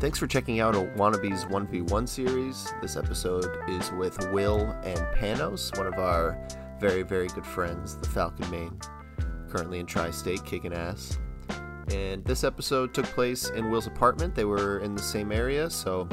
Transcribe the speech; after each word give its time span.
Thanks 0.00 0.18
for 0.18 0.26
checking 0.26 0.60
out 0.60 0.74
a 0.74 0.78
Wannabes 0.96 1.46
1v1 1.50 2.08
series. 2.08 2.72
This 2.80 2.96
episode 2.96 3.50
is 3.68 3.92
with 3.92 4.16
Will 4.32 4.62
and 4.82 4.98
Panos, 5.14 5.76
one 5.76 5.86
of 5.86 5.98
our 5.98 6.42
very, 6.80 7.02
very 7.02 7.28
good 7.28 7.44
friends, 7.44 7.98
the 7.98 8.08
Falcon 8.08 8.50
Main, 8.50 8.80
currently 9.50 9.78
in 9.78 9.84
Tri 9.84 10.10
State, 10.10 10.42
kicking 10.46 10.72
ass. 10.72 11.18
And 11.92 12.24
this 12.24 12.44
episode 12.44 12.94
took 12.94 13.04
place 13.04 13.50
in 13.50 13.70
Will's 13.70 13.88
apartment. 13.88 14.34
They 14.34 14.46
were 14.46 14.78
in 14.78 14.94
the 14.94 15.02
same 15.02 15.30
area, 15.30 15.68
so 15.68 16.08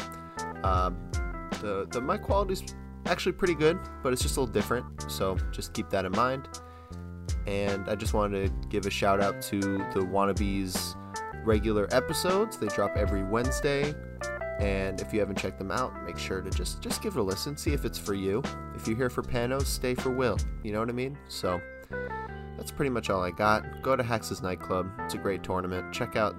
um, 0.65 0.97
the, 1.61 1.87
the 1.89 2.01
mic 2.01 2.23
quality's 2.23 2.75
actually 3.05 3.31
pretty 3.31 3.55
good, 3.55 3.79
but 4.03 4.11
it's 4.11 4.21
just 4.21 4.35
a 4.35 4.41
little 4.41 4.53
different. 4.53 4.85
So 5.09 5.37
just 5.53 5.73
keep 5.73 5.89
that 5.91 6.03
in 6.03 6.11
mind. 6.11 6.49
And 7.45 7.87
I 7.87 7.95
just 7.95 8.13
wanted 8.13 8.47
to 8.47 8.67
give 8.67 8.85
a 8.85 8.89
shout 8.89 9.21
out 9.21 9.41
to 9.43 9.61
the 9.61 10.01
Wannabes 10.01 10.97
regular 11.47 11.87
episodes. 11.91 12.57
They 12.57 12.67
drop 12.67 12.95
every 12.97 13.23
Wednesday. 13.23 13.95
And 14.59 14.99
if 15.01 15.13
you 15.13 15.19
haven't 15.19 15.37
checked 15.37 15.59
them 15.59 15.71
out, 15.71 15.93
make 16.03 16.17
sure 16.17 16.41
to 16.41 16.49
just 16.49 16.81
just 16.81 17.01
give 17.01 17.15
it 17.15 17.19
a 17.19 17.23
listen, 17.23 17.55
see 17.55 17.73
if 17.73 17.85
it's 17.85 17.97
for 17.97 18.13
you. 18.13 18.43
If 18.75 18.87
you're 18.87 18.97
here 18.97 19.09
for 19.09 19.23
Panos, 19.23 19.65
stay 19.65 19.95
for 19.95 20.11
Will. 20.11 20.37
You 20.63 20.73
know 20.73 20.79
what 20.79 20.89
I 20.89 20.93
mean? 20.93 21.17
So 21.27 21.61
that's 22.57 22.71
pretty 22.71 22.89
much 22.89 23.09
all 23.09 23.23
I 23.23 23.31
got. 23.31 23.81
Go 23.81 23.95
to 23.95 24.03
Hax's 24.03 24.41
Nightclub. 24.41 24.89
It's 25.01 25.13
a 25.13 25.17
great 25.17 25.43
tournament. 25.43 25.93
Check 25.93 26.15
out 26.15 26.35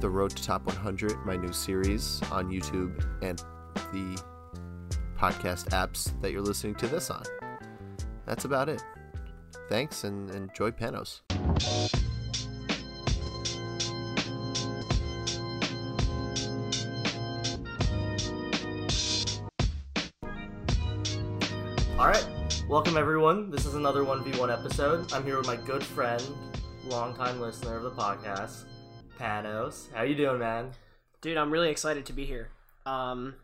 the 0.00 0.08
Road 0.08 0.30
to 0.30 0.42
Top 0.42 0.66
100, 0.66 1.26
my 1.26 1.36
new 1.36 1.52
series 1.52 2.22
on 2.30 2.48
YouTube 2.48 3.04
and 3.22 3.42
the 3.92 4.22
podcast 5.18 5.68
apps 5.70 6.18
that 6.22 6.30
you're 6.30 6.42
listening 6.42 6.76
to 6.76 6.86
this 6.86 7.10
on. 7.10 7.24
That's 8.24 8.44
about 8.44 8.68
it. 8.68 8.82
Thanks 9.68 10.04
and 10.04 10.30
enjoy 10.30 10.70
Panos. 10.70 11.20
Welcome 22.68 22.96
everyone. 22.96 23.50
This 23.50 23.66
is 23.66 23.74
another 23.74 24.02
1v1 24.02 24.52
episode. 24.52 25.12
I'm 25.12 25.24
here 25.24 25.38
with 25.38 25.46
my 25.46 25.56
good 25.56 25.82
friend, 25.82 26.22
longtime 26.86 27.40
listener 27.40 27.76
of 27.76 27.82
the 27.82 27.90
podcast, 27.90 28.64
Panos. 29.18 29.92
How 29.92 30.02
you 30.02 30.14
doing, 30.14 30.38
man? 30.38 30.70
Dude, 31.20 31.36
I'm 31.36 31.50
really 31.50 31.70
excited 31.70 32.06
to 32.06 32.12
be 32.12 32.24
here. 32.24 32.50
Um, 32.86 33.34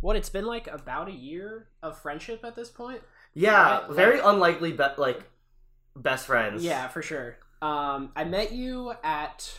what 0.00 0.16
it's 0.16 0.28
been 0.30 0.46
like 0.46 0.66
about 0.68 1.08
a 1.08 1.12
year 1.12 1.68
of 1.82 1.98
friendship 2.00 2.44
at 2.44 2.56
this 2.56 2.70
point. 2.70 3.02
Yeah, 3.34 3.80
Right, 3.82 3.90
very 3.90 4.16
like- 4.20 4.26
unlikely, 4.26 4.72
be- 4.72 4.84
like 4.96 5.22
best 5.96 6.26
friends. 6.26 6.64
Yeah, 6.64 6.88
for 6.88 7.02
sure. 7.02 7.36
Um, 7.60 8.12
I 8.16 8.24
met 8.24 8.52
you 8.52 8.92
at, 9.02 9.52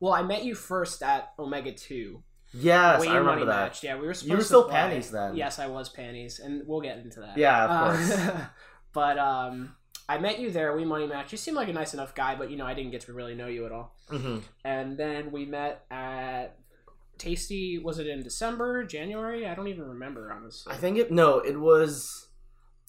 well, 0.00 0.12
I 0.12 0.22
met 0.22 0.44
you 0.44 0.54
first 0.54 1.02
at 1.02 1.32
Omega 1.38 1.72
Two. 1.72 2.22
Yes, 2.52 3.00
Wayne 3.00 3.10
I 3.10 3.16
remember 3.18 3.30
Money 3.40 3.46
that. 3.46 3.64
Match. 3.68 3.84
Yeah, 3.84 3.94
we 3.98 4.06
were. 4.06 4.14
Supposed 4.14 4.30
You 4.30 4.36
were 4.36 4.42
still 4.42 4.64
play. 4.64 4.72
panties 4.74 5.10
then. 5.10 5.36
Yes, 5.36 5.58
I 5.58 5.66
was 5.68 5.88
panties, 5.88 6.40
and 6.40 6.66
we'll 6.66 6.80
get 6.80 6.98
into 6.98 7.20
that. 7.20 7.36
Yeah, 7.38 7.64
of 7.64 7.70
Uh, 7.70 7.92
course. 7.96 8.42
but 8.92 9.18
um, 9.18 9.76
I 10.08 10.18
met 10.18 10.40
you 10.40 10.50
there. 10.50 10.74
We 10.76 10.84
money 10.84 11.06
match. 11.06 11.30
You 11.32 11.38
seem 11.38 11.54
like 11.54 11.68
a 11.68 11.72
nice 11.72 11.94
enough 11.94 12.14
guy, 12.14 12.34
but 12.34 12.50
you 12.50 12.56
know, 12.56 12.66
I 12.66 12.74
didn't 12.74 12.90
get 12.90 13.02
to 13.02 13.12
really 13.12 13.34
know 13.36 13.46
you 13.46 13.66
at 13.66 13.72
all. 13.72 13.94
hmm 14.08 14.38
And 14.64 14.96
then 14.98 15.30
we 15.30 15.44
met 15.44 15.84
at 15.90 16.58
Tasty. 17.18 17.78
Was 17.78 17.98
it 17.98 18.06
in 18.06 18.22
December, 18.22 18.82
January? 18.84 19.46
I 19.46 19.54
don't 19.54 19.68
even 19.68 19.88
remember 19.88 20.32
honestly. 20.32 20.72
I 20.72 20.76
think 20.76 20.98
it. 20.98 21.12
No, 21.12 21.38
it 21.38 21.58
was. 21.60 22.26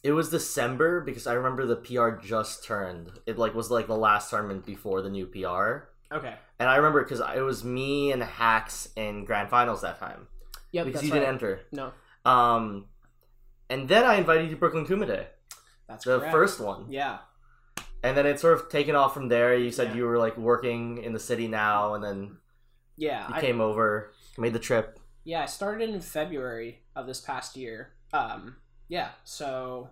It 0.03 0.13
was 0.13 0.29
December 0.31 1.01
because 1.01 1.27
I 1.27 1.33
remember 1.33 1.67
the 1.67 1.75
PR 1.75 2.09
just 2.19 2.63
turned. 2.63 3.11
It 3.27 3.37
like 3.37 3.53
was 3.53 3.69
like 3.69 3.85
the 3.85 3.95
last 3.95 4.31
tournament 4.31 4.65
before 4.65 5.03
the 5.03 5.11
new 5.11 5.27
PR, 5.27 5.89
Okay. 6.11 6.35
and 6.59 6.69
I 6.69 6.75
remember 6.77 7.03
because 7.03 7.21
it 7.35 7.41
was 7.41 7.63
me 7.63 8.11
and 8.11 8.21
Hax 8.21 8.89
in 8.95 9.25
grand 9.25 9.49
finals 9.49 9.81
that 9.81 9.99
time 9.99 10.27
Yep. 10.71 10.85
because 10.85 11.03
you 11.03 11.11
right. 11.11 11.19
didn't 11.19 11.33
enter. 11.35 11.61
No, 11.71 11.91
Um, 12.25 12.87
and 13.69 13.87
then 13.87 14.03
I 14.03 14.15
invited 14.15 14.45
you 14.45 14.51
to 14.51 14.57
Brooklyn 14.57 14.85
Kumite, 14.85 15.27
that's 15.87 16.05
the 16.05 16.19
correct. 16.19 16.31
first 16.33 16.59
one, 16.59 16.85
Yeah. 16.91 17.19
and 18.03 18.15
then 18.17 18.25
it 18.25 18.39
sort 18.39 18.53
of 18.59 18.69
taken 18.69 18.95
off 18.95 19.13
from 19.13 19.27
there. 19.29 19.55
You 19.55 19.71
said 19.71 19.89
Yeah. 19.89 19.95
you 19.95 20.05
were 20.05 20.17
like 20.17 20.37
working 20.37 20.97
in 21.03 21.13
the 21.13 21.19
city 21.19 21.47
now, 21.47 21.93
and 21.93 22.03
then 22.03 22.37
Yeah. 22.97 23.27
you 23.29 23.35
I, 23.35 23.41
came 23.41 23.61
over, 23.61 24.11
made 24.37 24.53
the 24.53 24.59
trip. 24.59 24.99
yeah. 25.23 25.43
I 25.43 25.45
started 25.45 25.89
in 25.89 26.01
February 26.01 26.83
of 26.95 27.07
this 27.07 27.21
past 27.21 27.55
year. 27.55 27.93
Um. 28.13 28.57
Yeah. 28.89 29.11
So 29.23 29.89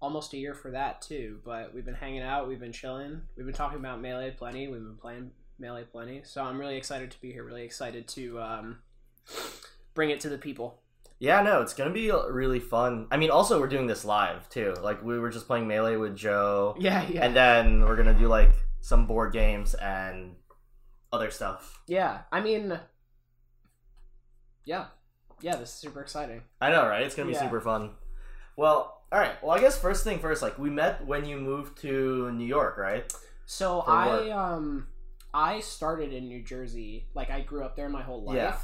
almost 0.00 0.32
a 0.32 0.36
year 0.36 0.54
for 0.54 0.70
that 0.72 1.00
too. 1.00 1.40
But 1.44 1.72
we've 1.72 1.84
been 1.84 1.94
hanging 1.94 2.22
out. 2.22 2.48
We've 2.48 2.58
been 2.60 2.72
chilling. 2.72 3.22
We've 3.36 3.46
been 3.46 3.54
talking 3.54 3.78
about 3.78 4.00
melee 4.00 4.32
plenty. 4.32 4.66
We've 4.68 4.80
been 4.82 4.96
playing 4.96 5.30
melee 5.58 5.84
plenty. 5.84 6.22
So 6.24 6.42
I'm 6.42 6.58
really 6.58 6.76
excited 6.76 7.10
to 7.10 7.20
be 7.20 7.32
here. 7.32 7.44
Really 7.44 7.64
excited 7.64 8.08
to 8.08 8.40
um 8.40 8.78
bring 9.94 10.10
it 10.10 10.20
to 10.20 10.28
the 10.28 10.38
people. 10.38 10.80
Yeah, 11.20 11.42
no, 11.42 11.62
it's 11.62 11.72
gonna 11.74 11.90
be 11.90 12.10
really 12.10 12.60
fun. 12.60 13.06
I 13.10 13.16
mean, 13.16 13.30
also 13.30 13.60
we're 13.60 13.68
doing 13.68 13.86
this 13.86 14.04
live 14.04 14.48
too. 14.48 14.74
Like 14.82 15.02
we 15.02 15.18
were 15.18 15.30
just 15.30 15.46
playing 15.46 15.66
melee 15.68 15.96
with 15.96 16.16
Joe, 16.16 16.74
Yeah. 16.80 17.06
Yeah. 17.08 17.24
and 17.24 17.34
then 17.36 17.80
we're 17.82 17.96
gonna 17.96 18.14
do 18.18 18.26
like 18.28 18.52
some 18.80 19.06
board 19.06 19.32
games 19.32 19.74
and 19.74 20.34
other 21.12 21.30
stuff. 21.30 21.80
yeah. 21.86 22.22
I 22.32 22.40
mean. 22.40 22.78
Yeah. 24.64 24.86
Yeah. 25.40 25.56
This 25.56 25.68
is 25.70 25.74
super 25.74 26.00
exciting. 26.00 26.42
I 26.60 26.70
know, 26.70 26.86
right? 26.86 27.02
It's 27.02 27.14
gonna 27.14 27.28
be 27.28 27.34
Yeah. 27.34 27.42
super 27.42 27.60
fun. 27.60 27.92
Well, 28.56 29.02
all 29.12 29.18
right. 29.18 29.40
Well, 29.42 29.52
I 29.56 29.60
guess 29.60 29.78
first 29.78 30.04
thing 30.04 30.18
first, 30.18 30.42
like 30.42 30.58
we 30.58 30.70
met 30.70 31.06
when 31.06 31.24
you 31.24 31.36
moved 31.38 31.78
to 31.82 32.30
New 32.32 32.46
York, 32.46 32.76
right? 32.78 33.10
So 33.46 33.82
For 33.82 33.90
I 33.90 34.06
work. 34.08 34.32
um 34.32 34.86
I 35.34 35.60
started 35.60 36.12
in 36.12 36.28
New 36.28 36.42
Jersey. 36.42 37.06
Like 37.12 37.30
I 37.30 37.40
grew 37.40 37.64
up 37.64 37.74
there 37.76 37.88
my 37.88 38.02
whole 38.02 38.22
life. 38.22 38.36
Yeah. 38.36 38.56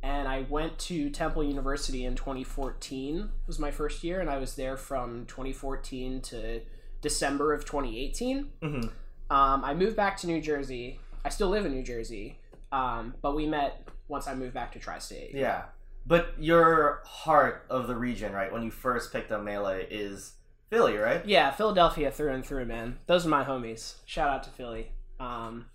And 0.00 0.28
I 0.28 0.46
went 0.48 0.78
to 0.80 1.10
Temple 1.10 1.44
University 1.44 2.04
in 2.04 2.14
2014. 2.16 3.30
Was 3.46 3.58
my 3.58 3.70
first 3.70 4.04
year 4.04 4.20
and 4.20 4.28
I 4.28 4.38
was 4.38 4.56
there 4.56 4.76
from 4.76 5.24
2014 5.26 6.20
to 6.22 6.60
December 7.00 7.54
of 7.54 7.64
2018. 7.64 8.50
Mm-hmm. 8.60 8.88
Um, 9.30 9.64
I 9.64 9.74
moved 9.74 9.96
back 9.96 10.16
to 10.18 10.26
New 10.26 10.40
Jersey. 10.40 11.00
I 11.24 11.28
still 11.28 11.48
live 11.48 11.64
in 11.64 11.72
New 11.72 11.82
Jersey. 11.82 12.38
Um, 12.72 13.14
but 13.22 13.34
we 13.34 13.46
met 13.46 13.88
once 14.08 14.26
I 14.26 14.34
moved 14.34 14.54
back 14.54 14.72
to 14.72 14.78
Tri-State. 14.78 15.32
Yeah, 15.34 15.64
but 16.06 16.34
your 16.38 17.02
heart 17.04 17.66
of 17.70 17.86
the 17.86 17.94
region, 17.94 18.32
right? 18.32 18.52
When 18.52 18.62
you 18.62 18.70
first 18.70 19.12
picked 19.12 19.30
up 19.32 19.42
melee, 19.42 19.86
is 19.90 20.34
Philly, 20.70 20.96
right? 20.96 21.24
Yeah, 21.26 21.50
Philadelphia 21.50 22.10
through 22.10 22.32
and 22.32 22.44
through, 22.44 22.66
man. 22.66 22.98
Those 23.06 23.26
are 23.26 23.30
my 23.30 23.44
homies. 23.44 23.96
Shout 24.06 24.28
out 24.28 24.42
to 24.44 24.50
Philly. 24.50 24.92
Um, 25.20 25.66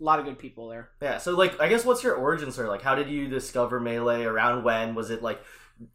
a 0.00 0.04
lot 0.04 0.18
of 0.18 0.24
good 0.24 0.38
people 0.38 0.68
there. 0.68 0.90
Yeah. 1.02 1.18
So, 1.18 1.32
like, 1.32 1.60
I 1.60 1.68
guess 1.68 1.84
what's 1.84 2.02
your 2.02 2.14
origin 2.14 2.50
story? 2.50 2.68
Like, 2.68 2.82
how 2.82 2.94
did 2.94 3.08
you 3.08 3.28
discover 3.28 3.78
melee? 3.80 4.24
Around 4.24 4.64
when 4.64 4.94
was 4.94 5.10
it? 5.10 5.22
Like, 5.22 5.40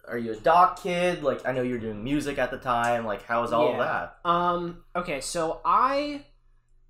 are 0.07 0.17
you 0.17 0.33
a 0.33 0.35
doc 0.35 0.81
kid? 0.81 1.23
Like, 1.23 1.45
I 1.47 1.51
know 1.51 1.61
you 1.61 1.73
were 1.73 1.79
doing 1.79 2.03
music 2.03 2.37
at 2.37 2.51
the 2.51 2.57
time. 2.57 3.05
Like, 3.05 3.23
how 3.23 3.41
was 3.41 3.51
all 3.51 3.71
of 3.73 3.77
that? 3.79 4.17
Um, 4.23 4.83
okay, 4.95 5.21
so 5.21 5.61
I 5.65 6.25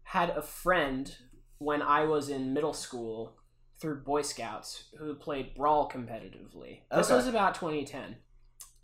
had 0.03 0.29
a 0.31 0.41
friend 0.41 1.15
when 1.57 1.81
I 1.81 2.03
was 2.03 2.29
in 2.29 2.53
middle 2.53 2.73
school 2.73 3.37
through 3.79 4.01
Boy 4.03 4.21
Scouts 4.21 4.85
who 4.97 5.15
played 5.15 5.55
Brawl 5.55 5.89
competitively. 5.89 6.81
This 6.91 7.07
Okay. 7.07 7.15
was 7.15 7.27
about 7.27 7.55
2010. 7.55 8.15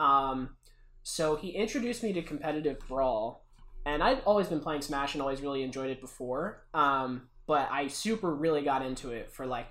Um, 0.00 0.56
so 1.02 1.36
he 1.36 1.50
introduced 1.50 2.02
me 2.02 2.12
to 2.12 2.22
competitive 2.22 2.78
Brawl, 2.88 3.44
and 3.86 4.02
I'd 4.02 4.20
always 4.24 4.48
been 4.48 4.60
playing 4.60 4.82
Smash 4.82 5.14
and 5.14 5.22
always 5.22 5.40
really 5.40 5.62
enjoyed 5.62 5.90
it 5.90 6.00
before. 6.00 6.64
Um, 6.74 7.28
but 7.52 7.68
I 7.70 7.88
super 7.88 8.34
really 8.34 8.62
got 8.62 8.80
into 8.82 9.10
it 9.10 9.30
for 9.30 9.44
like 9.46 9.66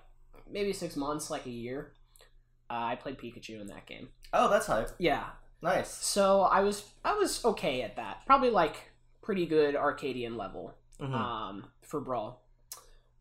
maybe 0.48 0.72
six 0.72 0.96
months, 0.96 1.32
like 1.32 1.48
a 1.48 1.50
year. 1.50 1.94
Uh, 2.70 2.92
I 2.92 2.96
played 2.96 3.18
Pikachu 3.18 3.60
in 3.60 3.68
that 3.68 3.88
game. 3.88 4.10
Oh, 4.34 4.50
that's 4.50 4.68
hype. 4.68 4.90
Yeah, 5.00 5.26
Nice. 5.64 5.90
so 5.90 6.42
I 6.42 6.60
was 6.62 6.84
I 7.04 7.14
was 7.16 7.44
okay 7.44 7.82
at 7.82 7.96
that. 7.96 8.24
Probably 8.28 8.52
like 8.52 8.76
pretty 9.24 9.46
good 9.48 9.76
Arcadian 9.76 10.38
level 10.38 10.76
Mhm. 11.00 11.14
um, 11.14 11.72
for 11.82 12.00
Brawl. 12.00 12.44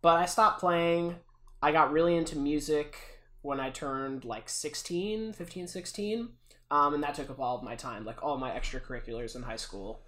But 0.03 0.17
I 0.19 0.27
stopped 0.27 0.61
playing. 0.61 1.17
I 1.63 1.73
got 1.73 1.91
really 1.93 2.15
into 2.17 2.37
music 2.37 2.97
when 3.43 3.61
I 3.61 3.71
turned 3.71 4.25
like 4.27 4.49
16, 4.51 5.33
15, 5.33 5.67
16. 5.69 6.29
Um, 6.71 6.93
and 6.95 7.03
that 7.03 7.15
took 7.15 7.31
up 7.31 7.41
all 7.41 7.57
of 7.57 7.63
my 7.65 7.77
time. 7.77 8.05
Like 8.05 8.23
all 8.23 8.37
my 8.37 8.51
extracurriculars 8.51 9.35
in 9.35 9.43
high 9.43 9.57
school 9.57 10.03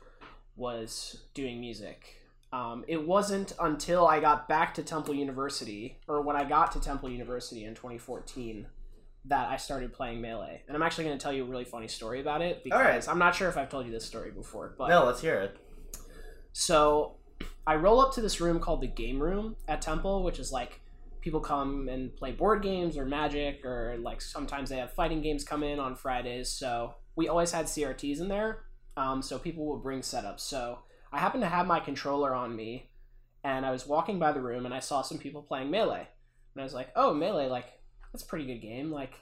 was 0.57 1.25
doing 1.35 1.59
music. 1.61 2.22
Um, 2.53 2.85
it 2.87 3.07
wasn't 3.07 3.55
until 3.59 4.07
I 4.07 4.21
got 4.21 4.47
back 4.47 4.75
to 4.75 4.83
Temple 4.83 5.15
University, 5.15 5.99
or 6.07 6.21
when 6.21 6.37
I 6.37 6.45
got 6.45 6.73
to 6.73 6.81
Temple 6.81 7.09
University 7.09 7.65
in 7.65 7.75
2014, 7.75 8.67
that 9.27 9.49
I 9.49 9.57
started 9.57 9.93
playing 9.93 10.21
Melee. 10.21 10.63
And 10.67 10.77
I'm 10.77 10.83
actually 10.83 11.05
going 11.05 11.17
to 11.17 11.23
tell 11.23 11.33
you 11.33 11.45
a 11.45 11.47
really 11.47 11.65
funny 11.65 11.89
story 11.89 12.21
about 12.21 12.43
it 12.43 12.63
because. 12.63 13.09
I'm 13.09 13.19
not 13.19 13.35
sure 13.35 13.49
if 13.49 13.57
I've 13.57 13.71
told 13.71 13.87
you 13.87 13.93
this 13.93 14.05
story 14.05 14.31
before. 14.31 14.75
But 14.77 14.89
no, 14.89 15.05
let's 15.07 15.21
hear 15.21 15.41
it. 15.41 15.57
so 16.53 17.17
I 17.67 17.77
roll 17.77 18.01
up 18.01 18.13
to 18.15 18.21
this 18.21 18.41
room 18.41 18.61
called 18.61 18.81
the 18.81 18.89
game 18.89 19.23
room 19.23 19.57
at 19.69 19.81
Temple, 19.81 20.23
which 20.23 20.39
is 20.39 20.53
like 20.53 20.81
people 21.21 21.41
come 21.41 21.89
and 21.89 22.15
play 22.17 22.33
board 22.33 22.63
games 22.63 22.99
or 22.99 23.07
magic 23.07 23.65
or 23.65 23.97
like 24.01 24.21
sometimes 24.21 24.69
they 24.69 24.77
have 24.77 24.93
fighting 24.93 25.23
games 25.23 25.45
come 25.45 25.63
in 25.63 25.79
on 25.79 25.95
Fridays. 25.95 26.51
So 26.51 26.97
we 27.17 27.29
always 27.29 27.53
had 27.53 27.67
CRTs 27.67 28.21
in 28.21 28.29
there. 28.29 28.65
Um, 28.97 29.23
so 29.23 29.39
people 29.39 29.65
would 29.67 29.83
bring 29.83 30.01
setups. 30.01 30.41
So 30.41 30.81
I 31.13 31.19
happened 31.19 31.43
to 31.43 31.49
have 31.49 31.67
my 31.67 31.81
controller 31.81 32.35
on 32.35 32.57
me 32.57 32.91
and 33.45 33.67
I 33.67 33.71
was 33.71 33.87
walking 33.87 34.19
by 34.19 34.33
the 34.33 34.41
room 34.41 34.65
and 34.67 34.75
I 34.75 34.81
saw 34.81 35.03
some 35.03 35.19
people 35.19 35.43
playing 35.43 35.71
melee. 35.71 36.09
And 36.55 36.61
I 36.61 36.65
was 36.65 36.75
like, 36.75 36.91
oh, 36.97 37.13
melee, 37.15 37.49
like 37.49 37.67
that's 38.13 38.25
a 38.25 38.27
pretty 38.27 38.47
good 38.47 38.61
game. 38.63 38.91
Like, 38.91 39.15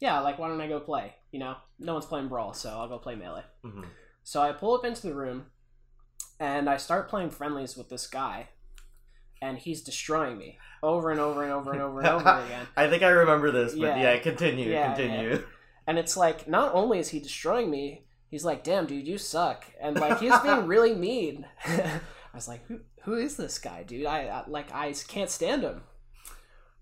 yeah, 0.00 0.20
like 0.20 0.38
why 0.38 0.48
don't 0.48 0.60
I 0.60 0.68
go 0.68 0.80
play? 0.80 1.14
You 1.32 1.40
know, 1.40 1.56
no 1.78 1.94
one's 1.94 2.06
playing 2.06 2.28
Brawl, 2.28 2.52
so 2.54 2.70
I'll 2.70 2.88
go 2.88 2.98
play 2.98 3.14
Melee. 3.16 3.42
Mhm. 3.64 3.84
So 4.22 4.40
I 4.40 4.52
pull 4.52 4.74
up 4.74 4.84
into 4.84 5.06
the 5.06 5.14
room, 5.14 5.46
and 6.38 6.68
I 6.70 6.76
start 6.76 7.08
playing 7.08 7.30
friendlies 7.30 7.76
with 7.76 7.88
this 7.88 8.06
guy, 8.06 8.48
and 9.42 9.58
he's 9.58 9.82
destroying 9.82 10.38
me 10.38 10.58
over 10.82 11.10
and 11.10 11.18
over 11.18 11.42
and 11.42 11.52
over 11.52 11.72
and 11.72 11.80
over 11.82 11.98
and 12.00 12.08
over 12.08 12.28
again. 12.46 12.66
I 12.76 12.88
think 12.88 13.02
I 13.02 13.08
remember 13.08 13.50
this, 13.50 13.72
but 13.72 13.80
Yeah. 13.96 14.02
yeah, 14.14 14.18
continue, 14.18 14.70
Yeah, 14.70 14.94
continue. 14.94 15.44
And 15.86 15.98
it's 15.98 16.16
like, 16.16 16.46
not 16.46 16.74
only 16.74 16.98
is 16.98 17.08
he 17.08 17.18
destroying 17.20 17.70
me, 17.70 18.04
he's 18.30 18.44
like, 18.44 18.62
"Damn, 18.64 18.86
dude, 18.86 19.06
you 19.06 19.18
suck," 19.18 19.64
and 19.80 19.98
like 19.98 20.20
he's 20.20 20.38
being 20.40 20.66
really 20.66 20.94
mean. 20.94 21.46
I 21.66 22.00
was 22.34 22.48
like, 22.48 22.64
"Who, 22.66 22.80
who 23.02 23.14
is 23.14 23.36
this 23.36 23.58
guy, 23.58 23.82
dude? 23.82 24.06
I, 24.06 24.26
I 24.26 24.44
like, 24.48 24.72
I 24.72 24.92
can't 25.08 25.30
stand 25.30 25.62
him." 25.62 25.82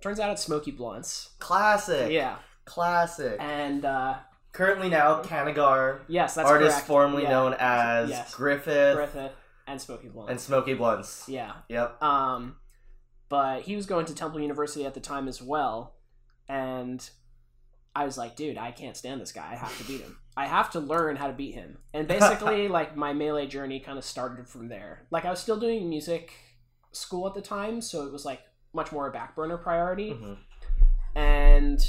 Turns 0.02 0.20
out 0.20 0.30
it's 0.30 0.42
Smokey 0.42 0.70
Blunts. 0.72 1.30
Classic. 1.38 2.12
Yeah, 2.12 2.36
Classic. 2.64 3.36
and 3.40 3.84
uh, 3.84 4.16
Currently 4.52 4.88
now, 4.88 5.22
Kanagar, 5.22 6.00
yes, 6.08 6.34
that's 6.34 6.48
artist 6.48 6.72
correct. 6.76 6.86
formerly 6.86 7.22
Yeah. 7.24 7.30
known 7.30 7.56
as 7.58 8.10
Yes. 8.10 8.34
Griffith, 8.34 8.94
Griffith 8.96 9.32
and 9.66 9.80
Smokey 9.80 10.08
Blunts. 10.08 10.30
and 10.30 10.40
Smoky 10.40 10.74
Blunts. 10.74 11.24
yeah, 11.28 11.52
Yep. 11.68 12.02
Um, 12.02 12.56
but 13.28 13.62
he 13.62 13.74
was 13.76 13.84
going 13.86 14.06
to 14.06 14.14
Temple 14.14 14.40
University 14.40 14.86
at 14.86 14.94
the 14.94 15.00
time 15.00 15.28
as 15.28 15.42
well, 15.42 15.96
and 16.48 17.08
I 17.94 18.04
was 18.04 18.16
like, 18.16 18.36
dude, 18.36 18.56
I 18.58 18.70
can't 18.70 18.96
stand 18.96 19.20
this 19.20 19.32
guy. 19.32 19.48
I 19.52 19.56
have 19.56 19.76
to 19.78 19.84
beat 19.84 20.00
him. 20.02 20.18
I 20.36 20.46
have 20.46 20.70
to 20.72 20.80
learn 20.80 21.16
how 21.16 21.26
to 21.28 21.32
beat 21.32 21.54
him. 21.54 21.78
And 21.94 22.06
basically, 22.16 22.68
like 22.68 22.96
my 22.96 23.12
melee 23.12 23.46
journey 23.46 23.80
kind 23.80 23.98
of 23.98 24.04
started 24.04 24.48
from 24.48 24.68
there. 24.68 25.06
Like 25.10 25.24
I 25.24 25.30
was 25.30 25.40
still 25.40 25.58
doing 25.58 25.88
music 25.88 26.32
school 26.92 27.26
at 27.26 27.34
the 27.34 27.42
time, 27.42 27.80
so 27.80 28.06
it 28.06 28.12
was 28.12 28.24
like 28.24 28.40
much 28.72 28.92
more 28.92 29.06
a 29.08 29.12
back 29.12 29.34
burner 29.34 29.56
priority. 29.56 30.10
Mhm. 30.12 30.36
And 31.14 31.80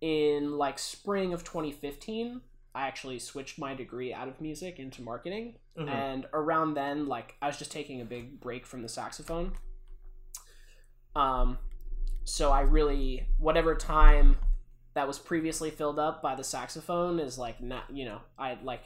in 0.00 0.56
like 0.56 0.78
spring 0.78 1.32
of 1.32 1.42
2015, 1.42 2.40
I 2.74 2.86
actually 2.86 3.18
switched 3.18 3.58
my 3.58 3.74
degree 3.74 4.12
out 4.12 4.28
of 4.28 4.40
music 4.40 4.78
into 4.78 5.00
marketing 5.02 5.56
Mhm. 5.78 5.88
and 5.88 6.26
around 6.32 6.72
then 6.74 7.06
like 7.06 7.34
i 7.42 7.46
was 7.46 7.58
just 7.58 7.70
taking 7.70 8.00
a 8.00 8.04
big 8.06 8.40
break 8.40 8.64
from 8.64 8.80
the 8.80 8.88
saxophone 8.88 9.52
um 11.14 11.58
so 12.24 12.50
i 12.50 12.60
really 12.62 13.26
whatever 13.38 13.74
time 13.74 14.36
that 14.96 15.06
was 15.06 15.18
previously 15.20 15.70
filled 15.70 15.98
up 16.00 16.20
by 16.22 16.34
the 16.34 16.42
saxophone 16.44 17.20
is 17.20 17.38
like 17.38 17.62
not 17.62 17.84
you 17.92 18.04
know 18.04 18.20
i 18.38 18.58
like 18.64 18.82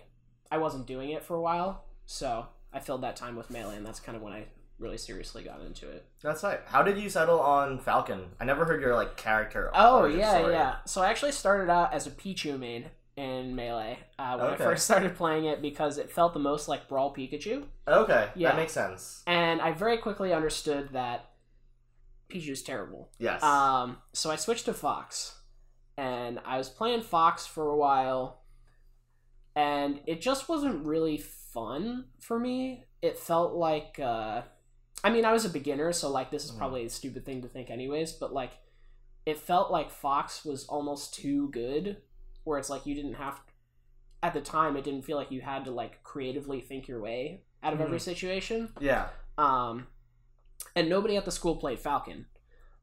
i 0.50 0.58
wasn't 0.58 0.86
doing 0.86 1.10
it 1.10 1.22
for 1.24 1.34
a 1.36 1.40
while 1.40 1.84
so 2.04 2.46
i 2.72 2.78
filled 2.78 3.02
that 3.02 3.16
time 3.16 3.36
with 3.36 3.50
melee 3.50 3.76
and 3.76 3.86
that's 3.86 4.00
kind 4.00 4.16
of 4.16 4.22
when 4.22 4.32
i 4.34 4.44
really 4.78 4.98
seriously 4.98 5.42
got 5.42 5.60
into 5.60 5.86
it 5.88 6.06
That's 6.22 6.42
right. 6.42 6.60
How 6.66 6.82
did 6.82 6.96
you 6.96 7.10
settle 7.10 7.38
on 7.38 7.78
Falcon? 7.80 8.22
I 8.40 8.46
never 8.46 8.64
heard 8.64 8.80
your 8.80 8.94
like 8.94 9.14
character. 9.18 9.70
Oh 9.74 10.06
yeah, 10.06 10.38
story. 10.38 10.54
yeah. 10.54 10.76
So 10.86 11.02
I 11.02 11.10
actually 11.10 11.32
started 11.32 11.70
out 11.70 11.92
as 11.92 12.06
a 12.06 12.10
Pichu 12.10 12.58
main 12.58 12.86
in 13.14 13.54
Melee 13.54 13.98
uh, 14.18 14.38
when 14.38 14.46
Okay. 14.54 14.64
I 14.64 14.66
first 14.66 14.84
started 14.90 15.16
playing 15.16 15.44
it 15.44 15.60
because 15.60 15.98
it 15.98 16.10
felt 16.10 16.32
the 16.32 16.38
most 16.40 16.66
like 16.66 16.88
Brawl 16.88 17.14
Pikachu, 17.14 17.64
Okay, 17.86 18.30
Yeah. 18.34 18.48
that 18.52 18.56
makes 18.56 18.72
sense. 18.72 19.22
and 19.26 19.60
I 19.60 19.72
very 19.72 19.98
quickly 19.98 20.32
understood 20.32 20.88
that 20.94 21.26
Pichu's 22.32 22.62
terrible. 22.62 23.10
Yes. 23.18 23.42
Um, 23.42 23.98
so 24.14 24.30
I 24.30 24.36
switched 24.36 24.64
to 24.64 24.72
Fox, 24.72 25.34
and 26.00 26.38
I 26.46 26.56
was 26.56 26.68
playing 26.70 27.02
Fox 27.02 27.46
for 27.46 27.68
a 27.68 27.76
while, 27.76 28.40
and 29.54 30.00
it 30.06 30.20
just 30.20 30.48
wasn't 30.48 30.84
really 30.86 31.18
fun 31.18 32.06
for 32.20 32.38
me. 32.38 32.84
It 33.02 33.18
felt 33.18 33.52
like, 33.54 33.98
uh, 34.00 34.42
I 35.04 35.10
mean, 35.10 35.24
I 35.24 35.32
was 35.32 35.44
a 35.44 35.50
beginner, 35.50 35.92
so 35.92 36.10
like 36.10 36.30
this 36.30 36.44
is 36.44 36.52
Mhm. 36.52 36.58
probably 36.58 36.84
a 36.86 36.90
stupid 36.90 37.24
thing 37.24 37.42
to 37.42 37.48
think, 37.48 37.70
anyways. 37.70 38.12
But 38.12 38.32
like, 38.32 38.52
it 39.26 39.38
felt 39.38 39.70
like 39.70 39.90
Fox 39.90 40.44
was 40.44 40.66
almost 40.66 41.12
too 41.14 41.48
good, 41.50 42.02
where 42.44 42.58
it's 42.58 42.70
like 42.70 42.86
you 42.86 42.94
didn't 42.94 43.14
have. 43.14 43.40
At 44.22 44.34
the 44.34 44.40
time, 44.40 44.76
it 44.76 44.84
didn't 44.84 45.02
feel 45.02 45.16
like 45.16 45.30
you 45.30 45.40
had 45.40 45.64
to 45.64 45.70
like 45.70 46.02
creatively 46.02 46.60
think 46.60 46.88
your 46.88 47.00
way 47.00 47.44
out 47.62 47.72
of 47.72 47.80
every 47.80 48.00
situation. 48.00 48.72
yeah. 48.80 49.08
Um, 49.38 49.86
and 50.76 50.88
nobody 50.88 51.16
at 51.16 51.24
the 51.24 51.30
school 51.30 51.56
played 51.56 51.78
Falcon. 51.80 52.26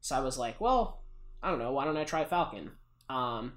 So 0.00 0.16
I 0.16 0.20
was 0.20 0.36
like, 0.38 0.60
well, 0.60 1.02
I 1.42 1.50
don't 1.50 1.60
know, 1.60 1.72
why 1.72 1.84
don't 1.84 1.96
I 1.96 2.04
try 2.04 2.24
Falcon? 2.24 2.72
Um, 3.08 3.54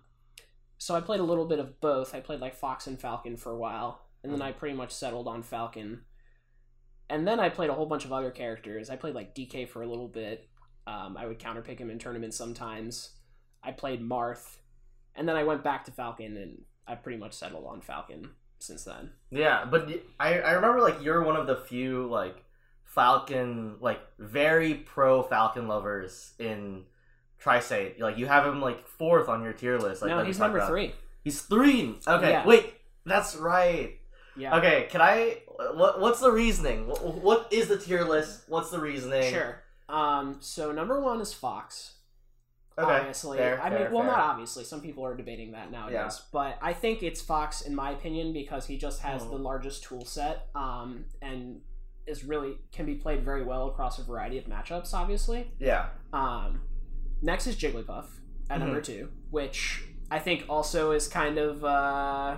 so 0.77 0.95
I 0.95 1.01
played 1.01 1.19
a 1.19 1.23
little 1.23 1.45
bit 1.45 1.59
of 1.59 1.79
both. 1.79 2.15
I 2.15 2.19
played 2.19 2.39
like 2.39 2.55
Fox 2.55 2.87
and 2.87 2.99
Falcon 2.99 3.37
for 3.37 3.51
a 3.51 3.57
while, 3.57 4.01
and 4.23 4.33
then 4.33 4.41
I 4.41 4.51
pretty 4.51 4.75
much 4.75 4.91
settled 4.91 5.27
on 5.27 5.43
Falcon. 5.43 6.01
And 7.09 7.27
then 7.27 7.39
I 7.39 7.49
played 7.49 7.69
a 7.69 7.73
whole 7.73 7.85
bunch 7.85 8.05
of 8.05 8.13
other 8.13 8.31
characters. 8.31 8.89
I 8.89 8.95
played 8.95 9.15
like 9.15 9.35
DK 9.35 9.67
for 9.67 9.81
a 9.81 9.87
little 9.87 10.07
bit. 10.07 10.47
Um, 10.87 11.17
I 11.17 11.27
would 11.27 11.39
counterpick 11.39 11.77
him 11.77 11.89
in 11.89 11.99
tournaments 11.99 12.37
sometimes. 12.37 13.11
I 13.63 13.71
played 13.71 14.01
Marth, 14.01 14.57
and 15.15 15.27
then 15.27 15.35
I 15.35 15.43
went 15.43 15.63
back 15.63 15.85
to 15.85 15.91
Falcon, 15.91 16.37
and 16.37 16.63
I 16.87 16.95
pretty 16.95 17.19
much 17.19 17.33
settled 17.33 17.65
on 17.67 17.81
Falcon 17.81 18.31
since 18.59 18.83
then. 18.83 19.11
Yeah, 19.29 19.65
but 19.69 19.89
I 20.19 20.39
I 20.39 20.51
remember 20.53 20.81
like 20.81 21.03
you're 21.03 21.23
one 21.23 21.35
of 21.35 21.47
the 21.47 21.57
few 21.57 22.07
like 22.07 22.43
Falcon 22.85 23.75
like 23.79 24.01
very 24.17 24.73
pro 24.73 25.21
Falcon 25.23 25.67
lovers 25.67 26.33
in 26.39 26.85
Tri-State. 27.41 27.99
Like 27.99 28.17
you 28.17 28.27
have 28.27 28.45
him 28.45 28.61
like 28.61 28.87
fourth 28.87 29.27
on 29.27 29.43
your 29.43 29.51
tier 29.53 29.77
list. 29.77 30.01
Like 30.01 30.09
no, 30.09 30.23
he's 30.23 30.39
number 30.39 30.59
about. 30.59 30.69
three. 30.69 30.93
He's 31.23 31.41
three. 31.41 31.97
Okay, 32.07 32.29
Yeah. 32.29 32.45
wait, 32.45 32.73
that's 33.05 33.35
right. 33.35 33.97
Yeah. 34.37 34.55
Okay, 34.57 34.87
can 34.89 35.01
I? 35.01 35.39
What 35.73 35.99
what's 35.99 36.19
the 36.21 36.31
reasoning? 36.31 36.87
What, 36.87 37.03
what 37.21 37.47
is 37.51 37.67
the 37.67 37.77
tier 37.77 38.03
list? 38.05 38.43
What's 38.47 38.69
the 38.69 38.79
reasoning? 38.79 39.31
Sure. 39.33 39.61
Um, 39.89 40.37
so 40.39 40.71
number 40.71 41.01
one 41.01 41.19
is 41.19 41.33
Fox. 41.33 41.95
Okay. 42.79 42.89
obviously. 42.89 43.37
fair, 43.37 43.61
I 43.61 43.69
fair, 43.69 43.79
mean, 43.83 43.91
well, 43.91 44.03
fair. 44.03 44.11
not 44.13 44.19
obviously. 44.21 44.63
Some 44.63 44.79
people 44.81 45.05
are 45.05 45.13
debating 45.15 45.51
that 45.51 45.71
nowadays, 45.71 45.93
Yeah. 45.93 46.25
but 46.31 46.57
I 46.61 46.71
think 46.73 47.03
it's 47.03 47.21
Fox 47.21 47.61
in 47.61 47.75
my 47.75 47.91
opinion 47.91 48.31
because 48.31 48.65
he 48.65 48.77
just 48.77 49.01
has 49.01 49.21
Mhm. 49.23 49.29
the 49.31 49.35
largest 49.37 49.83
tool 49.83 50.05
set, 50.05 50.47
um, 50.55 51.05
and 51.21 51.61
is 52.07 52.23
really 52.23 52.57
can 52.71 52.85
be 52.85 52.95
played 52.95 53.23
very 53.25 53.43
well 53.43 53.67
across 53.67 53.99
a 53.99 54.03
variety 54.03 54.37
of 54.37 54.45
matchups. 54.45 54.93
Obviously. 54.93 55.51
Yeah. 55.59 55.89
Um, 56.13 56.61
next 57.21 57.47
is 57.47 57.55
Jigglypuff 57.55 58.05
at 58.49 58.57
Mhm. 58.57 58.65
number 58.65 58.81
two, 58.81 59.09
which 59.29 59.83
I 60.09 60.19
think 60.19 60.45
also 60.49 60.91
is 60.91 61.07
kind 61.07 61.37
of 61.37 61.63
uh, 61.63 62.37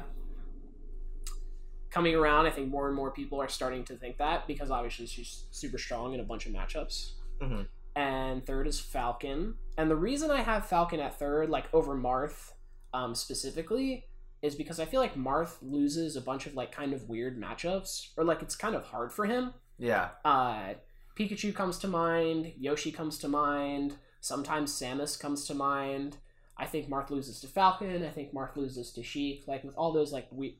coming 1.89 2.15
around. 2.15 2.45
I 2.45 2.49
think 2.51 2.69
more 2.69 2.87
and 2.87 2.95
more 2.95 3.11
people 3.11 3.41
are 3.41 3.47
starting 3.47 3.83
to 3.85 3.95
think 3.95 4.17
that 4.17 4.47
because 4.47 4.71
obviously 4.71 5.05
she's 5.05 5.45
super 5.51 5.77
strong 5.77 6.13
in 6.13 6.19
a 6.19 6.23
bunch 6.23 6.45
of 6.45 6.51
matchups. 6.53 7.13
Mhm. 7.41 7.67
And 7.95 8.45
third 8.45 8.67
is 8.67 8.79
Falcon. 8.79 9.55
And 9.77 9.89
the 9.89 9.95
reason 9.95 10.31
I 10.31 10.41
have 10.41 10.65
Falcon 10.67 10.99
at 10.99 11.17
third, 11.19 11.49
like 11.49 11.71
over 11.73 11.95
Marth 11.95 12.51
um, 12.95 13.15
specifically, 13.15 14.05
is 14.43 14.53
because 14.55 14.79
I 14.79 14.85
feel 14.85 14.99
like 14.99 15.15
Marth 15.15 15.57
loses 15.63 16.15
a 16.15 16.21
bunch 16.21 16.45
of 16.45 16.53
like 16.53 16.71
kind 16.71 16.93
of 16.93 17.09
weird 17.09 17.39
matchups, 17.39 18.09
or 18.17 18.23
like 18.23 18.41
it's 18.43 18.55
kind 18.55 18.75
of 18.75 18.83
hard 18.83 19.11
for 19.11 19.25
him 19.25 19.53
Yeah. 19.79 20.09
uh, 20.25 20.75
Pikachu 21.15 21.53
comes 21.55 21.77
to 21.79 21.87
mind, 21.87 22.53
Yoshi 22.57 22.91
comes 22.91 23.17
to 23.19 23.27
mind, 23.27 23.97
sometimes 24.23 24.71
Samus 24.71 25.19
comes 25.19 25.45
to 25.45 25.53
mind. 25.53 26.17
I 26.57 26.65
think 26.65 26.89
Marth 26.89 27.09
loses 27.09 27.41
to 27.41 27.47
Falcon. 27.47 28.03
I 28.03 28.09
think 28.09 28.33
Marth 28.33 28.55
loses 28.55 28.91
to 28.93 29.03
Sheik. 29.03 29.43
Like 29.47 29.63
with 29.63 29.75
all 29.75 29.91
those 29.91 30.13
like 30.13 30.27
we, 30.31 30.57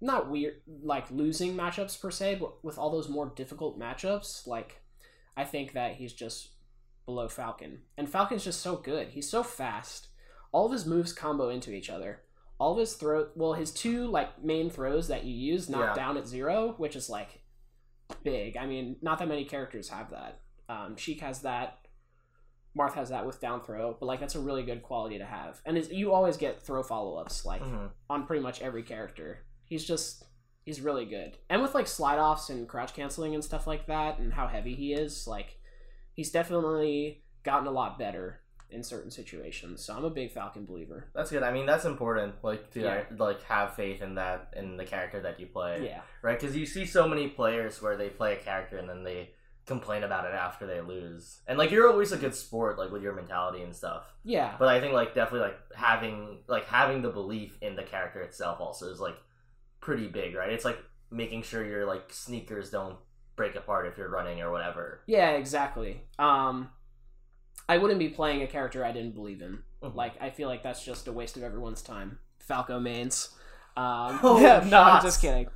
not 0.00 0.30
weird 0.30 0.60
like 0.82 1.10
losing 1.10 1.56
matchups 1.56 2.00
per 2.00 2.10
se, 2.10 2.36
but 2.36 2.64
with 2.64 2.78
all 2.78 2.90
those 2.90 3.08
more 3.08 3.32
difficult 3.34 3.78
matchups, 3.78 4.46
like 4.46 4.80
I 5.36 5.44
think 5.44 5.72
that 5.72 5.96
he's 5.96 6.12
just 6.12 6.50
below 7.04 7.28
Falcon. 7.28 7.80
And 7.98 8.08
Falcon's 8.08 8.44
just 8.44 8.60
so 8.60 8.76
good. 8.76 9.08
He's 9.08 9.28
so 9.28 9.42
fast. 9.42 10.06
All 10.52 10.66
of 10.66 10.72
his 10.72 10.86
moves 10.86 11.12
combo 11.12 11.48
into 11.48 11.72
each 11.72 11.90
other. 11.90 12.20
All 12.60 12.72
of 12.72 12.78
his 12.78 12.92
throw, 12.94 13.28
well, 13.34 13.54
his 13.54 13.72
two 13.72 14.06
like 14.06 14.44
main 14.44 14.70
throws 14.70 15.08
that 15.08 15.24
you 15.24 15.34
use 15.34 15.68
knock 15.68 15.94
Yeah. 15.96 16.04
down 16.04 16.16
at 16.16 16.28
zero, 16.28 16.74
which 16.76 16.94
is 16.94 17.08
like 17.10 17.40
big. 18.22 18.56
I 18.56 18.66
mean, 18.66 18.96
not 19.02 19.18
that 19.18 19.28
many 19.28 19.44
characters 19.46 19.88
have 19.88 20.10
that. 20.10 20.40
Um, 20.68 20.96
Sheik 20.96 21.20
has 21.22 21.40
that. 21.42 21.78
Marth 22.78 22.94
has 22.94 23.08
that 23.10 23.26
with 23.26 23.40
down 23.40 23.62
throw, 23.62 23.96
but 23.98 24.06
like 24.06 24.20
that's 24.20 24.36
a 24.36 24.40
really 24.40 24.62
good 24.62 24.82
quality 24.82 25.18
to 25.18 25.24
have. 25.24 25.60
And 25.66 25.76
you 25.90 26.12
always 26.12 26.36
get 26.36 26.62
throw 26.62 26.82
follow 26.82 27.16
ups 27.16 27.44
like 27.44 27.62
Mhm. 27.62 27.90
on 28.08 28.26
pretty 28.26 28.42
much 28.42 28.62
every 28.62 28.82
character. 28.82 29.44
He's 29.64 29.84
just 29.84 30.24
he's 30.64 30.80
really 30.80 31.06
good. 31.06 31.36
And 31.48 31.62
with 31.62 31.74
like 31.74 31.86
slide 31.88 32.18
offs 32.18 32.48
and 32.50 32.68
crouch 32.68 32.94
canceling 32.94 33.34
and 33.34 33.42
stuff 33.42 33.66
like 33.66 33.86
that, 33.86 34.18
and 34.18 34.32
how 34.32 34.46
heavy 34.46 34.74
he 34.74 34.92
is, 34.92 35.26
like 35.26 35.58
he's 36.14 36.30
definitely 36.30 37.24
gotten 37.42 37.66
a 37.66 37.70
lot 37.70 37.98
better 37.98 38.42
in 38.68 38.84
certain 38.84 39.10
situations. 39.10 39.84
So 39.84 39.96
I'm 39.96 40.04
a 40.04 40.10
big 40.10 40.30
Falcon 40.30 40.64
believer. 40.64 41.10
That's 41.12 41.30
good. 41.32 41.42
I 41.42 41.50
mean, 41.52 41.66
that's 41.66 41.86
important. 41.86 42.36
Like 42.44 42.70
to 42.72 42.80
Yeah. 42.82 43.04
like 43.18 43.42
have 43.44 43.74
faith 43.74 44.00
in 44.00 44.14
that 44.14 44.52
in 44.56 44.76
the 44.76 44.84
character 44.84 45.20
that 45.22 45.40
you 45.40 45.46
play. 45.48 45.84
Yeah, 45.86 46.02
right? 46.22 46.38
Because 46.38 46.54
you 46.56 46.66
see 46.66 46.86
so 46.86 47.08
many 47.08 47.26
players 47.28 47.82
where 47.82 47.96
they 47.96 48.10
play 48.10 48.34
a 48.34 48.36
character 48.36 48.76
and 48.76 48.88
then 48.88 49.02
they 49.02 49.34
complain 49.70 50.02
about 50.04 50.24
it 50.26 50.34
after 50.34 50.66
they 50.66 50.80
lose, 50.80 51.40
and 51.46 51.56
like 51.58 51.70
you're 51.70 51.88
always 51.88 52.12
a 52.12 52.16
good 52.18 52.34
sport, 52.34 52.78
like 52.78 52.90
with 52.90 53.02
your 53.02 53.14
mentality 53.14 53.62
and 53.62 53.74
stuff. 53.74 54.04
yeah, 54.24 54.54
But 54.58 54.68
I 54.68 54.80
think 54.80 54.92
like 54.92 55.14
definitely 55.14 55.48
like 55.48 55.58
having 55.74 56.38
like 56.48 56.66
having 56.66 57.02
the 57.02 57.10
belief 57.10 57.56
in 57.62 57.76
the 57.76 57.82
character 57.84 58.20
itself 58.20 58.60
also 58.60 58.90
is 58.90 59.00
like 59.00 59.16
pretty 59.80 60.08
big, 60.08 60.34
right? 60.34 60.52
It's 60.52 60.64
like 60.64 60.78
making 61.10 61.42
sure 61.42 61.64
your 61.64 61.86
like 61.86 62.12
sneakers 62.12 62.70
don't 62.70 62.96
break 63.36 63.54
apart 63.56 63.86
if 63.86 63.96
you're 63.96 64.10
running 64.10 64.40
or 64.42 64.50
whatever. 64.52 65.00
Yeah, 65.06 65.30
exactly. 65.30 66.02
Um, 66.18 66.68
I 67.68 67.78
wouldn't 67.78 67.98
be 68.00 68.08
playing 68.08 68.42
a 68.42 68.46
character 68.46 68.84
I 68.84 68.92
didn't 68.92 69.14
believe 69.14 69.40
in. 69.42 69.62
Mhm. 69.82 69.94
Like 69.94 70.14
I 70.20 70.30
feel 70.30 70.48
like 70.48 70.62
that's 70.62 70.84
just 70.84 71.08
a 71.08 71.12
waste 71.12 71.36
of 71.36 71.42
everyone's 71.42 71.82
time. 71.82 72.18
Falco 72.38 72.78
mains. 72.80 73.30
Um, 73.76 74.18
Oh, 74.24 74.62
no, 74.68 74.80
I'm 74.82 75.02
just 75.02 75.20
kidding. 75.22 75.48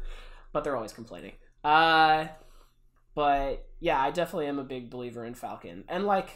But 0.53 0.63
they're 0.65 0.77
always 0.77 0.93
complaining. 0.93 1.33
Uh, 1.65 2.29
but 3.15 3.67
yeah, 3.85 4.01
I 4.01 4.11
definitely 4.11 4.47
am 4.47 4.59
a 4.59 4.65
big 4.65 4.89
believer 4.89 5.27
in 5.27 5.35
Falcon, 5.35 5.85
and 5.91 6.07
like 6.07 6.31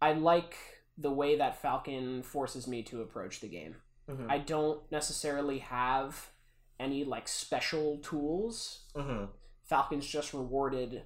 I 0.00 0.12
like 0.12 0.54
the 0.96 1.10
way 1.10 1.36
that 1.36 1.60
Falcon 1.60 2.22
forces 2.22 2.68
me 2.68 2.84
to 2.84 3.02
approach 3.02 3.40
the 3.40 3.48
game. 3.48 3.74
Mhm. 4.08 4.30
I 4.30 4.38
don't 4.38 4.80
necessarily 4.92 5.58
have 5.58 6.30
any 6.78 7.02
like 7.02 7.26
special 7.26 7.98
tools. 7.98 8.84
Mhm. 8.94 9.30
Falcon's 9.64 10.06
just 10.06 10.32
rewarded 10.32 11.02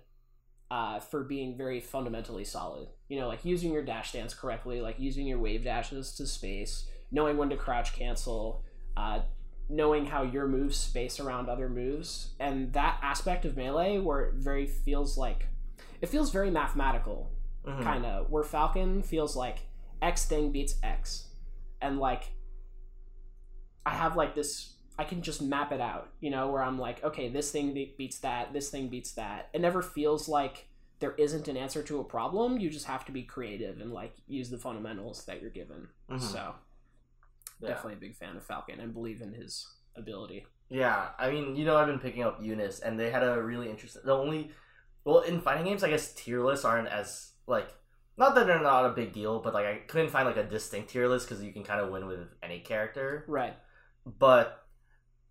uh, 0.71 1.01
for 1.01 1.25
being 1.25 1.57
very 1.57 1.81
fundamentally 1.81 2.45
solid. 2.45 2.89
You 3.09 3.19
know, 3.19 3.27
like 3.27 3.45
using 3.45 3.73
your 3.73 3.83
dash 3.83 4.13
dance 4.13 4.35
correctly, 4.35 4.83
like 4.83 5.01
using 5.01 5.27
your 5.27 5.39
wave 5.39 5.65
dashes 5.65 6.15
to 6.17 6.27
space, 6.27 6.87
knowing 7.11 7.39
when 7.39 7.49
to 7.49 7.57
crouch 7.57 7.95
cancel, 7.95 8.63
uh, 8.99 9.23
knowing 9.71 10.05
how 10.07 10.23
your 10.25 10.47
moves 10.47 10.77
space 10.77 11.19
around 11.19 11.49
other 11.49 11.69
moves, 11.71 12.35
and 12.39 12.73
that 12.75 13.01
aspect 13.03 13.45
of 13.47 13.57
melee 13.57 13.99
where 13.99 14.21
it 14.27 14.35
very 14.35 14.67
feels 14.67 15.17
like 15.17 15.47
it 16.01 16.09
feels 16.09 16.31
very 16.31 16.51
mathematical 16.51 17.31
Mhm. 17.67 17.83
kind 17.83 18.07
of 18.07 18.31
where 18.31 18.43
falcon 18.43 19.03
feels 19.03 19.37
like 19.37 19.59
x 20.01 20.25
thing 20.25 20.51
beats 20.51 20.77
x 20.83 21.29
and 21.83 21.99
like 21.99 22.33
i 23.85 23.91
have 23.91 24.17
like 24.17 24.35
this 24.35 24.75
i 24.99 25.05
can 25.05 25.23
just 25.23 25.43
map 25.43 25.73
it 25.73 25.81
out 25.81 26.11
you 26.21 26.31
know 26.31 26.51
where 26.51 26.63
i'm 26.63 26.79
like 26.79 27.03
okay 27.05 27.29
this 27.29 27.51
thing 27.51 27.73
beats 27.97 28.19
that 28.19 28.53
this 28.53 28.71
thing 28.71 28.89
beats 28.89 29.13
that 29.13 29.49
it 29.53 29.61
never 29.61 29.83
feels 29.83 30.29
like 30.29 30.67
there 31.01 31.15
isn't 31.17 31.49
an 31.49 31.57
answer 31.57 31.83
to 31.83 32.01
a 32.01 32.05
problem 32.05 32.59
you 32.59 32.69
just 32.71 32.87
have 32.87 33.05
to 33.05 33.13
be 33.13 33.23
creative 33.23 33.81
and 33.81 33.93
like 33.93 34.15
use 34.27 34.51
the 34.51 34.59
fundamentals 34.59 35.25
that 35.27 35.41
you're 35.41 35.51
given 35.51 35.89
Mhm. 36.11 36.21
so 36.21 36.55
Yeah. 37.61 37.69
definitely 37.69 37.95
a 37.95 38.01
big 38.01 38.17
fan 38.17 38.37
of 38.37 38.43
falcon 38.43 38.81
and 38.81 38.93
believe 38.95 39.21
in 39.21 39.33
his 39.35 39.67
ability 39.97 40.47
Yeah, 40.73 41.09
I 41.19 41.33
mean, 41.33 41.57
you 41.57 41.65
know, 41.65 41.77
I've 41.77 41.89
been 41.89 41.99
picking 41.99 42.23
up 42.23 42.41
UNIST, 42.41 42.83
and 42.83 42.97
they 42.97 43.11
had 43.11 43.25
a 43.25 43.43
really 43.43 43.69
interesting. 43.69 44.03
The 44.05 44.15
only, 44.17 44.53
well, 45.05 45.21
in 45.21 45.41
fighting 45.41 45.65
games, 45.65 45.83
I 45.83 45.91
guess 45.91 46.13
tier 46.15 46.43
lists 46.43 46.65
aren't 46.65 46.89
as 46.89 47.33
like, 47.47 47.69
not 48.17 48.35
that 48.35 48.47
they're 48.47 48.61
not 48.61 48.87
a 48.87 48.91
big 48.91 49.13
deal, 49.13 49.41
but 49.41 49.55
like 49.55 49.67
I 49.67 49.79
couldn't 49.87 50.11
find 50.11 50.27
like 50.27 50.37
a 50.37 50.45
distinct 50.45 50.91
tier 50.91 51.09
list 51.09 51.29
because 51.29 51.43
you 51.43 51.53
can 51.53 51.65
kind 51.65 51.81
of 51.81 51.91
win 51.91 52.07
with 52.07 52.29
any 52.43 52.61
character. 52.61 53.25
right 53.29 53.55
But 54.19 54.67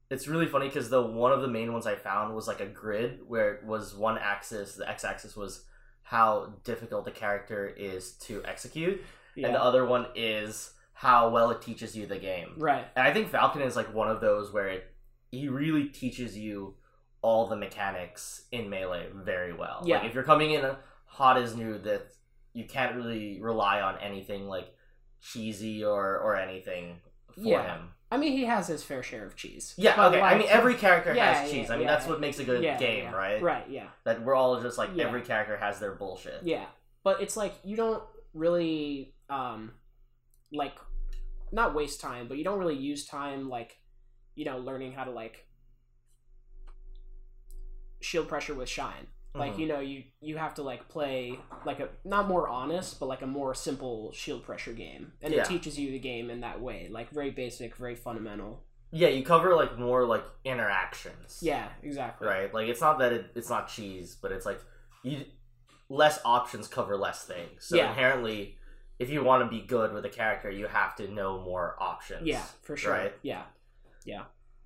it's 0.09 0.27
really 0.27 0.47
funny 0.47 0.67
because 0.67 0.89
the 0.89 1.01
one 1.01 1.31
of 1.31 1.41
the 1.41 1.47
main 1.47 1.71
ones 1.71 1.85
I 1.85 1.95
found 1.95 2.35
was 2.35 2.47
like 2.47 2.61
a 2.61 2.65
grid 2.65 3.19
where 3.27 3.53
it 3.55 3.65
was 3.65 3.95
one 3.95 4.17
axis. 4.17 4.75
The 4.75 4.89
x-axis 4.89 5.35
was 5.35 5.65
how 6.01 6.55
difficult 6.63 7.05
the 7.05 7.11
character 7.11 7.67
is 7.67 8.13
to 8.13 8.43
execute, 8.45 9.03
yeah 9.35 9.47
and 9.47 9.55
the 9.55 9.63
other 9.63 9.85
one 9.85 10.07
is 10.15 10.71
how 10.93 11.29
well 11.29 11.51
it 11.51 11.61
teaches 11.61 11.95
you 11.95 12.07
the 12.07 12.17
game. 12.17 12.55
right 12.57 12.85
And 12.95 13.07
I 13.07 13.13
think 13.13 13.29
Falcon 13.29 13.61
is 13.61 13.75
like 13.75 13.93
one 13.93 14.09
of 14.09 14.19
those 14.19 14.51
where 14.51 14.67
it 14.67 14.85
he 15.31 15.47
really 15.47 15.85
teaches 15.85 16.35
you 16.35 16.73
all 17.21 17.47
the 17.47 17.55
mechanics 17.55 18.43
in 18.51 18.69
melee 18.69 19.07
very 19.13 19.53
well. 19.53 19.81
Yeah. 19.85 19.97
Like 19.97 20.07
if 20.07 20.13
you're 20.13 20.23
coming 20.23 20.51
in 20.51 20.65
hot 21.05 21.37
as 21.37 21.55
new, 21.55 21.77
that 21.79 22.07
you 22.53 22.65
can't 22.65 22.95
really 22.95 23.39
rely 23.41 23.81
on 23.81 23.97
anything 23.99 24.47
like 24.47 24.73
cheesy 25.21 25.83
or 25.83 26.17
or 26.19 26.35
anything 26.35 27.01
for 27.35 27.41
Yeah. 27.41 27.75
him. 27.75 27.89
i 28.11 28.17
mean 28.17 28.31
he 28.31 28.45
has 28.45 28.67
his 28.67 28.83
fair 28.83 29.03
share 29.03 29.25
of 29.25 29.35
cheese 29.35 29.75
Yeah, 29.77 29.95
But, 29.95 30.15
okay. 30.15 30.21
I 30.21 30.35
mean, 30.37 30.47
every 30.49 30.73
character 30.75 31.13
Yeah, 31.13 31.33
has 31.33 31.51
yeah, 31.51 31.59
cheese. 31.61 31.69
I 31.69 31.75
mean, 31.75 31.85
yeah, 31.85 31.93
that's 31.93 32.07
what 32.07 32.19
makes 32.19 32.39
a 32.39 32.43
good 32.43 32.63
yeah, 32.63 32.77
game, 32.77 33.03
yeah. 33.03 33.11
right? 33.11 33.41
right 33.41 33.69
yeah 33.69 33.89
That 34.05 34.23
we're 34.23 34.33
all 34.33 34.59
just 34.61 34.77
like 34.77 34.91
Yeah. 34.95 35.05
every 35.05 35.21
character 35.21 35.57
has 35.57 35.79
their 35.79 35.93
bullshit. 35.93 36.41
Yeah, 36.43 36.65
but 37.03 37.21
it's 37.21 37.35
like 37.37 37.53
you 37.63 37.75
don't 37.75 38.01
really 38.33 39.13
um 39.29 39.73
like 40.51 40.73
not 41.51 41.75
waste 41.75 41.99
time, 42.01 42.27
but 42.27 42.37
you 42.37 42.43
don't 42.43 42.59
really 42.59 42.77
use 42.77 43.05
time 43.05 43.49
like 43.49 43.77
you 44.35 44.45
know 44.45 44.57
learning 44.57 44.93
how 44.93 45.03
to 45.03 45.11
like 45.11 45.45
shield 48.01 48.27
pressure 48.27 48.53
with 48.53 48.69
shine. 48.69 49.07
Like 49.35 49.53
Mhm. 49.53 49.59
you 49.59 49.67
know 49.67 49.79
you 49.79 50.03
you 50.21 50.37
have 50.37 50.55
to 50.55 50.63
like 50.63 50.87
play 50.89 51.37
like 51.65 51.79
a 51.79 51.89
not 52.03 52.27
more 52.27 52.47
honest, 52.47 52.99
but 52.99 53.05
like 53.05 53.21
a 53.21 53.27
more 53.27 53.53
simple 53.53 54.11
shield 54.11 54.43
pressure 54.43 54.73
game, 54.73 55.13
and 55.21 55.33
Yeah. 55.33 55.41
it 55.41 55.45
teaches 55.45 55.77
you 55.77 55.91
the 55.91 55.99
game 55.99 56.29
in 56.31 56.39
that 56.41 56.59
way, 56.61 56.87
like 56.89 57.09
very 57.11 57.29
basic, 57.31 57.75
very 57.75 57.95
fundamental. 57.95 58.63
yeah, 58.91 59.07
you 59.07 59.23
cover 59.23 59.53
like 59.55 59.77
more 59.77 60.03
like 60.03 60.23
interactions. 60.43 61.39
Yeah, 61.43 61.69
exactly. 61.83 62.27
right? 62.27 62.51
Like 62.51 62.67
it's 62.69 62.81
not 62.81 62.97
that 62.99 63.13
it, 63.13 63.31
it's 63.35 63.49
not 63.49 63.67
cheese, 63.67 64.15
but 64.15 64.31
it's 64.31 64.47
like 64.47 64.59
you 65.03 65.25
less 65.89 66.19
options 66.25 66.67
cover 66.67 66.97
less 66.97 67.23
things. 67.23 67.65
So 67.65 67.75
Yeah. 67.75 67.89
inherently, 67.89 68.57
if 68.97 69.11
you 69.11 69.23
want 69.23 69.43
to 69.43 69.49
be 69.49 69.61
good 69.63 69.93
with 69.93 70.05
a 70.05 70.09
character, 70.09 70.49
you 70.49 70.65
have 70.65 70.95
to 70.95 71.07
know 71.07 71.39
more 71.39 71.75
options. 71.79 72.25
Yeah, 72.25 72.43
for 72.63 72.75
sure. 72.75 72.93
Right. 72.93 73.13
Yeah. 73.21 73.43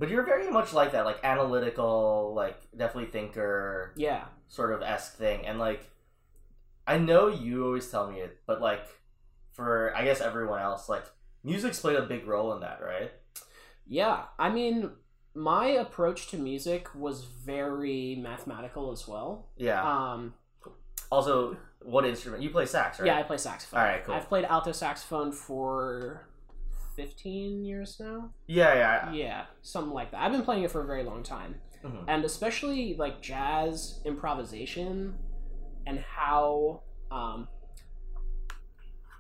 But 0.04 0.10
you're 0.10 0.26
very 0.26 0.52
much 0.52 0.74
like 0.74 0.92
that, 0.92 1.06
like 1.06 1.24
analytical, 1.24 2.34
like 2.36 2.60
definitely 2.76 3.10
thinker 3.10 3.94
Yeah. 3.96 4.26
sort 4.50 4.74
of 4.74 4.82
esque 4.82 5.16
thing, 5.16 5.46
and 5.46 5.58
like 5.60 5.90
I 6.86 6.98
know 6.98 7.30
you 7.30 7.64
always 7.64 7.90
tell 7.90 8.12
me 8.12 8.20
it, 8.20 8.40
but 8.46 8.60
like 8.60 8.86
for 9.54 9.96
I 9.96 10.04
guess 10.04 10.20
everyone 10.20 10.60
else, 10.60 10.90
like 10.90 11.06
music's 11.42 11.80
played 11.80 11.96
a 11.96 12.02
big 12.02 12.28
role 12.28 12.52
in 12.52 12.60
that, 12.60 12.82
right? 12.84 13.14
Yeah, 13.88 14.24
I 14.38 14.50
mean, 14.50 14.92
my 15.36 15.68
approach 15.68 16.28
to 16.32 16.38
music 16.38 16.94
was 16.94 17.24
very 17.24 18.18
mathematical 18.22 18.92
as 18.92 19.08
well. 19.08 19.52
Yeah. 19.56 19.82
Um, 19.90 20.34
also, 21.14 21.56
what 21.82 22.04
instrument 22.04 22.44
you 22.44 22.50
play? 22.50 22.66
Sax, 22.66 23.00
right? 23.00 23.06
Yeah, 23.08 23.20
I 23.20 23.24
play 23.24 23.38
saxophone. 23.38 23.80
All 23.80 23.86
right, 23.86 24.04
cool. 24.04 24.16
I've 24.16 24.28
played 24.28 24.44
alto 24.44 24.74
saxophone 24.74 25.32
for 25.32 26.28
fifteen 26.96 27.64
years 27.64 27.98
now. 28.00 28.32
Yeah, 28.48 28.74
yeah. 28.74 29.12
Yeah, 29.14 29.46
something 29.62 29.94
like 29.94 30.12
that. 30.12 30.22
I've 30.22 30.32
been 30.32 30.44
playing 30.44 30.64
it 30.64 30.72
for 30.72 30.82
a 30.82 30.86
very 30.86 31.04
long 31.04 31.24
time, 31.24 31.56
Mhm. 31.84 32.06
and 32.08 32.24
especially 32.26 32.96
like 32.96 33.22
jazz 33.22 34.02
improvisation 34.06 35.18
and 35.86 36.00
how 36.00 36.82
um, 37.12 37.48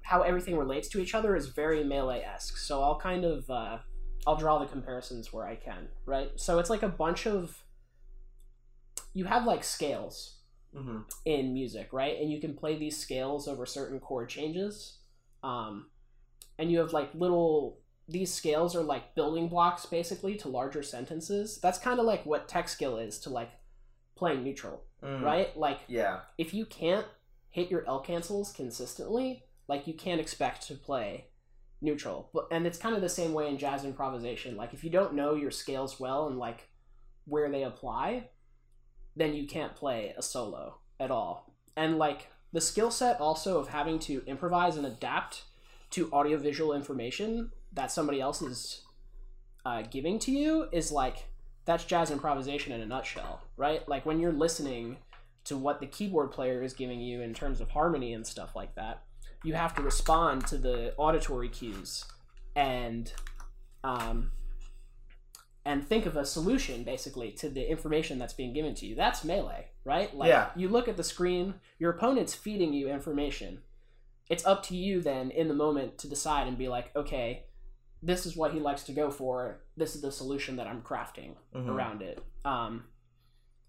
how 0.03 0.21
everything 0.21 0.57
relates 0.57 0.87
to 0.89 0.99
each 0.99 1.15
other 1.15 1.35
is 1.35 1.47
very 1.47 1.83
melee 1.83 2.21
esque. 2.21 2.57
So 2.57 2.81
I'll 2.81 2.99
kind 2.99 3.23
of 3.25 3.49
uh, 3.49 3.79
I'll 4.27 4.35
draw 4.35 4.59
the 4.59 4.65
comparisons 4.65 5.31
where 5.33 5.45
I 5.45 5.55
can. 5.55 5.89
Right. 6.05 6.31
So 6.35 6.59
it's 6.59 6.69
like 6.69 6.83
a 6.83 6.89
bunch 6.89 7.25
of 7.27 7.63
you 9.13 9.25
have 9.25 9.45
like 9.45 9.63
scales 9.63 10.39
Mhm. 10.75 11.05
in 11.25 11.53
music, 11.53 11.93
right? 11.93 12.19
And 12.19 12.31
you 12.31 12.41
can 12.41 12.55
play 12.55 12.77
these 12.77 12.97
scales 12.97 13.47
over 13.47 13.65
certain 13.65 13.99
chord 13.99 14.29
changes. 14.29 14.99
Um, 15.43 15.91
and 16.59 16.71
you 16.71 16.79
have 16.79 16.93
like 16.93 17.13
little 17.15 17.79
these 18.07 18.33
scales 18.33 18.75
are 18.75 18.83
like 18.83 19.15
building 19.15 19.47
blocks 19.47 19.85
basically 19.85 20.35
to 20.35 20.49
larger 20.49 20.83
sentences. 20.83 21.57
That's 21.61 21.77
kind 21.79 21.99
of 21.99 22.05
like 22.05 22.25
what 22.25 22.49
tech 22.49 22.67
skill 22.67 22.97
is 22.97 23.17
to 23.19 23.29
like 23.29 23.49
playing 24.15 24.43
neutral, 24.43 24.83
Mm. 25.01 25.21
right? 25.23 25.57
Like 25.57 25.79
Yeah. 25.87 26.21
if 26.37 26.53
you 26.53 26.65
can't 26.65 27.05
hit 27.49 27.71
your 27.71 27.85
L 27.87 27.99
cancels 28.01 28.51
consistently, 28.51 29.45
like 29.69 29.87
you 29.87 29.93
can't 29.93 30.19
expect 30.19 30.67
to 30.67 30.75
play 30.75 31.27
neutral. 31.81 32.29
But 32.33 32.47
and 32.51 32.67
it's 32.67 32.77
kind 32.77 32.93
of 32.95 33.01
the 33.01 33.09
same 33.09 33.31
way 33.33 33.47
in 33.49 33.57
jazz 33.57 33.85
improvisation. 33.85 34.57
Like 34.57 34.73
if 34.73 34.83
you 34.83 34.89
don't 34.89 35.13
know 35.13 35.35
your 35.35 35.51
scales 35.51 35.97
well 35.99 36.27
and 36.27 36.37
like 36.37 36.67
where 37.25 37.49
they 37.49 37.63
apply, 37.63 38.29
then 39.15 39.33
you 39.33 39.47
can't 39.47 39.75
play 39.75 40.13
a 40.17 40.21
solo 40.21 40.79
at 40.99 41.09
all. 41.11 41.53
And 41.77 41.97
like 41.97 42.27
the 42.51 42.61
skill 42.61 42.91
set 42.91 43.21
also 43.21 43.59
of 43.59 43.69
having 43.69 43.97
to 43.99 44.23
improvise 44.25 44.75
and 44.75 44.85
adapt 44.85 45.43
to 45.93 46.11
audiovisual 46.11 46.73
information 46.73 47.51
that 47.71 47.91
somebody 47.91 48.19
else 48.21 48.41
is 48.41 48.83
uh, 49.65 49.81
giving 49.83 50.19
to 50.19 50.31
you 50.31 50.67
is 50.71 50.91
like 50.91 51.25
that's 51.65 51.85
jazz 51.85 52.11
improvisation 52.11 52.73
in 52.73 52.81
a 52.81 52.85
nutshell, 52.85 53.41
right? 53.55 53.87
Like 53.87 54.05
when 54.05 54.19
you're 54.19 54.33
listening 54.33 54.97
to 55.45 55.57
what 55.57 55.79
the 55.79 55.87
keyboard 55.87 56.31
player 56.31 56.61
is 56.61 56.73
giving 56.73 56.99
you 56.99 57.21
in 57.21 57.33
terms 57.33 57.61
of 57.61 57.69
harmony 57.69 58.13
and 58.13 58.25
stuff 58.27 58.55
like 58.55 58.75
that, 58.75 59.03
you 59.43 59.53
have 59.53 59.73
to 59.75 59.81
respond 59.81 60.45
to 60.47 60.57
the 60.57 60.93
auditory 60.97 61.49
cues 61.49 62.05
and 62.55 63.13
um, 63.83 64.31
and 65.65 65.87
think 65.87 66.05
of 66.05 66.17
a 66.17 66.25
solution 66.25 66.83
basically 66.83 67.31
to 67.31 67.49
the 67.49 67.69
information 67.69 68.17
that's 68.19 68.33
being 68.33 68.53
given 68.53 68.73
to 68.75 68.85
you. 68.85 68.95
That's 68.95 69.23
melee, 69.23 69.67
right? 69.85 70.13
Like 70.15 70.29
Yeah. 70.29 70.49
you 70.55 70.67
look 70.69 70.87
at 70.87 70.97
the 70.97 71.03
screen, 71.03 71.55
your 71.79 71.91
opponent's 71.91 72.33
feeding 72.33 72.73
you 72.73 72.89
information. 72.89 73.59
It's 74.33 74.45
up 74.47 74.63
to 74.63 74.75
you 74.75 74.99
then 74.99 75.29
in 75.29 75.47
the 75.47 75.53
moment 75.53 75.99
to 75.99 76.07
decide 76.09 76.47
and 76.47 76.57
be 76.57 76.67
like, 76.67 76.89
okay, 76.95 77.43
this 78.01 78.25
is 78.25 78.35
what 78.35 78.51
he 78.51 78.59
likes 78.59 78.81
to 78.85 78.91
go 78.91 79.11
for. 79.11 79.61
This 79.77 79.93
is 79.93 80.01
the 80.01 80.11
solution 80.11 80.55
that 80.55 80.65
I'm 80.65 80.81
crafting 80.81 81.35
Mhm. 81.53 81.69
around 81.69 82.01
it. 82.01 82.17
Um, 82.43 82.87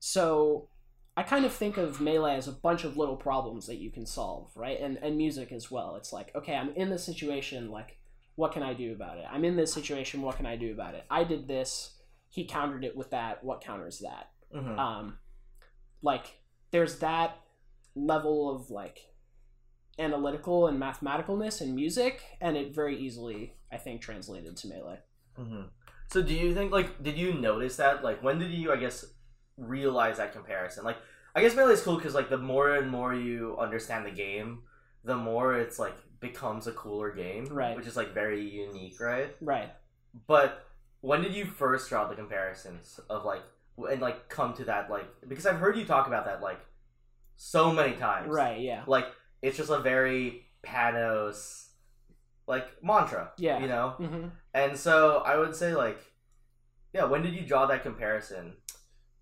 so 0.00 0.70
I 1.18 1.22
kind 1.22 1.44
of 1.44 1.52
think 1.52 1.76
of 1.76 2.00
melee 2.00 2.34
as 2.36 2.48
a 2.48 2.52
bunch 2.52 2.82
of 2.84 2.96
little 2.96 3.16
problems 3.16 3.66
that 3.66 3.76
you 3.76 3.90
can 3.90 4.06
solve, 4.06 4.56
right? 4.56 4.80
And 4.80 4.96
and 4.98 5.18
music 5.18 5.52
as 5.52 5.70
well. 5.70 5.96
It's 5.96 6.12
like, 6.14 6.34
okay, 6.34 6.56
I'm 6.56 6.70
in 6.74 6.88
this 6.88 7.04
situation, 7.04 7.70
like, 7.70 7.98
what 8.36 8.52
can 8.52 8.62
I 8.62 8.72
do 8.72 8.92
about 8.92 9.18
it? 9.18 9.26
I'm 9.30 9.44
in 9.44 9.56
this 9.56 9.72
situation, 9.72 10.22
what 10.22 10.36
can 10.38 10.46
I 10.46 10.56
do 10.56 10.72
about 10.72 10.94
it? 10.94 11.04
I 11.10 11.24
did 11.24 11.46
this, 11.46 12.00
he 12.30 12.46
countered 12.46 12.84
it 12.84 12.96
with 12.96 13.10
that, 13.10 13.44
what 13.44 13.60
counters 13.60 13.98
that? 14.00 14.30
Mhm. 14.52 14.78
Um, 14.78 15.18
like, 16.02 16.26
there's 16.70 16.98
that 17.00 17.36
level 17.94 18.50
of 18.50 18.70
like 18.70 19.13
analytical 19.98 20.66
and 20.66 20.80
mathematicalness 20.80 21.60
in 21.60 21.74
music, 21.74 22.22
and 22.40 22.56
it 22.56 22.74
very 22.74 22.98
easily, 22.98 23.54
I 23.72 23.76
think, 23.76 24.00
translated 24.00 24.56
to 24.58 24.68
melee. 24.68 25.00
hmm 25.36 25.62
So 26.10 26.22
do 26.22 26.34
you 26.34 26.54
think 26.54 26.72
like 26.72 27.02
did 27.02 27.16
you 27.18 27.34
notice 27.34 27.76
that 27.76 28.02
like 28.04 28.22
when 28.22 28.38
did 28.38 28.50
you 28.50 28.72
I 28.72 28.76
guess 28.76 29.04
realize 29.56 30.16
that 30.18 30.32
comparison? 30.32 30.84
Like 30.84 30.96
I 31.34 31.40
guess 31.40 31.54
melee 31.56 31.72
is 31.74 31.82
cool 31.82 31.96
because 31.96 32.14
like 32.14 32.30
the 32.30 32.38
more 32.38 32.74
and 32.76 32.90
more 32.90 33.14
you 33.14 33.56
understand 33.58 34.04
the 34.06 34.10
game, 34.10 34.62
the 35.04 35.16
more 35.16 35.54
it's 35.58 35.78
like 35.78 35.94
becomes 36.20 36.66
a 36.66 36.72
cooler 36.72 37.12
game, 37.12 37.46
Right. 37.46 37.76
Which 37.76 37.86
is 37.86 37.96
like 37.96 38.14
very 38.14 38.40
unique, 38.40 39.00
right? 39.00 39.34
Right. 39.40 39.70
But 40.26 40.66
when 41.00 41.22
did 41.22 41.34
you 41.34 41.44
first 41.44 41.88
draw 41.88 42.08
the 42.08 42.14
comparisons 42.14 43.00
of 43.10 43.24
like 43.24 43.42
and 43.90 44.00
like 44.00 44.28
come 44.28 44.54
to 44.54 44.64
that 44.64 44.88
like 44.90 45.06
because 45.28 45.46
I've 45.46 45.58
heard 45.58 45.76
you 45.76 45.84
talk 45.84 46.06
about 46.06 46.24
that 46.26 46.40
like 46.40 46.60
so 47.36 47.72
many 47.72 47.94
times, 47.94 48.28
Right. 48.32 48.60
Yeah. 48.60 48.84
Like 48.86 49.06
it's 49.44 49.58
just 49.58 49.70
a 49.70 49.78
very 49.78 50.46
Panos 50.64 51.66
like 52.46 52.82
mantra, 52.82 53.32
Yeah. 53.36 53.60
you 53.60 53.68
know. 53.68 53.90
hmm 53.90 54.28
And 54.54 54.76
so 54.76 55.18
I 55.18 55.36
would 55.36 55.54
say 55.54 55.74
like, 55.74 55.98
yeah, 56.94 57.04
when 57.04 57.22
did 57.22 57.34
you 57.34 57.42
draw 57.42 57.66
that 57.66 57.82
comparison? 57.82 58.54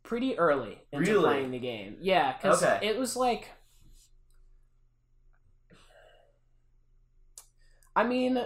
Pretty 0.05 0.39
early 0.39 0.79
into 0.93 1.11
Really? 1.11 1.25
playing 1.31 1.51
the 1.51 1.59
game. 1.59 1.97
Yeah, 2.01 2.35
because 2.37 2.63
Okay. 2.63 2.87
it 2.87 2.97
was 2.99 3.17
like. 3.17 3.49
I 7.95 8.05
mean, 8.05 8.41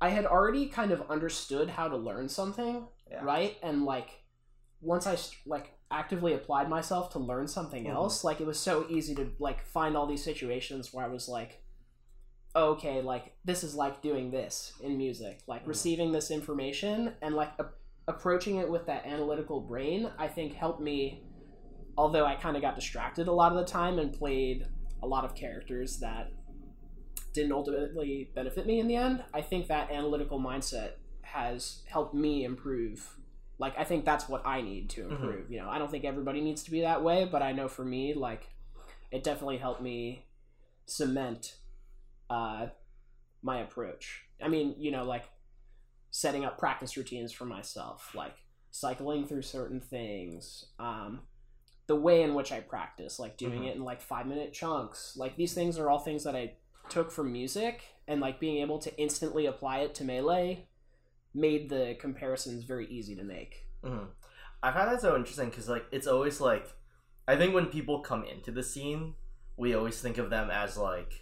I 0.00 0.08
had 0.10 0.26
already 0.26 0.66
kind 0.66 0.92
of 0.92 1.10
understood 1.10 1.70
how 1.70 1.88
to 1.88 1.96
learn 1.96 2.28
something, 2.28 2.86
Yeah. 3.10 3.24
right? 3.24 3.56
And 3.62 3.84
like, 3.84 4.10
once 4.80 5.06
I 5.06 5.16
like 5.46 5.75
actively 5.90 6.32
applied 6.34 6.68
myself 6.68 7.10
to 7.10 7.18
learn 7.18 7.46
something 7.46 7.84
Mhm. 7.84 7.90
else, 7.92 8.24
like 8.24 8.40
it 8.40 8.46
was 8.46 8.58
so 8.58 8.86
easy 8.88 9.14
to 9.14 9.30
like 9.38 9.64
find 9.64 9.96
all 9.96 10.06
these 10.06 10.24
situations 10.24 10.92
where 10.92 11.04
I 11.04 11.08
was 11.08 11.28
like, 11.28 11.62
okay, 12.54 13.02
like 13.02 13.36
this 13.44 13.62
is 13.62 13.74
like 13.74 14.02
doing 14.02 14.30
this 14.30 14.72
in 14.82 14.96
music, 14.96 15.40
like 15.46 15.64
Mhm. 15.64 15.68
receiving 15.68 16.12
this 16.12 16.30
information 16.30 17.14
and 17.22 17.34
like 17.34 17.50
a- 17.58 17.70
approaching 18.08 18.56
it 18.56 18.70
with 18.70 18.86
that 18.86 19.04
analytical 19.06 19.60
brain. 19.60 20.10
I 20.18 20.28
think 20.28 20.54
helped 20.54 20.80
me. 20.80 21.22
Although 21.98 22.26
I 22.26 22.34
kind 22.34 22.56
of 22.56 22.62
got 22.62 22.74
distracted 22.74 23.26
a 23.28 23.32
lot 23.32 23.52
of 23.52 23.58
the 23.58 23.64
time 23.64 23.98
and 23.98 24.12
played 24.12 24.66
a 25.02 25.06
lot 25.06 25.24
of 25.24 25.34
characters 25.34 25.98
that 26.00 26.30
didn't 27.32 27.52
ultimately 27.52 28.30
benefit 28.34 28.66
me 28.66 28.80
in 28.80 28.86
the 28.88 28.96
end. 28.96 29.24
I 29.34 29.42
think 29.42 29.66
that 29.68 29.90
analytical 29.90 30.38
mindset 30.40 30.92
has 31.22 31.82
helped 31.86 32.14
me 32.14 32.44
improve. 32.44 33.18
Like 33.58 33.78
I 33.78 33.84
think 33.84 34.04
that's 34.04 34.28
what 34.28 34.46
I 34.46 34.60
need 34.60 34.90
to 34.90 35.08
improve. 35.08 35.50
You 35.50 35.58
know, 35.60 35.68
I 35.68 35.78
don't 35.78 35.90
think 35.90 36.04
everybody 36.04 36.40
needs 36.40 36.62
to 36.64 36.70
be 36.70 36.82
that 36.82 37.02
way, 37.02 37.24
but 37.24 37.42
I 37.42 37.52
know 37.52 37.68
for 37.68 37.84
me, 37.84 38.12
like 38.14 38.48
it 39.10 39.24
definitely 39.24 39.58
helped 39.58 39.80
me 39.80 40.24
cement 40.86 41.56
uh, 42.28 42.66
my 43.42 43.60
approach. 43.60 44.22
I 44.42 44.48
mean, 44.48 44.74
you 44.78 44.90
know, 44.90 45.04
like 45.04 45.24
setting 46.10 46.44
up 46.44 46.58
practice 46.58 46.96
routines 46.96 47.32
for 47.32 47.44
myself, 47.44 48.14
like 48.14 48.34
cycling 48.70 49.26
through 49.26 49.42
certain 49.42 49.80
things, 49.80 50.66
um, 50.78 51.20
the 51.86 51.96
way 51.96 52.22
in 52.22 52.34
which 52.34 52.52
I 52.52 52.60
practice, 52.60 53.18
like 53.18 53.36
doing 53.36 53.62
Mhm. 53.62 53.68
it 53.68 53.76
in 53.76 53.84
like 53.84 54.00
five 54.00 54.26
minute 54.26 54.52
chunks. 54.52 55.16
Like 55.16 55.36
these 55.36 55.54
things 55.54 55.78
are 55.78 55.88
all 55.88 56.00
things 56.00 56.24
that 56.24 56.34
I 56.34 56.54
took 56.88 57.10
from 57.10 57.32
music, 57.32 57.82
and 58.08 58.20
like 58.20 58.38
being 58.40 58.58
able 58.60 58.78
to 58.80 58.96
instantly 59.00 59.46
apply 59.46 59.78
it 59.80 59.94
to 59.96 60.04
melee 60.04 60.66
made 61.36 61.68
the 61.68 61.96
comparisons 62.00 62.64
very 62.64 62.86
easy 62.88 63.14
to 63.16 63.22
make. 63.22 63.66
hmm 63.84 64.04
I 64.62 64.72
find 64.72 64.90
that 64.90 65.00
so 65.00 65.14
interesting 65.14 65.50
because 65.50 65.68
like 65.68 65.84
it's 65.92 66.06
always 66.06 66.40
like, 66.40 66.66
I 67.28 67.36
think 67.36 67.54
when 67.54 67.66
people 67.66 68.00
come 68.00 68.24
into 68.24 68.50
the 68.50 68.62
scene, 68.62 69.14
we 69.56 69.74
always 69.74 70.00
think 70.00 70.18
of 70.18 70.30
them 70.30 70.50
as 70.50 70.76
like, 70.76 71.12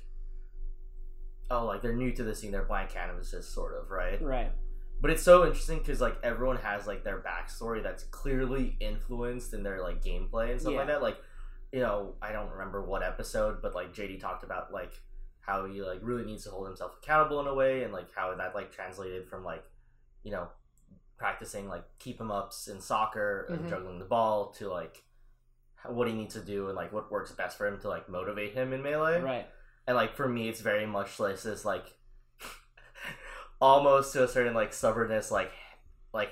oh, 1.51 1.67
like 1.67 1.83
they're 1.83 1.97
new 1.97 2.13
to 2.13 2.23
the 2.23 2.35
scene, 2.35 2.53
they're 2.53 2.65
blank 2.65 2.91
canvases, 2.91 3.47
sort 3.47 3.75
of, 3.75 3.91
right? 3.91 4.23
Right. 4.23 4.53
But 5.01 5.11
it's 5.11 5.23
so 5.23 5.45
interesting 5.45 5.79
because 5.79 6.01
like 6.01 6.17
everyone 6.23 6.57
has 6.59 6.87
like 6.87 7.05
their 7.05 7.21
backstory 7.21 7.83
that's 7.83 8.05
clearly 8.05 8.77
influenced 8.81 9.53
in 9.53 9.63
their 9.63 9.83
like 9.83 10.03
gameplay 10.03 10.53
and 10.53 10.61
stuff 10.61 10.75
like 10.75 10.87
that. 10.87 11.03
Like, 11.03 11.19
you 11.73 11.81
know, 11.81 12.15
I 12.23 12.33
don't 12.33 12.51
remember 12.51 12.83
what 12.83 13.03
episode, 13.03 13.61
but 13.61 13.75
like 13.75 13.93
JD 13.93 14.21
talked 14.21 14.45
about 14.45 14.73
like 14.73 14.93
how 15.41 15.67
he 15.67 15.83
like 15.83 15.99
really 16.03 16.25
needs 16.25 16.45
to 16.45 16.51
hold 16.51 16.67
himself 16.69 16.93
accountable 17.03 17.41
in 17.41 17.47
a 17.47 17.55
way, 17.55 17.83
and 17.83 17.93
like 17.93 18.07
how 18.15 18.35
that 18.35 18.55
like 18.55 18.73
translated 18.73 19.29
from 19.29 19.45
like, 19.45 19.65
you 20.25 20.33
know, 20.33 20.49
practicing 21.17 21.69
like 21.69 21.85
keep 22.01 22.21
him 22.21 22.31
ups 22.33 22.67
in 22.67 22.81
soccer 22.81 23.47
and 23.49 23.65
Mhm. 23.65 23.69
juggling 23.69 23.99
the 24.01 24.05
ball 24.05 24.51
to 24.55 24.69
like 24.69 25.05
what 25.89 26.09
he 26.09 26.15
needs 26.15 26.35
to 26.35 26.41
do 26.41 26.67
and 26.69 26.75
like 26.77 26.93
what 26.93 27.11
works 27.13 27.31
best 27.33 27.57
for 27.57 27.67
him 27.69 27.79
to 27.79 27.89
like 27.89 28.09
motivate 28.09 28.53
him 28.55 28.73
in 28.73 28.83
melee 28.83 29.21
Right. 29.21 29.47
and 29.87 29.95
like 29.97 30.17
for 30.17 30.27
me 30.27 30.49
it's 30.49 30.61
very 30.61 30.87
much 30.87 31.21
like 31.21 31.41
this 31.43 31.65
like 31.65 31.85
almost 33.61 34.13
to 34.15 34.25
a 34.25 34.29
certain 34.29 34.55
like 34.55 34.73
stubbornness 34.73 35.31
like 35.31 35.53
like 36.13 36.31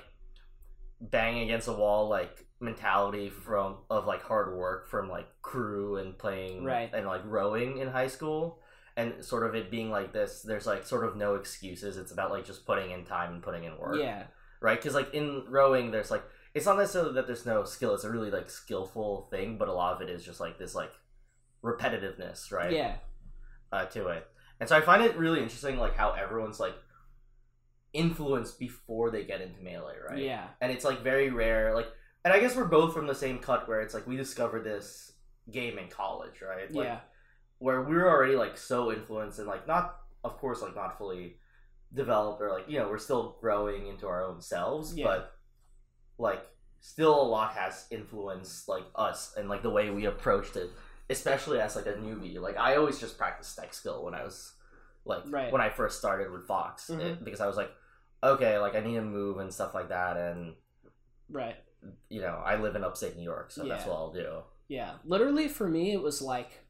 banging 1.01 1.45
against 1.45 1.69
a 1.69 1.73
wall 1.73 2.09
like 2.09 2.47
mentality 2.61 3.29
from 3.29 3.77
of 3.91 4.07
like 4.07 4.23
hard 4.23 4.57
work 4.57 4.89
from 4.89 5.09
like 5.09 5.29
crew 5.43 5.97
and 5.97 6.17
playing 6.19 6.65
Right. 6.65 6.91
and 6.93 7.07
like 7.07 7.23
rowing 7.25 7.79
in 7.79 7.89
high 7.89 8.07
school 8.09 8.62
and 8.97 9.25
sort 9.25 9.45
of 9.47 9.55
it 9.55 9.71
being 9.71 9.91
like 9.91 10.13
this 10.13 10.43
there's 10.43 10.67
like 10.67 10.85
sort 10.85 11.05
of 11.05 11.17
no 11.17 11.35
excuses 11.37 11.97
it's 11.97 12.13
about 12.13 12.31
like 12.31 12.45
just 12.45 12.67
putting 12.67 12.91
in 12.91 13.05
time 13.05 13.33
and 13.35 13.43
putting 13.43 13.65
in 13.65 13.77
work 13.79 13.97
Yeah. 13.99 14.25
right? 14.61 14.79
Because 14.79 14.95
like 14.95 15.13
in 15.15 15.45
rowing, 15.49 15.91
there's 15.91 16.11
like 16.11 16.23
it's 16.55 16.67
not 16.67 16.77
necessarily 16.77 17.15
that 17.15 17.27
there's 17.27 17.47
no 17.47 17.65
skill; 17.65 17.95
it's 17.95 18.05
a 18.05 18.11
really 18.11 18.31
like 18.31 18.51
skillful 18.51 19.29
thing, 19.31 19.57
but 19.57 19.69
a 19.69 19.73
lot 19.73 19.95
of 19.95 20.03
it 20.07 20.11
is 20.11 20.23
just 20.25 20.39
like 20.41 20.59
this 20.59 20.75
like 20.75 20.93
repetitiveness, 21.65 22.53
right? 22.53 22.73
Yeah. 22.73 22.97
Uh, 23.73 23.87
to 23.87 24.09
it, 24.09 24.27
and 24.61 24.69
so 24.69 24.77
I 24.77 24.83
find 24.83 25.03
it 25.03 25.17
really 25.17 25.41
interesting, 25.41 25.79
like 25.79 25.97
how 25.97 26.13
everyone's 26.13 26.61
like 26.61 26.75
influenced 27.95 28.59
before 28.59 29.11
they 29.11 29.25
get 29.25 29.41
into 29.41 29.61
melee, 29.63 29.97
right? 30.09 30.19
Yeah. 30.19 30.47
and 30.61 30.71
it's 30.73 30.85
like 30.85 31.03
very 31.03 31.31
rare, 31.31 31.75
like, 31.75 31.89
and 32.25 32.33
I 32.33 32.41
guess 32.41 32.55
we're 32.57 32.65
both 32.67 32.95
from 32.95 33.07
the 33.07 33.15
same 33.15 33.39
cut 33.39 33.69
where 33.69 33.81
it's 33.81 33.95
like 33.95 34.07
we 34.07 34.17
discovered 34.17 34.65
this 34.65 35.13
game 35.51 35.79
in 35.79 35.89
college, 35.89 36.41
right? 36.43 36.71
Like, 36.73 36.85
yeah. 36.87 37.01
Where 37.63 37.81
we 37.83 37.95
were 37.95 38.09
already 38.11 38.35
like 38.37 38.57
so 38.57 38.93
influenced 38.93 39.39
and 39.39 39.47
like 39.49 39.67
not 39.67 39.97
of 40.25 40.37
course 40.39 40.61
like 40.63 40.75
not 40.75 40.99
fully 40.99 41.37
developed 41.95 42.41
or 42.43 42.51
like 42.51 42.69
you 42.69 42.79
know 42.79 42.89
we're 42.89 42.99
still 42.99 43.37
growing 43.41 43.87
into 43.87 44.07
our 44.07 44.23
own 44.25 44.41
selves 44.41 44.95
Yeah. 44.97 45.05
but 45.07 45.33
like 46.19 46.43
still 46.81 47.21
a 47.21 47.29
lot 47.37 47.53
has 47.53 47.87
influenced 47.91 48.69
like 48.69 48.85
us 48.97 49.35
and 49.37 49.49
like 49.49 49.63
the 49.63 49.71
way 49.71 49.91
we 49.91 50.07
approached 50.07 50.57
it 50.57 50.71
especially 51.11 51.61
as 51.61 51.77
like 51.77 51.87
a 51.87 51.93
newbie 51.93 52.39
like 52.41 52.57
i 52.57 52.77
always 52.77 52.99
just 52.99 53.19
practiced 53.19 53.57
tech 53.57 53.73
skill 53.75 54.05
when 54.05 54.15
i 54.15 54.23
was 54.25 54.55
like 55.05 55.23
Right. 55.27 55.53
when 55.53 55.61
i 55.61 55.69
first 55.69 55.99
started 55.99 56.31
with 56.33 56.47
fox 56.47 56.89
Mhm. 56.91 57.01
it- 57.01 57.25
because 57.25 57.41
i 57.41 57.47
was 57.47 57.57
like 57.57 57.71
okay 58.23 58.59
like 58.59 58.75
i 58.75 58.81
need 58.81 58.95
to 58.97 59.03
move 59.03 59.39
and 59.39 59.53
stuff 59.53 59.75
like 59.75 59.89
that 59.91 60.17
and 60.17 60.55
Right. 61.31 61.57
you 62.09 62.21
know 62.21 62.41
i 62.45 62.57
live 62.57 62.75
in 62.77 62.83
upstate 62.85 63.17
new 63.17 63.23
york 63.25 63.51
so 63.51 63.65
that's 63.65 63.87
what 63.87 63.95
i'll 63.97 64.13
do 64.13 64.43
Yeah, 64.69 64.93
literally 65.05 65.49
for 65.49 65.69
me, 65.69 65.93
it 65.93 66.01
was 66.01 66.23
like 66.23 66.62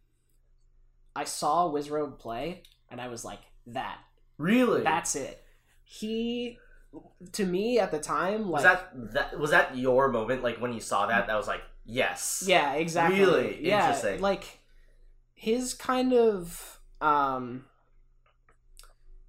I 1.14 1.24
saw 1.24 1.70
Wizrobe 1.70 2.18
play, 2.18 2.62
and 2.90 3.00
I 3.00 3.08
was 3.08 3.24
like, 3.24 3.40
"That, 3.66 3.98
really 4.38 4.82
that's 4.82 5.16
it." 5.16 5.44
He, 5.84 6.58
to 7.32 7.44
me 7.44 7.78
at 7.78 7.90
the 7.90 7.98
time, 7.98 8.48
like, 8.50 8.52
was 8.52 8.62
that 8.62 9.12
that 9.12 9.38
was 9.38 9.50
that 9.50 9.76
your 9.76 10.08
moment 10.08 10.42
like 10.42 10.60
when 10.60 10.72
you 10.72 10.80
saw 10.80 11.06
that 11.06 11.26
that 11.26 11.36
was 11.36 11.46
like 11.46 11.62
yes 11.84 12.44
yeah, 12.46 12.74
exactly. 12.74 13.20
Really 13.20 13.66
yeah, 13.66 13.86
interesting. 13.88 14.20
Like 14.20 14.60
his 15.34 15.74
kind 15.74 16.12
of 16.12 16.78
um, 17.00 17.64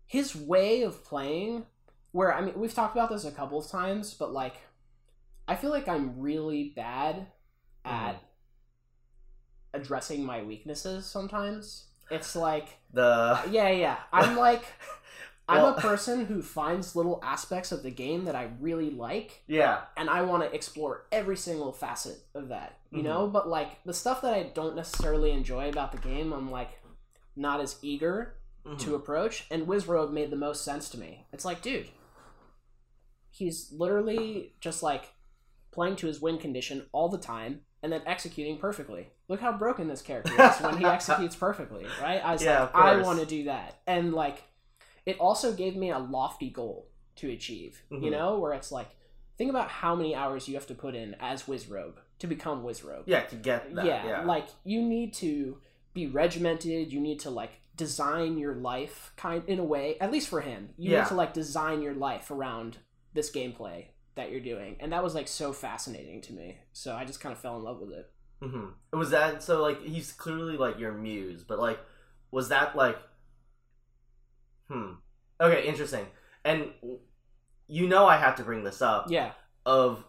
his 0.06 0.36
way 0.36 0.84
of 0.84 1.04
playing. 1.04 1.66
Where 2.12 2.32
I 2.32 2.42
mean, 2.42 2.54
we've 2.56 2.74
talked 2.74 2.96
about 2.96 3.10
this 3.10 3.26
a 3.26 3.32
couple 3.32 3.58
of 3.58 3.68
times, 3.68 4.14
but 4.14 4.32
like, 4.32 4.58
I 5.48 5.56
feel 5.56 5.72
like 5.72 5.88
I'm 5.88 6.20
really 6.20 6.72
bad 6.76 7.26
at 7.84 8.22
addressing 9.74 10.24
my 10.26 10.42
weaknesses 10.44 11.06
sometimes. 11.06 11.86
It's 12.12 12.36
like, 12.36 12.78
the 12.94 13.40
yeah, 13.50 13.70
yeah. 13.70 13.98
I'm 14.12 14.38
like, 14.48 14.64
I'm 15.50 15.64
a 15.66 15.74
person 15.80 16.26
who 16.26 16.42
finds 16.42 16.96
little 16.96 17.20
aspects 17.24 17.72
of 17.72 17.84
the 17.84 17.92
game 17.92 18.26
that 18.26 18.36
I 18.36 18.50
really 18.62 18.90
like, 18.92 19.42
yeah 19.48 19.82
and 19.98 20.10
I 20.10 20.22
want 20.22 20.44
to 20.44 20.54
explore 20.56 21.06
every 21.12 21.36
single 21.38 21.72
facet 21.74 22.18
of 22.34 22.50
that, 22.50 22.78
you 22.92 23.00
Mhm. 23.02 23.04
know? 23.06 23.28
But 23.28 23.48
like, 23.50 23.84
the 23.84 23.94
stuff 23.94 24.22
that 24.22 24.34
I 24.34 24.44
don't 24.44 24.76
necessarily 24.76 25.32
enjoy 25.32 25.70
about 25.70 25.92
the 25.92 25.98
game, 25.98 26.32
I'm 26.34 26.50
like, 26.52 26.80
not 27.36 27.60
as 27.60 27.78
eager 27.82 28.36
Mhm. 28.66 28.80
to 28.80 28.96
approach. 28.96 29.46
And 29.52 29.68
Wizrobe 29.68 30.12
made 30.14 30.30
the 30.30 30.36
most 30.38 30.64
sense 30.64 30.88
to 30.90 30.98
me. 31.00 31.26
It's 31.34 31.44
like, 31.46 31.62
dude, 31.62 31.90
he's 33.32 33.72
literally 33.72 34.54
just 34.60 34.84
like 34.84 35.14
playing 35.72 35.96
to 35.98 36.08
his 36.08 36.22
win 36.22 36.38
condition 36.38 36.86
all 36.92 37.10
the 37.10 37.18
time 37.18 37.62
and 37.84 37.92
then 37.92 38.02
executing 38.08 38.58
perfectly. 38.58 39.10
Look 39.28 39.42
how 39.42 39.52
broken 39.58 39.88
this 39.88 40.02
character 40.02 40.32
is 40.42 40.60
when 40.62 40.78
he 40.78 40.86
executes 40.86 41.36
perfectly, 41.36 41.86
right? 42.02 42.24
I 42.24 42.32
was 42.34 42.42
Yeah, 42.42 42.62
like, 42.62 42.76
I 42.76 42.96
want 42.98 43.20
to 43.20 43.26
do 43.26 43.44
that. 43.46 43.82
And 43.86 44.14
like, 44.14 44.44
it 45.06 45.20
also 45.20 45.54
gave 45.54 45.76
me 45.76 45.92
a 45.92 46.00
lofty 46.00 46.50
goal 46.50 46.88
to 47.18 47.30
achieve, 47.30 47.84
you 47.92 48.00
Mhm. 48.00 48.12
know, 48.12 48.40
where 48.40 48.54
it's 48.54 48.72
like, 48.72 48.88
think 49.38 49.50
about 49.50 49.70
how 49.70 49.96
many 49.96 50.16
hours 50.16 50.48
you 50.48 50.56
have 50.56 50.68
to 50.68 50.76
put 50.76 50.96
in 50.96 51.16
as 51.20 51.44
Wizrobe 51.44 51.98
to 52.20 52.28
become 52.28 52.64
Wizrobe 52.64 53.04
yeah 53.06 53.22
to 53.24 53.36
get 53.36 53.76
that 53.76 53.86
yeah, 53.86 54.08
yeah, 54.08 54.26
like 54.26 54.48
you 54.64 54.82
need 54.82 55.14
to 55.14 55.58
be 55.94 56.08
regimented 56.08 56.94
you 56.94 57.00
need 57.02 57.20
to 57.20 57.30
like 57.30 57.52
design 57.76 58.38
your 58.38 58.56
life 58.56 59.12
kind 59.18 59.44
in 59.48 59.60
a 59.60 59.64
way 59.64 59.98
at 60.00 60.12
least 60.12 60.30
for 60.30 60.42
him 60.42 60.70
you 60.78 60.92
Yeah. 60.92 61.00
need 61.02 61.08
to 61.08 61.16
like 61.16 61.34
design 61.34 61.82
your 61.82 61.94
life 61.96 62.32
around 62.32 62.78
this 63.14 63.32
gameplay 63.32 63.88
that 64.16 64.32
you're 64.32 64.40
doing 64.40 64.76
and 64.80 64.92
that 64.94 65.04
was 65.04 65.16
like 65.16 65.28
so 65.28 65.52
fascinating 65.54 66.22
to 66.22 66.34
me 66.34 66.58
so 66.72 66.96
i 66.96 67.04
just 67.06 67.20
kind 67.20 67.34
of 67.34 67.40
fell 67.40 67.58
in 67.58 67.64
love 67.64 67.80
with 67.80 67.92
it 67.92 68.10
hmm 68.42 68.66
Was 68.92 69.12
that 69.12 69.42
so? 69.42 69.62
Like 69.62 69.82
he's 69.84 70.12
clearly 70.12 70.58
like 70.58 70.78
your 70.78 70.92
muse, 70.92 71.44
but 71.44 71.60
like, 71.60 71.80
was 72.30 72.50
that 72.50 72.76
like? 72.76 72.98
Hmm. 74.70 74.94
Okay, 75.40 75.66
interesting. 75.68 76.06
And 76.46 76.72
you 77.68 77.88
know, 77.88 78.06
I 78.06 78.18
have 78.18 78.36
to 78.38 78.44
bring 78.44 78.64
this 78.64 78.82
up. 78.82 79.06
yeah 79.10 79.32
Of, 79.66 80.04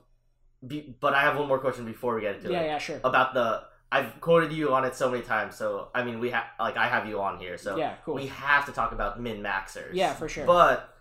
be, 0.66 0.96
but 1.00 1.14
I 1.14 1.20
have 1.22 1.36
one 1.38 1.46
more 1.48 1.58
question 1.58 1.84
before 1.84 2.14
we 2.14 2.20
get 2.22 2.36
into 2.36 2.50
yeah 2.50 2.60
it 2.60 2.66
yeah 2.66 2.78
sure 2.78 3.00
about 3.04 3.34
the. 3.34 3.62
I've 3.92 4.20
quoted 4.20 4.52
you 4.52 4.72
on 4.74 4.84
it 4.84 4.96
so 4.96 5.08
many 5.08 5.22
times, 5.22 5.54
so 5.54 5.88
I 5.94 6.02
mean, 6.02 6.18
we 6.18 6.30
have 6.30 6.44
like 6.58 6.76
I 6.76 6.88
have 6.88 7.06
you 7.06 7.20
on 7.20 7.38
here, 7.38 7.56
so 7.56 7.76
yeah 7.76 7.94
cool 8.04 8.14
we 8.14 8.26
have 8.26 8.66
to 8.66 8.72
talk 8.72 8.90
about 8.92 9.20
min 9.20 9.42
maxers. 9.42 9.90
yeah 9.92 10.12
for 10.14 10.28
sure 10.28 10.46
But 10.46 10.92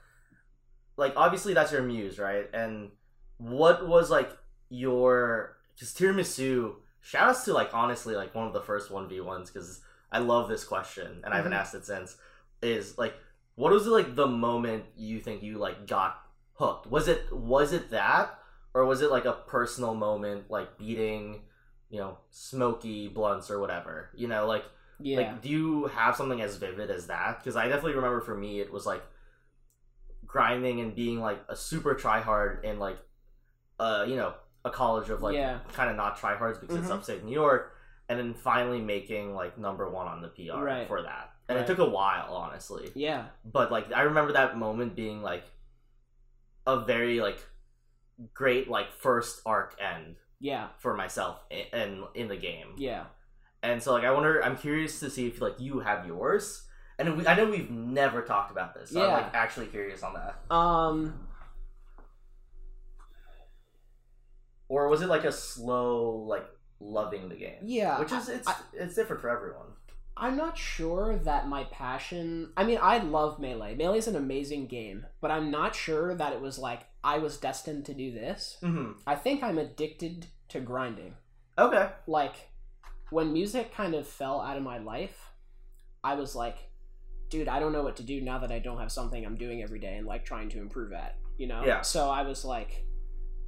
like 0.97 1.13
obviously 1.15 1.53
that's 1.53 1.71
your 1.71 1.83
muse, 1.83 2.19
right? 2.19 2.49
And 2.53 2.91
what 3.37 3.87
was 3.87 4.09
like 4.09 4.31
your 4.69 5.57
because 5.75 5.93
tiramisu? 5.93 6.75
Shout 7.01 7.29
outs 7.29 7.43
to 7.45 7.53
like 7.53 7.73
honestly 7.73 8.15
like 8.15 8.33
one 8.33 8.47
of 8.47 8.53
the 8.53 8.61
first 8.61 8.89
one 8.91 9.09
v 9.09 9.19
ones 9.21 9.49
because 9.49 9.81
I 10.11 10.19
love 10.19 10.47
this 10.47 10.63
question 10.63 11.21
and 11.23 11.33
I 11.33 11.37
haven't 11.37 11.51
Mhm. 11.51 11.57
asked 11.59 11.75
it 11.75 11.85
since. 11.85 12.15
Is 12.61 12.97
like 12.97 13.15
what 13.55 13.71
was 13.73 13.85
like 13.87 14.15
the 14.15 14.27
moment 14.27 14.85
you 14.95 15.19
think 15.19 15.43
you 15.43 15.57
like 15.57 15.85
got 15.87 16.21
hooked? 16.53 16.87
Was 16.87 17.07
it 17.07 17.31
was 17.33 17.73
it 17.73 17.89
that 17.91 18.39
or 18.73 18.85
was 18.85 19.01
it 19.01 19.11
like 19.11 19.25
a 19.25 19.33
personal 19.33 19.93
moment 19.93 20.49
like 20.49 20.77
beating 20.77 21.41
you 21.89 21.99
know 21.99 22.17
smoky 22.29 23.07
blunts 23.09 23.51
or 23.51 23.59
whatever? 23.59 24.09
You 24.15 24.27
know 24.27 24.47
like 24.47 24.63
yeah 24.99 25.17
like, 25.17 25.41
do 25.41 25.49
you 25.49 25.85
have 25.87 26.15
something 26.15 26.41
as 26.41 26.55
vivid 26.55 26.89
as 26.89 27.07
that? 27.07 27.39
Because 27.39 27.55
I 27.57 27.67
definitely 27.67 27.95
remember 27.95 28.21
for 28.21 28.35
me, 28.35 28.61
it 28.61 28.71
was 28.71 28.85
like 28.85 29.03
grinding 30.37 30.81
and 30.81 30.95
being 30.95 31.21
like 31.21 31.39
a 31.47 31.55
super 31.55 31.93
tryhard 31.93 32.63
in 32.63 32.79
like, 32.79 32.97
uh, 33.79 34.03
you 34.07 34.15
know, 34.15 34.33
a 34.65 34.71
college 34.71 35.09
of 35.11 35.21
like 35.21 35.35
Yeah. 35.35 35.59
kind 35.73 35.91
of 35.91 35.95
not 35.95 36.17
tryhards 36.17 36.59
because 36.59 36.75
it's 36.75 36.87
Mhm. 36.87 36.95
upstate 36.95 37.23
New 37.23 37.31
York, 37.31 37.71
and 38.09 38.17
then 38.17 38.33
finally 38.33 38.81
making 38.81 39.35
like 39.35 39.59
number 39.59 39.87
one 39.89 40.07
on 40.07 40.21
the 40.23 40.29
PR 40.29 40.63
Right. 40.63 40.87
for 40.87 41.03
that. 41.03 41.33
And 41.47 41.57
Right. 41.57 41.63
it 41.63 41.67
took 41.67 41.77
a 41.77 41.87
while, 41.89 42.33
honestly. 42.33 42.91
yeah 42.95 43.27
But 43.45 43.71
like, 43.71 43.93
I 43.93 44.01
remember 44.01 44.33
that 44.33 44.57
moment 44.57 44.95
being 44.95 45.21
like 45.21 45.43
a 46.65 46.79
very 46.79 47.19
like 47.21 47.39
great 48.33 48.67
like 48.69 48.91
first 48.93 49.41
arc 49.45 49.75
end 49.81 50.15
yeah 50.39 50.67
for 50.77 50.93
myself 50.95 51.41
in, 51.51 51.65
in 51.79 52.03
in 52.15 52.27
the 52.27 52.37
game. 52.37 52.73
yeah 52.77 53.05
And 53.61 53.81
so, 53.83 53.93
like, 53.93 54.03
I 54.03 54.11
wonder. 54.11 54.43
I'm 54.43 54.57
curious 54.57 54.99
to 55.01 55.09
see 55.11 55.27
if 55.27 55.39
like 55.41 55.59
you 55.59 55.79
have 55.81 56.05
yours. 56.07 56.67
And 56.99 57.17
we, 57.17 57.25
I 57.27 57.35
know 57.35 57.45
we've 57.49 57.71
never 57.71 58.21
talked 58.21 58.51
about 58.51 58.73
this. 58.75 58.91
So 58.91 58.99
Yeah. 58.99 59.07
I'm 59.07 59.23
like 59.23 59.33
actually 59.33 59.67
curious 59.67 60.03
on 60.03 60.13
that. 60.13 60.55
um 60.55 61.27
Or 64.69 64.87
was 64.87 65.01
it 65.01 65.07
like 65.07 65.23
a 65.25 65.31
slow, 65.31 66.25
like 66.27 66.45
loving 66.79 67.29
the 67.29 67.35
game? 67.35 67.59
yeah 67.63 67.99
Which 67.99 68.11
is 68.11 68.29
it's 68.29 68.47
I- 68.47 68.55
it's 68.73 68.95
different 68.95 69.21
for 69.21 69.29
everyone. 69.29 69.67
I'm 70.15 70.37
not 70.37 70.57
sure 70.59 71.17
that 71.23 71.47
my 71.47 71.63
passion. 71.65 72.53
I 72.55 72.63
mean, 72.63 72.77
I 72.79 72.99
love 72.99 73.39
Melee. 73.39 73.73
Melee 73.73 73.97
is 73.97 74.07
an 74.07 74.15
amazing 74.15 74.67
game, 74.67 75.07
but 75.21 75.31
I'm 75.31 75.49
not 75.49 75.73
sure 75.75 76.13
that 76.13 76.33
it 76.33 76.39
was 76.41 76.59
like 76.59 76.81
I 77.03 77.17
was 77.17 77.37
destined 77.37 77.85
to 77.87 77.95
do 77.95 78.11
this. 78.11 78.57
Mm-hmm. 78.61 78.91
I 79.07 79.15
think 79.15 79.41
I'm 79.41 79.57
addicted 79.57 80.27
to 80.49 80.59
grinding. 80.59 81.15
Okay. 81.57 81.89
Like, 82.05 82.35
when 83.09 83.33
music 83.33 83.73
kind 83.73 83.95
of 83.95 84.07
fell 84.07 84.39
out 84.39 84.55
of 84.55 84.61
my 84.63 84.77
life, 84.77 85.31
I 86.03 86.13
was 86.13 86.35
like, 86.35 86.57
dude, 87.33 87.47
I 87.47 87.59
don't 87.59 87.73
know 87.73 87.81
what 87.81 87.95
to 87.95 88.03
do 88.03 88.21
now 88.21 88.37
that 88.37 88.51
I 88.51 88.59
don't 88.59 88.77
have 88.77 88.91
something 88.91 89.25
I'm 89.25 89.35
doing 89.35 89.63
every 89.63 89.79
day 89.79 89.95
and 89.95 90.05
like 90.05 90.23
trying 90.23 90.49
to 90.49 90.59
improve 90.59 90.93
at, 90.93 91.17
you 91.39 91.47
know? 91.47 91.63
Yeah. 91.65 91.81
So 91.81 92.11
I 92.11 92.21
was 92.21 92.45
like, 92.45 92.85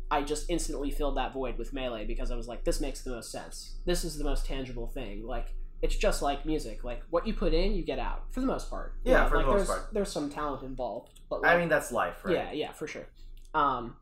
I 0.09 0.23
just 0.23 0.49
instantly 0.49 0.89
filled 0.89 1.17
that 1.17 1.33
void 1.33 1.59
with 1.59 1.71
Melee 1.71 2.03
because 2.03 2.31
I 2.31 2.35
was 2.35 2.47
like, 2.47 2.63
this 2.63 2.81
makes 2.81 3.03
the 3.03 3.11
most 3.11 3.31
sense. 3.31 3.75
This 3.85 4.03
is 4.03 4.17
the 4.17 4.23
most 4.23 4.43
tangible 4.43 4.87
thing. 4.87 5.23
Like, 5.23 5.53
it's 5.83 5.95
just 5.95 6.23
like 6.23 6.47
music. 6.47 6.83
Like, 6.83 7.03
what 7.11 7.27
you 7.27 7.35
put 7.35 7.53
in, 7.53 7.75
you 7.75 7.83
get 7.83 7.99
out 7.99 8.23
for 8.31 8.41
the 8.41 8.47
most 8.47 8.71
part. 8.71 8.95
Yeah, 9.03 9.21
know, 9.21 9.29
for 9.29 9.37
the 9.37 9.45
most 9.45 9.55
there's, 9.55 9.67
part. 9.67 9.93
There's 9.93 10.11
some 10.11 10.31
talent 10.31 10.63
involved, 10.63 11.19
but 11.29 11.45
I 11.45 11.59
mean, 11.59 11.69
that's 11.69 11.91
life, 11.91 12.25
right? 12.25 12.33
yeah, 12.33 12.51
yeah, 12.53 12.71
for 12.71 12.87
sure. 12.87 13.05
Um, 13.53 13.97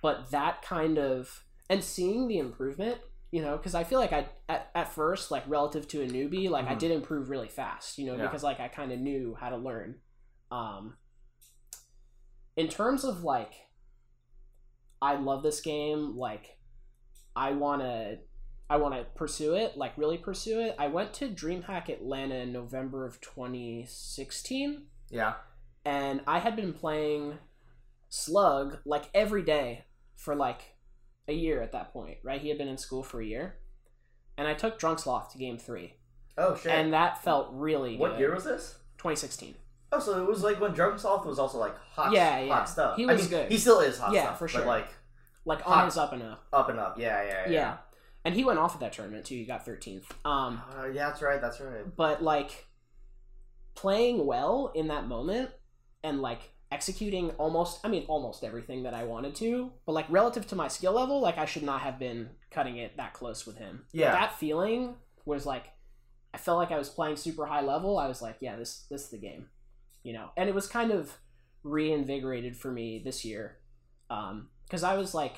but 0.00 0.30
that 0.30 0.62
kind 0.62 0.96
of 0.98 1.44
and 1.68 1.84
seeing 1.84 2.26
the 2.26 2.38
improvement, 2.38 3.00
you 3.34 3.42
know, 3.42 3.56
because 3.56 3.74
I 3.74 3.82
feel 3.82 3.98
like 3.98 4.12
I 4.12 4.28
at, 4.48 4.70
at 4.76 4.92
first 4.94 5.32
like 5.32 5.42
relative 5.48 5.88
to 5.88 6.02
a 6.02 6.06
newbie, 6.06 6.48
like 6.48 6.66
I 6.68 6.74
Mhm. 6.76 6.78
did 6.78 6.90
improve 6.92 7.30
really 7.30 7.48
fast, 7.48 7.98
you 7.98 8.06
know, 8.06 8.14
Yeah. 8.14 8.22
because 8.22 8.44
like 8.44 8.60
I 8.60 8.68
kind 8.68 8.92
of 8.92 9.00
knew 9.00 9.34
how 9.34 9.48
to 9.48 9.56
learn. 9.56 10.00
Um, 10.52 10.96
in 12.54 12.68
terms 12.68 13.02
of 13.04 13.24
like, 13.24 13.54
I 15.02 15.16
love 15.16 15.42
this 15.42 15.60
game. 15.60 16.16
Like, 16.16 16.58
I 17.34 17.50
wanna. 17.52 18.18
I 18.70 18.76
want 18.78 18.94
to 18.94 19.04
pursue 19.14 19.54
it, 19.54 19.76
like 19.76 19.98
really 19.98 20.16
pursue 20.16 20.60
it. 20.60 20.74
I 20.78 20.86
went 20.86 21.12
to 21.14 21.28
DreamHack 21.28 21.88
Atlanta 21.90 22.36
in 22.36 22.52
November 22.52 23.04
of 23.04 23.20
2016 23.20 24.86
Yeah. 25.10 25.34
and 25.84 26.22
I 26.26 26.38
had 26.38 26.56
been 26.56 26.72
playing 26.72 27.38
Slug 28.08 28.78
like 28.86 29.10
every 29.12 29.42
day 29.42 29.84
for 30.16 30.34
like 30.34 30.73
a 31.28 31.32
year 31.32 31.62
at 31.62 31.72
that 31.72 31.92
point, 31.92 32.18
right? 32.22 32.40
He 32.40 32.48
had 32.48 32.58
been 32.58 32.68
in 32.68 32.76
school 32.78 33.02
for 33.02 33.20
a 33.20 33.26
year. 33.26 33.56
And 34.36 34.48
I 34.48 34.54
took 34.54 34.78
Drunk 34.78 34.98
Sloth 34.98 35.30
to 35.32 35.38
game 35.38 35.58
three. 35.58 35.94
Oh 36.36 36.56
shit. 36.56 36.72
And 36.72 36.92
that 36.92 37.22
felt 37.22 37.48
really 37.52 37.96
what 37.96 38.12
good. 38.12 38.20
year 38.20 38.34
was 38.34 38.44
this? 38.44 38.78
2016. 38.98 39.54
Oh, 39.92 40.00
so 40.00 40.20
it 40.20 40.26
was 40.26 40.42
like 40.42 40.60
when 40.60 40.72
Drunk 40.72 40.98
Sloth 40.98 41.24
was 41.24 41.38
also 41.38 41.58
like 41.58 41.76
hot, 41.78 42.12
Yeah, 42.12 42.40
yeah. 42.40 42.52
hot 42.52 42.68
stuff. 42.68 42.96
He 42.96 43.04
I 43.04 43.12
was 43.12 43.20
mean, 43.22 43.30
good. 43.30 43.52
He 43.52 43.58
still 43.58 43.78
is 43.80 43.98
hot 43.98 44.12
Yeah, 44.12 44.24
stuff, 44.24 44.38
for 44.40 44.46
But 44.46 44.50
sure. 44.50 44.64
like 44.66 44.88
Like 45.44 45.68
on 45.68 45.84
his 45.84 45.96
up 45.96 46.12
and 46.12 46.22
up. 46.22 46.44
up 46.52 46.68
and 46.68 46.80
up. 46.80 46.98
Yeah, 46.98 47.22
yeah, 47.22 47.42
Yeah. 47.46 47.50
yeah. 47.50 47.76
And 48.24 48.34
he 48.34 48.42
went 48.44 48.58
off 48.58 48.74
at 48.74 48.80
that 48.80 48.92
tournament 48.94 49.24
too. 49.26 49.36
He 49.36 49.44
got 49.44 49.64
13th. 49.64 50.06
Um, 50.24 50.60
Uh, 50.76 50.86
yeah, 50.86 51.08
that's 51.10 51.22
right. 51.22 51.40
That's 51.40 51.60
right. 51.60 51.84
but 51.96 52.22
like 52.22 52.66
playing 53.74 54.26
well 54.26 54.72
in 54.74 54.88
that 54.88 55.06
moment 55.06 55.50
and 56.02 56.20
like 56.22 56.53
executing 56.74 57.30
almost 57.32 57.78
i 57.84 57.88
mean 57.88 58.04
almost 58.08 58.42
everything 58.42 58.82
that 58.82 58.94
i 58.94 59.04
wanted 59.04 59.32
to 59.32 59.70
but 59.86 59.92
like 59.92 60.06
relative 60.10 60.44
to 60.44 60.56
my 60.56 60.66
skill 60.66 60.92
level 60.92 61.20
like 61.20 61.38
i 61.38 61.44
should 61.44 61.62
not 61.62 61.80
have 61.80 62.00
been 62.00 62.28
cutting 62.50 62.78
it 62.78 62.96
that 62.96 63.12
close 63.14 63.46
with 63.46 63.56
him. 63.56 63.84
Yeah. 63.92 64.10
that 64.10 64.36
feeling 64.38 64.96
was 65.24 65.46
like 65.46 65.66
i 66.34 66.38
felt 66.38 66.58
like 66.58 66.72
i 66.72 66.78
was 66.78 66.88
playing 66.88 67.16
super 67.16 67.46
high 67.46 67.62
level. 67.62 67.96
I 67.96 68.08
was 68.08 68.20
like 68.20 68.38
yeah 68.40 68.56
this 68.56 68.86
this 68.90 69.04
is 69.04 69.10
the 69.10 69.18
game 69.18 69.46
you 70.02 70.12
know? 70.12 70.28
And 70.36 70.50
it 70.50 70.54
was 70.54 70.66
kind 70.66 70.90
of 70.90 71.16
reinvigorated 71.62 72.56
for 72.56 72.70
me 72.70 73.00
this 73.02 73.24
year 73.24 73.56
um 74.10 74.48
because 74.66 74.82
i 74.82 74.96
was 74.98 75.14
like 75.14 75.36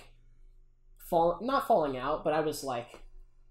fall 0.99 1.38
not 1.40 1.68
falling 1.68 1.96
out 1.96 2.25
but 2.25 2.33
i 2.33 2.40
was 2.40 2.64
like 2.64 2.88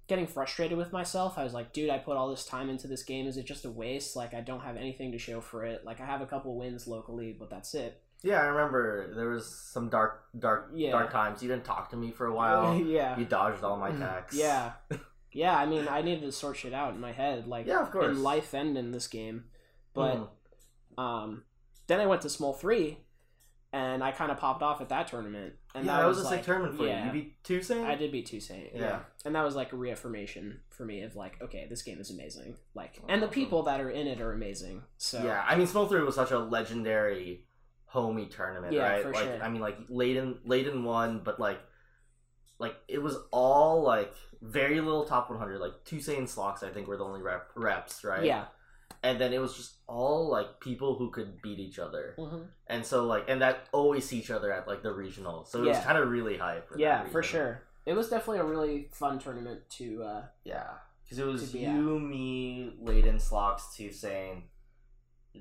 getting 0.08 0.28
frustrated 0.28 0.78
with 0.78 0.92
myself. 0.92 1.38
I 1.38 1.44
was 1.44 1.54
like, 1.54 1.74
dude, 1.74 1.90
I 1.90 1.98
put 1.98 2.16
all 2.18 2.30
this 2.30 2.46
time 2.46 2.70
into 2.70 2.88
this 2.88 3.04
game. 3.04 3.26
Is 3.28 3.38
it 3.38 3.46
just 3.46 3.66
a 3.66 3.70
waste? 3.72 4.16
Like, 4.16 4.34
I 4.34 4.42
don't 4.42 4.62
have 4.62 4.78
anything 4.78 5.12
to 5.14 5.18
show 5.18 5.42
for 5.42 5.66
it. 5.66 5.84
Like, 5.86 6.00
I 6.00 6.06
have 6.06 6.22
a 6.22 6.26
couple 6.28 6.56
wins 6.58 6.88
locally, 6.88 7.36
but 7.38 7.50
that's 7.50 7.74
it. 7.74 8.02
Yeah, 8.24 8.42
I 8.42 8.46
remember 8.46 9.14
there 9.16 9.30
was 9.30 9.48
some 9.48 9.90
dark, 9.90 10.26
dark, 10.38 10.72
Yeah. 10.74 10.92
dark 10.92 11.12
times. 11.12 11.42
You 11.44 11.50
didn't 11.50 11.66
talk 11.66 11.90
to 11.90 11.96
me 11.98 12.12
for 12.12 12.28
a 12.28 12.34
while. 12.34 12.76
yeah. 12.86 13.18
You 13.18 13.26
dodged 13.26 13.64
all 13.64 13.78
my 13.78 13.92
texts. 13.92 14.40
Yeah. 14.40 14.74
Yeah, 15.32 15.54
I 15.58 15.66
mean, 15.66 15.86
I 15.90 16.02
needed 16.02 16.22
to 16.22 16.32
sort 16.32 16.56
shit 16.56 16.72
out 16.74 16.94
in 16.94 17.02
my 17.02 17.12
head, 17.12 17.46
like, 17.46 17.68
Yeah, 17.68 17.82
of 17.82 17.92
course. 17.92 18.06
in 18.16 18.24
life 18.24 18.54
and 18.54 18.78
in 18.78 18.92
this 18.92 19.06
game. 19.10 19.44
But, 19.94 20.16
Mm. 20.98 21.02
um, 21.04 21.44
then 21.88 22.00
I 22.00 22.06
went 22.06 22.22
to 22.22 22.30
Small 22.30 22.54
3, 22.54 23.00
and 23.74 24.02
I 24.02 24.14
kind 24.14 24.32
of 24.32 24.38
popped 24.38 24.64
off 24.64 24.80
at 24.80 24.88
that 24.88 25.08
tournament. 25.10 25.56
And 25.76 25.86
yeah, 25.86 26.00
that 26.00 26.08
was, 26.08 26.20
a 26.20 26.24
like, 26.24 26.36
sick 26.36 26.46
tournament 26.46 26.78
for 26.78 26.88
yeah. 26.88 27.12
you. 27.12 27.20
You 27.20 27.24
beat 27.26 27.44
2saint. 27.44 27.86
I 27.86 27.96
did 27.96 28.10
beat 28.10 28.28
2saint, 28.28 28.74
yeah. 28.74 28.82
Yeah. 28.82 29.00
And 29.26 29.36
that 29.36 29.44
was 29.44 29.56
like 29.56 29.74
a 29.74 29.76
reaffirmation 29.76 30.62
for 30.70 30.86
me 30.86 31.02
of 31.02 31.18
like, 31.18 31.42
okay, 31.42 31.68
this 31.70 31.82
game 31.82 32.00
is 32.00 32.10
amazing. 32.12 32.56
Like, 32.74 33.02
and 33.10 33.22
the 33.22 33.28
people 33.28 33.64
that 33.64 33.82
are 33.82 33.90
in 33.90 34.08
it 34.08 34.22
are 34.22 34.32
amazing. 34.32 34.84
So 34.98 35.22
Yeah, 35.22 35.44
I 35.46 35.58
mean, 35.58 35.68
Small 35.68 35.88
Three 35.88 36.02
was 36.02 36.16
such 36.16 36.32
a 36.32 36.40
legendary 36.40 37.44
homie 37.94 38.34
tournament, 38.34 38.72
Yeah, 38.72 38.84
right? 38.84 39.06
like, 39.06 39.16
sure. 39.18 39.44
I 39.44 39.50
mean, 39.50 39.62
like 39.62 39.90
Layden, 39.90 40.38
Layden 40.48 40.84
won, 40.84 41.20
but 41.24 41.42
like, 41.42 41.60
like 42.58 42.76
it 42.88 43.02
was 43.02 43.18
all 43.32 43.84
like 43.84 44.14
very 44.42 44.80
little 44.80 45.04
top 45.04 45.30
100. 45.30 45.60
Like 45.60 45.74
2saint 45.84 46.20
and 46.20 46.30
Slocks, 46.30 46.64
I 46.64 46.70
think, 46.70 46.88
were 46.88 46.96
the 46.96 47.04
only 47.04 47.22
rep, 47.22 47.50
reps, 47.54 48.06
right? 48.06 48.24
yeah, 48.24 48.46
and 49.06 49.16
then 49.22 49.32
it 49.38 49.40
was 49.46 49.54
just 49.56 49.72
all 49.88 50.22
like 50.36 50.50
people 50.60 50.92
who 51.00 51.08
could 51.16 51.32
beat 51.44 51.60
each 51.68 51.80
other, 51.86 52.06
hmm 52.18 52.42
and 52.68 52.82
so 52.92 52.98
like, 53.14 53.26
and 53.32 53.40
that 53.44 53.56
always 53.72 54.04
see 54.10 54.18
each 54.22 54.32
other 54.38 54.50
at 54.58 54.68
like 54.72 54.82
the 54.88 54.92
regional, 55.06 55.38
so 55.46 55.54
it 55.64 55.68
was 55.68 55.80
kind 55.90 55.98
of 56.02 56.10
really 56.10 56.38
hype. 56.46 56.68
For 56.68 56.78
yeah, 56.80 57.00
for 57.14 57.22
sure. 57.24 57.52
It 57.86 57.94
was 58.00 58.10
definitely 58.10 58.40
a 58.40 58.50
really 58.54 58.78
fun 59.02 59.20
tournament 59.20 59.60
to. 59.78 59.88
uh 60.12 60.22
Yeah, 60.44 60.70
because 61.04 61.20
it 61.24 61.28
was 61.34 61.52
To 61.52 61.60
you, 61.60 62.00
me, 62.00 62.74
Layden, 62.88 63.20
Slocks, 63.22 63.64
2saint, 63.78 64.42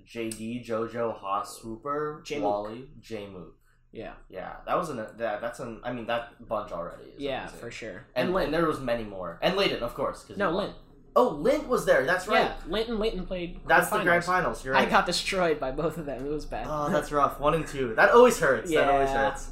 JD, 0.06 0.66
JoJo, 0.66 1.16
Haas, 1.18 1.56
Swooper, 1.58 2.22
J-Mook. 2.24 2.44
Wally, 2.44 2.88
J 3.00 3.26
Mook. 3.28 3.54
Yeah, 3.92 4.14
Yeah, 4.28 4.56
that 4.66 4.76
was 4.76 4.90
an 4.90 4.96
that 4.96 5.40
that's 5.40 5.60
an 5.60 5.80
I 5.84 5.92
mean 5.92 6.06
that 6.06 6.46
bunch 6.48 6.72
already. 6.72 7.04
Is 7.14 7.20
yeah, 7.20 7.42
amazing. 7.42 7.60
for 7.60 7.70
sure. 7.70 8.06
And, 8.16 8.34
Lin, 8.34 8.50
there 8.50 8.66
was 8.66 8.80
many 8.80 9.04
more, 9.04 9.38
and 9.40 9.56
Layden, 9.56 9.82
of 9.82 9.94
course. 9.94 10.24
'cause 10.24 10.36
no. 10.36 10.50
Lin, 10.50 10.72
Oh, 11.16 11.28
Lint 11.28 11.68
was 11.68 11.86
there. 11.86 12.04
That's 12.04 12.26
right. 12.26 12.42
Yeah, 12.42 12.54
Linton 12.66 12.98
Linton 12.98 13.24
played. 13.26 13.60
That's 13.66 13.88
the 13.90 14.02
grand 14.02 14.24
finals. 14.24 14.64
You're 14.64 14.74
right. 14.74 14.86
I 14.86 14.90
got 14.90 15.06
destroyed 15.06 15.60
by 15.60 15.70
both 15.70 15.96
of 15.96 16.06
them. 16.06 16.26
It 16.26 16.28
was 16.28 16.44
bad. 16.44 16.66
Oh, 16.68 16.90
that's 16.90 17.12
rough. 17.12 17.38
One 17.38 17.54
and 17.54 17.66
two. 17.66 17.94
That 17.94 18.10
always 18.10 18.38
hurts. 18.38 18.70
That 18.72 18.88
always 18.88 19.10
Yeah. 19.10 19.30
hurts. 19.30 19.50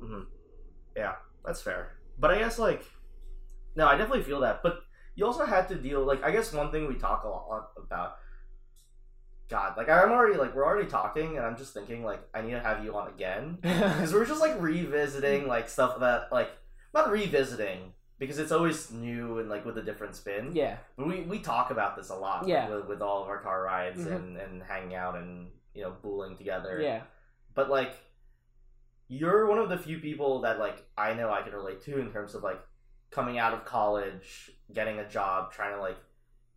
hmm 0.00 0.20
Yeah, 0.96 1.14
that's 1.44 1.62
fair. 1.62 1.92
But 2.18 2.32
I 2.32 2.38
guess 2.38 2.58
like, 2.58 2.84
no, 3.76 3.86
I 3.86 3.92
definitely 3.96 4.24
feel 4.24 4.40
that. 4.40 4.62
But 4.62 4.80
you 5.14 5.24
also 5.24 5.44
had 5.46 5.68
to 5.68 5.76
deal 5.76 6.04
like 6.04 6.24
I 6.24 6.30
guess 6.32 6.52
one 6.52 6.72
thing 6.72 6.88
we 6.88 6.96
talk 6.96 7.22
a 7.24 7.28
lot 7.28 7.70
about. 7.76 8.16
God, 9.48 9.76
like 9.76 9.88
I'm 9.88 10.10
already 10.12 10.36
like 10.36 10.54
we're 10.54 10.66
already 10.66 10.88
talking, 10.88 11.36
and 11.36 11.46
I'm 11.46 11.56
just 11.56 11.72
thinking 11.72 12.04
like 12.04 12.20
I 12.34 12.42
need 12.42 12.50
to 12.50 12.60
have 12.60 12.84
you 12.84 12.94
on 12.96 13.08
again 13.08 13.58
because 13.62 14.12
we're 14.12 14.26
just 14.26 14.40
like 14.40 14.60
revisiting 14.60 15.46
like 15.46 15.68
stuff 15.68 16.00
that 16.00 16.30
like 16.32 16.50
not 16.92 17.10
revisiting 17.10 17.92
because 18.18 18.38
it's 18.38 18.50
always 18.52 18.90
new 18.90 19.38
and 19.38 19.48
like 19.48 19.64
with 19.64 19.78
a 19.78 19.82
different 19.82 20.14
spin. 20.16 20.50
yeah, 20.54 20.78
But 20.96 21.06
we, 21.06 21.20
we 21.22 21.38
talk 21.38 21.70
about 21.70 21.96
this 21.96 22.10
a 22.10 22.16
lot 22.16 22.46
Yeah. 22.48 22.68
with, 22.68 22.86
with 22.86 23.00
all 23.02 23.22
of 23.22 23.28
our 23.28 23.40
car 23.40 23.62
rides 23.62 24.00
Mhm. 24.00 24.14
and, 24.16 24.36
and 24.36 24.62
hanging 24.62 24.94
out 24.94 25.14
and 25.16 25.50
you 25.74 25.82
know 25.82 25.92
booling 26.02 26.36
together. 26.36 26.80
yeah, 26.80 27.02
But 27.54 27.70
like 27.70 27.94
you're 29.08 29.46
one 29.46 29.58
of 29.58 29.68
the 29.68 29.78
few 29.78 29.98
people 29.98 30.40
that 30.42 30.58
like 30.58 30.84
I 30.96 31.14
know 31.14 31.30
I 31.32 31.42
can 31.42 31.52
relate 31.52 31.82
to 31.84 31.98
in 31.98 32.10
terms 32.12 32.34
of 32.34 32.42
like 32.42 32.60
coming 33.10 33.38
out 33.38 33.54
of 33.54 33.64
college, 33.64 34.50
getting 34.72 34.98
a 34.98 35.08
job, 35.08 35.52
trying 35.52 35.74
to 35.74 35.80
like 35.80 35.96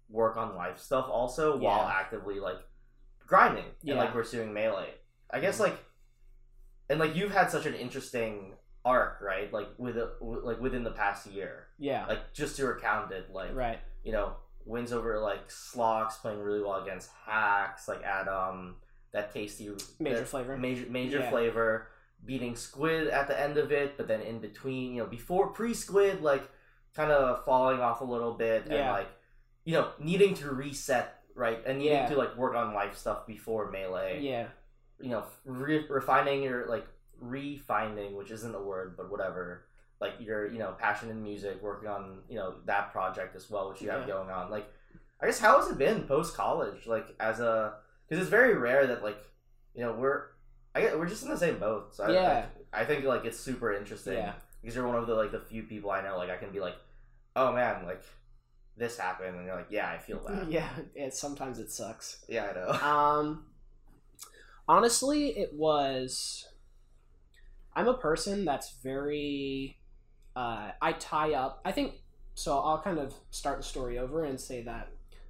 work 0.09 0.35
on 0.35 0.55
life 0.55 0.77
stuff 0.79 1.05
also 1.09 1.55
while 1.57 1.87
actively 1.87 2.39
like 2.41 2.57
grinding 3.25 3.63
and 3.87 3.97
like 3.97 4.11
pursuing 4.11 4.53
melee. 4.53 4.93
I 5.29 5.39
guess 5.39 5.59
like 5.59 5.77
and 6.89 6.99
like 6.99 7.15
you've 7.15 7.31
had 7.31 7.49
such 7.49 7.65
an 7.65 7.73
interesting 7.75 8.55
arc, 8.83 9.19
right? 9.21 9.51
Like 9.53 9.69
with, 9.77 9.97
a, 9.97 10.11
like 10.21 10.59
within 10.59 10.83
the 10.83 10.91
past 10.91 11.27
year. 11.27 11.67
yeah. 11.77 12.05
Like 12.07 12.33
just 12.33 12.55
to 12.57 12.65
recount 12.65 13.11
it, 13.11 13.31
like 13.33 13.53
right. 13.55 13.79
you 14.03 14.11
know, 14.11 14.33
wins 14.65 14.91
over 14.93 15.19
like 15.19 15.49
Slocks 15.51 16.17
playing 16.17 16.39
really 16.39 16.61
well 16.61 16.81
against 16.83 17.09
Hax, 17.25 17.87
like 17.87 18.03
at 18.03 18.27
um 18.27 18.75
that 19.11 19.33
tasty 19.33 19.69
Major 19.99 20.19
that 20.19 20.27
flavor. 20.27 20.57
major 20.57 20.85
major 20.89 21.19
Yeah. 21.19 21.29
flavor, 21.29 21.87
beating 22.25 22.55
Squid 22.55 23.07
at 23.07 23.27
the 23.27 23.39
end 23.39 23.57
of 23.57 23.71
it, 23.71 23.97
but 23.97 24.07
then 24.07 24.21
in 24.21 24.39
between, 24.39 24.93
you 24.95 25.01
know, 25.03 25.07
before 25.09 25.47
pre 25.47 25.73
Squid, 25.73 26.21
like 26.21 26.43
kind 26.95 27.11
of 27.11 27.43
falling 27.45 27.79
off 27.79 28.01
a 28.01 28.05
little 28.05 28.33
bit 28.33 28.63
and 28.65 28.73
like 28.91 29.07
you 29.63 29.73
know 29.73 29.91
needing 29.99 30.33
to 30.33 30.49
reset 30.51 31.21
right 31.35 31.61
and 31.65 31.77
needing 31.79 31.93
Yeah. 31.93 32.07
to 32.09 32.15
like 32.17 32.35
work 32.35 32.55
on 32.55 32.73
life 32.73 32.97
stuff 32.97 33.25
before 33.27 33.69
melee. 33.71 34.19
Yeah, 34.21 34.47
You 34.99 35.09
know, 35.11 35.23
re- 35.45 35.85
refining 35.89 36.43
your 36.43 36.67
like 36.67 36.85
refinding, 37.23 38.13
which 38.15 38.31
isn't 38.31 38.55
a 38.55 38.61
word, 38.61 38.95
but 38.97 39.09
whatever 39.11 39.65
like 40.01 40.13
your 40.19 40.51
you 40.51 40.57
know 40.57 40.73
passion 40.79 41.09
in 41.09 41.21
music 41.23 41.61
working 41.61 41.87
on 41.87 42.17
you 42.27 42.35
know 42.35 42.55
that 42.65 42.91
project 42.91 43.35
as 43.35 43.49
well 43.49 43.69
which 43.69 43.81
you 43.81 43.89
have 43.89 44.07
going 44.07 44.29
on 44.31 44.49
like 44.49 44.67
i 45.21 45.27
guess 45.27 45.39
how 45.39 45.61
has 45.61 45.69
it 45.69 45.77
been 45.77 46.01
post 46.03 46.35
college 46.35 46.87
like 46.87 47.15
as 47.19 47.39
a 47.39 47.75
because 48.09 48.19
it's 48.19 48.29
very 48.29 48.55
rare 48.55 48.87
that 48.87 49.03
like 49.03 49.23
you 49.75 49.81
know 49.81 49.93
we're 49.93 50.23
i 50.73 50.81
get 50.81 50.97
we're 50.97 51.07
just 51.07 51.21
in 51.23 51.29
the 51.29 51.37
same 51.37 51.59
boat 51.59 51.95
so 51.95 52.09
Yeah. 52.09 52.45
I, 52.73 52.81
I 52.81 52.85
think 52.85 53.05
like 53.05 53.25
it's 53.25 53.39
super 53.39 53.71
interesting 53.71 54.15
yeah, 54.15 54.33
because 54.59 54.75
you're 54.75 54.87
one 54.87 54.95
of 54.97 55.05
the 55.05 55.13
like 55.13 55.31
the 55.31 55.39
few 55.39 55.63
people 55.63 55.91
i 55.91 56.01
know 56.01 56.17
like 56.17 56.31
i 56.31 56.37
can 56.37 56.51
be 56.51 56.59
like 56.59 56.75
oh 57.35 57.53
man 57.53 57.85
like 57.85 58.01
this 58.75 58.97
happened 58.97 59.35
and 59.35 59.45
you're 59.45 59.55
like 59.55 59.67
yeah 59.69 59.87
i 59.87 59.99
feel 59.99 60.19
that 60.27 60.51
yeah. 60.51 60.67
and 60.99 61.13
sometimes 61.13 61.59
it 61.59 61.71
sucks. 61.71 62.25
yeah 62.27 62.47
i 62.49 62.53
know 62.53 62.71
Um, 62.81 63.45
honestly, 64.67 65.37
it 65.37 65.53
was. 65.53 66.47
I'm 67.75 67.87
a 67.87 67.93
person 67.97 68.45
that's 68.45 68.75
very. 68.83 69.77
Uh, 70.35 70.71
I 70.81 70.93
tie 70.93 71.33
up. 71.33 71.61
I 71.65 71.71
think 71.71 71.95
so. 72.35 72.57
I'll 72.59 72.81
kind 72.81 72.97
of 72.99 73.13
start 73.31 73.57
the 73.57 73.63
story 73.63 73.97
over 73.99 74.23
and 74.23 74.39
say 74.39 74.61
that 74.63 74.89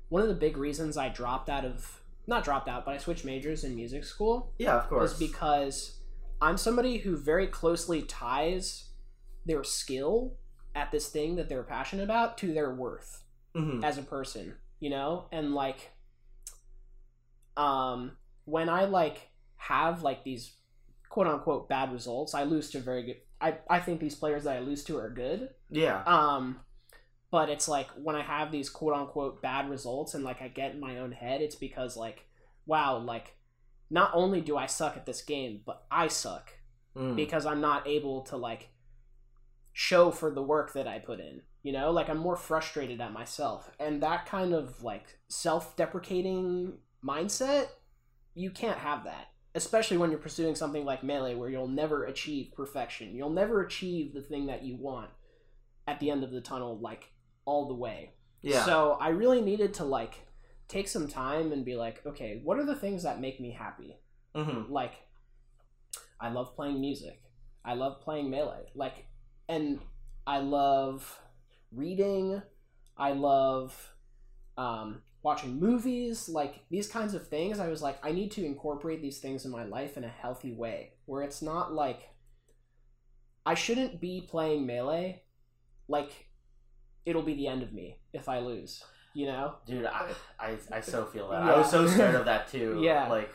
one 0.09 0.21
of 0.21 0.27
the 0.27 0.35
big 0.35 0.57
reasons 0.57 0.97
I 0.97 1.09
dropped 1.09 1.49
out 1.49 1.65
of 1.65 2.01
not 2.27 2.43
dropped 2.43 2.67
out, 2.69 2.85
but 2.85 2.93
I 2.93 2.97
switched 2.97 3.25
majors 3.25 3.63
in 3.63 3.75
music 3.75 4.03
school 4.03 4.53
yeah 4.59 4.77
of 4.77 4.87
course 4.87 5.13
is 5.13 5.19
because 5.19 5.97
I'm 6.41 6.55
somebody 6.57 6.97
who 6.99 7.17
very 7.17 7.47
closely 7.47 8.03
ties 8.03 8.89
their 9.45 9.63
skill 9.63 10.37
at 10.75 10.91
this 10.91 11.09
thing 11.09 11.35
that 11.37 11.49
they're 11.49 11.63
passionate 11.63 12.03
about 12.03 12.37
to 12.39 12.53
their 12.53 12.73
worth 12.75 13.23
Mhm. 13.55 13.83
as 13.83 13.97
a 13.97 14.03
person, 14.03 14.55
you 14.79 14.89
know? 14.91 15.25
And 15.31 15.53
like 15.55 15.91
um 17.57 18.11
when 18.45 18.69
I 18.69 18.85
like 18.85 19.29
have 19.57 20.03
like 20.03 20.23
these 20.23 20.51
quote 21.11 21.27
unquote 21.27 21.67
bad 21.69 21.91
results, 21.91 22.33
I 22.33 22.43
lose 22.43 22.69
to 22.71 22.79
very 22.79 23.03
good 23.03 23.17
I, 23.39 23.57
I 23.69 23.79
think 23.79 23.99
these 23.99 24.15
players 24.15 24.43
that 24.45 24.55
I 24.55 24.59
lose 24.59 24.83
to 24.85 24.97
are 24.97 25.09
good. 25.09 25.49
yeah 25.69 26.03
Um 26.05 26.59
but 27.31 27.49
it's 27.49 27.67
like 27.67 27.87
when 28.05 28.15
I 28.15 28.23
have 28.23 28.51
these 28.51 28.69
quote 28.69 28.93
unquote 28.93 29.41
bad 29.41 29.69
results 29.69 30.13
and 30.15 30.23
like 30.23 30.41
I 30.41 30.47
get 30.47 30.73
in 30.73 30.79
my 30.79 30.99
own 30.99 31.11
head, 31.11 31.41
it's 31.41 31.55
because 31.55 31.95
like 31.95 32.25
wow, 32.65 32.97
like 32.97 33.35
not 33.89 34.11
only 34.13 34.41
do 34.41 34.55
I 34.57 34.67
suck 34.67 34.95
at 34.95 35.05
this 35.05 35.21
game, 35.21 35.61
but 35.65 35.83
I 35.91 36.07
suck 36.07 36.51
Mm. 36.95 37.15
because 37.15 37.45
I'm 37.45 37.61
not 37.61 37.87
able 37.87 38.21
to 38.23 38.35
like 38.35 38.67
show 39.71 40.11
for 40.11 40.29
the 40.29 40.43
work 40.43 40.73
that 40.73 40.87
I 40.89 40.99
put 40.99 41.19
in. 41.21 41.41
You 41.63 41.71
know, 41.71 41.91
like 41.91 42.09
I'm 42.09 42.17
more 42.17 42.35
frustrated 42.35 42.99
at 42.99 43.13
myself. 43.13 43.71
And 43.79 44.03
that 44.03 44.25
kind 44.25 44.53
of 44.53 44.83
like 44.83 45.05
self 45.29 45.75
deprecating 45.77 46.79
mindset, 47.01 47.67
you 48.33 48.51
can't 48.51 48.79
have 48.79 49.05
that. 49.05 49.27
Especially 49.53 49.97
when 49.97 50.09
you're 50.11 50.19
pursuing 50.19 50.55
something 50.55 50.85
like 50.85 51.03
Melee 51.03 51.35
where 51.35 51.49
you'll 51.49 51.67
never 51.67 52.05
achieve 52.05 52.53
perfection. 52.55 53.13
You'll 53.15 53.29
never 53.31 53.61
achieve 53.63 54.13
the 54.13 54.21
thing 54.21 54.45
that 54.47 54.63
you 54.63 54.77
want 54.77 55.09
at 55.87 55.99
the 55.99 56.09
end 56.09 56.23
of 56.23 56.31
the 56.31 56.41
tunnel, 56.41 56.79
like 56.79 57.11
all 57.45 57.67
the 57.67 57.73
way. 57.75 58.13
yeah 58.41 58.63
So 58.63 58.97
I 59.01 59.09
really 59.09 59.41
needed 59.41 59.73
to 59.75 59.83
like 59.83 60.15
take 60.67 60.87
some 60.87 61.07
time 61.07 61.51
and 61.51 61.65
be 61.65 61.75
like, 61.75 62.01
okay, 62.05 62.39
what 62.43 62.57
are 62.59 62.65
the 62.65 62.75
things 62.75 63.03
that 63.03 63.19
make 63.19 63.39
me 63.41 63.51
happy? 63.51 63.97
Mhm. 64.35 64.69
like 64.69 64.93
I 66.19 66.29
love 66.29 66.55
playing 66.55 66.79
music. 66.79 67.21
I 67.65 67.73
love 67.73 67.99
playing 68.01 68.29
melee. 68.29 68.71
Like 68.75 69.05
and 69.49 69.79
I 70.25 70.39
love 70.39 71.19
reading. 71.73 72.41
I 72.97 73.11
love 73.13 73.93
um, 74.57 75.01
watching 75.23 75.59
movies, 75.59 76.27
like 76.29 76.61
these 76.69 76.87
kinds 76.87 77.13
of 77.13 77.27
things. 77.27 77.59
I 77.59 77.67
was 77.67 77.81
like, 77.81 78.03
I 78.03 78.11
need 78.11 78.31
to 78.31 78.45
incorporate 78.45 79.01
these 79.01 79.19
things 79.19 79.45
in 79.45 79.51
my 79.51 79.63
life 79.63 79.97
in 79.97 80.03
a 80.03 80.07
healthy 80.09 80.51
way 80.53 80.93
where 81.05 81.21
it's 81.23 81.41
not 81.41 81.73
like 81.73 82.09
I 83.45 83.53
shouldn't 83.55 83.99
be 83.99 84.21
playing 84.27 84.65
melee 84.65 85.23
like 85.87 86.11
it'll 87.05 87.23
be 87.23 87.33
the 87.35 87.47
end 87.47 87.63
of 87.63 87.73
me 87.73 87.97
if 88.13 88.29
I 88.29 88.39
lose, 88.39 88.83
you 89.13 89.25
know? 89.25 89.55
Dude, 89.65 89.85
I, 89.85 90.07
I, 90.39 90.57
I 90.71 90.81
so 90.81 91.05
feel 91.05 91.29
that. 91.29 91.41
I 91.43 91.51
Yeah. 91.51 91.57
was 91.57 91.69
so 91.71 91.87
scared 91.87 92.15
of 92.15 92.25
that 92.25 92.47
too. 92.51 92.79
Yeah. 92.83 93.07
Like, 93.07 93.31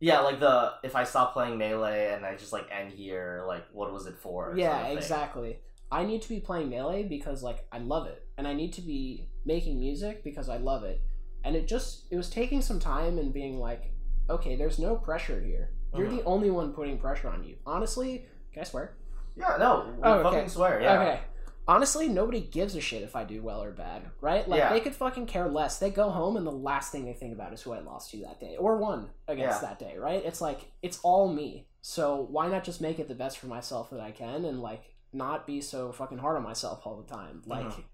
yeah, 0.00 0.20
like 0.20 0.40
the 0.40 0.74
if 0.82 0.96
I 0.96 1.04
stop 1.04 1.32
playing 1.32 1.56
melee 1.56 2.12
and 2.12 2.26
I 2.26 2.36
just 2.36 2.52
like 2.52 2.66
end 2.70 2.92
here, 2.92 3.44
like 3.46 3.64
what 3.72 3.92
was 3.92 4.06
it 4.06 4.16
for? 4.18 4.46
sort 4.46 4.58
Yeah, 4.58 4.86
of 4.88 4.96
exactly. 4.98 5.58
I 5.90 6.04
need 6.04 6.22
to 6.22 6.28
be 6.28 6.40
playing 6.40 6.68
melee 6.70 7.04
because 7.04 7.42
like 7.42 7.66
I 7.72 7.78
love 7.78 8.06
it, 8.08 8.26
and 8.36 8.46
I 8.48 8.52
need 8.52 8.72
to 8.74 8.82
be 8.82 9.28
making 9.44 9.78
music 9.78 10.24
because 10.24 10.48
I 10.48 10.56
love 10.56 10.84
it. 10.84 11.00
And 11.44 11.54
it 11.56 11.66
just 11.68 12.04
it 12.10 12.16
was 12.16 12.30
taking 12.30 12.62
some 12.62 12.78
time 12.80 13.18
and 13.18 13.32
being 13.32 13.58
like, 13.58 13.92
okay, 14.30 14.56
there's 14.56 14.78
no 14.78 14.96
pressure 14.96 15.40
here. 15.40 15.70
You're 15.94 16.08
Mhm. 16.08 16.16
the 16.18 16.24
only 16.24 16.50
one 16.50 16.72
putting 16.72 16.98
pressure 16.98 17.28
on 17.28 17.44
you. 17.44 17.56
Honestly, 17.66 18.26
can 18.52 18.62
I 18.62 18.64
swear? 18.64 18.96
Yeah, 19.36 19.56
no, 19.58 19.94
Oh, 20.02 20.12
okay. 20.14 20.22
fucking 20.22 20.48
swear. 20.48 20.80
Yeah. 20.80 21.00
Okay. 21.00 21.20
Honestly, 21.66 22.08
nobody 22.08 22.40
gives 22.40 22.76
a 22.76 22.80
shit 22.80 23.02
if 23.02 23.16
I 23.16 23.24
do 23.24 23.42
well 23.42 23.62
or 23.62 23.70
bad, 23.72 24.10
right? 24.20 24.46
Like 24.46 24.58
Yeah. 24.58 24.72
they 24.72 24.80
could 24.80 24.94
fucking 24.94 25.26
care 25.26 25.48
less. 25.48 25.78
They 25.78 25.90
go 25.90 26.10
home 26.10 26.36
and 26.36 26.46
the 26.46 26.52
last 26.52 26.92
thing 26.92 27.04
they 27.06 27.14
think 27.14 27.32
about 27.32 27.52
is 27.54 27.62
who 27.62 27.72
I 27.72 27.80
lost 27.80 28.10
to 28.10 28.18
that 28.22 28.38
day 28.38 28.56
or 28.56 28.76
won 28.76 29.10
against 29.28 29.62
Yeah. 29.62 29.68
that 29.68 29.78
day, 29.78 29.96
right? 29.98 30.22
It's 30.24 30.40
like 30.42 30.72
it's 30.82 31.00
all 31.02 31.28
me. 31.32 31.68
So 31.80 32.26
why 32.30 32.48
not 32.48 32.64
just 32.64 32.80
make 32.82 32.98
it 32.98 33.08
the 33.08 33.14
best 33.14 33.38
for 33.38 33.46
myself 33.46 33.90
that 33.90 34.00
I 34.00 34.10
can 34.10 34.44
and 34.44 34.60
like 34.60 34.94
not 35.12 35.46
be 35.46 35.60
so 35.60 35.90
fucking 35.92 36.18
hard 36.18 36.36
on 36.36 36.42
myself 36.42 36.86
all 36.86 36.96
the 36.96 37.12
time? 37.14 37.42
Like 37.46 37.66
Mhm. 37.66 37.84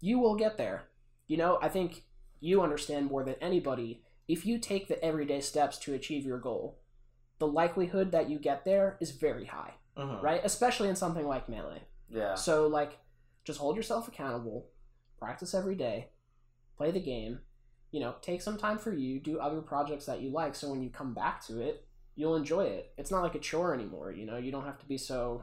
you 0.00 0.18
will 0.20 0.36
get 0.36 0.56
there. 0.56 0.84
You 1.26 1.36
know, 1.36 1.58
I 1.60 1.68
think 1.68 2.04
you 2.40 2.62
understand 2.62 3.06
more 3.06 3.24
than 3.24 3.34
anybody 3.40 4.02
if 4.28 4.46
you 4.46 4.58
take 4.58 4.88
the 4.88 5.02
everyday 5.04 5.40
steps 5.40 5.78
to 5.78 5.94
achieve 5.94 6.24
your 6.24 6.38
goal. 6.38 6.78
The 7.38 7.46
likelihood 7.46 8.12
that 8.12 8.28
you 8.30 8.38
get 8.38 8.64
there 8.64 8.96
is 9.00 9.10
very 9.10 9.46
high, 9.46 9.74
Mhm. 9.96 10.22
right? 10.22 10.40
Especially 10.44 10.88
in 10.88 10.96
something 10.96 11.26
like 11.26 11.48
melee. 11.48 11.82
Yeah. 12.08 12.34
So 12.34 12.66
like 12.66 12.98
just 13.44 13.60
hold 13.60 13.76
yourself 13.76 14.08
accountable, 14.08 14.68
practice 15.18 15.54
every 15.54 15.74
day, 15.74 16.10
play 16.76 16.90
the 16.90 17.00
game, 17.00 17.40
you 17.90 18.00
know, 18.00 18.16
take 18.20 18.42
some 18.42 18.56
time 18.58 18.78
for 18.78 18.92
you, 18.92 19.20
do 19.20 19.38
other 19.38 19.60
projects 19.62 20.06
that 20.06 20.20
you 20.20 20.30
like 20.30 20.54
so 20.54 20.70
when 20.70 20.82
you 20.82 20.90
come 20.90 21.14
back 21.14 21.40
to 21.46 21.60
it, 21.60 21.86
you'll 22.14 22.36
enjoy 22.36 22.64
it. 22.64 22.92
It's 22.96 23.10
not 23.10 23.22
like 23.22 23.34
a 23.34 23.38
chore 23.40 23.74
anymore, 23.74 24.10
you 24.12 24.26
know, 24.26 24.36
you 24.36 24.50
don't 24.50 24.64
have 24.64 24.78
to 24.78 24.86
be 24.86 24.98
so 24.98 25.42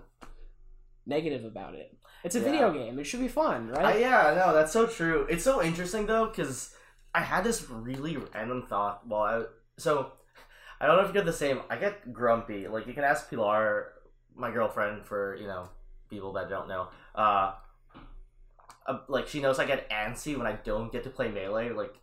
negative 1.05 1.45
about 1.45 1.75
it. 1.75 1.95
It's 2.23 2.35
a 2.35 2.39
Yeah. 2.39 2.45
video 2.45 2.73
game. 2.73 2.99
It 2.99 3.03
should 3.05 3.19
be 3.19 3.27
fun, 3.27 3.69
right? 3.69 3.99
yeah, 3.99 4.33
no, 4.37 4.53
that's 4.53 4.71
so 4.71 4.87
true. 4.87 5.27
It's 5.29 5.43
so 5.43 5.61
interesting 5.61 6.05
though, 6.05 6.27
because 6.27 6.75
I 7.13 7.21
had 7.21 7.43
this 7.43 7.69
really 7.69 8.17
random 8.17 8.63
thought 8.67 9.05
while 9.05 9.23
I. 9.23 9.45
So, 9.77 10.13
I 10.79 10.85
don't 10.87 10.95
know 10.97 11.01
if 11.03 11.09
you 11.09 11.13
get 11.13 11.25
the 11.25 11.33
same. 11.33 11.61
I 11.69 11.75
get 11.77 12.13
grumpy. 12.13 12.67
Like 12.67 12.87
you 12.87 12.93
can 12.93 13.03
ask 13.03 13.29
Pilar, 13.29 13.93
my 14.35 14.51
girlfriend, 14.51 15.05
for 15.05 15.35
you 15.35 15.47
know 15.47 15.69
people 16.09 16.33
that 16.33 16.49
don't 16.49 16.67
know. 16.67 16.87
Uh, 17.15 17.53
uh, 18.85 18.99
like 19.07 19.27
she 19.27 19.41
knows 19.41 19.59
I 19.59 19.65
get 19.65 19.89
antsy 19.89 20.37
when 20.37 20.45
I 20.47 20.53
don't 20.53 20.91
get 20.91 21.03
to 21.05 21.09
play 21.09 21.29
melee 21.29 21.69
like 21.71 21.93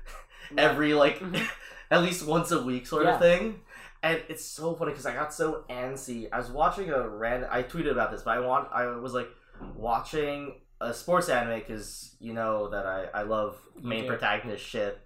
every 0.58 0.94
like 0.94 1.18
Mhm. 1.18 1.48
at 1.90 2.02
least 2.02 2.26
once 2.26 2.50
a 2.50 2.62
week 2.62 2.86
sort 2.86 3.04
Yeah. 3.04 3.14
of 3.14 3.20
thing. 3.20 3.60
And 4.02 4.22
it's 4.28 4.44
so 4.44 4.74
funny 4.74 4.92
because 4.92 5.06
I 5.06 5.14
got 5.14 5.34
so 5.34 5.64
antsy. 5.68 6.28
I 6.32 6.38
was 6.38 6.50
watching 6.50 6.90
a 6.90 7.08
random. 7.08 7.48
I 7.52 7.62
tweeted 7.62 7.90
about 7.90 8.10
this, 8.12 8.22
but 8.22 8.36
I 8.36 8.40
want. 8.40 8.68
I 8.72 8.86
was 8.86 9.12
like 9.14 9.28
watching 9.76 10.54
a 10.80 10.94
sports 10.94 11.28
anime 11.28 11.58
because 11.58 12.14
you 12.20 12.32
know 12.32 12.68
that 12.68 12.86
I 12.86 13.06
I 13.12 13.22
love 13.22 13.56
main 13.82 14.06
protagonist 14.06 14.64
shit. 14.64 15.00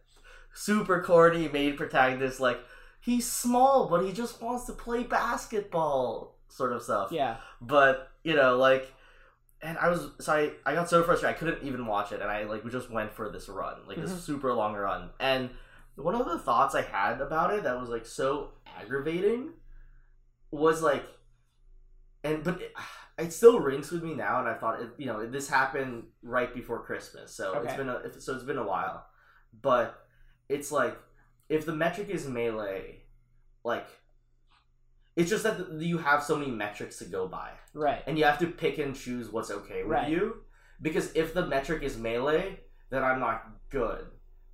Super 0.55 1.01
corny 1.03 1.49
main 1.49 1.77
protagonist. 1.77 2.39
Like 2.41 2.61
he's 3.01 3.27
small, 3.27 3.89
but 3.89 4.05
he 4.05 4.13
just 4.13 4.43
wants 4.43 4.65
to 4.67 4.73
play 4.73 5.03
basketball, 5.05 6.37
sort 6.49 6.73
of 6.73 6.83
stuff 6.83 7.11
Yeah. 7.11 7.37
but 7.61 8.11
you 8.25 8.35
know 8.37 8.57
like 8.59 8.93
and 9.63 9.77
i 9.79 9.89
was 9.89 10.09
so 10.21 10.33
i, 10.33 10.51
I 10.71 10.75
got 10.75 10.89
so 10.91 11.03
frustrated 11.03 11.35
i 11.35 11.39
couldn't 11.39 11.67
even 11.67 11.87
watch 11.87 12.13
it 12.13 12.21
and 12.21 12.31
i 12.31 12.45
like 12.45 12.63
we 12.63 12.71
just 12.71 12.91
went 12.91 13.13
for 13.13 13.29
this 13.31 13.49
run 13.49 13.77
like 13.89 13.97
Mhm. 13.97 14.03
this 14.03 14.23
super 14.23 14.53
long 14.53 14.75
run 14.75 15.11
and 15.19 15.51
one 15.97 16.15
of 16.15 16.27
the 16.27 16.39
thoughts 16.39 16.75
i 16.75 16.83
had 16.83 17.21
about 17.21 17.53
it 17.53 17.63
that 17.65 17.79
was 17.79 17.89
like 17.89 18.07
so 18.07 18.51
aggravating 18.79 19.51
was 20.51 20.83
like 20.83 21.05
and 22.25 22.43
but 22.45 22.61
it, 22.61 22.73
it 23.19 23.33
still 23.33 23.61
rings 23.61 23.91
with 23.91 24.03
me 24.03 24.15
now 24.15 24.41
and 24.41 24.49
i 24.49 24.55
thought 24.55 24.81
it 24.81 24.89
you 24.99 25.07
know 25.07 25.27
this 25.27 25.49
happened 25.49 26.05
right 26.23 26.55
before 26.55 26.83
christmas 26.85 27.35
so 27.35 27.53
it's 27.55 27.67
Okay. 27.73 27.77
been 27.77 27.89
a 27.89 28.21
so 28.21 28.35
it's 28.35 28.45
been 28.45 28.59
a 28.59 28.67
while 28.67 29.07
but 29.61 30.07
it's 30.49 30.73
like 30.73 30.97
if 31.49 31.67
the 31.67 31.75
metric 31.75 32.09
is 32.09 32.27
melee 32.27 33.03
like 33.65 33.87
it's 35.15 35.29
just 35.29 35.43
that 35.43 35.59
th- 35.59 35.83
you 35.83 35.99
have 35.99 36.23
so 36.23 36.37
many 36.37 36.51
metrics 36.51 36.97
to 36.99 37.05
go 37.05 37.29
by 37.29 37.51
Right. 37.75 38.03
and 38.07 38.19
you 38.19 38.25
have 38.25 38.39
to 38.39 38.47
pick 38.47 38.79
and 38.79 38.95
choose 38.97 39.31
what's 39.31 39.51
okay 39.51 39.83
with 39.83 39.93
Right. 39.93 40.09
you 40.11 40.37
because 40.81 41.13
if 41.15 41.35
the 41.35 41.47
metric 41.47 41.83
is 41.83 41.97
melee 41.99 42.61
then 42.91 43.05
i'm 43.05 43.21
not 43.21 43.45
good 43.71 44.07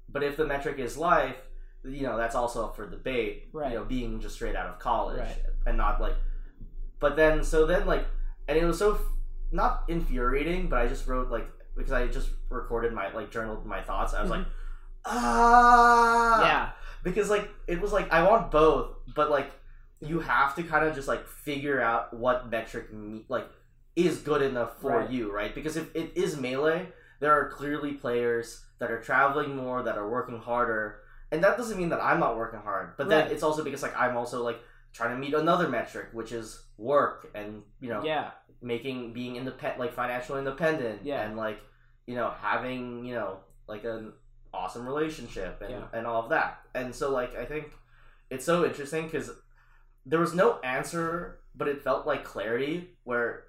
but 0.09 0.23
if 0.23 0.37
the 0.37 0.47
metric 0.47 0.79
is 0.79 0.97
life 0.97 1.37
you 1.85 2.03
know 2.03 2.17
that's 2.17 2.35
also 2.35 2.65
up 2.65 2.77
for 2.77 2.89
debate 2.89 3.49
Right. 3.53 3.73
you 3.73 3.79
know 3.79 3.85
being 3.85 4.21
just 4.21 4.35
straight 4.35 4.57
out 4.57 4.67
of 4.67 4.79
college 4.79 5.19
Right. 5.21 5.37
and 5.67 5.77
not 5.77 6.01
like 6.01 6.17
but 7.01 7.17
then 7.17 7.45
so 7.45 7.67
then 7.67 7.87
like 7.87 8.05
and 8.49 8.59
it 8.59 8.65
was 8.65 8.79
so 8.79 8.95
f- 8.95 9.01
not 9.53 9.85
infuriating 9.89 10.69
but 10.69 10.81
i 10.81 10.87
just 10.87 11.07
wrote 11.07 11.31
like 11.31 11.49
because 11.77 11.93
i 11.93 12.07
just 12.09 12.31
recorded 12.51 12.93
my 12.93 13.13
like 13.13 13.31
journaled 13.31 13.65
my 13.65 13.81
thoughts 13.81 14.13
i 14.15 14.21
was 14.23 14.31
like 14.31 14.45
ah 15.07 16.43
yeah. 16.43 16.71
because 17.03 17.31
like 17.31 17.49
it 17.67 17.81
was 17.81 17.93
like 17.93 18.13
I 18.13 18.23
want 18.29 18.51
both, 18.51 18.97
but 19.15 19.31
like 19.31 19.51
you 20.01 20.21
have 20.21 20.55
to 20.57 20.63
kind 20.63 20.87
of 20.87 20.95
just 20.95 21.09
like 21.09 21.27
figure 21.27 21.81
out 21.81 22.15
what 22.15 22.51
metric 22.51 22.93
me- 22.93 23.25
like 23.29 23.49
is 23.97 24.19
good 24.19 24.43
enough 24.43 24.81
for 24.81 24.99
Right. 24.99 25.11
you, 25.11 25.33
right? 25.33 25.55
Because 25.55 25.77
if 25.77 25.95
it 25.95 26.13
is 26.15 26.37
melee, 26.39 26.89
there 27.21 27.33
are 27.33 27.49
clearly 27.51 27.93
players 27.93 28.65
that 28.79 28.91
are 28.91 29.01
traveling 29.01 29.57
more, 29.57 29.83
that 29.83 29.99
are 29.99 30.09
working 30.09 30.39
harder, 30.39 31.01
and 31.33 31.43
that 31.45 31.57
doesn't 31.57 31.77
mean 31.79 31.89
that 31.91 32.01
I'm 32.03 32.21
not 32.21 32.37
working 32.37 32.61
hard. 32.61 32.97
But 32.97 33.09
then 33.09 33.23
Right. 33.25 33.33
it's 33.33 33.43
also 33.43 33.63
because 33.65 33.83
like 33.83 33.97
I'm 33.97 34.17
also 34.17 34.43
like 34.43 34.61
trying 34.93 35.11
to 35.11 35.17
meet 35.19 35.35
another 35.35 35.69
metric, 35.69 36.09
which 36.13 36.33
is 36.33 36.63
work 36.79 37.29
and 37.35 37.63
you 37.81 37.89
know 37.91 38.03
Yeah. 38.03 38.31
making 38.63 39.13
being 39.13 39.37
independent 39.37 39.81
like 39.81 39.93
financial 39.93 40.39
independent 40.39 41.05
Yeah. 41.05 41.23
and 41.23 41.37
like 41.37 41.61
you 42.07 42.15
know 42.15 42.31
having 42.41 43.05
you 43.05 43.15
know 43.15 43.41
like 43.67 43.85
an 43.85 44.13
awesome 44.55 44.87
relationship 44.87 45.61
and, 45.61 45.71
Yeah. 45.71 45.83
and 45.93 46.07
all 46.07 46.23
of 46.23 46.31
that 46.31 46.63
and 46.75 46.95
so 46.95 47.11
like 47.13 47.37
i 47.37 47.45
think 47.45 47.71
it's 48.31 48.45
so 48.47 48.65
interesting 48.65 49.05
because 49.05 49.31
there 50.07 50.19
was 50.21 50.35
no 50.35 50.59
answer 50.61 51.41
but 51.55 51.69
it 51.69 51.83
felt 51.83 52.07
like 52.07 52.25
clarity 52.25 52.97
where 53.05 53.45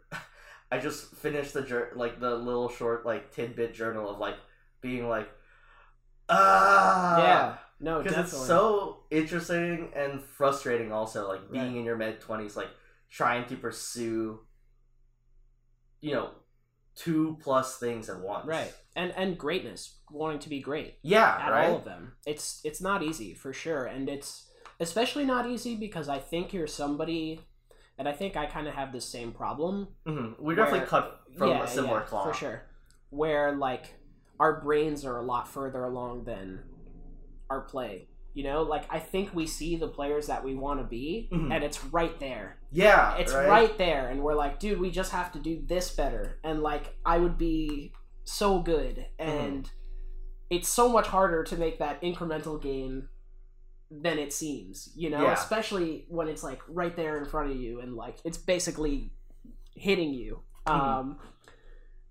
i 0.71 0.77
just 0.77 1.13
finished 1.15 1.53
the 1.53 1.62
jour- 1.62 1.91
like 1.95 2.19
the 2.19 2.36
little 2.36 2.69
short 2.69 3.05
like 3.05 3.34
tidbit 3.34 3.73
journal 3.73 4.10
of 4.10 4.19
like 4.19 4.36
being 4.82 5.08
like 5.08 5.29
ah 6.29 7.17
yeah. 7.23 7.58
No, 7.82 8.01
because 8.03 8.17
it's 8.34 8.45
so 8.45 9.03
interesting 9.10 9.89
and 9.95 10.21
frustrating 10.21 10.91
also 10.91 11.27
like 11.29 11.49
being 11.49 11.63
Right. 11.71 11.77
in 11.77 11.86
your 11.86 11.95
mid 11.95 12.19
20s 12.19 12.55
like 12.58 12.67
trying 13.10 13.45
to 13.47 13.55
pursue 13.55 14.41
you 16.01 16.13
know 16.13 16.32
two 16.95 17.38
plus 17.41 17.77
things 17.77 18.10
at 18.10 18.19
once 18.19 18.45
right. 18.45 18.73
And 18.97 19.13
and 19.15 19.38
greatness, 19.38 19.99
wanting 20.12 20.39
to 20.39 20.49
be 20.49 20.60
great 20.60 20.95
yeah 21.03 21.38
at 21.41 21.51
right 21.51 21.69
all 21.69 21.77
of 21.77 21.86
them. 21.86 22.13
It's 22.25 22.60
it's 22.65 22.82
not 22.82 23.01
easy 23.01 23.34
for 23.34 23.53
sure, 23.53 23.86
and 23.86 24.10
it's 24.10 24.49
especially 24.82 25.23
not 25.25 25.49
easy 25.49 25.75
because 25.77 26.10
I 26.10 26.19
think 26.19 26.51
you're 26.51 26.67
somebody, 26.67 27.39
and 27.99 28.07
I 28.07 28.13
think 28.13 28.35
I 28.38 28.45
kind 28.47 28.67
of 28.67 28.73
have 28.73 28.91
the 28.91 29.01
same 29.01 29.31
problem 29.31 29.89
hmm 30.07 30.31
we're 30.39 30.55
definitely 30.55 30.88
cut 30.88 31.21
from 31.38 31.49
yeah, 31.49 31.63
a 31.63 31.67
similar 31.67 31.99
yeah, 31.99 32.05
cloth 32.05 32.27
for 32.27 32.33
sure. 32.33 32.63
Where 33.12 33.51
like 33.55 33.93
our 34.39 34.62
brains 34.62 35.05
are 35.05 35.17
a 35.19 35.21
lot 35.23 35.47
further 35.47 35.83
along 35.83 36.23
than 36.23 36.63
our 37.49 37.62
play. 37.62 38.07
You 38.33 38.43
know, 38.45 38.62
like 38.62 38.85
I 38.89 38.99
think 38.99 39.35
we 39.35 39.45
see 39.47 39.75
the 39.75 39.88
players 39.88 40.27
that 40.27 40.43
we 40.43 40.55
want 40.55 40.79
to 40.79 40.85
be, 40.85 41.29
Mhm. 41.31 41.53
and 41.53 41.63
it's 41.63 41.83
right 41.85 42.17
there. 42.19 42.57
yeah 42.71 43.15
It's 43.17 43.33
right, 43.33 43.47
right? 43.47 43.77
there, 43.77 44.07
and 44.09 44.23
we're 44.23 44.35
like, 44.35 44.59
dude, 44.59 44.79
we 44.79 44.91
just 44.91 45.12
have 45.12 45.31
to 45.33 45.39
do 45.39 45.62
this 45.65 45.93
better. 45.95 46.39
And 46.43 46.62
like, 46.62 46.95
I 47.05 47.17
would 47.17 47.38
be 47.38 47.91
so 48.23 48.59
good, 48.59 49.07
and 49.17 49.69
it's 50.49 50.69
so 50.69 50.88
much 50.88 51.07
harder 51.07 51.43
to 51.43 51.57
make 51.57 51.79
that 51.79 52.01
incremental 52.01 52.62
gain 52.62 53.09
than 53.91 54.19
it 54.19 54.32
seems. 54.34 54.89
You 54.95 55.10
know, 55.10 55.23
Yeah. 55.23 55.34
especially 55.34 56.06
when 56.10 56.28
it's 56.28 56.43
like 56.43 56.62
right 56.67 56.95
there 56.95 57.17
in 57.17 57.25
front 57.25 57.52
of 57.52 57.58
you, 57.58 57.80
and 57.80 57.95
like 57.95 58.17
it's 58.23 58.38
basically 58.38 59.12
hitting 59.75 60.13
you. 60.13 60.41
Mhm. 60.67 60.71
Um, 60.80 61.19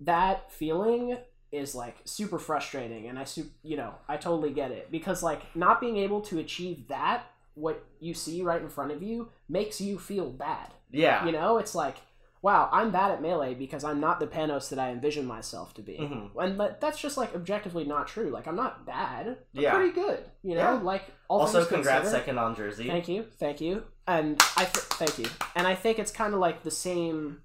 that 0.01 0.51
feeling 0.53 1.19
is 1.51 1.75
like 1.75 1.97
super 2.05 2.38
frustrating, 2.38 3.09
and 3.09 3.19
I 3.19 3.25
su- 3.25 3.51
you 3.62 3.77
know 3.77 3.95
I 4.09 4.17
totally 4.17 4.53
get 4.53 4.71
it 4.71 4.91
because 4.91 5.23
like 5.23 5.55
not 5.57 5.81
being 5.81 5.97
able 5.97 6.21
to 6.23 6.38
achieve 6.38 6.88
that 6.88 7.25
what 7.55 7.85
you 8.01 8.14
see 8.14 8.43
right 8.43 8.61
in 8.62 8.69
front 8.69 8.93
of 8.93 9.03
you 9.03 9.31
makes 9.49 9.81
you 9.81 9.99
feel 9.99 10.31
bad. 10.31 10.73
yeah 10.91 11.27
You 11.27 11.33
know, 11.33 11.59
it's 11.59 11.75
like, 11.75 11.97
wow, 12.42 12.68
I'm 12.72 12.90
bad 12.90 13.11
at 13.11 13.20
melee 13.22 13.55
because 13.55 13.83
I'm 13.85 14.01
not 14.01 14.20
the 14.20 14.27
Panos 14.27 14.68
that 14.70 14.79
I 14.79 14.90
envision 14.90 15.27
myself 15.27 15.74
to 15.74 15.83
be. 15.83 15.98
Mhm. 15.98 16.31
And 16.37 16.61
that, 16.61 16.81
that's 16.81 17.01
just 17.01 17.16
like 17.16 17.35
objectively 17.35 17.85
not 17.85 18.07
true. 18.09 18.31
Like 18.31 18.46
I'm 18.46 18.57
not 18.57 18.87
bad. 18.87 19.27
I'm 19.29 19.37
Yeah. 19.62 19.74
pretty 19.74 19.92
good. 19.92 20.24
You 20.42 20.55
know, 20.55 20.74
Yeah. 20.74 20.81
like 20.83 21.03
also 21.29 21.64
congrats 21.64 22.03
considered- 22.03 22.18
second 22.20 22.38
on 22.38 22.55
jersey 22.55 22.87
Thank 22.88 23.09
you, 23.09 23.24
thank 23.38 23.61
you, 23.61 23.85
and 24.07 24.40
I 24.57 24.64
th- 24.64 24.85
thank 25.01 25.18
you, 25.18 25.27
and 25.57 25.66
I 25.66 25.74
think 25.74 25.98
it's 25.98 26.12
kind 26.12 26.33
of 26.35 26.40
like 26.40 26.62
the 26.62 26.70
same. 26.70 27.42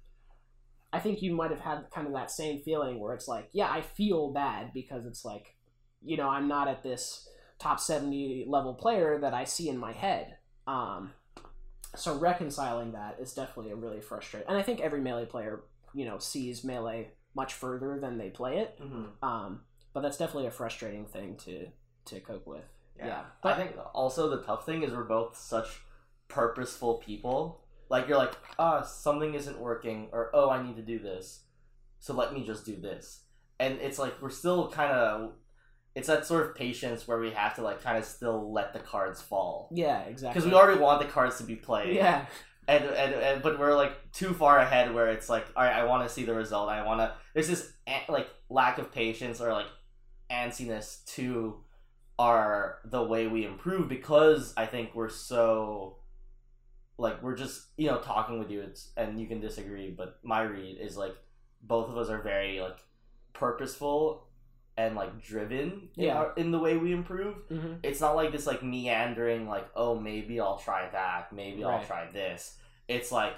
I 0.92 1.00
think 1.00 1.22
you 1.22 1.34
might 1.34 1.50
have 1.50 1.60
had 1.60 1.90
kind 1.90 2.06
of 2.06 2.12
that 2.12 2.30
same 2.30 2.60
feeling 2.62 3.00
where 3.00 3.14
it's 3.14 3.26
like, 3.26 3.48
yeah, 3.52 3.68
I 3.70 3.80
feel 3.80 4.30
bad 4.32 4.72
because 4.72 5.06
it's 5.06 5.24
like, 5.24 5.56
you 6.02 6.16
know, 6.16 6.28
I'm 6.28 6.46
not 6.46 6.68
at 6.68 6.84
this 6.84 7.28
top 7.58 7.80
seventy 7.80 8.44
level 8.48 8.74
player 8.74 9.18
that 9.20 9.34
I 9.34 9.42
see 9.44 9.68
in 9.68 9.76
my 9.76 9.92
head. 9.92 10.38
Um, 10.68 11.12
so 11.94 12.16
reconciling 12.16 12.92
that 12.92 13.16
is 13.20 13.32
definitely 13.34 13.72
a 13.72 13.76
really 13.76 14.00
frustrating, 14.00 14.48
and 14.48 14.58
I 14.58 14.62
think 14.62 14.80
every 14.80 15.00
melee 15.00 15.26
player, 15.26 15.62
you 15.92 16.04
know, 16.04 16.18
sees 16.18 16.64
melee 16.64 17.10
much 17.34 17.52
further 17.54 17.98
than 17.98 18.18
they 18.18 18.30
play 18.30 18.58
it. 18.58 18.78
Mhm. 18.80 19.10
Um, 19.22 19.62
but 19.92 20.00
that's 20.02 20.16
definitely 20.16 20.46
a 20.46 20.50
frustrating 20.50 21.06
thing 21.06 21.36
to 21.38 21.68
to 22.06 22.20
cope 22.20 22.46
with. 22.46 22.64
Yeah. 22.96 23.06
Yeah. 23.06 23.24
I 23.42 23.54
think 23.54 23.76
also 23.94 24.28
the 24.28 24.42
tough 24.42 24.66
thing 24.66 24.82
is 24.82 24.92
we're 24.92 25.04
both 25.04 25.36
such 25.36 25.80
purposeful 26.28 26.94
people. 26.96 27.64
Like 27.88 28.08
you're 28.08 28.18
like, 28.18 28.34
ah, 28.58 28.82
something 28.82 29.34
isn't 29.34 29.58
working, 29.58 30.08
or 30.12 30.30
oh, 30.34 30.50
I 30.50 30.62
need 30.62 30.76
to 30.76 30.82
do 30.82 30.98
this, 30.98 31.44
so 31.98 32.14
let 32.14 32.32
me 32.32 32.44
just 32.44 32.64
do 32.64 32.76
this. 32.76 33.24
And 33.58 33.78
it's 33.80 33.98
like 33.98 34.20
we're 34.20 34.30
still 34.30 34.70
kind 34.70 34.92
of, 34.92 35.32
it's 35.94 36.08
that 36.08 36.26
sort 36.26 36.46
of 36.46 36.54
patience 36.56 37.06
where 37.06 37.18
we 37.18 37.30
have 37.30 37.54
to 37.56 37.62
like 37.62 37.82
kind 37.82 37.96
of 37.98 38.04
still 38.04 38.52
let 38.52 38.72
the 38.72 38.80
cards 38.80 39.22
fall 39.22 39.68
Yeah, 39.72 40.00
exactly. 40.02 40.34
because 40.40 40.46
we 40.50 40.56
already 40.56 40.80
want 40.80 41.00
the 41.00 41.06
cards 41.08 41.38
to 41.38 41.44
be 41.44 41.54
played. 41.56 41.94
yeah, 41.94 42.26
And, 42.66 42.84
and 42.84 43.14
and 43.14 43.42
but 43.42 43.58
we're 43.58 43.74
like 43.76 44.10
too 44.12 44.32
far 44.34 44.58
ahead 44.58 44.92
where 44.94 45.08
it's 45.10 45.28
like, 45.28 45.46
all 45.54 45.62
right, 45.62 45.74
I 45.76 45.84
want 45.84 46.06
to 46.08 46.12
see 46.12 46.24
the 46.24 46.34
result. 46.34 46.68
I 46.68 46.84
want 46.84 47.00
to. 47.00 47.12
There's 47.34 47.48
this 47.48 47.72
a- 47.86 48.10
like 48.10 48.28
lack 48.48 48.78
of 48.78 48.90
patience 48.92 49.40
or 49.40 49.52
like 49.52 49.66
antsiness 50.30 51.04
to 51.14 51.60
our 52.18 52.78
the 52.84 53.02
way 53.02 53.26
we 53.26 53.44
improve 53.44 53.88
because 53.88 54.54
I 54.56 54.66
think 54.66 54.94
we're 54.94 55.08
so 55.10 55.98
like 56.96 57.22
we're 57.22 57.36
just 57.36 57.60
you 57.76 57.88
know 57.88 57.98
talking 57.98 58.38
with 58.38 58.50
you 58.50 58.60
it's 58.62 58.90
and 58.96 59.20
you 59.20 59.26
can 59.26 59.40
disagree 59.40 59.90
but 59.90 60.18
my 60.22 60.42
read 60.42 60.78
is 60.80 60.96
like 60.96 61.14
both 61.62 61.88
of 61.90 61.98
us 61.98 62.08
are 62.08 62.22
very 62.22 62.60
like 62.60 62.78
purposeful 63.32 64.23
and 64.76 64.96
like 64.96 65.22
driven 65.22 65.88
in, 65.96 66.04
Yeah. 66.04 66.18
our, 66.18 66.32
in 66.36 66.50
the 66.50 66.58
way 66.58 66.76
we 66.76 66.92
improve 66.92 67.36
hmm 67.48 67.74
it's 67.82 68.00
not 68.00 68.16
like 68.16 68.32
this 68.32 68.46
like 68.46 68.62
meandering 68.62 69.48
like 69.48 69.68
oh 69.76 69.98
maybe 69.98 70.40
i'll 70.40 70.58
try 70.58 70.88
that 70.90 71.32
maybe 71.32 71.62
i'll 71.64 71.84
try 71.84 72.10
this 72.10 72.56
it's 72.88 73.12
like 73.12 73.36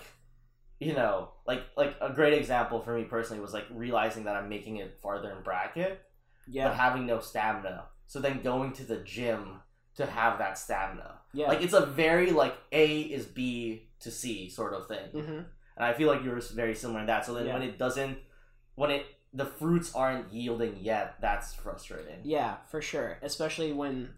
you 0.80 0.92
know 0.94 1.30
like 1.46 1.62
like 1.76 1.94
a 2.00 2.10
great 2.10 2.32
example 2.34 2.80
for 2.80 2.94
me 2.96 3.04
personally 3.04 3.40
was 3.40 3.52
like 3.52 3.66
realizing 3.70 4.24
that 4.24 4.36
i'm 4.36 4.48
making 4.48 4.76
it 4.76 4.98
farther 5.02 5.30
in 5.32 5.42
bracket 5.42 6.02
yeah, 6.48 6.68
but 6.68 6.76
having 6.76 7.06
no 7.06 7.18
stamina 7.20 7.84
so 8.06 8.20
then 8.20 8.40
going 8.40 8.72
to 8.72 8.84
the 8.84 8.98
gym 8.98 9.60
to 9.96 10.06
have 10.06 10.38
that 10.38 10.56
stamina 10.56 11.14
yeah. 11.32 11.48
like 11.48 11.60
it's 11.62 11.74
a 11.74 11.84
very 11.84 12.30
like 12.30 12.56
a 12.72 13.00
is 13.00 13.26
b 13.26 13.88
to 14.00 14.10
c 14.10 14.48
sort 14.48 14.72
of 14.74 14.86
thing 14.86 15.10
hmm 15.10 15.40
and 15.76 15.84
I 15.84 15.92
feel 15.92 16.08
like 16.08 16.24
you're 16.24 16.40
very 16.54 16.74
similar 16.74 17.00
in 17.00 17.06
that. 17.06 17.26
So 17.26 17.34
then 17.34 17.46
Yeah. 17.46 17.52
when 17.52 17.62
it 17.62 17.78
doesn't, 17.78 18.18
when 18.76 18.90
it 18.90 19.04
the 19.36 19.44
fruits 19.44 19.94
aren't 19.94 20.32
yielding 20.32 20.78
yet, 20.80 21.16
that's 21.20 21.54
frustrating. 21.54 22.20
Yeah, 22.24 22.56
for 22.70 22.80
sure. 22.80 23.18
Especially 23.22 23.72
when 23.72 24.08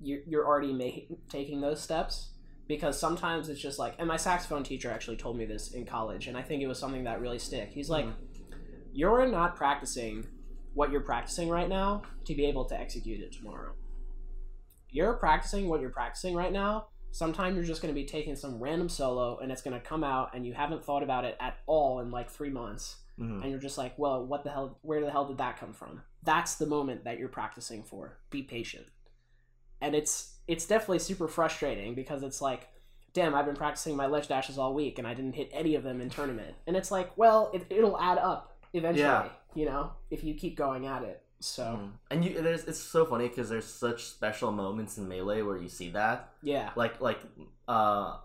you're, 0.00 0.20
you're 0.26 0.46
already 0.46 0.72
making 0.72 1.18
taking 1.28 1.60
those 1.60 1.80
steps. 1.80 2.28
Because 2.68 2.96
sometimes 3.00 3.48
it's 3.48 3.60
just 3.60 3.80
like, 3.80 3.94
and 3.98 4.06
my 4.06 4.16
saxophone 4.16 4.62
teacher 4.62 4.92
actually 4.92 5.16
told 5.16 5.36
me 5.36 5.44
this 5.44 5.72
in 5.72 5.84
college, 5.84 6.28
and 6.28 6.36
I 6.36 6.42
think 6.42 6.62
it 6.62 6.68
was 6.68 6.78
something 6.78 7.02
that 7.02 7.20
really 7.20 7.40
stick. 7.40 7.70
He's 7.72 7.90
like, 7.90 8.04
mm-hmm. 8.04 8.54
you're 8.92 9.26
not 9.26 9.56
practicing 9.56 10.24
what 10.74 10.92
you're 10.92 11.00
practicing 11.00 11.48
right 11.48 11.68
now 11.68 12.02
to 12.26 12.34
be 12.34 12.46
able 12.46 12.64
to 12.66 12.78
execute 12.78 13.20
it 13.20 13.32
tomorrow. 13.32 13.72
You're 14.88 15.14
practicing 15.14 15.68
what 15.68 15.80
you're 15.80 15.90
practicing 15.90 16.36
right 16.36 16.52
now. 16.52 16.86
Sometime 17.10 17.56
you're 17.56 17.64
just 17.64 17.82
going 17.82 17.92
to 17.92 18.00
be 18.00 18.06
taking 18.06 18.36
some 18.36 18.62
random 18.62 18.88
solo 18.88 19.38
and 19.38 19.50
it's 19.50 19.62
going 19.62 19.74
to 19.74 19.84
come 19.84 20.04
out 20.04 20.30
and 20.32 20.46
you 20.46 20.52
haven't 20.52 20.84
thought 20.84 21.02
about 21.02 21.24
it 21.24 21.36
at 21.40 21.58
all 21.66 21.98
in 21.98 22.12
like 22.12 22.30
three 22.30 22.50
months. 22.50 22.98
Mhm. 23.20 23.42
And 23.42 23.50
you're 23.50 23.60
just 23.60 23.76
like, 23.78 23.98
well, 23.98 24.24
what 24.24 24.44
the 24.44 24.50
hell, 24.50 24.78
where 24.82 25.00
the 25.00 25.10
hell 25.10 25.26
did 25.26 25.38
that 25.38 25.58
come 25.58 25.72
from? 25.72 26.02
That's 26.22 26.54
the 26.56 26.66
moment 26.66 27.04
that 27.04 27.18
you're 27.18 27.28
practicing 27.28 27.82
for. 27.82 28.18
Be 28.30 28.42
patient. 28.42 28.86
And 29.80 29.94
it's, 29.94 30.36
it's 30.48 30.66
definitely 30.66 30.98
super 31.00 31.28
frustrating 31.28 31.94
because 31.94 32.22
it's 32.22 32.40
like, 32.42 32.68
damn, 33.12 33.34
I've 33.34 33.46
been 33.46 33.56
practicing 33.56 33.96
my 33.96 34.06
ledge 34.06 34.28
dashes 34.28 34.58
all 34.58 34.74
week 34.74 34.98
and 34.98 35.06
I 35.06 35.14
didn't 35.14 35.34
hit 35.34 35.50
any 35.52 35.74
of 35.74 35.82
them 35.82 36.00
in 36.00 36.10
tournament. 36.10 36.54
And 36.66 36.76
it's 36.76 36.90
like, 36.90 37.16
well, 37.16 37.50
it, 37.54 37.66
it'll 37.70 37.98
add 37.98 38.18
up 38.18 38.56
eventually, 38.72 39.02
Yeah. 39.02 39.28
you 39.54 39.64
know, 39.66 39.92
if 40.10 40.22
you 40.24 40.34
keep 40.34 40.56
going 40.56 40.86
at 40.86 41.02
it. 41.02 41.22
So, 41.40 41.62
Mhm. 41.64 41.90
And 42.10 42.24
you, 42.24 42.42
there's 42.42 42.64
it's 42.64 42.78
so 42.78 43.06
funny 43.06 43.26
because 43.28 43.48
there's 43.48 43.64
such 43.64 44.04
special 44.04 44.52
moments 44.52 44.98
in 44.98 45.08
melee 45.08 45.40
where 45.40 45.56
you 45.56 45.68
see 45.70 45.88
that, 45.92 46.28
yeah. 46.42 46.70
like 46.76 47.00
like 47.00 47.18
uh, 47.66 48.18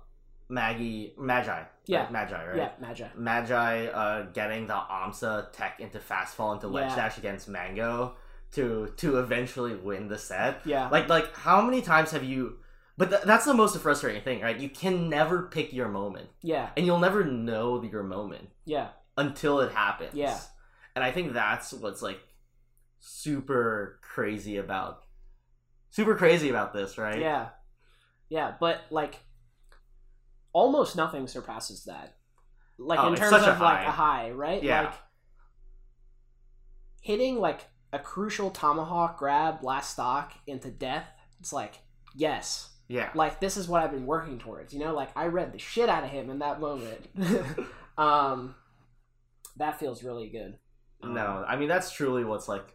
Maggie 0.48 1.14
Magi, 1.18 1.64
Yeah. 1.88 2.02
Like 2.02 2.12
Magi, 2.12 2.46
right? 2.48 2.58
Yeah, 2.58 2.70
Magi. 2.80 3.08
Magi 3.16 3.86
uh, 3.88 4.24
getting 4.34 4.68
the 4.68 4.74
Amsa 4.76 5.52
tech 5.52 5.80
into 5.80 6.00
fastfall 6.00 6.54
into 6.54 6.68
ledge 6.68 6.90
Yeah. 6.92 6.96
dash 6.96 7.18
against 7.18 7.48
Mango 7.48 8.16
to 8.52 8.94
to 8.98 9.18
eventually 9.20 9.76
win 9.76 10.08
the 10.08 10.18
set. 10.18 10.62
Yeah. 10.66 10.90
Like 10.90 11.10
like 11.10 11.36
how 11.36 11.62
many 11.62 11.82
times 11.82 12.12
have 12.12 12.24
you? 12.24 12.60
But 12.98 13.10
th- 13.10 13.24
that's 13.24 13.44
the 13.46 13.54
most 13.54 13.78
frustrating 13.80 14.22
thing, 14.22 14.42
right? 14.42 14.58
You 14.58 14.70
can 14.70 15.10
never 15.10 15.44
pick 15.44 15.74
your 15.74 15.90
moment, 15.90 16.30
Yeah. 16.42 16.70
and 16.78 16.86
you'll 16.86 17.00
never 17.00 17.24
know 17.26 17.84
your 17.84 18.04
moment 18.04 18.50
Yeah. 18.66 18.90
until 19.18 19.60
it 19.62 19.72
happens. 19.74 20.14
Yeah. 20.14 20.38
And 20.96 21.04
I 21.04 21.12
think 21.12 21.34
that's 21.34 21.74
what's 21.74 22.02
like 22.02 22.20
super 23.00 24.00
crazy 24.02 24.58
about 24.58 25.02
super 25.90 26.16
crazy 26.16 26.50
about 26.50 26.74
this, 26.74 26.98
right? 26.98 27.20
Yeah. 27.20 27.50
Yeah, 28.30 28.54
but 28.60 28.82
like 28.90 29.20
almost 30.56 30.96
nothing 30.96 31.28
surpasses 31.28 31.84
that. 31.84 32.16
Like 32.78 32.98
Oh, 33.00 33.10
in 33.10 33.16
terms 33.16 33.30
such 33.30 33.46
a 33.48 33.52
of 33.52 33.60
like 33.60 33.86
a 33.86 33.92
high, 33.92 34.32
right? 34.32 34.64
Yeah. 34.64 34.84
Like 34.84 34.94
hitting 37.02 37.40
like 37.40 37.68
a 37.94 38.00
crucial 38.00 38.50
tomahawk 38.50 39.18
grab 39.20 39.64
last 39.64 39.92
stock 39.92 40.34
into 40.48 40.72
death. 40.72 41.08
It's 41.42 41.52
like, 41.54 41.76
yes. 42.16 42.70
Yeah. 42.88 43.10
Like 43.14 43.40
this 43.42 43.58
is 43.58 43.68
what 43.68 43.84
I've 43.84 43.92
been 43.92 44.06
working 44.06 44.40
towards, 44.40 44.74
you 44.74 44.80
know? 44.80 44.94
Like 44.96 45.10
I 45.16 45.26
read 45.28 45.52
the 45.52 45.60
shit 45.60 45.90
out 45.90 46.06
of 46.06 46.10
him 46.10 46.30
in 46.30 46.40
that 46.40 46.60
moment. 46.62 47.06
um 47.98 48.56
that 49.58 49.78
feels 49.80 50.04
really 50.04 50.30
good. 50.30 50.58
Um, 51.04 51.14
No, 51.14 51.44
I 51.48 51.58
mean 51.58 51.68
that's 51.68 51.92
truly 51.92 52.24
what's 52.24 52.48
like 52.48 52.66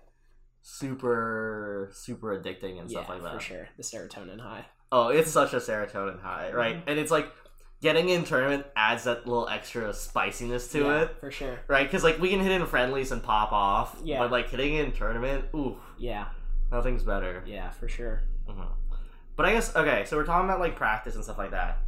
super 0.63 1.89
super 1.95 2.39
addicting 2.39 2.79
and 2.79 2.91
yeah, 2.91 2.99
stuff 2.99 3.09
like 3.09 3.23
that. 3.23 3.33
for 3.35 3.41
sure. 3.41 3.69
The 3.79 3.83
serotonin 3.83 4.41
high. 4.41 4.67
Oh, 4.93 5.09
it's 5.09 5.31
such 5.31 5.55
a 5.55 5.59
serotonin 5.59 6.21
high, 6.21 6.51
right? 6.53 6.77
Mhm. 6.77 6.83
And 6.91 6.99
it's 6.99 7.11
like 7.13 7.31
getting 7.81 8.09
in 8.11 8.25
tournament 8.25 8.67
adds 8.77 9.05
that 9.05 9.27
little 9.27 9.49
extra 9.49 9.93
spiciness 9.95 10.69
to 10.73 10.81
yeah, 10.81 11.01
it, 11.03 11.17
For 11.21 11.31
sure. 11.31 11.59
right? 11.67 11.87
Because 11.87 12.05
like 12.05 12.19
we 12.19 12.29
can 12.29 12.41
hit 12.41 12.53
in 12.53 12.67
friendlies 12.67 13.11
and 13.13 13.23
pop 13.23 13.53
off, 13.53 13.97
Yeah. 14.05 14.19
but 14.19 14.31
like 14.31 14.51
hitting 14.51 14.75
in 14.75 14.93
tournament, 14.93 15.47
ooh, 15.55 15.79
Yeah. 15.99 16.27
nothing's 16.71 17.03
better. 17.03 17.43
Yeah, 17.47 17.71
for 17.71 17.89
sure. 17.89 18.23
Mhm. 18.49 18.69
But 19.37 19.47
I 19.47 19.53
guess 19.53 19.75
okay, 19.75 20.05
so 20.05 20.17
we're 20.17 20.27
talking 20.27 20.49
about 20.49 20.61
like 20.61 20.77
practice 20.77 21.15
and 21.15 21.25
stuff 21.25 21.39
like 21.39 21.53
that. 21.53 21.79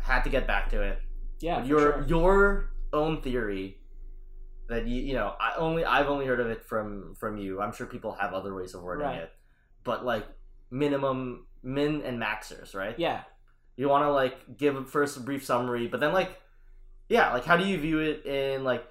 Had 0.00 0.22
to 0.24 0.30
get 0.30 0.46
back 0.46 0.68
to 0.70 0.82
it. 0.82 0.98
Yeah, 1.40 1.60
for 1.62 1.66
your 1.66 1.80
sure. 1.80 2.04
your 2.06 2.70
own 2.92 3.20
theory 3.22 3.78
that 4.68 4.86
you 4.86 5.00
you 5.02 5.14
know 5.14 5.34
I 5.40 5.54
only 5.56 5.84
I've 5.84 6.08
only 6.08 6.26
heard 6.26 6.40
of 6.40 6.48
it 6.48 6.64
from 6.64 7.14
from 7.14 7.38
you. 7.38 7.60
I'm 7.62 7.72
sure 7.72 7.86
people 7.86 8.12
have 8.12 8.32
other 8.34 8.54
ways 8.54 8.74
of 8.74 8.82
wording 8.82 9.06
Right. 9.06 9.18
it, 9.20 9.32
but 9.84 10.04
like 10.04 10.26
minimum 10.70 11.46
min 11.62 12.02
and 12.02 12.20
maxers, 12.20 12.74
right? 12.74 12.98
Yeah. 12.98 13.22
You 13.76 13.88
want 13.88 14.04
to 14.04 14.10
like 14.10 14.56
give 14.56 14.88
first 14.88 15.16
a 15.16 15.20
brief 15.20 15.44
summary, 15.44 15.86
but 15.86 16.00
then 16.00 16.12
like 16.12 16.40
yeah, 17.08 17.32
like 17.32 17.44
how 17.44 17.56
do 17.56 17.64
you 17.64 17.78
view 17.78 17.98
it 18.00 18.24
in 18.26 18.64
like 18.64 18.84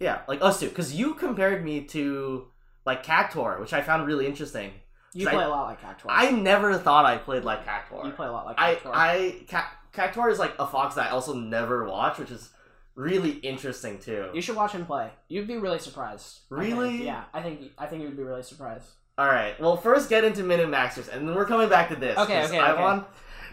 yeah 0.00 0.20
like 0.28 0.42
us 0.42 0.60
two? 0.60 0.68
Because 0.68 0.94
you 0.94 1.14
compared 1.14 1.64
me 1.64 1.82
to 1.86 2.46
like 2.86 3.04
Cactuar, 3.04 3.60
which 3.60 3.72
I 3.72 3.82
found 3.82 4.06
really 4.06 4.26
interesting. 4.26 4.72
You 5.12 5.26
play 5.26 5.36
I- 5.42 5.46
a 5.46 5.48
lot 5.48 5.66
like 5.66 5.80
Cactuar. 5.80 6.06
I 6.08 6.30
never 6.30 6.76
thought 6.78 7.04
I 7.04 7.16
played 7.18 7.44
like 7.44 7.66
Cactuar. 7.66 8.04
You 8.04 8.12
play 8.12 8.26
a 8.26 8.32
lot 8.32 8.46
like 8.46 8.56
I 8.58 8.74
Cactuar. 8.76 8.90
I 8.94 9.34
Ca- 9.48 9.72
Cactuar 9.92 10.30
is 10.30 10.38
like 10.38 10.54
a 10.58 10.66
fox 10.66 10.94
that 10.94 11.08
I 11.08 11.10
also 11.10 11.34
never 11.34 11.84
watch, 11.84 12.18
which 12.18 12.30
is 12.30 12.50
really 12.94 13.30
interesting 13.30 13.98
too. 13.98 14.30
You 14.34 14.40
should 14.40 14.56
watch 14.56 14.72
him 14.72 14.84
play. 14.86 15.10
You'd 15.28 15.46
be 15.46 15.56
really 15.56 15.78
surprised. 15.78 16.40
I 16.50 16.60
think. 16.60 16.74
Really? 16.74 17.04
Yeah, 17.04 17.24
I 17.34 17.42
think 17.42 17.72
I 17.78 17.86
think 17.86 18.02
you'd 18.02 18.16
be 18.16 18.22
really 18.22 18.42
surprised. 18.42 18.86
All 19.18 19.26
right, 19.26 19.58
well, 19.60 19.76
first 19.76 20.08
get 20.08 20.22
into 20.24 20.44
min 20.44 20.60
and 20.60 20.72
maxers, 20.72 21.08
and 21.12 21.26
then 21.28 21.34
we're 21.34 21.44
coming 21.44 21.68
back 21.68 21.88
to 21.88 21.96
this. 21.96 22.16
Okay, 22.16 22.44
okay, 22.44 22.58
I 22.58 22.72
okay. 22.72 22.80
want 22.80 23.06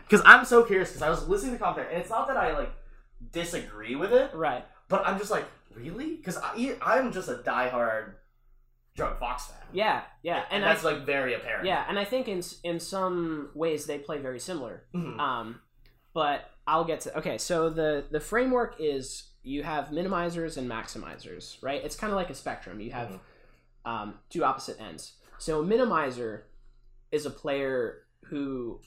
because 0.08 0.22
I'm 0.26 0.46
so 0.46 0.64
curious 0.64 0.90
because 0.90 1.02
I 1.02 1.10
was 1.10 1.28
listening 1.28 1.54
to 1.54 1.60
commentary, 1.60 1.94
and 1.94 2.02
it's 2.02 2.10
not 2.10 2.28
that 2.28 2.38
I 2.38 2.58
like 2.58 2.72
disagree 3.32 3.96
with 3.96 4.12
it, 4.14 4.32
Right. 4.34 4.66
but 4.90 5.06
I'm 5.06 5.18
just 5.18 5.32
like, 5.32 5.46
really? 5.74 6.16
Because 6.16 6.38
I'm 6.82 7.12
just 7.12 7.30
a 7.30 7.36
diehard 7.36 8.14
drunk 8.96 9.20
fox 9.20 9.48
fan. 9.48 9.58
Yeah, 9.74 10.02
yeah, 10.24 10.44
and, 10.50 10.54
and, 10.54 10.64
that's 10.64 10.86
I, 10.86 10.92
like 10.94 11.06
very 11.06 11.34
apparent. 11.34 11.66
yeah, 11.66 11.86
and 11.90 12.00
I 12.00 12.06
think 12.06 12.28
in 12.28 12.42
in 12.64 12.80
some 12.80 13.50
ways 13.54 13.86
they 13.86 13.98
play 13.98 14.18
very 14.20 14.40
similar. 14.40 14.84
Mhm. 14.94 15.20
Um, 15.20 15.62
but 16.14 16.50
I'll 16.68 16.86
get 16.86 17.02
to 17.02 17.18
okay. 17.18 17.38
So 17.38 17.70
the 17.70 18.06
the 18.10 18.20
framework 18.22 18.76
is 18.80 19.32
you 19.44 19.64
have 19.64 19.90
minimizers 19.90 20.58
and 20.58 20.70
maximizers, 20.70 21.62
right? 21.62 21.84
It's 21.84 21.96
kind 21.96 22.12
of 22.12 22.16
like 22.18 22.30
a 22.30 22.34
spectrum. 22.34 22.80
You 22.80 22.92
have 22.92 23.10
Mhm. 23.10 23.20
um, 23.92 24.20
two 24.30 24.44
opposite 24.44 24.80
ends. 24.82 25.14
So 25.38 25.62
a 25.62 25.64
minimizer 25.64 26.44
is 27.12 27.26
a 27.26 27.30
player 27.30 28.04
who 28.28 28.80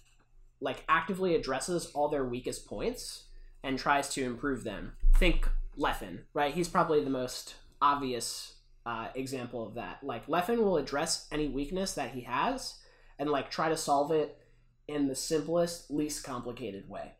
like 0.60 0.84
actively 0.88 1.34
addresses 1.34 1.90
all 1.94 2.08
their 2.08 2.24
weakest 2.24 2.66
points 2.66 3.24
and 3.62 3.78
tries 3.78 4.08
to 4.10 4.24
improve 4.24 4.64
them. 4.64 4.92
Think 5.16 5.48
Leffen, 5.78 6.20
right? 6.34 6.54
He's 6.54 6.68
probably 6.68 7.02
the 7.02 7.10
most 7.10 7.54
obvious 7.80 8.54
uh, 8.86 9.08
example 9.14 9.66
of 9.66 9.74
that. 9.74 9.98
Like 10.02 10.26
Leffen 10.26 10.58
will 10.58 10.76
address 10.76 11.26
any 11.30 11.48
weakness 11.48 11.94
that 11.94 12.10
he 12.12 12.22
has 12.22 12.74
and 13.18 13.30
like 13.30 13.50
try 13.50 13.68
to 13.68 13.76
solve 13.76 14.10
it 14.12 14.38
in 14.86 15.06
the 15.06 15.14
simplest, 15.14 15.90
least 15.90 16.24
complicated 16.24 16.88
way. 16.88 17.12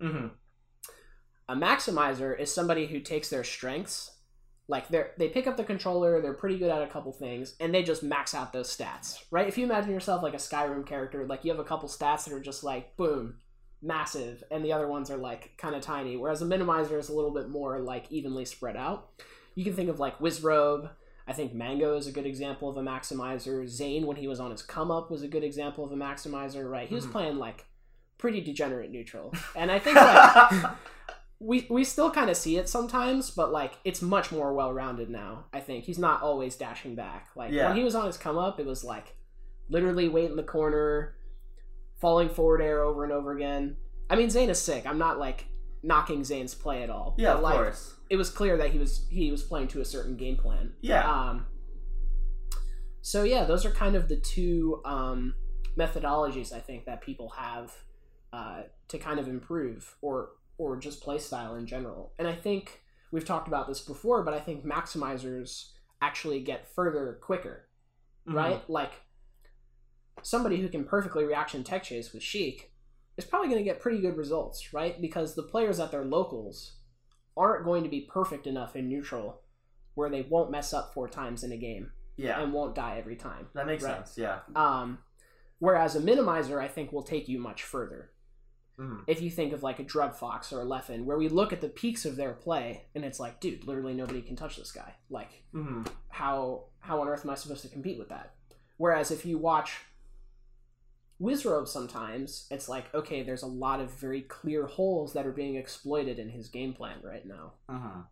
Mhm. 0.00 0.32
A 1.48 1.56
maximizer 1.56 2.38
is 2.38 2.52
somebody 2.52 2.86
who 2.86 3.00
takes 3.00 3.30
their 3.30 3.44
strengths, 3.44 4.17
like 4.68 4.88
they 4.88 5.04
they 5.16 5.28
pick 5.28 5.46
up 5.46 5.56
the 5.56 5.64
controller, 5.64 6.20
they're 6.20 6.34
pretty 6.34 6.58
good 6.58 6.70
at 6.70 6.82
a 6.82 6.86
couple 6.86 7.10
things, 7.12 7.54
and 7.58 7.74
they 7.74 7.82
just 7.82 8.02
max 8.02 8.34
out 8.34 8.52
those 8.52 8.74
stats, 8.74 9.24
right? 9.30 9.48
If 9.48 9.56
you 9.58 9.64
imagine 9.64 9.90
yourself 9.90 10.22
like 10.22 10.34
a 10.34 10.38
Skyrim 10.38 10.86
character, 10.86 11.26
like 11.26 11.44
you 11.44 11.50
have 11.50 11.60
a 11.60 11.64
couple 11.64 11.88
stats 11.88 12.24
that 12.24 12.34
are 12.34 12.40
just 12.40 12.62
like 12.62 12.96
boom, 12.96 13.36
massive, 13.82 14.42
and 14.50 14.64
the 14.64 14.72
other 14.72 14.86
ones 14.88 15.10
are 15.10 15.16
like 15.16 15.52
kind 15.56 15.74
of 15.74 15.80
tiny, 15.82 16.16
whereas 16.16 16.42
a 16.42 16.46
minimizer 16.46 16.98
is 16.98 17.08
a 17.08 17.14
little 17.14 17.32
bit 17.32 17.48
more 17.48 17.78
like 17.80 18.10
evenly 18.10 18.44
spread 18.44 18.76
out. 18.76 19.08
You 19.54 19.64
can 19.64 19.74
think 19.74 19.88
of 19.88 19.98
like 20.00 20.18
Wizzrobe. 20.18 20.90
I 21.26 21.32
think 21.32 21.52
Mango 21.52 21.96
is 21.96 22.06
a 22.06 22.12
good 22.12 22.24
example 22.26 22.68
of 22.70 22.76
a 22.78 22.82
maximizer. 22.82 23.66
Zain, 23.68 24.06
when 24.06 24.16
he 24.16 24.28
was 24.28 24.40
on 24.40 24.50
his 24.50 24.62
come 24.62 24.90
up, 24.90 25.10
was 25.10 25.22
a 25.22 25.28
good 25.28 25.44
example 25.44 25.84
of 25.84 25.92
a 25.92 25.96
maximizer, 25.96 26.68
right? 26.70 26.88
He 26.88 26.94
was 26.94 27.06
Mhm. 27.06 27.12
playing 27.12 27.36
like 27.38 27.66
pretty 28.18 28.40
degenerate 28.40 28.90
neutral, 28.90 29.32
and 29.54 29.70
I 29.70 29.78
think 29.84 29.96
like 29.96 30.70
we 31.40 31.66
we 31.70 31.84
still 31.84 32.10
kind 32.10 32.30
of 32.30 32.36
see 32.36 32.56
it 32.56 32.68
sometimes, 32.68 33.30
but 33.30 33.52
like 33.52 33.74
it's 33.84 34.02
much 34.02 34.32
more 34.32 34.52
well 34.52 34.72
rounded 34.72 35.08
now. 35.08 35.44
I 35.52 35.60
think 35.60 35.84
he's 35.84 35.98
not 35.98 36.22
always 36.22 36.56
dashing 36.56 36.94
back. 36.94 37.28
Like 37.36 37.52
Yeah. 37.52 37.68
when 37.68 37.76
he 37.76 37.84
was 37.84 37.94
on 37.94 38.06
his 38.06 38.16
come 38.16 38.36
up, 38.38 38.58
it 38.58 38.66
was 38.66 38.82
like 38.82 39.14
literally 39.68 40.08
wait 40.08 40.30
in 40.30 40.36
the 40.36 40.42
corner, 40.42 41.16
falling 42.00 42.28
forward 42.28 42.60
air 42.60 42.82
over 42.82 43.04
and 43.04 43.12
over 43.12 43.32
again. 43.32 43.76
I 44.10 44.16
mean, 44.16 44.30
Zain 44.30 44.50
is 44.50 44.60
sick. 44.60 44.84
I'm 44.86 44.98
not 44.98 45.18
like 45.18 45.46
knocking 45.82 46.24
Zain's 46.24 46.54
play 46.54 46.82
at 46.82 46.90
all. 46.90 47.14
yeah, 47.18 47.34
but, 47.34 47.36
of 47.36 47.42
like, 47.42 47.54
course. 47.54 47.94
It 48.10 48.16
was 48.16 48.30
clear 48.30 48.56
that 48.56 48.70
he 48.70 48.78
was 48.78 49.06
he 49.10 49.30
was 49.30 49.42
playing 49.42 49.68
to 49.68 49.80
a 49.80 49.84
certain 49.84 50.16
game 50.16 50.36
plan. 50.36 50.72
Yeah. 50.80 51.08
Um, 51.08 51.46
so 53.00 53.22
yeah, 53.22 53.44
those 53.44 53.64
are 53.64 53.70
kind 53.70 53.94
of 53.94 54.08
the 54.08 54.16
two 54.16 54.80
um, 54.84 55.34
methodologies 55.78 56.52
I 56.52 56.58
think 56.58 56.86
that 56.86 57.00
people 57.00 57.30
have 57.30 57.72
uh, 58.32 58.62
to 58.88 58.98
kind 58.98 59.20
of 59.20 59.28
improve 59.28 59.96
or 60.02 60.30
or 60.58 60.76
just 60.76 61.00
play 61.02 61.18
style 61.18 61.54
in 61.54 61.66
general. 61.66 62.12
And 62.18 62.28
I 62.28 62.34
think 62.34 62.82
we've 63.12 63.24
talked 63.24 63.48
about 63.48 63.66
this 63.68 63.80
before, 63.80 64.22
but 64.22 64.34
I 64.34 64.40
think 64.40 64.64
maximizers 64.64 65.70
actually 66.02 66.40
get 66.40 66.68
further 66.74 67.18
quicker, 67.22 67.68
Mhm. 68.26 68.34
right? 68.34 68.68
Like 68.70 68.92
somebody 70.22 70.60
who 70.60 70.68
can 70.68 70.84
perfectly 70.84 71.24
reaction 71.24 71.64
tech 71.64 71.82
chase 71.84 72.12
with 72.12 72.22
Sheik 72.22 72.72
is 73.16 73.24
probably 73.24 73.48
going 73.48 73.58
to 73.60 73.64
get 73.64 73.80
pretty 73.80 74.00
good 74.00 74.16
results, 74.16 74.72
right? 74.72 75.00
Because 75.00 75.34
the 75.34 75.42
players 75.42 75.80
at 75.80 75.90
their 75.90 76.04
locals 76.04 76.76
aren't 77.36 77.64
going 77.64 77.84
to 77.84 77.88
be 77.88 78.02
perfect 78.12 78.46
enough 78.46 78.74
in 78.76 78.88
neutral 78.88 79.42
where 79.94 80.10
they 80.10 80.22
won't 80.22 80.50
mess 80.50 80.72
up 80.72 80.92
four 80.92 81.08
times 81.08 81.42
in 81.42 81.50
a 81.52 81.56
game 81.56 81.92
Yeah, 82.16 82.40
and 82.40 82.52
won't 82.52 82.74
die 82.74 82.98
every 82.98 83.16
time. 83.16 83.48
that 83.54 83.66
makes 83.66 83.82
Right. 83.82 83.96
sense. 83.96 84.18
Yeah. 84.18 84.40
Um, 84.54 85.02
whereas 85.58 85.96
a 85.96 86.00
minimizer, 86.00 86.60
I 86.62 86.68
think, 86.68 86.92
will 86.92 87.02
take 87.02 87.28
you 87.28 87.38
much 87.40 87.62
further. 87.64 88.10
Mhm. 88.78 89.04
If 89.06 89.20
you 89.20 89.30
think 89.30 89.52
of 89.52 89.62
like 89.62 89.80
a 89.80 89.84
DruggedFox 89.84 90.52
or 90.52 90.60
a 90.62 90.64
Leffen, 90.64 91.04
where 91.04 91.18
we 91.18 91.28
look 91.28 91.52
at 91.52 91.60
the 91.60 91.68
peaks 91.68 92.04
of 92.04 92.16
their 92.16 92.32
play, 92.32 92.86
and 92.94 93.04
it's 93.04 93.18
like, 93.18 93.40
dude, 93.40 93.66
literally 93.66 93.94
nobody 93.94 94.22
can 94.22 94.36
touch 94.36 94.56
this 94.56 94.70
guy. 94.70 94.94
Like, 95.10 95.44
Mhm. 95.52 95.90
how 96.10 96.66
how 96.80 97.00
on 97.00 97.08
earth 97.08 97.24
am 97.24 97.30
I 97.30 97.34
supposed 97.34 97.62
to 97.62 97.68
compete 97.68 97.98
with 97.98 98.08
that? 98.08 98.34
Whereas 98.76 99.10
if 99.10 99.26
you 99.26 99.36
watch 99.38 99.84
Wizzrobe 101.20 101.66
sometimes, 101.66 102.46
it's 102.50 102.68
like, 102.68 102.94
okay, 102.94 103.24
there's 103.24 103.42
a 103.42 103.46
lot 103.48 103.80
of 103.80 103.90
very 103.98 104.22
clear 104.22 104.66
holes 104.66 105.12
that 105.14 105.26
are 105.26 105.32
being 105.32 105.56
exploited 105.56 106.18
in 106.20 106.28
his 106.30 106.48
game 106.48 106.72
plan 106.72 107.00
right 107.02 107.26
now. 107.26 107.54
Mhm. 107.68 108.06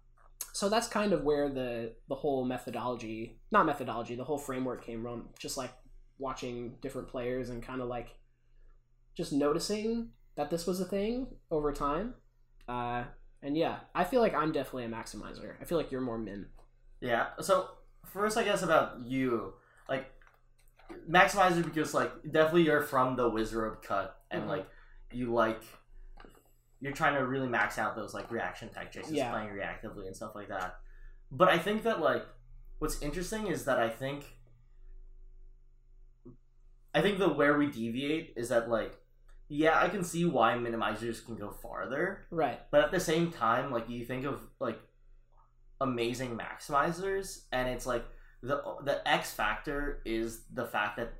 So 0.52 0.68
that's 0.68 0.88
kind 0.88 1.12
of 1.12 1.22
where 1.22 1.48
the 1.48 1.94
the 2.08 2.16
whole 2.16 2.44
methodology, 2.44 3.40
not 3.52 3.64
methodology, 3.66 4.16
the 4.16 4.24
whole 4.24 4.38
framework 4.38 4.84
came 4.84 5.02
from. 5.02 5.28
Just 5.38 5.56
like 5.56 5.72
watching 6.18 6.78
different 6.80 7.08
players 7.08 7.50
and 7.50 7.62
kind 7.62 7.80
of 7.80 7.88
like 7.88 8.18
just 9.14 9.32
noticing 9.32 10.12
that 10.36 10.50
this 10.50 10.66
was 10.66 10.80
a 10.80 10.84
thing 10.84 11.26
over 11.50 11.72
time. 11.72 12.14
Uh, 12.68 13.04
and 13.42 13.56
yeah, 13.56 13.78
I 13.94 14.04
feel 14.04 14.20
like 14.20 14.34
I'm 14.34 14.52
definitely 14.52 14.84
a 14.84 14.88
maximizer. 14.88 15.54
I 15.60 15.64
feel 15.64 15.78
like 15.78 15.90
you're 15.92 16.00
more 16.00 16.18
min. 16.18 16.46
Yeah. 17.00 17.28
So 17.40 17.68
first, 18.04 18.36
I 18.36 18.44
guess 18.44 18.62
about 18.62 19.00
you, 19.00 19.54
like 19.88 20.06
maximizer 21.10 21.64
because 21.64 21.94
like 21.94 22.10
definitely 22.30 22.62
you're 22.62 22.80
from 22.82 23.16
the 23.16 23.28
wizard 23.28 23.78
cut 23.82 24.20
and 24.30 24.44
Mhm. 24.44 24.48
like 24.48 24.66
you 25.12 25.32
like 25.32 25.60
you're 26.80 26.92
trying 26.92 27.14
to 27.14 27.26
really 27.26 27.48
max 27.48 27.78
out 27.78 27.96
those 27.96 28.12
like 28.14 28.30
reaction 28.30 28.68
tech 28.68 28.92
chases, 28.92 29.12
Yeah. 29.12 29.30
playing 29.30 29.48
reactively 29.48 30.06
and 30.06 30.14
stuff 30.14 30.34
like 30.34 30.48
that. 30.48 30.78
But 31.30 31.48
I 31.48 31.58
think 31.58 31.82
that 31.84 32.00
like 32.00 32.24
what's 32.78 33.00
interesting 33.02 33.46
is 33.46 33.64
that 33.64 33.78
I 33.78 33.88
think 33.88 34.36
I 36.94 37.00
think 37.02 37.18
the 37.18 37.28
where 37.28 37.56
we 37.58 37.66
deviate 37.70 38.32
is 38.36 38.48
that 38.48 38.68
like 38.70 38.98
yeah, 39.48 39.78
I 39.80 39.88
can 39.88 40.02
see 40.04 40.24
why 40.24 40.54
minimizers 40.54 41.24
can 41.24 41.36
go 41.36 41.50
farther. 41.50 42.26
Right. 42.30 42.60
But 42.70 42.84
at 42.84 42.90
the 42.90 43.00
same 43.00 43.30
time, 43.30 43.70
like 43.70 43.88
you 43.88 44.04
think 44.04 44.24
of 44.24 44.40
like 44.60 44.78
amazing 45.80 46.38
maximizers, 46.38 47.44
and 47.52 47.68
it's 47.68 47.86
like 47.86 48.04
the 48.42 48.60
the 48.84 49.06
X 49.08 49.32
factor 49.32 50.02
is 50.04 50.44
the 50.52 50.64
fact 50.66 50.96
that 50.98 51.12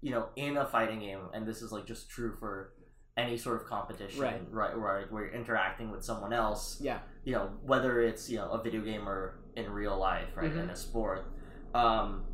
you 0.00 0.10
know 0.10 0.28
in 0.36 0.56
a 0.56 0.66
fighting 0.66 1.00
game, 1.00 1.20
and 1.32 1.46
this 1.46 1.62
is 1.62 1.72
like 1.72 1.86
just 1.86 2.08
true 2.10 2.34
for 2.38 2.72
any 3.16 3.36
sort 3.36 3.60
of 3.60 3.66
competition, 3.68 4.20
Right. 4.20 4.42
right? 4.50 4.76
Right, 4.76 5.12
where 5.12 5.26
you're 5.26 5.34
interacting 5.34 5.90
with 5.92 6.02
someone 6.04 6.32
else, 6.32 6.80
Yeah. 6.80 6.98
you 7.22 7.32
know, 7.32 7.52
whether 7.62 8.00
it's 8.00 8.28
you 8.28 8.38
know 8.38 8.50
a 8.50 8.62
video 8.62 8.80
game 8.80 9.08
or 9.08 9.38
in 9.56 9.70
real 9.70 9.96
life, 9.96 10.36
right, 10.36 10.52
Mhm. 10.52 10.64
in 10.64 10.70
a 10.70 10.76
sport. 10.76 11.26
Um, 11.74 12.24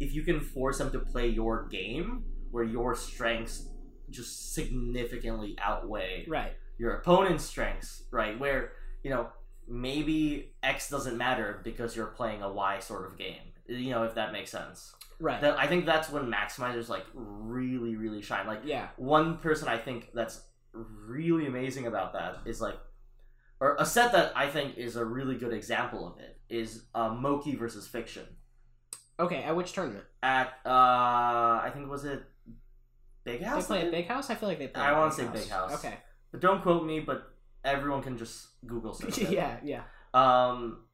if 0.00 0.14
you 0.14 0.22
can 0.22 0.40
force 0.40 0.78
them 0.78 0.90
to 0.92 0.98
play 1.00 1.28
your 1.28 1.68
game, 1.68 2.24
where 2.50 2.64
your 2.64 2.94
strengths 2.96 3.68
just 4.10 4.54
significantly 4.54 5.56
outweigh 5.60 6.24
Right. 6.28 6.52
your 6.78 6.92
opponent's 6.96 7.44
strengths, 7.44 8.04
right? 8.10 8.38
Where, 8.38 8.72
you 9.02 9.10
know, 9.10 9.28
maybe 9.66 10.54
X 10.62 10.88
doesn't 10.90 11.16
matter 11.16 11.60
because 11.62 11.94
you're 11.94 12.06
playing 12.06 12.42
a 12.42 12.50
Y 12.52 12.78
sort 12.80 13.06
of 13.06 13.18
game. 13.18 13.52
You 13.66 13.90
know, 13.90 14.04
if 14.04 14.14
that 14.14 14.32
makes 14.32 14.50
sense. 14.50 14.94
Right. 15.20 15.40
That, 15.40 15.58
I 15.58 15.66
think 15.66 15.84
that's 15.84 16.10
when 16.10 16.24
maximizers 16.32 16.88
like 16.88 17.04
really, 17.14 17.96
really 17.96 18.22
shine. 18.22 18.46
Like 18.46 18.62
yeah. 18.64 18.88
one 18.96 19.38
person 19.38 19.68
I 19.68 19.76
think 19.76 20.10
that's 20.14 20.40
really 20.72 21.46
amazing 21.46 21.86
about 21.86 22.12
that 22.12 22.38
is 22.46 22.60
like 22.60 22.78
or 23.60 23.76
a 23.78 23.84
set 23.84 24.12
that 24.12 24.32
I 24.36 24.48
think 24.48 24.78
is 24.78 24.94
a 24.96 25.04
really 25.04 25.34
good 25.36 25.52
example 25.52 26.06
of 26.06 26.18
it 26.20 26.38
is 26.48 26.84
uh, 26.94 27.08
Moky 27.10 27.56
versus 27.56 27.86
Fiction. 27.88 28.24
Okay. 29.18 29.42
At 29.42 29.56
which 29.56 29.72
tournament? 29.72 30.04
At 30.22 30.54
uh 30.64 30.68
I 31.64 31.70
think 31.74 31.90
was 31.90 32.04
it 32.04 32.22
Big 33.32 33.40
They 33.40 33.46
House? 33.46 33.66
play 33.66 33.82
at 33.82 33.90
Big 33.90 34.06
House. 34.08 34.30
I 34.30 34.34
feel 34.34 34.48
like 34.48 34.58
they 34.58 34.68
play. 34.68 34.82
I 34.82 34.92
wanna 34.98 35.10
Big 35.14 35.26
say 35.26 35.32
Big 35.40 35.48
House. 35.48 35.72
Okay. 35.84 35.98
But 36.32 36.40
don't 36.40 36.62
quote 36.62 36.84
me, 36.84 37.00
but 37.00 37.30
everyone 37.64 38.02
can 38.02 38.16
just 38.18 38.48
Google 38.66 38.92
search 39.00 39.18
it. 39.18 39.30
yeah. 39.30 39.58
Yeah. 39.62 39.82
Um, 40.14 40.84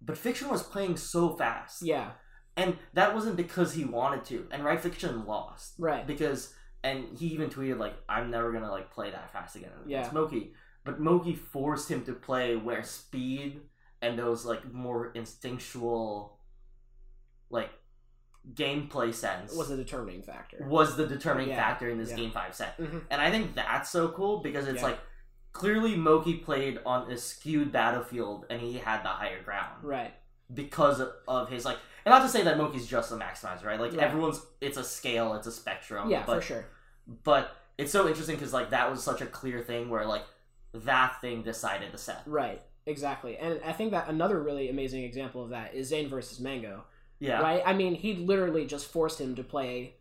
but 0.00 0.16
Fiction 0.18 0.48
was 0.48 0.62
playing 0.62 0.96
so 0.96 1.34
fast, 1.36 1.82
Yeah. 1.82 2.10
and 2.56 2.76
that 2.94 3.14
wasn't 3.14 3.36
because 3.36 3.74
he 3.74 3.84
wanted 3.84 4.24
to. 4.26 4.46
And 4.50 4.64
right, 4.64 4.80
Fiction 4.80 5.26
lost 5.26 5.74
Right. 5.78 6.06
because, 6.06 6.54
and 6.84 7.18
he 7.18 7.26
even 7.28 7.50
tweeted 7.50 7.78
like, 7.78 7.94
"I'm 8.08 8.30
never 8.30 8.52
gonna 8.52 8.70
like 8.70 8.90
play 8.92 9.10
that 9.10 9.30
fast 9.32 9.56
again 9.56 9.70
Yeah. 9.86 10.08
Moky." 10.12 10.54
But 10.84 11.00
Moky 11.00 11.34
forced 11.34 11.90
him 11.90 12.04
to 12.06 12.12
play 12.14 12.56
where 12.56 12.82
speed 12.82 13.60
and 14.00 14.18
those 14.18 14.46
like 14.46 14.64
more 14.72 15.10
instinctual, 15.14 16.38
like 17.50 17.70
gameplay 18.54 19.12
sense 19.14 19.54
Was 19.54 19.70
a 19.70 19.76
determining 19.76 20.22
factor. 20.22 20.64
was 20.66 20.96
the 20.96 21.06
determining 21.06 21.50
Yeah, 21.50 21.56
factor 21.56 21.88
in 21.88 21.98
this 21.98 22.10
yeah. 22.10 22.16
game 22.16 22.30
five 22.30 22.54
set. 22.54 22.78
Mhm. 22.78 23.02
And 23.10 23.20
I 23.20 23.30
think 23.30 23.54
that's 23.54 23.90
so 23.90 24.08
cool 24.08 24.38
because 24.40 24.66
it's 24.66 24.80
Yeah. 24.80 24.88
like 24.88 24.98
clearly 25.52 25.96
Moky 25.96 26.34
played 26.38 26.78
on 26.86 27.10
a 27.10 27.16
skewed 27.18 27.72
battlefield 27.72 28.46
and 28.48 28.60
he 28.60 28.74
had 28.78 29.02
the 29.02 29.08
higher 29.08 29.42
ground 29.42 29.82
Right. 29.82 30.14
because 30.52 31.00
of, 31.00 31.12
of 31.26 31.48
his 31.50 31.64
like 31.64 31.78
and 32.06 32.12
not 32.12 32.22
to 32.22 32.28
say 32.28 32.42
that 32.44 32.56
Moky's 32.56 32.86
just 32.86 33.12
a 33.12 33.16
maximizer, 33.16 33.64
right? 33.64 33.78
Like 33.80 33.94
everyone's 33.94 34.40
it's 34.60 34.78
a 34.78 34.84
scale, 34.84 35.34
it's 35.34 35.46
a 35.46 35.52
spectrum. 35.52 36.10
Yeah. 36.10 36.24
but 36.26 36.36
for 36.36 36.42
sure. 36.42 36.64
but 37.24 37.54
it's 37.76 37.92
so 37.92 38.08
interesting 38.08 38.36
because 38.36 38.52
like 38.54 38.70
that 38.70 38.90
was 38.90 39.02
such 39.02 39.20
a 39.20 39.26
clear 39.26 39.60
thing 39.60 39.90
where 39.90 40.06
like 40.06 40.24
that 40.72 41.20
thing 41.20 41.42
decided 41.42 41.92
the 41.92 41.98
set. 41.98 42.22
Right. 42.26 42.62
Exactly. 42.86 43.36
And 43.36 43.60
I 43.64 43.72
think 43.72 43.90
that 43.90 44.08
another 44.08 44.40
really 44.40 44.70
amazing 44.70 45.04
example 45.04 45.42
of 45.42 45.50
that 45.50 45.74
is 45.74 45.88
Zain 45.88 46.08
versus 46.08 46.40
Mango. 46.40 46.84
Yeah. 47.20 47.40
Right. 47.40 47.62
I 47.64 47.72
mean, 47.74 47.94
he 47.94 48.14
literally 48.14 48.66
just 48.66 48.86
forced 48.86 49.20
him 49.20 49.34
to 49.36 49.42
play 49.42 49.94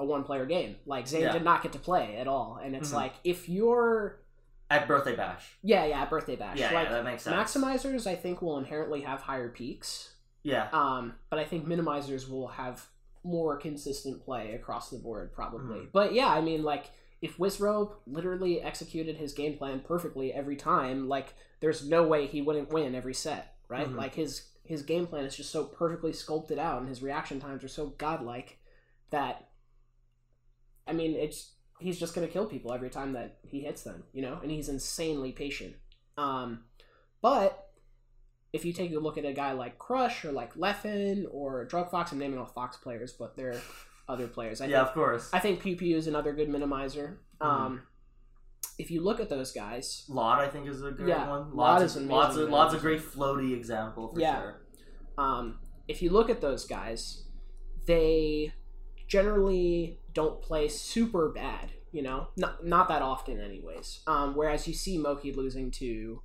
a 0.00 0.04
one-player 0.04 0.44
game. 0.46 0.76
Like 0.86 1.06
Zain 1.06 1.22
Yeah. 1.22 1.32
did 1.32 1.44
not 1.44 1.62
get 1.62 1.72
to 1.72 1.78
play 1.78 2.16
at 2.16 2.26
all. 2.26 2.58
And 2.62 2.74
it's 2.74 2.90
Mhm. 2.90 2.94
like 2.94 3.14
if 3.22 3.48
you're 3.48 4.20
At 4.70 4.88
birthday 4.88 5.14
bash. 5.14 5.56
yeah 5.62 5.84
yeah 5.84 6.02
at 6.02 6.10
birthday 6.10 6.34
bash 6.36 6.58
Yeah, 6.58 6.72
like 6.72 6.88
yeah, 6.88 6.94
that 6.94 7.04
makes 7.04 7.22
sense. 7.22 7.36
maximizers 7.54 8.06
I 8.06 8.16
think 8.16 8.42
will 8.42 8.58
inherently 8.58 9.02
have 9.02 9.20
higher 9.20 9.48
peaks. 9.50 10.14
Yeah. 10.42 10.68
Um, 10.72 11.14
but 11.30 11.38
I 11.38 11.44
think 11.44 11.66
minimizers 11.66 12.28
will 12.28 12.48
have 12.48 12.86
more 13.22 13.56
consistent 13.56 14.22
play 14.24 14.52
across 14.54 14.90
the 14.90 14.98
board, 14.98 15.32
probably. 15.32 15.80
Mhm. 15.86 15.92
But 15.92 16.12
yeah, 16.12 16.28
I 16.28 16.40
mean, 16.40 16.62
like 16.64 16.86
if 17.22 17.38
Wizzrobe 17.38 17.92
literally 18.06 18.60
executed 18.60 19.16
his 19.16 19.32
game 19.32 19.56
plan 19.56 19.80
perfectly 19.80 20.32
every 20.32 20.56
time, 20.56 21.08
like 21.08 21.34
there's 21.60 21.88
no 21.88 22.02
way 22.06 22.26
he 22.26 22.42
wouldn't 22.42 22.70
win 22.70 22.94
every 22.94 23.14
set, 23.14 23.56
right? 23.68 23.88
Mhm. 23.88 23.96
Like 23.96 24.14
his 24.16 24.50
his 24.64 24.82
game 24.82 25.06
plan 25.06 25.24
is 25.24 25.36
just 25.36 25.50
so 25.50 25.64
perfectly 25.64 26.12
sculpted 26.12 26.58
out, 26.58 26.80
and 26.80 26.88
his 26.88 27.02
reaction 27.02 27.40
times 27.40 27.62
are 27.62 27.68
so 27.68 27.86
godlike 27.98 28.58
that 29.10 29.48
I 30.86 30.92
mean, 30.92 31.14
it's 31.14 31.52
he's 31.80 31.98
just 31.98 32.14
gonna 32.14 32.28
kill 32.28 32.46
people 32.46 32.72
every 32.72 32.90
time 32.90 33.12
that 33.12 33.38
he 33.42 33.60
hits 33.60 33.82
them, 33.82 34.04
you 34.12 34.22
know, 34.22 34.38
and 34.42 34.50
he's 34.50 34.68
insanely 34.68 35.32
patient. 35.32 35.74
Um, 36.16 36.64
but 37.20 37.70
if 38.52 38.64
you 38.64 38.72
take 38.72 38.94
a 38.94 38.98
look 38.98 39.18
at 39.18 39.24
a 39.24 39.32
guy 39.32 39.52
like 39.52 39.78
Crush 39.78 40.24
or 40.24 40.32
like 40.32 40.54
Leffen 40.54 41.26
or 41.30 41.66
DruggedFox, 41.66 42.12
I'm 42.12 42.18
naming 42.18 42.38
all 42.38 42.46
Fox 42.46 42.76
players, 42.76 43.12
but 43.12 43.36
they're 43.36 43.60
other 44.08 44.28
players. 44.28 44.60
I 44.60 44.66
yeah, 44.66 44.78
think 44.78 44.88
of 44.88 44.94
course. 44.94 45.30
I 45.32 45.40
think 45.40 45.60
Pew 45.60 45.76
Pew 45.76 45.96
is 45.96 46.06
another 46.06 46.32
good 46.32 46.48
minimizer. 46.48 47.16
Mm-hmm. 47.40 47.46
Um, 47.46 47.82
if 48.78 48.90
you 48.90 49.00
look 49.02 49.20
at 49.20 49.28
those 49.28 49.52
guys, 49.52 50.04
Lot 50.08 50.40
I 50.40 50.48
think 50.48 50.66
is 50.68 50.82
a 50.82 50.90
good 50.90 51.08
Yeah, 51.08 51.28
one. 51.28 51.54
Lot 51.54 51.80
Lots 51.80 51.84
is 51.84 51.96
of, 51.96 52.02
an 52.02 52.08
lots 52.08 52.36
of 52.36 52.48
lots 52.50 52.74
of 52.74 52.80
great 52.80 53.00
floaty 53.00 53.52
example 53.56 54.12
for 54.12 54.20
Yeah. 54.20 54.40
sure. 54.40 54.60
um, 55.18 55.58
if 55.88 56.00
you 56.02 56.10
look 56.10 56.30
at 56.30 56.40
those 56.40 56.64
guys, 56.66 57.24
they 57.86 58.52
generally 59.08 59.98
don't 60.12 60.40
play 60.40 60.68
super 60.68 61.28
bad. 61.28 61.72
You 61.92 62.02
know, 62.02 62.28
not 62.36 62.64
not 62.66 62.88
that 62.88 63.02
often, 63.02 63.40
anyways. 63.40 64.00
Um, 64.06 64.34
whereas 64.34 64.66
you 64.66 64.74
see 64.74 64.98
Moky 64.98 65.32
losing 65.32 65.70
to 65.72 66.22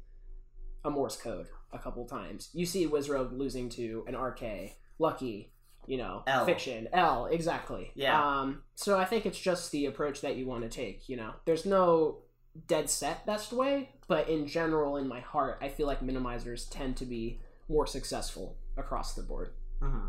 a 0.83 0.89
Morse 0.89 1.15
code 1.17 1.47
a 1.71 1.77
couple 1.77 2.05
times. 2.05 2.49
You 2.53 2.65
see 2.65 2.87
Wizzrobe 2.87 3.37
losing 3.37 3.69
to 3.71 4.03
an 4.07 4.15
RK, 4.15 4.71
Lucky, 4.97 5.51
you 5.85 5.97
know, 5.97 6.23
L. 6.25 6.45
Fiction, 6.45 6.87
L, 6.91 7.27
exactly. 7.27 7.91
Yeah. 7.93 8.19
Um, 8.19 8.63
so 8.73 8.97
I 8.97 9.05
think 9.05 9.27
it's 9.27 9.39
just 9.39 9.71
the 9.71 9.85
approach 9.85 10.21
that 10.21 10.37
you 10.37 10.47
want 10.47 10.63
to 10.63 10.69
take. 10.69 11.07
You 11.07 11.17
know, 11.17 11.33
there's 11.45 11.65
no 11.67 12.19
dead 12.67 12.89
set 12.89 13.25
best 13.25 13.53
way, 13.53 13.89
but 14.07 14.29
in 14.29 14.47
general, 14.47 14.97
in 14.97 15.07
my 15.07 15.19
heart, 15.19 15.59
I 15.61 15.69
feel 15.69 15.87
like 15.87 16.01
minimizers 16.01 16.67
tend 16.69 16.97
to 16.97 17.05
be 17.05 17.39
more 17.67 17.85
successful 17.85 18.57
across 18.77 19.13
the 19.13 19.23
board. 19.23 19.53
Mm-hmm. 19.81 20.07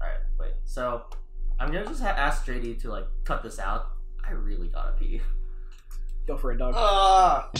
Alright, 0.00 0.20
wait. 0.38 0.52
So, 0.64 1.04
I'm 1.58 1.68
gonna 1.70 1.86
just 1.86 2.02
ha- 2.02 2.08
ask 2.08 2.46
JD 2.46 2.80
to, 2.82 2.90
like, 2.90 3.06
cut 3.24 3.42
this 3.42 3.58
out. 3.58 3.88
I 4.26 4.32
really 4.32 4.68
gotta 4.68 4.92
pee. 4.92 5.20
Go 6.26 6.36
for 6.36 6.52
it, 6.52 6.58
dog. 6.58 6.74
Ah! 6.76 7.50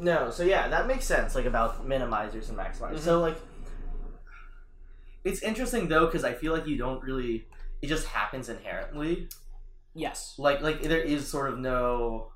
No, 0.00 0.30
so 0.30 0.44
yeah, 0.44 0.68
that 0.68 0.86
makes 0.86 1.04
sense, 1.04 1.34
like, 1.34 1.44
about 1.44 1.86
minimizers 1.86 2.48
and 2.48 2.56
maximizers. 2.56 3.00
So, 3.00 3.20
like, 3.20 3.36
it's 5.24 5.42
interesting, 5.42 5.88
though, 5.88 6.06
because 6.06 6.24
I 6.24 6.32
feel 6.34 6.52
like 6.52 6.66
you 6.66 6.76
don't 6.76 7.02
really... 7.02 7.46
It 7.82 7.86
just 7.86 8.06
happens 8.08 8.48
inherently. 8.48 9.28
yes. 9.94 10.34
like 10.38 10.60
like 10.62 10.82
there 10.82 11.00
is 11.00 11.28
sort 11.28 11.52
of 11.52 11.58
no 11.58 12.32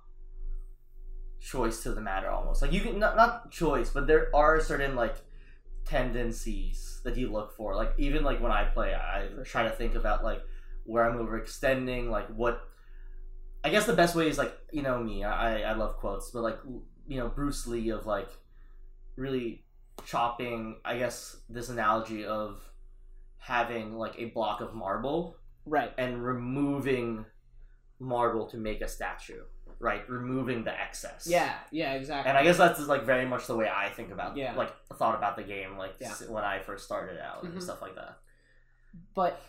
choice 1.40 1.82
to 1.82 1.92
the 1.92 2.00
matter 2.00 2.30
almost. 2.30 2.62
Like 2.62 2.72
you 2.72 2.80
can 2.80 2.98
not 2.98 3.16
not 3.16 3.50
choice, 3.50 3.90
but 3.90 4.06
there 4.06 4.30
are 4.34 4.60
certain 4.60 4.94
like 4.94 5.16
tendencies 5.84 7.00
that 7.04 7.16
you 7.16 7.30
look 7.30 7.56
for. 7.56 7.74
Like 7.74 7.92
even 7.98 8.22
like 8.24 8.40
when 8.40 8.52
I 8.52 8.64
play, 8.64 8.94
I 8.94 9.28
try 9.44 9.64
to 9.64 9.70
think 9.70 9.94
about 9.94 10.22
like 10.24 10.42
where 10.84 11.08
I'm 11.08 11.18
overextending, 11.18 12.08
like 12.10 12.28
what. 12.28 12.62
I 13.64 13.70
guess 13.70 13.86
the 13.86 13.92
best 13.92 14.16
way 14.16 14.28
is 14.28 14.38
like 14.38 14.56
you 14.72 14.82
know 14.82 14.98
me. 15.02 15.24
I 15.24 15.62
I 15.62 15.74
love 15.74 15.96
quotes, 15.96 16.30
but 16.30 16.42
like 16.42 16.58
you 17.06 17.18
know 17.18 17.28
Bruce 17.28 17.66
Lee 17.66 17.90
of 17.90 18.06
like 18.06 18.28
really 19.16 19.64
chopping. 20.04 20.80
I 20.84 20.98
guess 20.98 21.36
this 21.48 21.68
analogy 21.68 22.24
of 22.24 22.60
having 23.42 23.92
like 23.94 24.14
a 24.18 24.26
block 24.26 24.60
of 24.60 24.72
marble 24.74 25.36
Right. 25.66 25.92
and 25.98 26.24
removing 26.24 27.24
marble 27.98 28.46
to 28.48 28.56
make 28.56 28.80
a 28.80 28.88
statue, 28.88 29.42
right? 29.78 30.08
Removing 30.08 30.64
the 30.64 30.72
excess. 30.80 31.26
Yeah. 31.28 31.54
Yeah. 31.70 31.94
Exactly. 31.94 32.28
And 32.28 32.38
I 32.38 32.42
guess 32.44 32.56
that's 32.58 32.80
like 32.86 33.04
very 33.04 33.26
much 33.26 33.46
the 33.46 33.56
way 33.56 33.68
I 33.68 33.88
think 33.90 34.10
about, 34.12 34.36
Yeah. 34.36 34.54
like 34.54 34.72
thought 34.98 35.16
about 35.16 35.36
the 35.36 35.42
game, 35.44 35.76
like 35.76 35.94
Yeah. 36.00 36.12
when 36.28 36.44
I 36.44 36.60
first 36.60 36.84
started 36.84 37.18
out 37.20 37.44
Mhm. 37.44 37.52
and 37.52 37.62
stuff 37.62 37.82
like 37.82 37.94
that. 37.96 38.18
but 39.14 39.40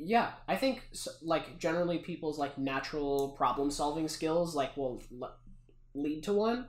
yeah 0.00 0.30
i 0.46 0.54
think 0.54 0.88
like 1.22 1.58
generally 1.58 1.98
people's 1.98 2.38
like 2.38 2.56
natural 2.56 3.30
problem 3.36 3.68
solving 3.72 4.06
skills 4.06 4.54
like 4.54 4.76
will 4.76 5.02
le- 5.10 5.34
lead 5.94 6.22
to 6.22 6.32
one 6.32 6.68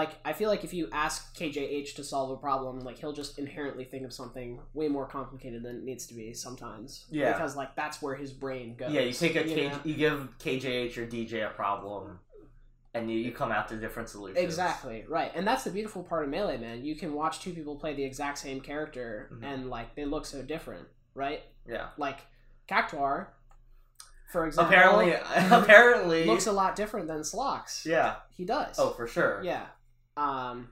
like 0.00 0.10
i 0.24 0.32
feel 0.32 0.50
like 0.50 0.64
if 0.64 0.74
you 0.74 0.88
ask 0.92 1.36
kjh 1.36 1.94
to 1.94 2.02
solve 2.02 2.30
a 2.30 2.36
problem 2.36 2.80
like 2.80 2.98
he'll 2.98 3.12
just 3.12 3.38
inherently 3.38 3.84
think 3.84 4.04
of 4.04 4.12
something 4.12 4.58
way 4.74 4.88
more 4.88 5.06
complicated 5.06 5.62
than 5.62 5.76
it 5.76 5.84
needs 5.84 6.04
to 6.06 6.14
be 6.14 6.34
sometimes 6.34 7.04
Yeah. 7.10 7.32
because 7.32 7.54
like 7.54 7.76
that's 7.76 8.02
where 8.02 8.16
his 8.16 8.32
brain 8.32 8.74
goes 8.76 8.92
Yeah, 8.92 9.02
you 9.02 9.12
take 9.12 9.36
a 9.36 9.46
you 9.48 9.54
K- 9.54 9.72
you 9.84 9.94
give 9.94 10.28
KJH 10.40 10.98
or 10.98 11.06
DJ 11.06 11.46
a 11.46 11.50
problem, 11.50 12.18
and 12.92 13.10
you, 13.10 13.18
you 13.18 13.30
come 13.32 13.50
out 13.52 13.68
to 13.68 13.76
different 13.76 14.08
solutions. 14.08 14.44
Exactly 14.44 15.04
right, 15.08 15.30
and 15.36 15.46
that's 15.46 15.62
the 15.64 15.70
beautiful 15.70 16.02
part 16.02 16.24
of 16.24 16.30
Melee 16.30 16.58
Man. 16.58 16.84
You 16.84 16.96
can 16.96 17.12
watch 17.14 17.40
two 17.40 17.52
people 17.52 17.76
play 17.76 17.94
the 17.94 18.04
exact 18.04 18.38
same 18.38 18.60
character, 18.60 19.30
Mhm. 19.32 19.44
and 19.44 19.70
like 19.70 19.94
they 19.94 20.04
look 20.04 20.26
so 20.26 20.42
different, 20.42 20.86
right? 21.14 21.42
Yeah. 21.68 21.88
Like 21.96 22.18
Cactuar, 22.68 23.28
for 24.32 24.46
example, 24.46 24.74
Apparently, 24.74 25.12
apparently, 25.56 26.24
looks 26.24 26.46
a 26.46 26.52
lot 26.52 26.74
different 26.74 27.06
than 27.06 27.20
Slox. 27.20 27.84
yeah. 27.84 28.16
He 28.36 28.44
does. 28.44 28.76
Oh, 28.78 28.90
for 28.90 29.06
sure. 29.06 29.40
yeah. 29.44 29.66
Um, 30.16 30.68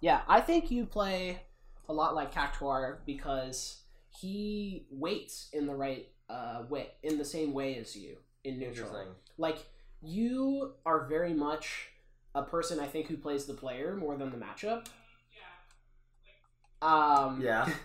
yeah, 0.00 0.22
I 0.28 0.40
think 0.40 0.70
you 0.70 0.86
play 0.86 1.40
a 1.88 1.92
lot 1.92 2.14
like 2.14 2.32
Cactuar 2.34 2.98
because 3.06 3.82
he 4.20 4.86
waits 4.90 5.48
in 5.52 5.66
the 5.66 5.74
right 5.74 6.08
uh 6.28 6.62
way, 6.68 6.88
in 7.02 7.18
the 7.18 7.24
same 7.24 7.52
way 7.52 7.76
as 7.76 7.96
you 7.96 8.16
in 8.44 8.58
neutral. 8.58 9.06
Like 9.36 9.58
you 10.02 10.72
are 10.86 11.06
very 11.06 11.34
much 11.34 11.88
a 12.34 12.42
person 12.42 12.78
I 12.78 12.86
think 12.86 13.06
who 13.06 13.16
plays 13.16 13.46
the 13.46 13.54
player 13.54 13.96
more 13.96 14.16
than 14.16 14.30
the 14.30 14.36
matchup. 14.36 14.86
Um, 16.80 17.40
Yeah. 17.40 17.68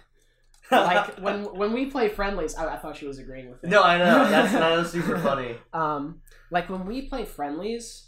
like 0.72 1.20
when 1.20 1.44
when 1.44 1.74
we 1.74 1.88
play 1.88 2.08
friendlies, 2.08 2.56
I, 2.56 2.76
I 2.76 2.78
thought 2.78 2.96
she 2.96 3.06
was 3.06 3.20
agreeing 3.20 3.50
with 3.50 3.62
me. 3.62 3.70
No, 3.70 3.84
I 3.84 3.98
know. 3.98 4.30
That's 4.30 4.54
that 4.54 4.78
was 4.78 4.92
super 4.92 5.20
funny. 5.20 5.58
Um, 5.74 6.22
like 6.52 6.70
when 6.70 6.86
we 6.86 7.02
play 7.10 7.26
friendlies, 7.26 8.08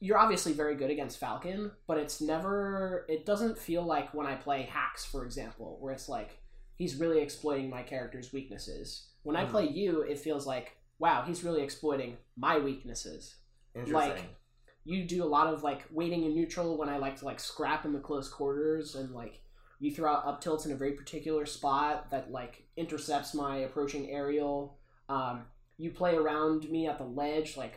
you're 0.00 0.18
obviously 0.18 0.52
very 0.52 0.74
good 0.74 0.90
against 0.90 1.18
Falcon, 1.18 1.70
but 1.86 1.98
it's 1.98 2.20
never. 2.20 3.04
It 3.08 3.26
doesn't 3.26 3.58
feel 3.58 3.82
like 3.82 4.12
when 4.14 4.26
I 4.26 4.34
play 4.34 4.62
Hax, 4.62 5.04
for 5.04 5.24
example, 5.24 5.76
where 5.80 5.92
it's 5.92 6.08
like 6.08 6.38
he's 6.76 6.96
really 6.96 7.20
exploiting 7.20 7.68
my 7.68 7.82
character's 7.82 8.32
weaknesses. 8.32 9.08
When 9.22 9.36
I 9.36 9.44
Mhm. 9.44 9.50
play 9.50 9.68
you, 9.68 10.00
it 10.02 10.18
feels 10.18 10.46
like 10.46 10.76
wow, 10.98 11.22
he's 11.26 11.42
really 11.42 11.62
exploiting 11.62 12.18
my 12.36 12.58
weaknesses. 12.58 13.36
Interesting. 13.74 13.94
Like 14.16 14.36
you 14.84 15.04
do 15.04 15.22
a 15.22 15.26
lot 15.26 15.46
of 15.46 15.62
like 15.62 15.84
waiting 15.90 16.24
in 16.24 16.34
neutral 16.34 16.76
when 16.76 16.88
I 16.90 16.98
like 16.98 17.16
to 17.20 17.24
like 17.24 17.40
scrap 17.40 17.84
in 17.86 17.92
the 17.94 18.00
close 18.00 18.28
quarters 18.28 18.94
and 18.94 19.10
like 19.14 19.40
you 19.78 19.90
throw 19.94 20.12
out 20.12 20.26
up 20.26 20.40
tilts 20.42 20.66
in 20.66 20.72
a 20.72 20.76
very 20.76 20.92
particular 20.92 21.46
spot 21.46 22.10
that 22.10 22.30
like 22.30 22.64
intercepts 22.76 23.32
my 23.34 23.58
approaching 23.58 24.10
aerial. 24.10 24.78
Um, 25.08 25.46
you 25.78 25.90
play 25.90 26.16
around 26.16 26.68
me 26.70 26.86
at 26.86 26.98
the 26.98 27.04
ledge 27.04 27.56
like 27.56 27.76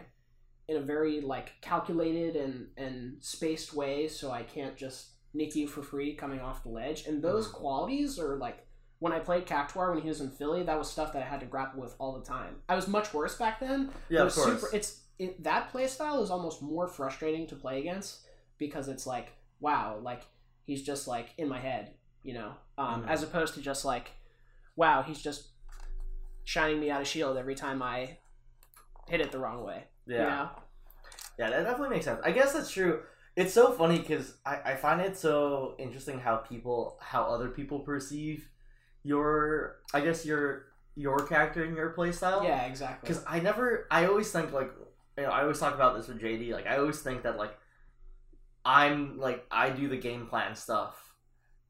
in 0.68 0.78
a 0.78 0.82
very 0.82 1.22
like 1.22 1.52
calculated 1.62 2.36
and 2.36 2.68
and 2.78 3.18
spaced 3.24 3.74
way 3.74 4.08
so 4.08 4.32
I 4.32 4.44
can't 4.44 4.78
just 4.78 5.10
nick 5.34 5.56
you 5.56 5.68
for 5.68 5.82
free 5.82 6.16
coming 6.16 6.40
off 6.40 6.64
the 6.64 6.70
ledge. 6.70 7.06
And 7.08 7.22
those 7.22 7.48
Mhm. 7.48 7.54
qualities 7.54 8.20
are 8.20 8.38
like 8.38 8.66
when 9.00 9.12
I 9.12 9.20
played 9.20 9.46
Cactuar 9.46 9.92
when 9.94 10.02
he 10.02 10.08
was 10.08 10.22
in 10.22 10.30
Philly, 10.32 10.64
that 10.64 10.78
was 10.80 10.90
stuff 10.90 11.12
that 11.14 11.22
I 11.22 11.26
had 11.26 11.42
to 11.42 11.46
grapple 11.46 11.82
with 11.82 11.96
all 12.00 12.18
the 12.18 12.24
time. 12.26 12.62
I 12.70 12.76
was 12.76 12.88
much 12.88 13.14
worse 13.14 13.38
back 13.38 13.60
then, 13.60 13.92
yeah, 14.10 14.22
it 14.22 14.28
of 14.28 14.34
course. 14.36 14.62
super 14.62 14.76
it's 14.76 15.02
it, 15.20 15.44
that 15.44 15.70
play 15.72 15.88
style 15.88 16.24
is 16.24 16.30
almost 16.32 16.62
more 16.62 16.88
frustrating 16.88 17.46
to 17.48 17.56
play 17.56 17.80
against 17.80 18.26
because 18.58 18.88
it's 18.88 19.06
like 19.06 19.34
wow 19.60 20.00
like 20.02 20.24
he's 20.66 20.82
just 20.84 21.08
like 21.08 21.34
in 21.38 21.48
my 21.48 21.60
head 21.60 21.94
you 22.24 22.34
know 22.34 22.54
um, 22.78 23.04
Mhm. 23.04 23.08
as 23.10 23.22
opposed 23.22 23.54
to 23.54 23.62
just 23.62 23.86
like 23.86 24.12
wow 24.76 25.04
he's 25.04 25.22
just 25.22 25.50
shining 26.46 26.80
me 26.80 26.90
out 26.90 27.02
of 27.02 27.08
shield 27.08 27.38
every 27.38 27.54
time 27.56 27.82
i 27.84 28.18
hit 29.08 29.22
it 29.22 29.32
the 29.32 29.38
wrong 29.38 29.64
way 29.64 29.84
yeah. 30.08 30.26
know 30.26 30.50
Yeah, 31.40 31.50
that 31.50 31.64
definitely 31.64 31.90
makes 31.90 32.06
sense. 32.06 32.22
I 32.24 32.32
guess 32.32 32.54
that's 32.54 32.72
true. 32.72 33.02
It's 33.36 33.54
so 33.54 33.72
funny 33.72 34.00
because 34.00 34.36
I, 34.46 34.60
I 34.66 34.76
find 34.76 35.02
it 35.02 35.18
so 35.18 35.76
interesting 35.80 36.20
how 36.20 36.38
people 36.38 36.98
how 37.02 37.24
other 37.24 37.50
people 37.50 37.80
perceive 37.80 38.50
your 39.04 39.78
I 39.94 40.02
guess 40.02 40.26
your 40.26 40.68
your 40.96 41.26
character 41.26 41.64
and 41.64 41.76
your 41.76 41.94
playstyle. 41.94 42.44
yeah 42.44 42.66
exactly 42.66 43.08
Because 43.08 43.24
I 43.28 43.40
never 43.40 43.88
I 43.90 44.06
always 44.06 44.32
think 44.32 44.52
like 44.52 44.72
you 45.18 45.24
know, 45.24 45.30
I 45.30 45.42
always 45.42 45.60
talk 45.60 45.76
about 45.76 45.96
this 45.96 46.08
with 46.08 46.22
JD, 46.22 46.52
like 46.52 46.68
I 46.68 46.78
always 46.78 47.02
think 47.02 47.24
that 47.24 47.38
like 47.38 47.58
I'm 48.66 49.18
like 49.20 49.46
I 49.52 49.70
do 49.72 49.88
the 49.88 49.98
game 49.98 50.28
plan 50.28 50.56
stuff 50.56 51.16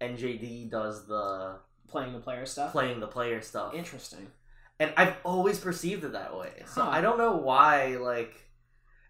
and 0.02 0.18
JD 0.18 0.70
does 0.70 1.08
the 1.08 1.60
playing 1.88 2.14
the 2.14 2.20
player 2.20 2.46
stuff 2.46 2.72
playing 2.72 3.00
the 3.00 3.08
player 3.08 3.42
stuff. 3.42 3.74
interesting 3.74 4.28
and 4.80 4.94
I've 4.98 5.16
always 5.24 5.60
perceived 5.60 6.04
it 6.04 6.14
that 6.14 6.38
way. 6.38 6.64
So 6.66 6.82
Huh. 6.84 6.90
I 6.90 7.02
don't 7.02 7.18
know 7.18 7.38
why, 7.38 7.98
like, 7.98 8.34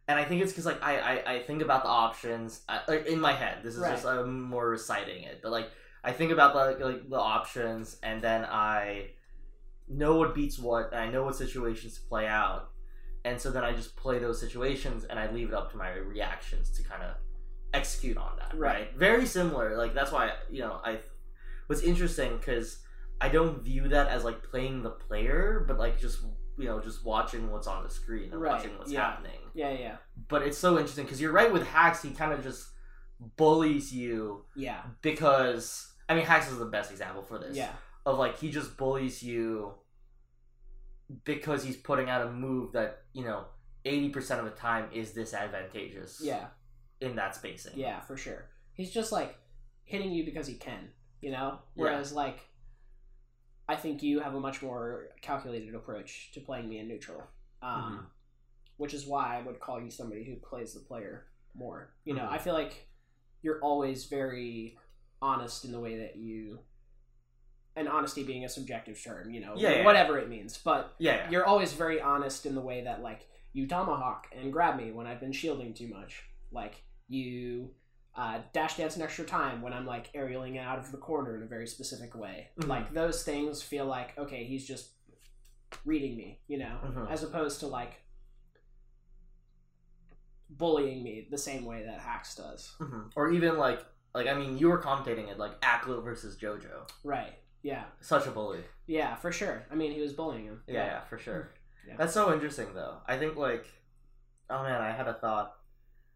and 0.07 0.19
I 0.19 0.25
think 0.25 0.41
it's 0.41 0.51
because 0.51 0.65
like 0.65 0.83
I, 0.83 0.97
I 0.99 1.33
I 1.35 1.43
think 1.43 1.61
about 1.61 1.83
the 1.83 1.89
options 1.89 2.61
uh, 2.67 2.79
like, 2.87 3.05
in 3.07 3.19
my 3.19 3.33
head. 3.33 3.59
This 3.63 3.75
is 3.75 3.81
Right. 3.81 3.91
just 3.91 4.05
I'm 4.05 4.41
more 4.41 4.67
reciting 4.69 5.23
it, 5.23 5.39
but 5.41 5.51
like 5.51 5.69
I 6.03 6.11
think 6.11 6.31
about 6.31 6.53
the 6.53 6.85
like 6.85 7.09
the 7.09 7.19
options, 7.19 7.97
and 8.03 8.21
then 8.21 8.43
I 8.45 9.11
know 9.87 10.15
what 10.15 10.35
beats 10.35 10.59
what, 10.59 10.91
and 10.91 10.99
I 10.99 11.09
know 11.09 11.23
what 11.23 11.35
situations 11.35 11.95
to 11.95 12.01
play 12.07 12.27
out, 12.27 12.69
and 13.23 13.39
so 13.39 13.49
then 13.51 13.63
I 13.63 13.71
just 13.73 13.95
play 13.95 14.19
those 14.19 14.39
situations, 14.39 15.05
and 15.05 15.17
I 15.17 15.31
leave 15.31 15.47
it 15.49 15.53
up 15.53 15.71
to 15.71 15.77
my 15.77 15.91
reactions 15.93 16.69
to 16.71 16.83
kind 16.83 17.01
of 17.03 17.15
execute 17.73 18.17
on 18.17 18.35
that. 18.37 18.57
Right. 18.57 18.73
Right. 18.73 18.97
Very 18.97 19.25
similar. 19.25 19.77
Like 19.77 19.93
that's 19.93 20.11
why 20.11 20.33
you 20.51 20.59
know 20.59 20.81
I. 20.83 20.99
What's 21.67 21.81
interesting 21.81 22.35
because 22.37 22.79
I 23.23 23.29
don't 23.29 23.61
view 23.63 23.87
that 23.89 24.07
as 24.09 24.23
like 24.23 24.43
playing 24.43 24.83
the 24.83 24.89
player, 24.91 25.63
but 25.67 25.77
like 25.79 25.99
just 25.99 26.19
you 26.57 26.65
know 26.69 26.79
just 26.79 27.03
watching 27.05 27.49
what's 27.51 27.67
on 27.67 27.83
the 27.83 27.89
screen 27.89 28.31
and 28.31 28.41
Right, 28.41 28.51
watching 28.57 28.77
what's 28.77 28.91
yeah. 28.91 29.01
happening. 29.05 29.39
yeah 29.55 29.71
yeah 29.71 29.95
But 30.27 30.41
it's 30.47 30.57
so 30.57 30.77
interesting 30.77 31.05
because 31.05 31.19
you're 31.21 31.31
right 31.41 31.51
with 31.51 31.65
Hax. 31.67 32.01
He 32.01 32.11
kind 32.11 32.33
of 32.33 32.43
just 32.43 32.67
bullies 33.37 33.93
you 33.93 34.45
yeah 34.55 34.81
because 35.01 35.65
I 36.09 36.15
mean 36.15 36.25
Hax 36.25 36.51
is 36.51 36.57
the 36.59 36.65
best 36.77 36.91
example 36.91 37.23
for 37.23 37.37
this. 37.39 37.55
yeah 37.55 37.71
Of 38.05 38.19
like 38.19 38.35
he 38.39 38.51
just 38.51 38.75
bullies 38.77 39.23
you 39.23 39.73
because 41.23 41.63
he's 41.63 41.77
putting 41.77 42.09
out 42.09 42.25
a 42.27 42.31
move 42.31 42.73
that 42.73 43.03
you 43.13 43.23
know 43.23 43.45
eighty 43.85 44.09
percent 44.09 44.39
of 44.39 44.45
the 44.45 44.51
time 44.51 44.85
is 44.93 45.11
disadvantageous. 45.11 46.19
yeah 46.23 46.47
In 47.01 47.15
that 47.15 47.35
spacing. 47.35 47.73
Yeah, 47.75 47.99
for 48.01 48.17
sure. 48.17 48.45
He's 48.73 48.91
just 48.91 49.11
like 49.11 49.35
hitting 49.83 50.11
you 50.11 50.23
because 50.25 50.47
he 50.47 50.55
can, 50.55 50.89
you 51.21 51.31
know? 51.31 51.59
Yeah. 51.75 51.83
Whereas 51.83 52.13
like 52.13 52.39
I 53.67 53.75
think 53.75 54.03
you 54.03 54.19
have 54.19 54.35
a 54.35 54.39
much 54.39 54.61
more 54.61 55.09
calculated 55.21 55.73
approach 55.75 56.31
to 56.33 56.41
playing 56.41 56.69
me 56.69 56.79
in 56.79 56.87
neutral. 56.87 57.23
Um 57.61 57.69
Mhm. 57.71 58.05
which 58.77 58.93
is 58.93 59.05
why 59.05 59.37
I 59.37 59.41
would 59.43 59.59
call 59.59 59.79
you 59.79 59.89
somebody 59.91 60.23
who 60.25 60.35
plays 60.35 60.73
the 60.73 60.79
player 60.79 61.27
more. 61.53 61.93
You 62.05 62.15
know, 62.15 62.23
Mhm. 62.23 62.31
I 62.31 62.37
feel 62.39 62.53
like 62.55 62.89
you're 63.43 63.61
always 63.61 64.05
very 64.05 64.77
honest 65.21 65.63
in 65.63 65.71
the 65.71 65.79
way 65.79 65.97
that 65.99 66.15
you 66.15 66.59
and 67.75 67.87
honesty 67.87 68.23
being 68.23 68.45
a 68.45 68.49
subjective 68.49 69.01
term, 69.01 69.31
you 69.31 69.39
know, 69.39 69.53
Yeah, 69.55 69.77
yeah. 69.77 69.85
whatever 69.85 70.17
it 70.19 70.27
means. 70.29 70.57
But 70.57 70.93
Yeah. 70.99 71.15
yeah. 71.15 71.29
you're 71.29 71.45
always 71.45 71.73
very 71.73 71.99
honest 72.01 72.45
in 72.45 72.53
the 72.55 72.61
way 72.61 72.83
that 72.83 73.01
like 73.01 73.27
you 73.53 73.67
tomahawk 73.67 74.27
and 74.31 74.51
grab 74.53 74.75
me 74.77 74.91
when 74.91 75.07
I've 75.07 75.19
been 75.19 75.31
shielding 75.31 75.73
too 75.73 75.87
much. 75.87 76.23
Like 76.51 76.83
you 77.07 77.73
uh, 78.15 78.39
dash 78.53 78.77
dance 78.77 78.95
an 78.95 79.01
extra 79.01 79.25
time 79.25 79.61
when 79.61 79.73
I'm 79.73 79.85
like 79.87 80.11
aerialing 80.13 80.59
out 80.59 80.77
of 80.79 80.91
the 80.91 80.97
corner 80.97 81.35
in 81.35 81.43
a 81.43 81.47
very 81.47 81.65
specific 81.67 82.15
way. 82.15 82.49
Mhm. 82.59 82.67
Like 82.67 82.93
those 82.93 83.23
things 83.23 83.61
feel 83.61 83.85
like 83.85 84.17
okay, 84.17 84.43
he's 84.43 84.65
just 84.67 84.91
reading 85.85 86.15
me, 86.15 86.39
you 86.47 86.57
know, 86.59 86.77
Mhm. 86.83 87.09
as 87.09 87.23
opposed 87.23 87.59
to 87.61 87.67
like 87.67 88.01
bullying 90.49 91.03
me 91.03 91.27
the 91.31 91.37
same 91.37 91.65
way 91.65 91.83
that 91.83 91.99
Hax 91.99 92.35
does. 92.35 92.75
Mhm. 92.79 93.11
Or 93.15 93.31
even 93.31 93.57
like 93.57 93.83
like 94.13 94.27
I 94.27 94.33
mean 94.35 94.57
you 94.57 94.67
were 94.69 94.81
commentating 94.81 95.29
it 95.29 95.39
like 95.39 95.59
Aklo 95.61 96.03
versus 96.03 96.37
JoJo. 96.37 96.87
Right. 97.03 97.33
Yeah. 97.63 97.85
Such 98.01 98.27
a 98.27 98.31
bully. 98.31 98.63
Yeah, 98.85 99.15
for 99.15 99.31
sure. 99.31 99.65
I 99.71 99.75
mean, 99.75 99.93
he 99.93 100.01
was 100.01 100.11
bullying 100.13 100.45
him. 100.45 100.63
Yeah, 100.67 100.85
yeah, 100.85 101.03
for 101.05 101.17
sure. 101.17 101.53
Yeah. 101.85 101.97
That's 101.97 102.13
so 102.13 102.31
interesting 102.31 102.73
though. 102.73 103.01
I 103.07 103.17
think 103.17 103.35
like 103.35 103.65
oh 104.49 104.63
man, 104.63 104.81
I 104.81 104.91
had 104.91 105.07
a 105.09 105.13
thought. 105.15 105.57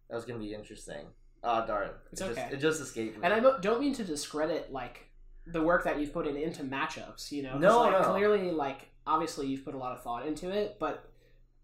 That 0.09 0.15
was 0.15 0.23
gonna 0.23 0.39
be 0.39 0.53
interesting. 0.53 1.07
Ah, 1.43 1.65
darn. 1.65 1.89
It's 2.11 2.21
it 2.21 2.25
okay. 2.31 2.41
Just, 2.41 2.53
it 2.53 2.57
just 2.59 2.81
escaped 2.81 3.17
me. 3.17 3.21
And 3.23 3.33
I 3.33 3.39
don't 3.59 3.79
mean 3.79 3.93
to 3.93 4.03
discredit 4.03 4.71
like 4.71 5.05
the 5.45 5.61
work 5.61 5.83
that 5.85 5.99
you've 5.99 6.13
put 6.13 6.27
in 6.27 6.35
into 6.35 6.63
matchups. 6.63 7.31
You 7.31 7.43
know, 7.43 7.57
No, 7.57 7.79
like, 7.81 7.91
no. 8.01 8.11
Clearly, 8.11 8.51
like 8.51 8.87
obviously 9.05 9.47
you've 9.47 9.63
put 9.63 9.75
a 9.75 9.77
lot 9.77 9.93
of 9.95 10.03
thought 10.03 10.25
into 10.27 10.49
it, 10.49 10.77
but 10.79 11.09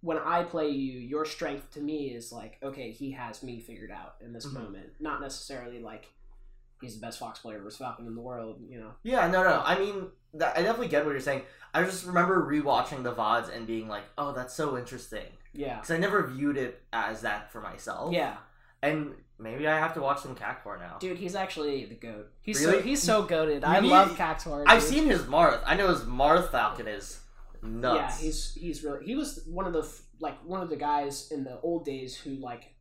when 0.01 0.17
I 0.17 0.43
play 0.43 0.69
you, 0.69 0.99
your 0.99 1.25
strength 1.25 1.71
to 1.73 1.79
me 1.81 2.07
is 2.07 2.31
like, 2.31 2.57
okay, 2.61 2.91
he 2.91 3.11
has 3.11 3.41
me 3.43 3.59
figured 3.59 3.91
out 3.91 4.15
in 4.21 4.33
this 4.33 4.45
Mhm. 4.45 4.53
moment. 4.53 4.89
Not 4.99 5.21
necessarily 5.21 5.79
like 5.79 6.07
he's 6.81 6.95
the 6.95 7.01
best 7.01 7.19
Fox 7.19 7.39
player 7.39 7.59
versus 7.61 7.79
Falcon 7.79 8.05
in 8.07 8.15
the 8.15 8.21
world. 8.21 8.61
You 8.69 8.79
know. 8.79 8.91
Yeah, 9.03 9.27
no, 9.27 9.43
no. 9.43 9.61
I 9.65 9.79
mean, 9.79 10.07
that, 10.35 10.57
I 10.57 10.61
definitely 10.61 10.89
get 10.89 11.05
what 11.05 11.11
you're 11.11 11.19
saying. 11.21 11.43
I 11.73 11.83
just 11.83 12.05
remember 12.05 12.45
rewatching 12.45 13.03
the 13.03 13.13
VODs 13.13 13.49
and 13.55 13.65
being 13.65 13.87
like, 13.87 14.03
oh, 14.17 14.31
that's 14.33 14.53
so 14.53 14.77
interesting. 14.77 15.25
Yeah. 15.53 15.75
Because 15.75 15.91
I 15.91 15.97
never 15.97 16.27
viewed 16.27 16.57
it 16.57 16.81
as 16.91 17.21
that 17.21 17.51
for 17.51 17.61
myself. 17.61 18.13
Yeah, 18.13 18.37
And 18.81 19.15
maybe 19.39 19.67
I 19.67 19.77
have 19.77 19.93
to 19.95 20.01
watch 20.01 20.21
some 20.21 20.35
Cactuar 20.35 20.79
now. 20.79 20.97
dude, 20.99 21.17
he's 21.17 21.35
actually 21.35 21.85
the 21.85 21.95
goat. 21.95 22.31
He's 22.41 22.59
Really? 22.65 22.77
so 22.77 22.81
he's 22.81 23.03
so 23.03 23.25
goated. 23.25 23.63
I 23.65 23.79
need- 23.79 23.89
love 23.89 24.11
Cactuar. 24.17 24.63
I've 24.67 24.83
seen 24.83 25.05
his 25.07 25.23
Marth. 25.23 25.61
I 25.65 25.75
know 25.75 25.87
his 25.89 26.01
Marth 26.01 26.51
Falcon 26.51 26.87
is 26.87 27.19
nuts. 27.61 28.19
Yeah, 28.21 28.25
he's 28.25 28.53
he's 28.53 28.83
really 28.83 29.05
he 29.05 29.15
was 29.15 29.43
one 29.45 29.65
of 29.65 29.73
the 29.73 29.87
like 30.19 30.37
one 30.45 30.61
of 30.61 30.69
the 30.69 30.75
guys 30.77 31.31
in 31.31 31.43
the 31.43 31.59
old 31.61 31.85
days 31.85 32.15
who 32.15 32.31
like 32.31 32.73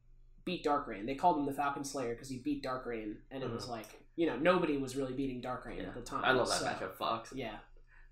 beat 0.45 0.65
Darkrain. 0.65 1.07
They 1.07 1.15
called 1.15 1.39
him 1.39 1.47
the 1.47 1.53
Falcon 1.53 1.85
Slayer 1.85 2.15
because 2.15 2.29
he 2.29 2.39
beat 2.39 2.63
Darkrain, 2.65 3.15
and 3.31 3.43
it 3.43 3.51
was 3.51 3.69
like 3.69 3.87
you 4.17 4.27
know 4.27 4.37
nobody 4.37 4.77
was 4.77 4.97
really 4.97 5.13
beating 5.15 5.41
Darkrain 5.41 5.73
Mm-hmm. 5.77 5.81
Yeah. 5.83 5.87
at 5.89 5.95
the 5.95 6.01
time. 6.03 6.25
I 6.25 6.33
love 6.33 6.49
that 6.49 6.59
so- 6.61 6.67
matchup, 6.67 6.95
Fox. 6.97 7.33
Yeah, 7.35 7.57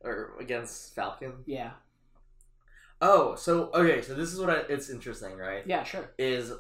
Or 0.03 0.33
against 0.41 0.95
Falcon. 0.95 1.43
yeah, 1.47 1.73
Oh, 3.03 3.35
so, 3.35 3.71
okay, 3.73 4.03
so 4.03 4.15
this 4.15 4.31
is 4.33 4.39
what 4.39 4.51
I, 4.51 4.57
it's 4.69 4.91
interesting, 4.91 5.37
right? 5.37 5.63
yeah. 5.67 5.85
Sure. 5.85 6.11
Is 6.19 6.53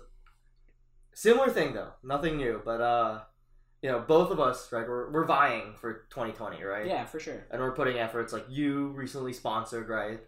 similar 1.15 1.49
thing, 1.51 1.75
though. 1.75 1.93
Nothing 2.03 2.37
new, 2.37 2.61
but, 2.65 2.81
uh, 2.81 3.21
you 3.83 3.91
know, 3.91 4.01
both 4.01 4.31
of 4.31 4.39
us, 4.41 4.71
right, 4.73 4.87
we're, 4.87 5.11
we're 5.11 5.25
vying 5.25 5.75
for 5.81 6.07
2020, 6.11 6.63
right? 6.63 6.87
Yeah, 6.87 7.07
for 7.07 7.19
sure. 7.21 7.47
And 7.51 7.61
we're 7.61 7.73
putting 7.75 7.99
efforts, 7.99 8.33
like, 8.33 8.45
you 8.49 8.89
recently 8.89 9.33
sponsored, 9.33 9.89
right? 9.89 10.21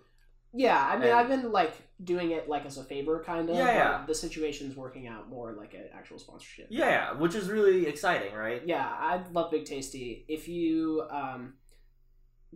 Yeah, 0.55 0.79
I 0.87 0.97
mean, 0.97 1.05
And- 1.09 1.13
I've 1.15 1.29
been 1.29 1.51
like 1.51 1.73
doing 2.05 2.33
it 2.33 2.47
like 2.47 2.67
as 2.67 2.77
a 2.77 2.85
favor, 2.85 3.23
kind 3.25 3.49
of. 3.49 3.57
Yeah, 3.57 3.65
but 3.65 3.73
yeah. 3.75 4.05
The 4.07 4.15
situation's 4.15 4.77
working 4.77 5.07
out 5.07 5.31
more 5.31 5.53
like 5.55 5.73
an 5.73 5.89
actual 5.95 6.19
sponsorship. 6.19 6.67
Yeah, 6.69 7.15
which 7.15 7.35
is 7.35 7.49
really 7.49 7.87
exciting, 7.87 8.35
right? 8.35 8.61
Yeah, 8.67 8.87
I 8.87 9.23
love 9.33 9.51
Big 9.51 9.65
Tasty. 9.65 10.27
If 10.29 10.49
you 10.49 11.05
um, 11.11 11.55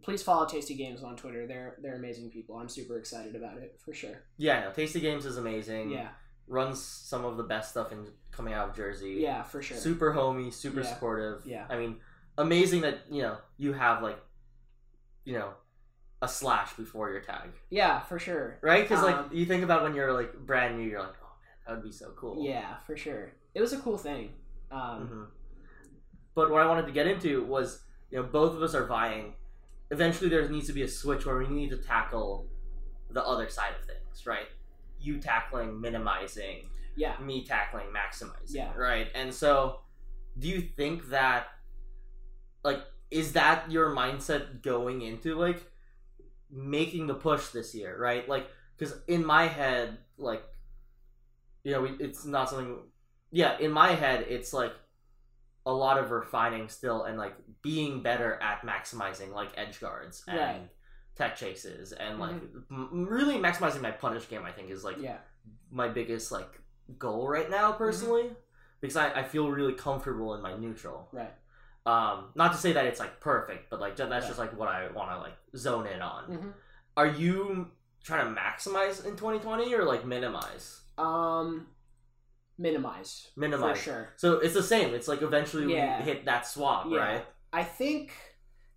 please 0.03 0.23
follow 0.23 0.47
Tasty 0.47 0.75
Games 0.75 1.03
on 1.03 1.17
Twitter. 1.17 1.47
They're 1.47 1.77
they're 1.81 1.97
amazing 1.97 2.31
people. 2.31 2.57
I'm 2.57 2.69
super 2.69 2.99
excited 2.99 3.35
about 3.35 3.57
it 3.59 3.79
for 3.83 3.95
sure. 3.95 4.25
Yeah, 4.37 4.61
no, 4.65 4.73
Tasty 4.73 5.01
Games 5.01 5.25
is 5.25 5.39
amazing. 5.39 5.91
Yeah, 5.91 6.09
Runs 6.49 6.81
some 6.83 7.25
of 7.25 7.37
the 7.37 7.43
best 7.43 7.71
stuff 7.71 7.91
in 7.93 8.07
coming 8.31 8.55
out 8.55 8.69
of 8.71 8.77
Jersey. 8.77 9.15
yeah, 9.21 9.43
for 9.43 9.61
sure. 9.63 9.77
Super 9.77 10.13
homey, 10.13 10.51
super 10.51 10.81
Yeah. 10.81 10.87
supportive. 10.95 11.45
Yeah. 11.47 11.67
I 11.69 11.77
mean, 11.77 12.01
amazing 12.39 12.83
that, 12.83 13.01
you 13.11 13.23
know, 13.23 13.39
you 13.57 13.73
have, 13.73 14.03
like, 14.03 14.19
you 15.25 15.33
know, 15.39 15.55
a 16.23 16.29
slash 16.29 16.75
before 16.75 17.11
your 17.11 17.21
tag. 17.21 17.51
Yeah, 17.71 18.01
for 18.01 18.19
sure. 18.19 18.59
Right? 18.63 18.83
Because, 18.89 19.03
like, 19.03 19.17
Um, 19.17 19.31
you 19.33 19.45
think 19.47 19.65
about 19.65 19.83
when 19.83 19.95
you're, 19.95 20.13
like, 20.13 20.35
brand 20.47 20.77
new, 20.79 20.85
you're 20.89 21.01
like, 21.01 21.15
oh, 21.23 21.33
man, 21.41 21.51
that 21.67 21.75
would 21.75 21.83
be 21.85 21.93
so 21.93 22.13
cool. 22.13 22.45
Yeah, 22.45 22.77
for 22.87 22.97
sure. 22.97 23.33
It 23.55 23.61
was 23.61 23.73
a 23.73 23.79
cool 23.79 23.99
thing. 23.99 24.33
Um, 24.71 25.07
hmm 25.09 25.25
But 26.35 26.51
what 26.51 26.61
I 26.63 26.67
wanted 26.67 26.87
to 26.87 26.93
get 26.93 27.07
into 27.07 27.43
was, 27.45 27.83
you 28.11 28.19
know, 28.19 28.23
both 28.25 28.55
of 28.55 28.63
us 28.63 28.75
are 28.75 28.85
vying. 28.87 29.35
Eventually, 29.91 30.29
there 30.29 30.47
needs 30.49 30.67
to 30.67 30.73
be 30.75 30.83
a 30.83 30.89
switch 30.89 31.25
where 31.27 31.39
we 31.39 31.49
need 31.49 31.71
to 31.71 31.79
tackle 31.79 32.49
the 33.11 33.25
other 33.25 33.49
side 33.49 33.73
of 33.79 33.85
things, 33.87 34.27
right? 34.27 34.49
You 35.07 35.19
tackling 35.21 35.81
minimizing, 35.81 36.69
Yeah, 36.97 37.17
me 37.21 37.45
tackling 37.45 37.87
maximizing, 37.93 38.55
Yeah. 38.55 38.75
right? 38.77 39.09
And 39.15 39.33
so, 39.33 39.81
do 40.39 40.49
you 40.49 40.61
think 40.61 41.09
that, 41.11 41.47
like, 42.65 42.81
is 43.11 43.33
that 43.35 43.71
your 43.71 43.95
mindset 43.95 44.63
going 44.63 45.03
into 45.03 45.37
like 45.37 45.63
making 46.51 47.07
the 47.07 47.15
push 47.15 47.49
this 47.51 47.75
year, 47.75 47.97
right? 47.99 48.29
Like, 48.29 48.49
because 48.77 48.95
in 49.07 49.25
my 49.25 49.47
head, 49.47 49.99
like, 50.19 50.43
you 51.65 51.73
know, 51.73 51.85
it's 52.01 52.25
not 52.25 52.49
something. 52.51 52.79
Yeah, 53.31 53.59
in 53.59 53.71
my 53.73 53.93
head, 53.93 54.27
it's 54.29 54.53
like 54.53 54.73
a 55.65 55.73
lot 55.73 55.99
of 55.99 56.11
refining 56.13 56.69
still 56.69 57.05
and 57.05 57.19
like 57.19 57.35
being 57.63 58.01
better 58.03 58.35
at 58.41 58.63
maximizing 58.63 59.33
like 59.33 59.51
edge 59.57 59.81
guards 59.81 60.23
and 60.29 60.39
Right. 60.39 60.71
Tech 61.17 61.35
chases 61.37 61.93
and 61.93 62.19
like 62.19 62.35
m- 62.71 63.07
really 63.09 63.35
maximizing 63.37 63.81
my 63.81 63.91
punish 63.91 64.29
game. 64.29 64.43
I 64.45 64.53
think 64.53 64.71
is 64.71 64.85
like 64.85 64.99
yeah, 65.01 65.19
my 65.71 65.89
biggest 65.89 66.31
like 66.33 66.61
goal 66.99 67.29
right 67.29 67.51
now 67.51 67.73
personally 67.73 68.31
because 68.81 68.97
I, 68.97 69.11
I 69.21 69.23
feel 69.25 69.51
really 69.51 69.73
comfortable 69.73 70.35
in 70.35 70.43
my 70.43 70.55
neutral 70.57 71.09
right. 71.11 71.33
um 71.85 72.27
not 72.37 72.53
to 72.53 72.59
say 72.59 72.73
that 72.75 72.85
it's 72.87 73.01
like 73.01 73.19
perfect 73.19 73.71
but 73.71 73.81
like 73.81 73.97
that's 73.97 74.11
Right. 74.11 74.23
just 74.23 74.39
like 74.39 74.57
what 74.57 74.69
i 74.69 74.87
want 74.93 75.11
to 75.11 75.19
like 75.19 75.33
zone 75.57 75.89
in 75.89 76.01
on 76.01 76.25
hmm 76.25 76.51
are 76.97 77.09
you 77.09 77.73
trying 78.05 78.33
to 78.33 78.41
maximize 78.41 79.05
in 79.05 79.17
2020 79.17 79.75
or 79.75 79.85
like 79.85 80.07
minimize 80.07 80.83
Um, 80.97 81.67
minimize 82.59 83.29
minimize 83.37 83.79
for 83.79 83.83
sure. 83.83 84.09
so 84.17 84.35
it's 84.39 84.55
the 84.55 84.63
same 84.63 84.95
it's 84.95 85.09
like 85.09 85.23
eventually 85.23 85.73
Yeah. 85.75 85.99
we 85.99 86.05
hit 86.05 86.25
that 86.27 86.47
swap 86.47 86.87
Yeah. 86.89 86.99
right 86.99 87.25
I 87.53 87.65
think 87.65 88.13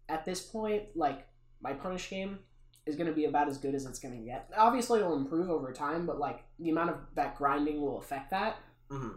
at 0.07 0.25
this 0.25 0.41
point, 0.41 0.83
like 0.95 1.27
my 1.61 1.73
punish 1.73 2.09
game 2.09 2.39
is 2.85 2.95
going 2.95 3.07
to 3.07 3.13
be 3.13 3.25
about 3.25 3.47
as 3.47 3.57
good 3.57 3.75
as 3.75 3.85
it's 3.85 3.99
going 3.99 4.17
to 4.17 4.25
get. 4.25 4.49
Obviously, 4.57 4.99
it'll 4.99 5.15
improve 5.17 5.49
over 5.49 5.71
time, 5.71 6.05
but 6.05 6.17
like 6.19 6.43
the 6.59 6.69
amount 6.69 6.89
of 6.89 6.95
that 7.15 7.37
grinding 7.37 7.81
will 7.81 7.97
affect 7.99 8.31
that 8.31 8.57
hmm 8.89 9.09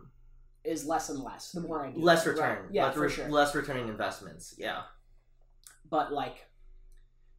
is 0.64 0.86
less 0.86 1.08
and 1.08 1.18
less. 1.24 1.50
The 1.50 1.60
more 1.60 1.84
I 1.84 1.90
do, 1.90 2.00
less 2.00 2.24
return 2.24 2.62
Right. 2.64 2.72
Yeah, 2.72 2.84
less, 2.84 2.94
for 2.94 3.00
re- 3.00 3.10
sure. 3.10 3.28
less 3.28 3.52
returning 3.54 3.88
investments 3.88 4.54
yeah 4.58 4.82
but 5.90 6.12
like 6.12 6.46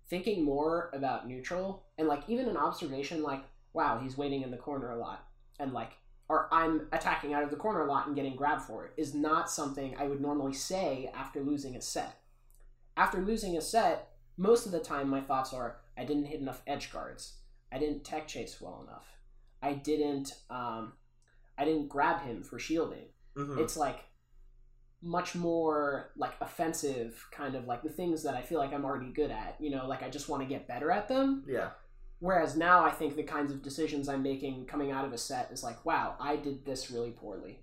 thinking 0.10 0.44
more 0.44 0.90
about 0.94 1.28
neutral 1.28 1.84
and 1.98 2.08
like 2.08 2.24
even 2.28 2.48
an 2.50 2.58
observation 2.58 3.24
like 3.24 3.44
wow 3.74 4.00
he's 4.02 4.18
waiting 4.18 4.42
in 4.42 4.52
the 4.52 4.58
corner 4.58 4.92
a 4.92 4.98
lot 4.98 5.26
and 5.60 5.72
like 5.74 5.94
or 6.30 6.48
i'm 6.52 6.88
attacking 6.92 7.34
out 7.34 7.44
of 7.44 7.50
the 7.50 7.56
corner 7.56 7.86
a 7.86 7.90
lot 7.90 8.08
and 8.08 8.16
getting 8.16 8.36
grabbed 8.36 8.62
for 8.64 8.86
it 8.86 8.92
is 8.98 9.14
not 9.16 9.50
something 9.50 9.96
i 9.98 10.06
would 10.06 10.22
normally 10.22 10.54
say 10.54 11.10
after 11.16 11.40
losing 11.42 11.76
a 11.76 11.82
set 11.82 12.20
after 12.98 13.22
losing 13.22 13.56
a 13.58 13.62
set 13.62 14.10
most 14.38 14.66
of 14.66 14.72
the 14.72 14.80
time 14.80 15.10
my 15.10 15.22
thoughts 15.22 15.54
are 15.54 15.78
i 15.98 16.04
didn't 16.04 16.26
hit 16.26 16.40
enough 16.40 16.62
edge 16.68 16.92
guards 16.92 17.38
i 17.72 17.78
didn't 17.78 18.04
tech 18.04 18.28
chase 18.28 18.60
well 18.62 18.86
enough 18.88 19.06
i 19.62 19.74
didn't 19.74 20.34
um 20.50 20.94
i 21.58 21.66
didn't 21.66 21.88
grab 21.90 22.22
him 22.22 22.44
for 22.44 22.60
shielding 22.60 23.06
Mhm. 23.36 23.60
it's 23.60 23.78
like 23.78 24.06
much 25.02 25.36
more 25.36 26.12
like 26.16 26.34
offensive 26.40 27.28
kind 27.32 27.56
of 27.56 27.66
like 27.66 27.84
the 27.84 27.90
things 27.90 28.24
that 28.24 28.36
I 28.36 28.42
feel 28.42 28.58
like 28.58 28.72
I'm 28.72 28.86
already 28.86 29.12
good 29.12 29.32
at, 29.32 29.58
you 29.60 29.70
know, 29.70 29.86
like 29.86 30.02
I 30.02 30.10
just 30.10 30.30
want 30.30 30.42
to 30.44 30.48
get 30.48 30.66
better 30.66 30.92
at 30.92 31.10
them. 31.10 31.44
yeah 31.46 31.72
Whereas 32.20 32.56
now 32.56 32.86
I 32.86 32.92
think 32.92 33.18
the 33.18 33.24
kinds 33.24 33.52
of 33.52 33.62
decisions 33.62 34.08
I'm 34.08 34.24
making 34.24 34.66
coming 34.66 34.92
out 34.92 35.04
of 35.04 35.12
a 35.12 35.18
set 35.18 35.52
is 35.52 35.62
like, 35.62 35.84
wow, 35.86 36.16
I 36.22 36.38
did 36.38 36.64
this 36.64 36.90
really 36.90 37.12
poorly. 37.12 37.60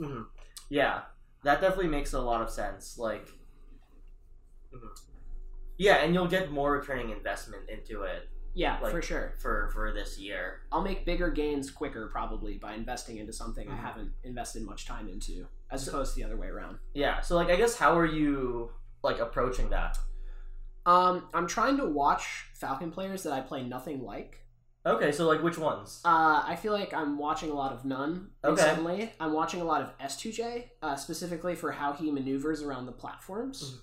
hmm 0.00 0.22
Yeah, 0.68 1.02
that 1.44 1.60
definitely 1.60 1.88
makes 1.88 2.12
a 2.12 2.20
lot 2.20 2.42
of 2.42 2.50
sense. 2.50 2.98
Like, 2.98 3.28
Mhm. 4.72 4.90
Yeah, 5.76 5.96
and 5.96 6.14
you'll 6.14 6.28
get 6.28 6.50
more 6.52 6.72
returning 6.72 7.10
investment 7.10 7.68
into 7.68 8.02
it 8.02 8.28
Yeah, 8.56 8.78
Like- 8.80 8.92
for 8.92 9.02
sure. 9.02 9.34
for 9.40 9.68
for 9.72 9.92
this 9.92 10.16
year. 10.18 10.60
I'll 10.70 10.82
make 10.82 11.04
bigger 11.04 11.30
gains 11.30 11.70
quicker 11.72 12.06
probably 12.08 12.56
by 12.58 12.74
investing 12.74 13.16
into 13.18 13.32
something 13.32 13.68
I 13.68 13.74
Mhm. 13.74 13.78
haven't 13.78 14.12
invested 14.22 14.62
much 14.62 14.86
time 14.86 15.08
into 15.08 15.48
as 15.70 15.84
So- 15.84 15.90
opposed 15.92 16.14
to 16.14 16.20
the 16.20 16.24
other 16.24 16.36
way 16.36 16.46
around. 16.48 16.78
Yeah, 16.92 17.20
so 17.20 17.34
like, 17.34 17.48
I 17.48 17.56
guess 17.56 17.76
how 17.78 17.98
are 17.98 18.06
you 18.06 18.70
like 19.02 19.18
approaching 19.18 19.70
that? 19.70 19.98
Um, 20.86 21.28
I'm 21.34 21.46
trying 21.48 21.78
to 21.78 21.86
watch 21.86 22.50
Falcon 22.54 22.90
players 22.92 23.22
that 23.24 23.32
I 23.32 23.40
play 23.40 23.62
nothing 23.64 24.02
like. 24.02 24.40
Okay, 24.86 25.10
so 25.12 25.26
like, 25.26 25.42
which 25.42 25.56
ones? 25.58 26.02
Uh, 26.04 26.44
I 26.46 26.56
feel 26.56 26.74
like 26.74 26.92
I'm 26.92 27.16
watching 27.18 27.50
a 27.50 27.54
lot 27.54 27.72
of 27.72 27.84
n0ne 27.84 28.28
Okay. 28.44 28.62
recently. 28.62 29.12
I'm 29.18 29.32
watching 29.32 29.62
a 29.62 29.64
lot 29.64 29.80
of 29.80 29.96
S2J, 29.98 30.70
uh, 30.82 30.94
specifically 30.94 31.54
for 31.56 31.72
how 31.72 31.94
he 31.94 32.10
maneuvers 32.12 32.62
around 32.62 32.84
the 32.86 32.92
platforms. 32.92 33.80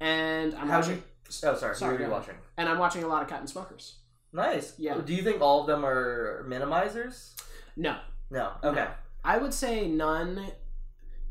And 0.00 0.54
I'm 0.56 0.68
How 0.68 0.78
watching, 0.80 0.96
you? 0.96 1.02
Oh, 1.42 1.56
sorry. 1.56 1.74
Sorry, 1.76 1.96
are 1.96 2.06
you 2.06 2.10
watching? 2.10 2.34
and 2.56 2.68
I'm 2.68 2.78
watching 2.78 3.02
a 3.04 3.08
lot 3.08 3.22
of 3.22 3.30
and 3.38 3.48
Smokers. 3.48 3.96
Nice. 4.32 4.74
Yeah. 4.78 4.98
Do 4.98 5.14
you 5.14 5.22
think 5.22 5.40
all 5.40 5.60
of 5.62 5.66
them 5.66 5.84
are 5.84 6.44
minimizers? 6.48 7.32
No, 7.76 7.98
No. 8.30 8.52
Okay. 8.62 8.86
I 9.24 9.38
would 9.38 9.54
say 9.54 9.88
n0ne 9.88 10.52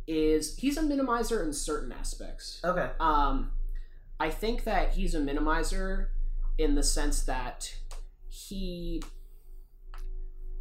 is 0.07 0.57
he's 0.57 0.77
a 0.77 0.81
minimizer 0.81 1.43
in 1.45 1.53
certain 1.53 1.91
aspects. 1.91 2.59
Okay. 2.63 2.89
Um, 2.99 3.51
I 4.19 4.29
think 4.29 4.63
that 4.63 4.93
he's 4.93 5.15
a 5.15 5.19
minimizer 5.19 6.07
in 6.57 6.75
the 6.75 6.83
sense 6.83 7.23
that 7.23 7.73
he 8.29 9.01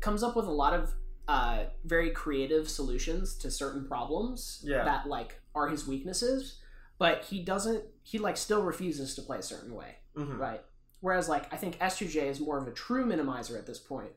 comes 0.01 0.23
up 0.23 0.37
with 0.37 0.47
a 0.47 0.51
lot 0.51 0.75
of 0.75 0.93
uh, 1.29 1.65
very 1.85 2.11
creative 2.11 2.69
solutions 2.69 3.37
to 3.37 3.51
certain 3.51 3.87
problems 3.87 4.61
Yeah. 4.65 4.85
that 4.85 5.07
like 5.07 5.41
are 5.55 5.69
his 5.69 5.87
weaknesses, 5.87 6.59
but 6.99 7.25
he 7.25 7.43
doesn't. 7.43 7.85
He 8.03 8.19
like 8.19 8.37
still 8.37 8.63
refuses 8.63 9.15
to 9.15 9.23
play 9.23 9.39
a 9.39 9.43
certain 9.43 9.75
way, 9.75 9.97
hmm 10.15 10.37
right? 10.39 10.63
Whereas 11.01 11.29
like 11.29 11.53
I 11.53 11.57
think 11.57 11.79
S2J 11.79 12.25
is 12.31 12.41
more 12.41 12.59
of 12.59 12.67
a 12.67 12.73
true 12.73 13.05
minimizer 13.07 13.59
at 13.59 13.67
this 13.67 13.79
point, 13.79 14.13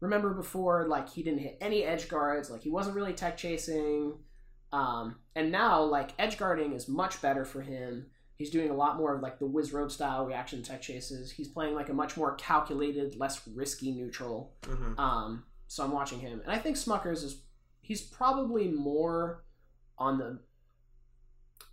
remember 0.00 0.34
before 0.34 0.86
like 0.88 1.08
he 1.08 1.22
didn't 1.22 1.40
hit 1.40 1.58
any 1.60 1.84
edge 1.84 2.08
guards, 2.08 2.50
like 2.50 2.62
he 2.62 2.70
wasn't 2.70 2.96
really 2.96 3.12
tech 3.12 3.36
chasing. 3.36 4.14
Um, 4.72 5.16
and 5.36 5.52
now 5.52 5.82
like 5.82 6.10
edge 6.18 6.36
guarding 6.38 6.72
is 6.72 6.88
much 6.88 7.22
better 7.22 7.44
for 7.44 7.60
him. 7.62 8.06
He's 8.36 8.50
doing 8.50 8.70
a 8.70 8.74
lot 8.74 8.96
more 8.96 9.14
of 9.14 9.22
like 9.22 9.38
the 9.38 9.46
Wizzrobe 9.48 9.92
style 9.92 10.26
reaction 10.26 10.62
tech 10.64 10.82
chases. 10.82 11.30
He's 11.30 11.46
playing 11.46 11.76
like 11.76 11.88
a 11.88 11.94
much 11.94 12.16
more 12.16 12.34
calculated, 12.34 13.14
less 13.16 13.46
risky 13.46 13.92
neutral. 13.92 14.56
Mhm. 14.62 14.98
Um, 14.98 15.44
so 15.68 15.84
I'm 15.84 15.92
watching 15.92 16.18
him, 16.18 16.40
and 16.40 16.50
I 16.50 16.58
think 16.58 16.76
Smuckers 16.76 17.22
is 17.22 17.42
he's 17.80 18.02
probably 18.02 18.66
more 18.68 19.44
on 19.98 20.18
the 20.18 20.40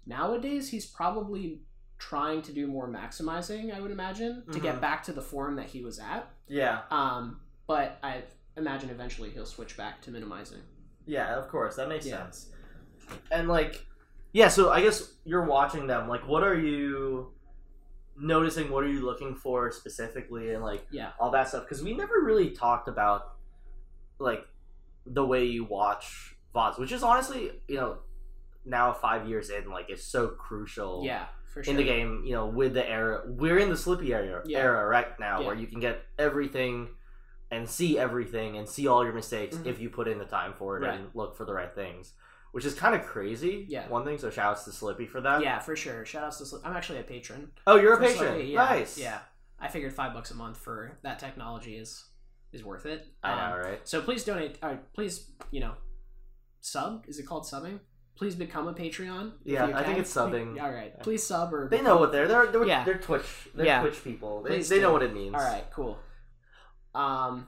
nowadays. 0.06 0.70
He's 0.70 0.86
probably 0.86 1.62
trying 1.97 2.41
to 2.43 2.52
do 2.52 2.66
more 2.68 2.88
maximizing. 2.88 3.74
I 3.76 3.80
would 3.80 3.91
imagine 3.91 4.43
to 4.52 4.60
get 4.60 4.78
Mhm. 4.78 4.82
back 4.82 5.04
to 5.04 5.14
the 5.14 5.22
form 5.22 5.56
that 5.58 5.68
he 5.68 5.84
was 5.84 5.99
at. 5.99 6.28
Yeah, 6.47 6.82
Um, 6.89 7.41
but 7.68 7.97
I 8.02 8.24
imagine 8.58 8.89
eventually 8.89 9.30
he'll 9.30 9.45
switch 9.45 9.78
back 9.78 10.02
to 10.04 10.12
minimizing. 10.12 10.62
yeah, 11.06 11.38
of 11.38 11.47
course, 11.47 11.76
that 11.76 11.88
makes 11.89 12.06
Yeah. 12.08 12.24
sense. 12.24 12.52
And 13.32 13.47
like, 13.47 13.86
yeah, 14.34 14.47
so 14.47 14.70
I 14.72 14.82
guess 14.82 15.14
you're 15.26 15.45
watching 15.45 15.88
them. 15.88 16.08
Like, 16.08 16.28
what 16.28 16.43
are 16.43 16.56
you 16.58 17.34
noticing? 18.16 18.70
What 18.72 18.84
are 18.84 18.88
you 18.91 19.02
looking 19.02 19.36
for 19.36 19.72
specifically, 19.72 20.54
and 20.54 20.64
like 20.64 20.86
Yeah. 20.91 21.12
all 21.20 21.32
that 21.32 21.49
stuff? 21.49 21.64
Because 21.64 21.84
we 21.84 21.93
never 21.95 22.22
really 22.22 22.52
talked 22.52 22.88
about 22.88 23.34
like 24.20 24.47
the 25.06 25.26
way 25.26 25.45
you 25.45 25.64
watch 25.66 26.36
VODs, 26.54 26.78
which 26.78 26.91
is 26.91 27.04
honestly, 27.04 27.62
you 27.68 27.76
know, 27.76 27.99
now 28.66 28.93
five 28.93 29.28
years 29.28 29.49
in, 29.49 29.70
like, 29.70 29.89
is 29.89 30.03
so 30.03 30.28
crucial. 30.30 31.03
Yeah, 31.05 31.28
for 31.53 31.64
sure. 31.64 31.72
in 31.72 31.78
the 31.78 31.84
game, 31.84 32.24
you 32.26 32.34
know, 32.34 32.45
with 32.47 32.74
the 32.74 32.88
era, 32.88 33.24
we're 33.28 33.57
in 33.57 33.70
the 33.70 33.76
Slippi 33.76 34.14
era, 34.14 34.41
Yeah. 34.45 34.59
era 34.59 34.88
right 34.88 35.20
now, 35.20 35.41
Yeah. 35.41 35.47
where 35.47 35.55
you 35.55 35.68
can 35.68 35.80
get 35.80 36.03
everything 36.18 36.89
and 37.49 37.70
see 37.70 37.99
everything 37.99 38.57
and 38.57 38.68
see 38.70 38.88
all 38.88 39.03
your 39.03 39.12
mistakes 39.14 39.57
Mhm. 39.57 39.66
if 39.66 39.80
you 39.80 39.89
put 39.89 40.07
in 40.07 40.18
the 40.20 40.26
time 40.26 40.53
for 40.53 40.78
it 40.78 40.82
Right. 40.88 40.97
and 40.99 41.09
look 41.14 41.36
for 41.36 41.43
the 41.43 41.53
right 41.53 41.74
things, 41.76 42.14
which 42.53 42.64
is 42.64 42.74
kind 42.74 42.95
of 42.95 43.05
crazy. 43.05 43.66
Yeah. 43.68 43.88
One 43.89 44.05
thing, 44.05 44.18
so 44.18 44.30
shouts 44.30 44.64
to 44.64 44.70
Slippi 44.72 45.05
for 45.09 45.20
that. 45.20 45.41
Yeah, 45.41 45.59
for 45.59 45.76
sure. 45.76 46.05
Shout 46.05 46.24
outs 46.24 46.38
to 46.38 46.45
Slippi. 46.45 46.66
I'm 46.66 46.76
actually 46.78 46.99
a 46.99 47.03
patron. 47.03 47.51
Oh, 47.68 47.76
you're 47.76 47.95
a 47.95 47.99
patron. 47.99 48.36
Slippi, 48.36 48.51
yeah, 48.53 48.64
Nice. 48.64 48.97
Yeah. 48.97 49.20
I 49.59 49.68
figured 49.68 49.93
five 49.93 50.14
bucks 50.14 50.32
a 50.32 50.36
month 50.36 50.57
for 50.57 50.97
that 51.03 51.20
technology 51.20 51.76
is 51.78 52.07
is 52.53 52.64
worth 52.66 52.86
it. 52.86 53.07
I 53.24 53.32
Um, 53.32 53.51
know, 53.51 53.57
right? 53.70 53.88
So 53.88 54.01
please 54.01 54.24
donate. 54.26 54.57
Uh, 54.62 54.76
please, 54.93 55.32
you 55.51 55.59
know, 55.62 55.76
sub. 56.59 57.05
Is 57.07 57.18
it 57.20 57.24
called 57.24 57.43
subbing? 57.45 57.80
Please 58.16 58.36
become 58.36 58.68
a 58.68 58.74
Patreon. 58.74 59.32
Yeah, 59.43 59.72
I 59.74 59.84
think 59.84 59.97
it's 59.97 60.14
subbing. 60.14 60.62
All 60.62 60.72
right. 60.72 60.99
Please 61.01 61.24
sub 61.24 61.53
or 61.53 61.68
They 61.70 61.82
know 61.82 61.97
what 61.97 62.12
they're 62.12 62.28
they're 62.28 62.47
they're, 62.47 62.66
Yeah. 62.66 62.84
they're 62.84 62.97
Twitch 62.99 63.49
they're 63.55 63.66
Yeah. 63.66 63.82
Twitch 63.82 64.03
people. 64.03 64.43
They, 64.43 64.49
Please 64.49 64.70
they 64.70 64.80
know 64.80 64.91
what 64.91 65.01
it 65.03 65.14
means. 65.14 65.34
All 65.34 65.41
right. 65.41 65.66
Cool. 65.72 65.97
Um, 66.93 67.47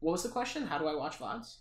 what 0.00 0.12
was 0.12 0.22
the 0.22 0.28
question? 0.30 0.66
How 0.66 0.78
do 0.78 0.86
I 0.86 0.94
watch 0.94 1.18
vods? 1.18 1.56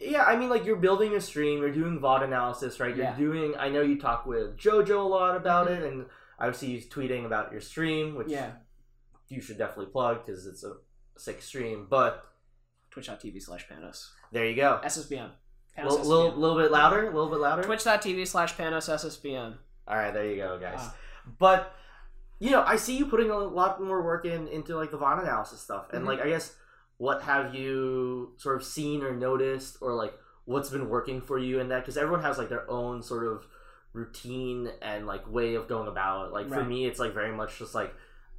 Yeah, 0.00 0.22
I 0.24 0.36
mean, 0.36 0.48
like 0.48 0.64
you're 0.64 0.76
building 0.76 1.14
a 1.14 1.20
stream, 1.20 1.58
you're 1.60 1.72
doing 1.72 1.98
VOD 1.98 2.24
analysis, 2.24 2.78
right? 2.78 2.94
You're 2.94 3.06
Yeah. 3.06 3.16
doing. 3.16 3.54
I 3.58 3.68
know 3.68 3.80
you 3.82 3.98
talk 4.00 4.26
with 4.26 4.56
JoJo 4.56 4.98
a 4.98 5.02
lot 5.02 5.36
about 5.36 5.68
Mhm. 5.68 5.70
it, 5.78 5.82
and 5.92 6.06
I 6.38 6.50
see 6.52 6.70
you 6.70 6.80
tweeting 6.80 7.24
about 7.26 7.50
your 7.52 7.60
stream, 7.60 8.14
which 8.14 8.28
Yeah. 8.28 8.52
you 9.28 9.40
should 9.40 9.58
definitely 9.58 9.90
plug 9.92 10.24
because 10.24 10.46
it's 10.46 10.62
a 10.62 10.74
sick 11.16 11.42
stream. 11.42 11.86
But 11.88 12.24
Twitch.tv 12.90 13.40
slash 13.40 13.66
Panos. 13.68 14.10
there 14.30 14.46
you 14.46 14.54
go. 14.56 14.80
SSBM. 14.84 15.30
A 15.78 15.84
little, 15.88 16.32
little, 16.36 16.56
bit 16.56 16.70
louder, 16.70 17.02
a 17.02 17.06
little 17.06 17.30
bit 17.30 17.40
louder. 17.40 17.62
Twitch.tv 17.62 18.26
slash 18.28 18.54
Panos 18.54 18.88
SSBM. 18.92 19.54
All 19.88 19.96
right, 19.96 20.12
there 20.12 20.26
you 20.26 20.36
go, 20.36 20.58
guys. 20.58 20.78
Ah. 20.80 20.94
But 21.38 21.74
you 22.38 22.50
know, 22.50 22.62
I 22.66 22.76
see 22.76 22.96
you 22.96 23.06
putting 23.06 23.30
a 23.30 23.38
lot 23.38 23.82
more 23.82 24.02
work 24.02 24.24
in 24.26 24.48
into 24.48 24.76
like 24.76 24.90
the 24.90 24.98
VOD 24.98 25.22
analysis 25.22 25.60
stuff, 25.60 25.86
and 25.92 26.04
Mhm. 26.04 26.08
like 26.08 26.20
I 26.20 26.28
guess 26.28 26.54
what 26.98 27.22
have 27.22 27.54
you 27.54 28.32
sort 28.36 28.56
of 28.56 28.64
seen 28.64 29.02
or 29.02 29.12
noticed, 29.14 29.78
or 29.80 29.94
like 29.94 30.14
what's 30.44 30.68
been 30.70 30.88
working 30.88 31.20
for 31.20 31.38
you 31.38 31.58
in 31.60 31.68
that? 31.68 31.80
Because 31.80 31.96
everyone 31.96 32.22
has 32.22 32.36
like 32.38 32.48
their 32.48 32.68
own 32.70 33.02
sort 33.02 33.26
of 33.26 33.46
routine 33.92 34.70
and 34.82 35.06
like 35.06 35.30
way 35.30 35.54
of 35.54 35.68
going 35.68 35.88
about 35.88 36.26
it. 36.28 36.32
Like 36.32 36.48
for 36.48 36.64
me, 36.64 36.86
it's 36.86 36.98
like 36.98 37.14
very 37.14 37.32
much 37.32 37.58
just 37.58 37.74
like 37.74 37.94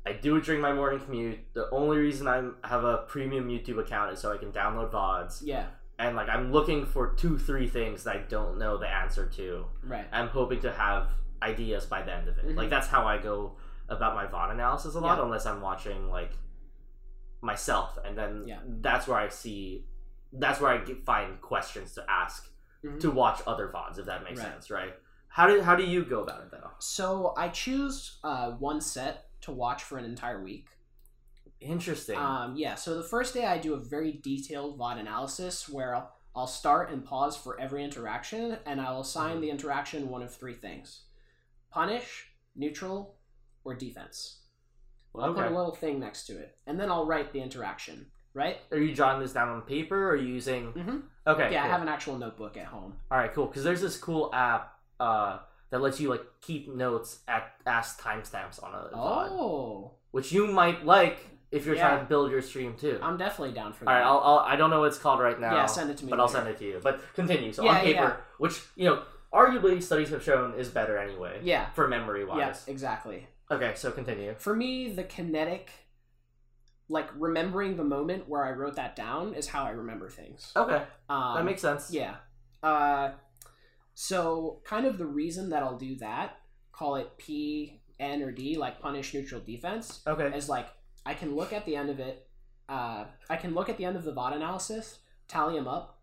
I 0.06 0.12
do 0.14 0.36
it 0.36 0.44
during 0.44 0.60
my 0.62 0.74
morning 0.74 1.00
commute. 1.00 1.40
The 1.54 1.70
only 1.72 1.98
reason 1.98 2.28
I 2.28 2.44
have 2.68 2.84
a 2.84 2.98
premium 3.08 3.48
YouTube 3.48 3.80
account 3.80 4.12
is 4.12 4.20
so 4.20 4.32
I 4.34 4.38
can 4.38 4.52
download 4.52 4.92
VODs, 4.92 5.42
Yeah. 5.46 5.68
And 6.00 6.16
like 6.16 6.30
I'm 6.30 6.52
looking 6.52 6.86
for 6.86 7.14
two, 7.14 7.38
three 7.38 7.68
things 7.68 8.04
that 8.06 8.16
I 8.16 8.20
don't 8.20 8.58
know 8.58 8.78
the 8.78 8.88
answer 8.88 9.26
to. 9.28 9.66
Right. 9.84 10.06
I'm 10.12 10.28
hoping 10.28 10.60
to 10.62 10.72
have 10.72 11.10
ideas 11.42 11.86
by 11.86 12.02
the 12.04 12.14
end 12.14 12.28
of 12.28 12.38
it. 12.38 12.46
Mhm. 12.48 12.56
Like 12.58 12.70
that's 12.70 12.88
how 12.88 13.06
I 13.08 13.18
go 13.18 13.58
about 13.90 14.16
my 14.16 14.26
VOD 14.26 14.52
analysis 14.52 14.96
a 14.96 15.00
lot, 15.00 15.18
Yeah. 15.18 15.26
unless 15.26 15.46
I'm 15.46 15.62
watching 15.62 16.10
like 16.10 16.32
myself, 17.42 17.98
and 18.06 18.18
then 18.18 18.44
Yeah. 18.48 18.60
that's 18.66 19.08
where 19.08 19.18
I 19.18 19.28
see, 19.30 19.86
that's 20.32 20.60
where 20.62 20.72
I 20.72 20.78
get, 20.78 21.06
find 21.06 21.42
questions 21.42 21.94
to 21.96 22.10
ask 22.10 22.50
Mhm. 22.84 23.00
to 23.02 23.12
watch 23.12 23.42
other 23.46 23.68
VODs, 23.68 23.98
if 24.00 24.06
that 24.06 24.24
makes 24.24 24.40
Right. 24.40 24.50
sense, 24.52 24.72
right? 24.72 24.98
How 25.28 25.48
do 25.48 25.62
how 25.62 25.76
do 25.76 25.84
you 25.84 26.06
go 26.06 26.22
about 26.22 26.42
it 26.42 26.52
though? 26.52 26.72
So 26.80 27.34
I 27.36 27.50
choose 27.50 28.20
uh, 28.24 28.52
one 28.52 28.80
set 28.82 29.30
to 29.42 29.52
watch 29.52 29.84
for 29.84 29.98
an 29.98 30.06
entire 30.06 30.42
week. 30.42 30.73
Interesting. 31.64 32.18
Um, 32.18 32.56
yeah, 32.56 32.76
so 32.76 32.96
the 32.96 33.04
first 33.04 33.34
day 33.34 33.46
I 33.46 33.58
do 33.58 33.74
a 33.74 33.78
very 33.78 34.12
detailed 34.12 34.78
VOD 34.78 35.00
analysis 35.00 35.68
where 35.70 35.96
I'll, 35.96 36.12
I'll 36.36 36.48
start 36.48 36.92
and 36.92 37.04
pause 37.04 37.38
for 37.38 37.60
every 37.60 37.84
interaction, 37.84 38.58
and 38.66 38.82
I'll 38.82 39.02
assign 39.02 39.42
the 39.42 39.50
interaction 39.50 40.10
one 40.10 40.22
of 40.22 40.34
three 40.34 40.54
things 40.56 41.02
punish, 41.72 42.28
neutral, 42.56 43.16
or 43.64 43.74
defense. 43.74 44.40
I'll 45.16 45.34
put 45.34 45.46
a 45.46 45.50
little 45.50 45.76
thing 45.76 46.00
next 46.00 46.26
to 46.28 46.34
it, 46.34 46.58
and 46.66 46.80
then 46.80 46.90
I'll 46.90 47.06
write 47.06 47.34
the 47.34 47.40
interaction, 47.40 48.08
right? 48.34 48.58
Are 48.72 48.78
you 48.78 48.94
jotting 48.94 49.22
this 49.22 49.34
down 49.34 49.50
on 49.50 49.62
paper, 49.62 50.10
or 50.10 50.16
using? 50.16 50.74
Mm-hmm. 50.74 50.98
Okay. 51.26 51.52
yeah, 51.52 51.64
I 51.64 51.68
have 51.68 51.82
an 51.82 51.88
actual 51.88 52.18
notebook 52.18 52.58
at 52.58 52.66
home. 52.66 52.96
All 53.12 53.18
right, 53.18 53.34
cool. 53.34 53.46
Because 53.46 53.64
there's 53.64 53.82
this 53.82 53.96
cool 53.98 54.30
app 54.34 54.74
uh, 55.00 55.40
that 55.70 55.82
lets 55.82 56.00
you 56.00 56.10
like 56.10 56.24
keep 56.42 56.68
notes 56.74 57.20
at 57.28 57.54
ask 57.66 58.02
timestamps 58.02 58.62
on 58.64 58.74
a 58.74 58.96
VOD. 58.96 59.30
Oh, 59.32 59.92
which 60.12 60.32
you 60.32 60.48
might 60.48 60.86
like 60.86 61.20
if 61.54 61.66
you're 61.66 61.76
Yeah. 61.76 61.88
trying 61.88 62.00
to 62.00 62.06
build 62.06 62.32
your 62.32 62.42
stream 62.42 62.76
too. 62.76 63.00
I'm 63.02 63.16
definitely 63.18 63.54
down 63.54 63.74
for 63.74 63.86
that. 63.86 63.92
right, 63.92 64.02
I'll, 64.04 64.20
I'll, 64.20 64.40
I 64.40 64.56
don't 64.56 64.70
know 64.70 64.80
what 64.82 64.88
it's 64.88 64.98
called 64.98 65.20
right 65.20 65.40
now. 65.40 65.54
Yeah, 65.56 65.66
send 65.68 65.90
it 65.92 65.98
to 65.98 66.06
me 66.06 66.10
But 66.10 66.20
I'll 66.20 66.28
send 66.28 66.48
it 66.48 66.58
to 66.58 66.66
you. 66.66 66.80
But 66.84 67.02
continue. 67.14 67.54
So 67.54 67.64
Yeah, 67.64 67.70
on 67.72 67.82
paper, 67.82 68.02
yeah. 68.02 68.16
which 68.40 68.62
you 68.76 68.86
know, 68.86 69.04
arguably 69.34 69.82
studies 69.82 70.10
have 70.10 70.24
shown 70.24 70.56
is 70.56 70.70
better 70.70 70.98
anyway. 70.98 71.40
Yeah. 71.44 71.70
For 71.72 71.88
memory 71.88 72.22
yeah, 72.22 72.26
wise. 72.48 72.68
exactly. 72.68 73.28
Okay, 73.52 73.74
so 73.76 73.92
continue. 73.92 74.34
For 74.38 74.56
me, 74.56 74.92
the 74.94 75.04
kinetic, 75.04 75.70
like 76.90 77.10
remembering 77.16 77.78
the 77.78 77.84
moment 77.84 78.28
where 78.28 78.44
I 78.44 78.52
wrote 78.52 78.76
that 78.78 78.96
down, 78.96 79.34
is 79.36 79.48
how 79.48 79.64
I 79.64 79.70
remember 79.72 80.10
things. 80.10 80.52
Okay, 80.56 80.82
Um, 81.10 81.36
that 81.36 81.46
makes 81.46 81.62
sense. 81.62 81.92
Yeah. 81.94 82.16
Uh, 82.64 83.12
so 83.94 84.62
kind 84.66 84.86
of 84.86 84.98
the 84.98 85.06
reason 85.06 85.50
that 85.50 85.62
I'll 85.62 85.78
do 85.78 85.96
that, 85.98 86.38
call 86.72 86.96
it 86.96 87.18
P, 87.18 87.82
N, 88.00 88.22
or 88.24 88.32
D, 88.32 88.58
like 88.58 88.80
punish, 88.82 89.14
neutral, 89.14 89.42
defense, 89.42 90.02
Okay. 90.08 90.36
is 90.36 90.50
like 90.50 90.68
I 91.06 91.14
can 91.14 91.36
look 91.36 91.54
at 91.54 91.66
the 91.66 91.76
end 91.76 91.90
of 91.90 92.00
it. 92.00 92.28
Uh, 92.70 93.06
I 93.30 93.36
can 93.38 93.54
look 93.54 93.70
at 93.70 93.78
the 93.78 93.86
end 93.86 93.96
of 93.96 94.04
the 94.04 94.14
VOD 94.14 94.36
analysis, 94.36 95.00
tally 95.28 95.56
them 95.56 95.68
up, 95.68 96.00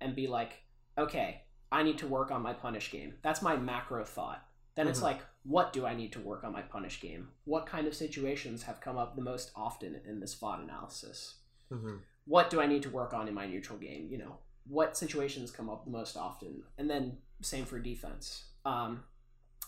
and 0.00 0.14
be 0.14 0.26
like, 0.26 0.62
okay, 0.98 1.42
I 1.72 1.82
need 1.82 1.98
to 1.98 2.06
work 2.06 2.30
on 2.30 2.42
my 2.42 2.52
punish 2.52 2.90
game. 2.90 3.14
That's 3.22 3.42
my 3.42 3.56
macro 3.56 4.04
thought. 4.04 4.46
Then 4.74 4.86
it's 4.88 5.00
Mhm. 5.00 5.04
like, 5.04 5.20
what 5.44 5.72
do 5.72 5.86
I 5.86 5.94
need 5.94 6.12
to 6.12 6.20
work 6.20 6.44
on 6.44 6.52
my 6.52 6.62
punish 6.62 7.00
game? 7.00 7.30
What 7.44 7.66
kind 7.66 7.86
of 7.86 7.94
situations 7.94 8.64
have 8.64 8.80
come 8.80 8.98
up 8.98 9.14
the 9.16 9.22
most 9.22 9.50
often 9.56 9.94
in 10.04 10.20
this 10.20 10.34
VOD 10.34 10.62
analysis? 10.62 11.36
Mhm. 11.70 12.02
what 12.26 12.48
do 12.48 12.58
I 12.60 12.66
need 12.66 12.82
to 12.82 12.88
work 12.90 13.12
on 13.12 13.28
in 13.28 13.34
my 13.34 13.46
neutral 13.46 13.78
game? 13.78 14.08
You 14.10 14.16
know, 14.18 14.38
what 14.66 14.96
situations 14.96 15.50
come 15.50 15.68
up 15.68 15.84
the 15.84 15.90
most 15.90 16.16
often? 16.16 16.64
And 16.78 16.88
then 16.88 17.18
same 17.42 17.66
for 17.66 17.78
defense. 17.78 18.44
Um, 18.64 19.04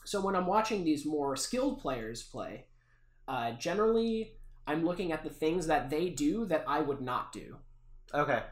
so 0.05 0.23
when 0.23 0.35
I'm 0.35 0.47
watching 0.47 0.83
these 0.85 1.05
more 1.05 1.37
skilled 1.37 1.81
players 1.81 2.23
play, 2.23 2.67
uh, 3.29 3.53
generally 3.53 4.39
I'm 4.67 4.85
looking 4.85 5.13
at 5.13 5.23
the 5.23 5.31
things 5.31 5.67
that 5.69 5.91
they 5.91 6.09
do 6.11 6.45
that 6.47 6.65
I 6.67 6.81
would 6.81 7.01
not 7.01 7.33
do. 7.33 7.57
Okay. 8.15 8.43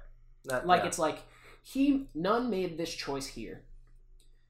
That- 0.47 0.67
Like 0.67 0.83
yeah. 0.83 0.89
it's 0.89 0.99
like 0.99 1.19
he 1.63 2.09
n0ne 2.17 2.49
made 2.49 2.77
this 2.79 2.93
choice 2.95 3.27
here. 3.27 3.65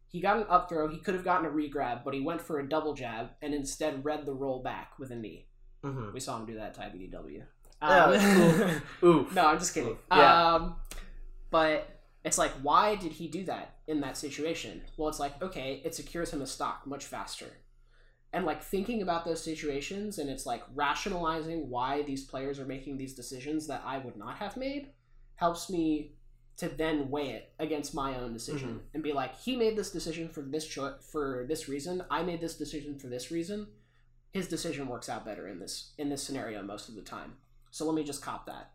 He 0.08 0.20
got 0.20 0.36
an 0.36 0.46
up 0.48 0.68
throw. 0.68 0.88
He 0.88 0.98
could 0.98 1.14
have 1.14 1.24
gotten 1.24 1.46
a 1.46 1.50
regrab, 1.50 2.04
but 2.04 2.14
he 2.14 2.20
went 2.20 2.40
for 2.40 2.60
a 2.60 2.68
double 2.68 2.94
jab 2.94 3.30
and 3.42 3.52
instead 3.52 4.04
read 4.04 4.26
the 4.26 4.32
roll 4.32 4.62
back 4.62 4.98
with 4.98 5.10
a 5.10 5.16
knee. 5.16 5.46
Mhm. 5.82 6.12
We 6.12 6.20
saw 6.20 6.38
him 6.38 6.46
do 6.46 6.54
that 6.54 6.74
type 6.74 6.94
of 6.94 7.00
EW. 7.00 7.42
Yeah, 7.82 8.80
Oof. 9.04 9.34
No, 9.34 9.46
I'm 9.46 9.58
just 9.58 9.74
kidding. 9.74 9.98
Yeah. 10.10 10.54
Um, 10.54 10.76
but 11.50 12.00
it's 12.24 12.38
like, 12.38 12.52
why 12.62 12.94
did 12.94 13.12
he 13.12 13.28
do 13.28 13.44
that 13.44 13.76
in 13.86 14.00
that 14.00 14.16
situation? 14.16 14.82
Well, 14.96 15.08
it's 15.08 15.18
like, 15.20 15.40
okay, 15.42 15.82
it 15.84 15.94
secures 15.94 16.30
him 16.32 16.40
a 16.40 16.46
stock 16.46 16.86
much 16.86 17.04
faster. 17.04 17.46
And 18.34 18.44
like 18.44 18.62
thinking 18.62 19.00
about 19.00 19.24
those 19.24 19.42
situations 19.42 20.18
and 20.18 20.28
it's 20.28 20.44
like 20.44 20.62
rationalizing 20.74 21.70
why 21.70 22.02
these 22.02 22.24
players 22.24 22.58
are 22.58 22.64
making 22.66 22.96
these 22.98 23.14
decisions 23.14 23.66
that 23.68 23.82
I 23.86 23.98
would 23.98 24.16
not 24.16 24.36
have 24.38 24.56
made 24.56 24.88
helps 25.36 25.70
me 25.70 26.16
to 26.56 26.68
then 26.68 27.10
weigh 27.10 27.30
it 27.30 27.52
against 27.58 27.94
my 27.94 28.16
own 28.16 28.32
decision 28.32 28.80
and 28.92 29.02
be 29.02 29.12
like, 29.12 29.36
he 29.40 29.56
made 29.56 29.76
this 29.76 29.90
decision 29.90 30.28
for 30.28 30.42
this 30.42 30.66
cho- 30.66 30.96
for 31.12 31.44
this 31.48 31.68
reason. 31.68 32.04
I 32.10 32.22
made 32.22 32.40
this 32.40 32.56
decision 32.56 32.98
for 32.98 33.06
this 33.08 33.30
reason. 33.30 33.66
His 34.32 34.48
decision 34.48 34.88
works 34.88 35.08
out 35.08 35.24
better 35.24 35.46
in 35.48 35.58
this 35.60 35.92
in 35.98 36.08
this 36.08 36.22
scenario 36.22 36.62
most 36.62 36.88
of 36.88 36.94
the 36.96 37.02
time. 37.02 37.34
So 37.70 37.84
let 37.86 37.94
me 37.94 38.04
just 38.04 38.22
cop 38.22 38.46
that. 38.46 38.70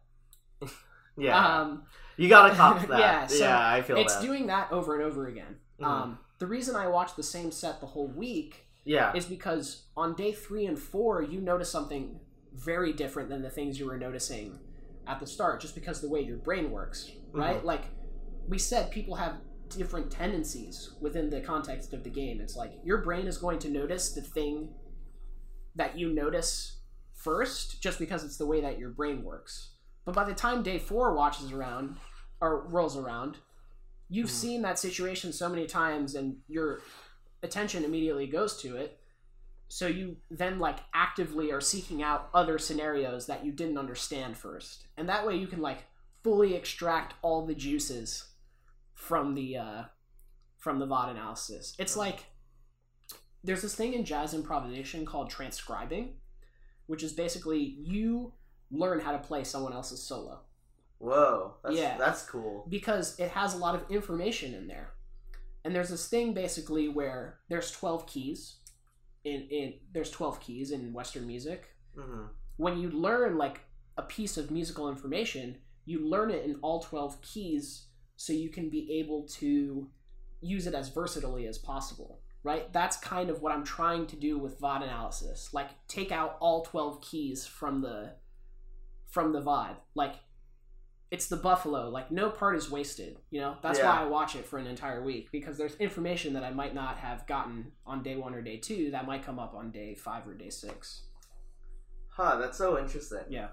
Yeah, 1.18 1.62
Um, 1.62 1.84
you 2.16 2.30
gotta 2.30 2.56
cop 2.56 2.88
that. 2.88 3.00
yeah, 3.00 3.28
yeah, 3.38 3.70
I 3.70 3.82
feel 3.82 3.98
it's 3.98 4.16
that. 4.16 4.24
doing 4.24 4.48
that 4.48 4.72
over 4.72 4.96
and 4.96 5.04
over 5.04 5.28
again. 5.28 5.58
Mhm. 5.82 5.86
Um, 5.86 6.20
the 6.38 6.48
reason 6.48 6.78
I 6.78 6.88
watch 6.88 7.16
the 7.18 7.24
same 7.24 7.52
set 7.52 7.82
the 7.82 7.88
whole 7.88 8.08
week 8.08 8.68
yeah, 8.90 9.14
is 9.16 9.26
because 9.26 9.84
on 9.96 10.16
day 10.16 10.32
three 10.32 10.66
and 10.66 10.78
four, 10.78 11.22
you 11.22 11.40
notice 11.42 11.70
something 11.70 12.20
very 12.54 12.92
different 12.92 13.30
than 13.30 13.42
the 13.44 13.50
things 13.50 13.80
you 13.80 13.86
were 13.86 13.98
noticing 13.98 14.60
at 15.08 15.20
the 15.20 15.28
start, 15.28 15.62
just 15.62 15.76
because 15.76 16.02
the 16.02 16.10
way 16.10 16.22
your 16.22 16.38
brain 16.38 16.72
works, 16.72 17.10
right? 17.32 17.64
Like 17.64 17.84
we 18.48 18.58
said, 18.58 18.90
people 18.92 19.16
have 19.16 19.36
different 19.70 20.10
tendencies 20.10 20.96
within 21.00 21.30
the 21.30 21.42
context 21.42 21.94
of 21.94 22.04
the 22.04 22.10
game. 22.10 22.42
It's 22.42 22.56
like 22.56 22.74
your 22.84 23.00
brain 23.04 23.28
is 23.28 23.38
going 23.38 23.60
to 23.60 23.70
notice 23.70 24.14
the 24.14 24.22
thing 24.22 24.74
that 25.76 25.98
you 25.98 26.12
notice 26.12 26.80
first, 27.14 27.82
just 27.82 28.00
because 28.00 28.24
it's 28.24 28.38
the 28.38 28.48
way 28.48 28.62
that 28.62 28.80
your 28.80 28.90
brain 28.90 29.24
works. 29.24 29.76
But 30.06 30.16
by 30.16 30.26
the 30.26 30.34
time 30.34 30.64
day 30.64 30.80
four 30.80 31.14
watches 31.14 31.52
around 31.52 31.98
or 32.42 32.68
rolls 32.70 32.98
around, 32.98 33.38
you've 34.10 34.30
Mhm. 34.30 34.42
seen 34.44 34.62
that 34.64 34.80
situation 34.80 35.32
so 35.32 35.48
many 35.48 35.68
times, 35.68 36.16
and 36.16 36.38
your 36.48 36.82
attention 37.44 37.84
immediately 37.84 38.28
goes 38.28 38.62
to 38.62 38.76
it. 38.78 39.00
So 39.68 39.86
you 39.88 40.18
then 40.32 40.58
like 40.60 40.80
actively 40.94 41.52
are 41.52 41.62
seeking 41.62 42.02
out 42.02 42.30
other 42.34 42.58
scenarios 42.58 43.28
that 43.28 43.46
you 43.46 43.52
didn't 43.52 43.78
understand 43.78 44.36
first, 44.38 44.88
and 44.98 45.08
that 45.10 45.26
way 45.28 45.36
you 45.36 45.48
can 45.48 45.62
like 45.62 45.84
fully 46.24 46.56
extract 46.56 47.14
all 47.22 47.46
the 47.46 47.54
juices 47.56 48.26
from 48.96 49.36
the 49.36 49.58
uh, 49.58 49.84
from 50.58 50.80
the 50.80 50.88
VOD 50.88 51.12
analysis. 51.12 51.76
It's 51.78 51.96
like 51.96 52.26
there's 53.44 53.62
this 53.62 53.76
thing 53.76 53.94
in 53.94 54.04
jazz 54.06 54.34
improvisation 54.34 55.06
called 55.06 55.30
transcribing, 55.30 56.16
which 56.88 57.04
is 57.04 57.14
basically 57.14 57.60
you 57.80 58.34
learn 58.72 59.00
how 59.00 59.12
to 59.12 59.18
play 59.20 59.44
someone 59.44 59.74
else's 59.74 60.02
solo 60.04 60.42
Whoa, 61.00 61.56
that's, 61.64 61.76
Yeah. 61.76 61.98
that's 61.98 62.24
cool. 62.24 62.66
because 62.70 63.18
it 63.20 63.30
has 63.32 63.54
a 63.54 63.58
lot 63.58 63.74
of 63.76 63.90
information 63.90 64.54
in 64.54 64.68
there. 64.68 64.92
And 65.70 65.76
there's 65.76 65.90
this 65.90 66.08
thing 66.08 66.34
basically 66.34 66.90
where 66.90 67.42
there's 67.48 67.70
12 67.70 68.08
keys 68.08 68.56
in 69.24 69.42
in 69.52 69.76
there's 69.94 70.10
12 70.10 70.40
keys 70.40 70.72
in 70.72 70.94
western 70.94 71.28
music. 71.28 71.68
hmm 71.96 72.24
When 72.58 72.80
you 72.80 72.90
learn 72.90 73.38
like 73.38 73.62
a 73.96 74.02
piece 74.02 74.36
of 74.36 74.50
musical 74.50 74.90
information, 74.90 75.60
you 75.86 76.10
learn 76.10 76.32
it 76.32 76.44
in 76.44 76.56
all 76.64 76.80
12 76.80 77.22
keys 77.22 77.86
so 78.16 78.34
you 78.34 78.50
can 78.50 78.72
be 78.72 79.00
able 79.00 79.28
to 79.40 79.92
use 80.42 80.66
it 80.66 80.74
as 80.74 80.90
versatilely 80.90 81.46
as 81.46 81.60
possible. 81.60 82.20
Right? 82.42 82.74
That's 82.74 82.98
kind 82.98 83.30
of 83.30 83.44
what 83.44 83.54
I'm 83.54 83.64
trying 83.64 84.08
to 84.08 84.16
do 84.16 84.40
with 84.40 84.60
VOD 84.60 84.86
analysis. 84.86 85.54
Like 85.54 85.70
take 85.88 86.12
out 86.12 86.38
all 86.40 86.66
12 86.66 87.00
keys 87.00 87.46
from 87.46 87.84
the 87.84 88.16
from 89.12 89.34
the 89.34 89.42
VOD. 89.44 89.76
Like 89.94 90.16
it's 91.12 91.28
the 91.28 91.36
buffalo 91.38 91.90
like 91.90 92.12
no 92.12 92.30
part 92.30 92.56
is 92.56 92.70
wasted 92.70 93.18
you 93.32 93.40
know 93.42 93.56
that's 93.64 93.80
Yeah. 93.80 93.96
why 93.98 94.04
i 94.04 94.08
watch 94.08 94.36
it 94.36 94.46
for 94.46 94.60
an 94.60 94.68
entire 94.68 95.04
week 95.04 95.30
because 95.32 95.58
there's 95.58 95.76
information 95.76 96.34
that 96.34 96.44
i 96.44 96.52
might 96.52 96.76
not 96.76 96.98
have 96.98 97.26
gotten 97.26 97.72
on 97.86 98.04
day 98.04 98.16
one 98.16 98.36
or 98.36 98.42
day 98.42 98.58
two 98.58 98.92
that 98.92 99.08
might 99.08 99.24
come 99.26 99.40
up 99.40 99.54
on 99.56 99.72
day 99.72 99.96
five 99.96 100.28
or 100.28 100.34
day 100.34 100.50
six 100.50 101.04
Huh, 102.12 102.36
that's 102.38 102.58
so 102.58 102.78
interesting. 102.78 103.20
Yeah. 103.30 103.48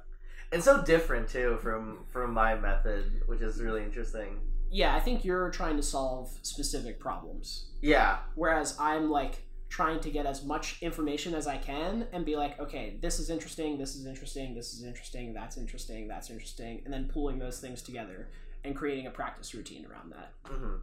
and 0.51 0.63
so 0.63 0.83
different 0.83 1.29
too 1.29 1.57
from 1.63 2.05
from 2.11 2.33
my 2.35 2.57
method, 2.57 3.23
which 3.27 3.41
is 3.41 3.63
really 3.63 3.83
interesting. 3.85 4.41
yeah 4.71 4.95
i 4.97 5.01
think 5.01 5.25
you're 5.25 5.51
trying 5.51 5.77
to 5.77 5.83
solve 5.83 6.29
specific 6.43 6.99
problems 6.99 7.71
Yeah, 7.81 8.19
whereas 8.35 8.77
i'm 8.81 9.09
like 9.11 9.46
trying 9.69 10.01
to 10.01 10.11
get 10.11 10.27
as 10.27 10.45
much 10.45 10.79
information 10.81 11.35
as 11.35 11.47
i 11.47 11.57
can 11.57 12.07
and 12.12 12.25
be 12.25 12.37
like 12.37 12.59
okay 12.61 12.97
this 13.03 13.19
is 13.19 13.31
interesting 13.31 13.77
this 13.79 13.97
is 13.97 14.07
interesting 14.07 14.55
this 14.55 14.73
is 14.73 14.85
interesting 14.85 15.35
that's 15.35 15.57
interesting 15.57 16.07
that's 16.09 16.31
interesting 16.31 16.81
and 16.85 16.93
then 16.95 17.09
pulling 17.09 17.39
those 17.39 17.61
things 17.61 17.83
together 17.83 18.29
and 18.64 18.77
creating 18.77 19.07
a 19.07 19.11
practice 19.11 19.55
routine 19.55 19.85
around 19.87 20.12
that 20.12 20.33
hmm 20.47 20.77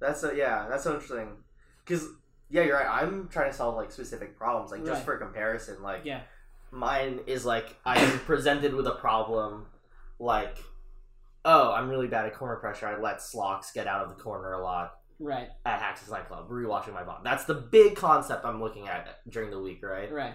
that's 0.00 0.20
so 0.20 0.32
yeah, 0.32 0.66
that's 0.68 0.84
so 0.84 0.92
interesting. 0.92 1.28
Because 1.84 2.06
yeah, 2.50 2.62
you're 2.62 2.76
right. 2.76 3.02
I'm 3.02 3.28
trying 3.28 3.50
to 3.50 3.56
solve 3.56 3.76
like 3.76 3.90
specific 3.90 4.36
problems, 4.36 4.70
like 4.70 4.84
just 4.84 4.98
Right. 4.98 5.04
for 5.04 5.16
comparison. 5.18 5.82
Like 5.82 6.02
yeah 6.04 6.20
mine 6.70 7.20
is 7.26 7.44
like 7.44 7.76
I'm 7.84 8.18
presented 8.20 8.74
with 8.74 8.86
a 8.86 8.94
problem, 8.96 9.66
like 10.18 10.58
oh, 11.44 11.72
I'm 11.72 11.88
really 11.88 12.08
bad 12.08 12.26
at 12.26 12.34
corner 12.34 12.56
pressure. 12.56 12.86
I 12.86 12.98
let 12.98 13.18
Slox 13.18 13.72
get 13.72 13.86
out 13.86 14.02
of 14.02 14.08
the 14.14 14.22
corner 14.22 14.52
a 14.52 14.62
lot. 14.62 14.98
Right 15.18 15.48
at 15.64 15.80
Hax's 15.80 16.10
nightclub, 16.10 16.48
rewatching 16.48 16.92
my 16.94 17.02
VOD. 17.02 17.22
That's 17.24 17.44
the 17.44 17.54
big 17.54 17.96
concept 17.96 18.44
I'm 18.44 18.60
looking 18.60 18.88
at 18.88 19.20
during 19.28 19.50
the 19.50 19.60
week, 19.60 19.82
right? 19.84 20.10
right 20.12 20.34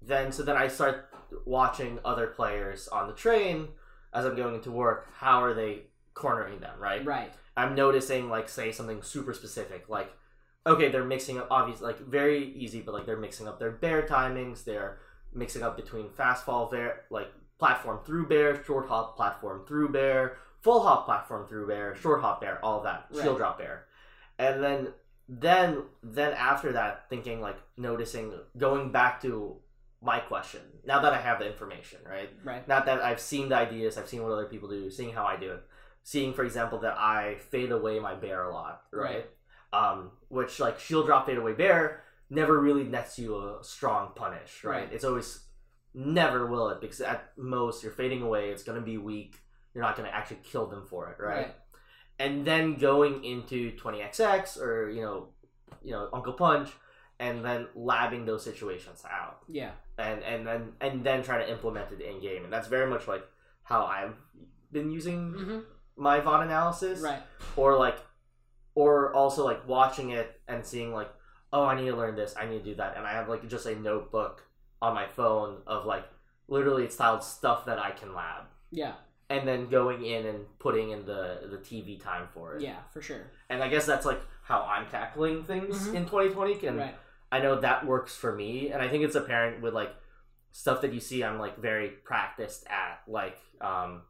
Then 0.00 0.32
so 0.32 0.42
then 0.42 0.56
I 0.56 0.68
start 0.68 1.08
watching 1.44 1.98
other 2.04 2.28
players 2.28 2.88
on 2.88 3.06
the 3.06 3.14
train 3.14 3.68
as 4.12 4.24
I'm 4.26 4.36
going 4.36 4.54
into 4.54 4.70
work. 4.70 5.08
How 5.14 5.42
are 5.42 5.54
they 5.54 5.84
cornering 6.14 6.60
them, 6.60 6.78
right? 6.78 7.04
right 7.04 7.32
I'm 7.56 7.74
noticing 7.74 8.28
like 8.28 8.48
say 8.48 8.72
something 8.72 9.02
super 9.02 9.34
specific, 9.34 9.88
like 9.88 10.12
okay, 10.66 10.88
they're 10.90 11.04
mixing 11.04 11.38
up 11.38 11.48
obviously 11.50 11.86
like 11.86 11.98
very 11.98 12.52
easy, 12.52 12.80
but 12.80 12.94
like 12.94 13.06
they're 13.06 13.16
mixing 13.16 13.48
up 13.48 13.58
their 13.58 13.72
bair 13.72 14.02
timings, 14.02 14.64
they're 14.64 14.98
mixing 15.34 15.62
up 15.62 15.76
between 15.76 16.10
fast 16.10 16.44
fall 16.44 16.70
bair 16.70 17.02
like 17.10 17.32
platform 17.58 18.00
through 18.04 18.28
bair, 18.28 18.62
short 18.64 18.88
hop 18.88 19.16
platform 19.16 19.64
through 19.66 19.90
bair, 19.90 20.36
full 20.60 20.82
hop 20.82 21.04
platform 21.04 21.46
through 21.46 21.66
bair, 21.66 21.94
short 21.96 22.20
hop 22.20 22.40
bair, 22.40 22.64
all 22.64 22.78
of 22.78 22.84
that, 22.84 23.06
shield 23.12 23.26
Right. 23.26 23.38
drop 23.38 23.58
bair. 23.58 23.86
And 24.42 24.62
then 24.62 24.88
then 25.28 25.82
then 26.02 26.32
after 26.32 26.72
that 26.72 27.08
thinking 27.08 27.40
like 27.40 27.56
noticing 27.76 28.32
going 28.58 28.90
back 28.92 29.22
to 29.22 29.56
my 30.02 30.18
question 30.18 30.60
now 30.84 31.00
that 31.00 31.12
i 31.12 31.20
have 31.20 31.38
the 31.38 31.46
information 31.46 32.00
right 32.04 32.28
right 32.44 32.66
not 32.66 32.84
that 32.86 33.00
i've 33.00 33.20
seen 33.20 33.48
the 33.48 33.54
ideas 33.56 33.96
i've 33.96 34.08
seen 34.08 34.20
what 34.22 34.32
other 34.32 34.46
people 34.46 34.68
do 34.68 34.90
seeing 34.90 35.12
how 35.14 35.24
i 35.24 35.36
do 35.36 35.52
it 35.52 35.62
seeing 36.02 36.34
for 36.34 36.44
example 36.44 36.80
that 36.80 36.98
i 36.98 37.36
fade 37.50 37.70
away 37.70 38.00
my 38.00 38.14
bair 38.14 38.42
a 38.44 38.52
lot 38.52 38.82
right, 38.90 39.24
right. 39.72 39.90
um 39.90 40.10
which 40.28 40.58
like 40.58 40.78
shield 40.80 41.06
drop 41.06 41.24
fade 41.26 41.38
away 41.38 41.52
bair 41.52 42.02
never 42.28 42.58
really 42.60 42.82
nets 42.82 43.16
you 43.18 43.36
a 43.36 43.58
strong 43.62 44.10
punish 44.16 44.64
right, 44.64 44.80
Right. 44.80 44.92
it's 44.92 45.04
always 45.04 45.44
never 45.94 46.46
will 46.46 46.68
it 46.70 46.80
because 46.80 47.00
at 47.00 47.30
most 47.36 47.82
you're 47.84 47.92
fading 47.92 48.22
away 48.22 48.50
it's 48.50 48.64
going 48.64 48.78
to 48.78 48.84
be 48.84 48.98
weak 48.98 49.36
you're 49.72 49.84
not 49.84 49.96
going 49.96 50.08
to 50.08 50.14
actually 50.14 50.40
kill 50.42 50.66
them 50.66 50.84
for 50.84 51.10
it 51.10 51.22
right? 51.22 51.36
right 51.36 51.54
and 52.18 52.44
then 52.46 52.76
going 52.76 53.24
into 53.24 53.72
20xx 53.72 54.60
or 54.60 54.90
you 54.90 55.02
know 55.02 55.28
you 55.82 55.92
know 55.92 56.08
UnclePunch 56.12 56.70
and 57.18 57.44
then 57.44 57.66
labbing 57.76 58.26
those 58.26 58.42
situations 58.42 59.04
out. 59.08 59.38
Yeah. 59.48 59.70
And 59.98 60.22
and 60.22 60.46
then 60.46 60.72
and 60.80 61.04
then 61.04 61.22
trying 61.22 61.46
to 61.46 61.52
implement 61.52 61.92
it 61.92 62.00
in 62.00 62.20
game 62.20 62.44
and 62.44 62.52
that's 62.52 62.68
very 62.68 62.88
much 62.88 63.06
like 63.06 63.24
how 63.62 63.84
i've 63.84 64.16
been 64.72 64.90
using 64.90 65.32
hmm 65.32 65.58
my 65.94 66.20
vod 66.20 66.42
analysis. 66.42 67.00
Right. 67.00 67.22
Or 67.54 67.78
like 67.78 67.98
or 68.74 69.12
also 69.12 69.44
like 69.44 69.68
watching 69.68 70.10
it 70.10 70.40
and 70.48 70.64
seeing 70.64 70.92
like 70.92 71.12
oh 71.52 71.64
i 71.64 71.78
need 71.78 71.90
to 71.90 71.94
learn 71.94 72.16
this 72.16 72.34
i 72.38 72.46
need 72.46 72.64
to 72.64 72.70
do 72.70 72.74
that 72.76 72.96
and 72.96 73.06
i 73.06 73.12
have 73.12 73.28
like 73.28 73.46
just 73.46 73.66
a 73.66 73.78
notebook 73.78 74.42
on 74.80 74.94
my 74.94 75.06
phone 75.06 75.58
of 75.66 75.84
like 75.84 76.04
literally 76.48 76.84
it's 76.84 76.94
styled 76.94 77.22
stuff 77.22 77.66
that 77.66 77.78
i 77.78 77.90
can 77.90 78.14
lab. 78.14 78.44
Yeah 78.70 78.94
and 79.32 79.46
then 79.48 79.68
going 79.68 80.04
in 80.04 80.26
and 80.26 80.46
putting 80.58 80.90
in 80.90 81.04
the 81.06 81.40
the 81.50 81.58
tv 81.58 82.00
time 82.00 82.26
for 82.34 82.54
it 82.56 82.62
yeah 82.62 82.76
for 82.92 83.00
sure 83.02 83.30
and 83.50 83.62
I 83.62 83.68
guess 83.68 83.86
that's 83.86 84.06
like 84.06 84.20
how 84.44 84.62
I'm 84.62 84.86
tackling 84.88 85.44
things 85.44 85.88
Mhm. 85.88 85.94
in 85.94 86.04
2020. 86.04 86.66
And 86.66 86.78
right 86.78 86.94
I 87.30 87.38
know 87.40 87.58
that 87.60 87.86
works 87.86 88.14
for 88.14 88.34
me, 88.34 88.70
and 88.72 88.82
I 88.82 88.88
think 88.88 89.04
it's 89.04 89.14
apparent 89.14 89.62
with 89.62 89.72
like 89.72 89.94
stuff 90.50 90.82
that 90.82 90.92
you 90.92 91.00
see. 91.00 91.24
I'm 91.24 91.38
like 91.38 91.56
very 91.58 91.88
practiced 91.88 92.66
at, 92.68 93.00
like 93.08 93.38
um, 93.62 94.02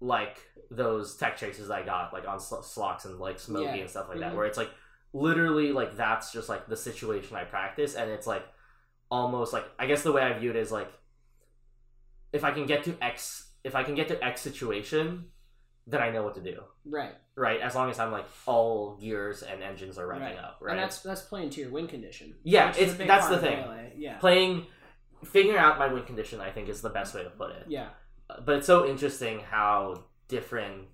like 0.00 0.38
those 0.70 1.16
tech 1.16 1.36
chases 1.36 1.70
I 1.70 1.82
got 1.82 2.12
like 2.12 2.26
on 2.28 2.38
Sl- 2.40 2.56
Slox 2.56 3.04
and 3.04 3.18
like 3.18 3.38
Smoky 3.38 3.64
Yeah. 3.64 3.74
and 3.82 3.90
stuff 3.90 4.08
like 4.08 4.18
that, 4.20 4.32
Mhm. 4.32 4.36
where 4.36 4.46
it's 4.46 4.58
like 4.58 4.70
literally 5.12 5.72
like 5.72 5.96
that's 5.96 6.32
just 6.32 6.48
like 6.48 6.66
the 6.68 6.76
situation 6.76 7.36
I 7.36 7.44
practice, 7.44 7.94
and 7.94 8.10
it's 8.10 8.26
like 8.26 8.46
almost 9.10 9.52
like 9.52 9.64
I 9.78 9.86
guess 9.86 10.02
the 10.02 10.12
way 10.12 10.22
I 10.22 10.32
view 10.38 10.50
it 10.50 10.56
is 10.56 10.72
like 10.72 10.90
if 12.36 12.44
I 12.44 12.50
can 12.52 12.66
get 12.66 12.84
to 12.84 12.96
X, 13.02 13.50
if 13.64 13.74
I 13.74 13.82
can 13.82 13.94
get 13.94 14.08
to 14.08 14.22
X 14.24 14.40
situation, 14.42 15.26
then 15.88 16.00
I 16.00 16.10
know 16.10 16.22
what 16.22 16.34
to 16.34 16.40
do 16.40 16.62
right 16.84 17.14
right? 17.36 17.60
As 17.60 17.74
long 17.74 17.90
as 17.90 17.98
I'm 17.98 18.12
like 18.12 18.26
all 18.46 18.96
gears 18.96 19.42
and 19.42 19.62
engines 19.62 19.98
are 19.98 20.06
revving 20.06 20.20
Right. 20.20 20.38
up, 20.38 20.58
right? 20.60 20.72
and 20.72 20.78
that's 20.82 21.00
that's 21.02 21.22
playing 21.22 21.50
to 21.50 21.60
your 21.62 21.70
win 21.70 21.86
condition 21.88 22.34
Yeah, 22.44 22.68
which 22.68 22.78
is 22.78 22.90
a 22.98 23.02
it's- 23.02 23.08
that's 23.08 23.28
the 23.28 23.38
thing. 23.38 23.58
melee. 23.60 23.92
yeah 23.96 24.18
Playing, 24.18 24.66
figuring 25.24 25.58
out 25.58 25.78
my 25.78 25.88
win 25.92 26.04
condition, 26.04 26.40
I 26.40 26.50
think 26.50 26.68
is 26.68 26.80
the 26.82 26.90
best 26.98 27.14
way 27.14 27.22
to 27.24 27.30
put 27.30 27.50
it. 27.58 27.64
yeah 27.68 27.90
Uh, 28.30 28.40
But 28.46 28.56
it's 28.58 28.66
so 28.66 28.86
interesting 28.92 29.40
how 29.40 30.04
different 30.28 30.88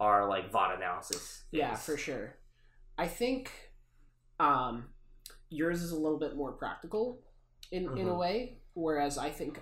our 0.00 0.28
like 0.28 0.50
VOD 0.52 0.76
analysis. 0.76 1.44
yeah 1.50 1.72
is. 1.74 1.84
for 1.84 1.96
sure 1.96 2.26
i 2.98 3.06
think 3.20 3.50
um 4.40 4.74
yours 5.48 5.80
is 5.82 5.92
a 5.92 6.00
little 6.04 6.18
bit 6.18 6.34
more 6.36 6.52
practical 6.52 7.04
in 7.70 7.84
in 8.00 8.06
a 8.08 8.12
Mhm. 8.12 8.18
way 8.24 8.58
whereas 8.74 9.16
i 9.16 9.30
think 9.30 9.52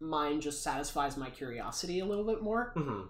mine 0.00 0.40
just 0.40 0.62
satisfies 0.62 1.16
my 1.16 1.28
curiosity 1.30 2.00
a 2.00 2.04
little 2.04 2.24
bit 2.24 2.42
more 2.42 2.72
Mhm. 2.76 3.08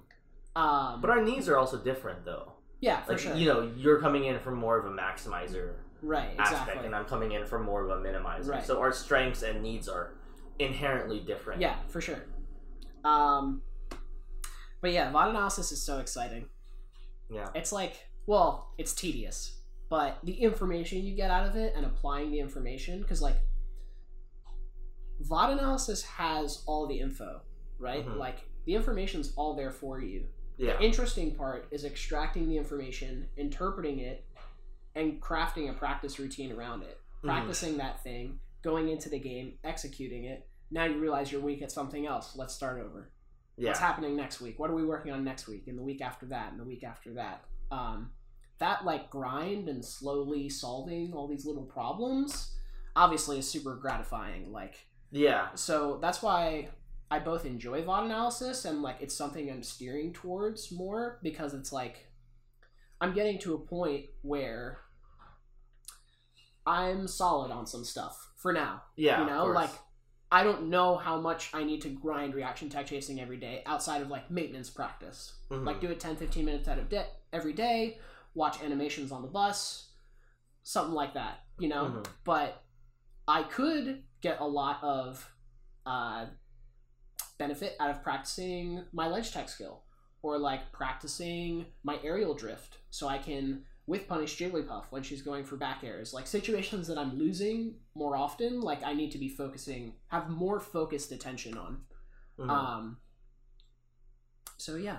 um 0.56 1.00
But 1.00 1.10
our 1.10 1.22
needs 1.22 1.48
are 1.48 1.56
also 1.56 1.78
different, 1.78 2.24
though. 2.24 2.52
yeah 2.80 3.02
for 3.02 3.12
Like 3.12 3.20
sure 3.20 3.34
you 3.34 3.46
know, 3.46 3.62
you're 3.76 4.00
coming 4.00 4.24
in 4.24 4.38
from 4.40 4.54
more 4.56 4.76
of 4.78 4.84
a 4.86 4.90
maximizer 4.90 5.74
right 6.02 6.34
aspect, 6.38 6.62
exactly 6.62 6.86
and 6.86 6.94
I'm 6.96 7.04
coming 7.04 7.32
in 7.32 7.46
from 7.46 7.62
more 7.64 7.84
of 7.84 7.90
a 7.90 8.00
minimizer. 8.02 8.48
Right. 8.48 8.64
So 8.66 8.80
our 8.80 8.92
strengths 8.92 9.42
and 9.42 9.62
needs 9.62 9.88
are 9.88 10.14
inherently 10.58 11.20
different. 11.20 11.60
yeah 11.60 11.76
for 11.88 12.00
sure 12.00 12.24
um 13.04 13.62
But 14.82 14.92
yeah, 14.92 15.12
VOD 15.12 15.30
analysis 15.30 15.72
is 15.72 15.82
so 15.82 15.98
exciting. 15.98 16.48
Yeah. 17.30 17.48
It's 17.54 17.70
like, 17.70 18.08
well, 18.26 18.72
it's 18.78 18.94
tedious, 18.94 19.60
but 19.90 20.18
the 20.24 20.32
information 20.32 21.04
you 21.04 21.14
get 21.14 21.30
out 21.30 21.46
of 21.46 21.54
it 21.54 21.74
and 21.76 21.84
applying 21.84 22.30
the 22.30 22.40
information, 22.40 23.02
because 23.02 23.20
like 23.20 23.36
VOD 25.22 25.52
analysis 25.52 26.02
has 26.02 26.62
all 26.66 26.86
the 26.86 26.98
info, 26.98 27.42
right? 27.78 28.06
Mhm. 28.06 28.16
Like 28.16 28.48
the 28.64 28.74
information's 28.74 29.32
all 29.36 29.54
there 29.54 29.70
for 29.70 30.00
you. 30.00 30.26
Yeah. 30.56 30.76
The 30.76 30.82
interesting 30.84 31.34
part 31.34 31.68
is 31.70 31.84
extracting 31.84 32.48
the 32.48 32.56
information, 32.56 33.28
interpreting 33.36 34.00
it, 34.00 34.26
and 34.94 35.20
crafting 35.22 35.70
a 35.70 35.72
practice 35.72 36.18
routine 36.18 36.52
around 36.52 36.82
it. 36.82 37.00
Mhm. 37.22 37.26
Practicing 37.28 37.76
that 37.78 38.02
thing, 38.02 38.40
going 38.62 38.88
into 38.88 39.08
the 39.08 39.18
game, 39.18 39.58
executing 39.64 40.24
it. 40.24 40.48
Now 40.70 40.84
you 40.84 40.98
realize 40.98 41.32
you're 41.32 41.40
weak 41.40 41.62
at 41.62 41.72
something 41.72 42.06
else. 42.06 42.36
Let's 42.36 42.54
start 42.54 42.80
over. 42.80 43.10
Yeah. 43.56 43.68
What's 43.70 43.80
happening 43.80 44.16
next 44.16 44.40
week? 44.40 44.58
What 44.58 44.70
are 44.70 44.74
we 44.74 44.84
working 44.84 45.12
on 45.12 45.24
next 45.24 45.46
week? 45.48 45.66
And 45.68 45.78
the 45.78 45.82
week 45.82 46.00
after 46.00 46.26
that, 46.26 46.52
and 46.52 46.60
the 46.60 46.64
week 46.64 46.84
after 46.84 47.14
that. 47.14 47.44
Um, 47.70 48.12
that 48.58 48.84
like 48.84 49.10
grind 49.10 49.68
and 49.68 49.84
slowly 49.84 50.48
solving 50.48 51.12
all 51.14 51.26
these 51.26 51.46
little 51.46 51.64
problems, 51.64 52.56
obviously 52.94 53.38
is 53.38 53.48
super 53.48 53.74
gratifying. 53.76 54.52
Like 54.52 54.86
Yeah. 55.12 55.48
so 55.54 55.98
that's 56.00 56.22
why 56.22 56.68
I 57.10 57.18
both 57.18 57.44
enjoy 57.44 57.82
VOD 57.82 58.04
analysis 58.06 58.64
and 58.64 58.82
like 58.82 58.96
it's 59.00 59.14
something 59.14 59.50
I'm 59.50 59.62
steering 59.62 60.12
towards 60.12 60.70
more 60.70 61.18
because 61.22 61.54
it's 61.54 61.72
like 61.72 62.06
I'm 63.00 63.12
getting 63.14 63.38
to 63.40 63.54
a 63.54 63.58
point 63.58 64.06
where 64.22 64.78
I'm 66.66 67.06
solid 67.08 67.50
on 67.50 67.66
some 67.66 67.84
stuff 67.84 68.32
for 68.36 68.52
now. 68.52 68.82
Yeah. 68.96 69.20
you 69.20 69.26
know, 69.30 69.46
like 69.46 69.70
I 70.30 70.44
don't 70.44 70.68
know 70.70 70.96
how 70.96 71.20
much 71.20 71.50
I 71.52 71.64
need 71.64 71.80
to 71.82 71.88
grind 71.88 72.34
reaction 72.34 72.68
tech 72.68 72.86
chasing 72.86 73.20
every 73.20 73.38
day 73.38 73.62
outside 73.66 74.02
of 74.02 74.08
like 74.08 74.30
maintenance 74.30 74.70
practice. 74.70 75.32
Mhm. 75.50 75.64
Like 75.66 75.80
do 75.80 75.88
it 75.88 75.98
10 75.98 76.16
15 76.16 76.44
minutes 76.44 76.68
out 76.68 76.78
of 76.78 76.88
de- 76.88 77.08
every 77.32 77.52
day, 77.52 77.98
watch 78.34 78.62
animations 78.62 79.10
on 79.10 79.22
the 79.22 79.28
bus, 79.28 79.88
something 80.62 80.94
like 80.94 81.14
that, 81.14 81.40
you 81.58 81.68
know? 81.68 81.86
Mhm. 81.86 82.06
But 82.24 82.62
I 83.26 83.42
could 83.42 84.04
get 84.20 84.40
a 84.40 84.46
lot 84.46 84.82
of 84.82 85.30
uh, 85.86 86.26
benefit 87.38 87.76
out 87.80 87.90
of 87.90 88.02
practicing 88.02 88.84
my 88.92 89.08
ledge 89.08 89.32
tech 89.32 89.48
skill 89.48 89.82
or 90.22 90.38
like 90.38 90.70
practicing 90.72 91.64
my 91.82 91.98
aerial 92.04 92.34
drift 92.34 92.78
so 92.90 93.08
I 93.08 93.18
can 93.18 93.62
with 93.86 94.06
punish 94.06 94.36
Jigglypuff 94.38 94.84
when 94.90 95.02
she's 95.02 95.22
going 95.22 95.44
for 95.44 95.56
back 95.56 95.82
airs. 95.82 96.12
Like 96.12 96.26
situations 96.26 96.86
that 96.88 96.98
I'm 96.98 97.18
losing 97.18 97.74
more 97.94 98.16
often, 98.16 98.60
like 98.60 98.84
I 98.84 98.92
need 98.92 99.10
to 99.12 99.18
be 99.18 99.28
focusing, 99.28 99.94
have 100.08 100.28
more 100.28 100.60
focused 100.60 101.10
attention 101.12 101.56
on. 101.56 101.80
Mhm. 102.38 102.50
Um. 102.50 102.96
So 104.58 104.76
yeah, 104.76 104.98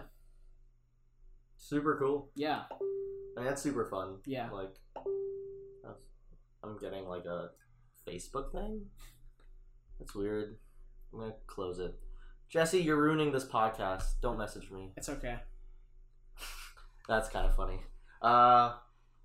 super 1.58 1.98
cool. 2.00 2.32
yeah, 2.36 2.64
I 2.72 3.40
mean, 3.40 3.46
that's 3.46 3.62
super 3.62 3.86
fun. 3.86 4.18
yeah. 4.26 4.50
Like, 4.50 4.74
I'm 6.64 6.78
getting 6.80 7.06
like 7.06 7.26
a 7.26 7.52
Facebook 8.08 8.52
thing. 8.52 8.86
That's 10.00 10.16
weird. 10.16 10.58
I'm 11.14 11.20
gonna 11.20 11.34
close 11.48 11.80
it. 11.80 11.94
Jesse, 12.50 12.82
you're 12.82 13.02
ruining 13.02 13.32
this 13.32 13.46
podcast. 13.46 14.04
Don't 14.22 14.38
message 14.38 14.70
me. 14.72 14.92
It's 14.98 15.10
okay. 15.10 15.38
That's 17.08 17.30
kind 17.30 17.46
of 17.46 17.56
funny. 17.56 17.80
Uh, 18.22 18.74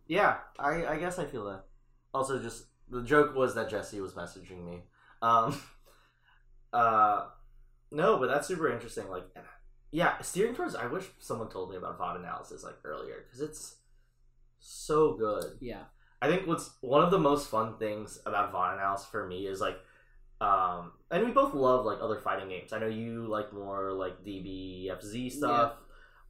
yeah, 0.06 0.38
I 0.58 0.86
I 0.86 0.96
guess 0.98 1.18
I 1.18 1.24
feel 1.24 1.44
that. 1.46 1.64
Also, 2.14 2.40
just 2.40 2.66
the 2.88 3.02
joke 3.02 3.34
was 3.34 3.54
that 3.54 3.68
Jesse 3.68 4.00
was 4.00 4.12
messaging 4.12 4.64
me. 4.64 4.82
Um, 5.22 5.60
uh, 6.72 7.26
no, 7.90 8.18
but 8.18 8.28
that's 8.28 8.48
super 8.48 8.72
interesting. 8.72 9.08
Like, 9.08 9.24
yeah, 9.90 10.20
steering 10.20 10.54
towards. 10.54 10.74
I 10.74 10.86
wish 10.86 11.04
someone 11.18 11.48
told 11.48 11.70
me 11.70 11.76
about 11.76 11.98
VOD 11.98 12.20
analysis 12.20 12.64
like 12.64 12.76
earlier 12.84 13.24
because 13.24 13.40
it's 13.40 13.76
so 14.58 15.14
good. 15.14 15.58
Yeah, 15.60 15.84
I 16.22 16.28
think 16.28 16.46
what's 16.46 16.70
one 16.80 17.02
of 17.02 17.10
the 17.10 17.18
most 17.18 17.48
fun 17.50 17.76
things 17.78 18.18
about 18.26 18.52
VOD 18.52 18.74
analysis 18.74 19.06
for 19.06 19.26
me 19.26 19.46
is 19.46 19.60
like, 19.60 19.78
um, 20.40 20.92
and 21.10 21.24
we 21.24 21.30
both 21.32 21.54
love 21.54 21.84
like 21.84 21.98
other 22.00 22.16
fighting 22.20 22.48
games. 22.48 22.72
I 22.72 22.78
know 22.78 22.86
you 22.86 23.26
like 23.26 23.52
more 23.52 23.92
like 23.92 24.24
DBFZ 24.24 25.32
stuff. 25.32 25.74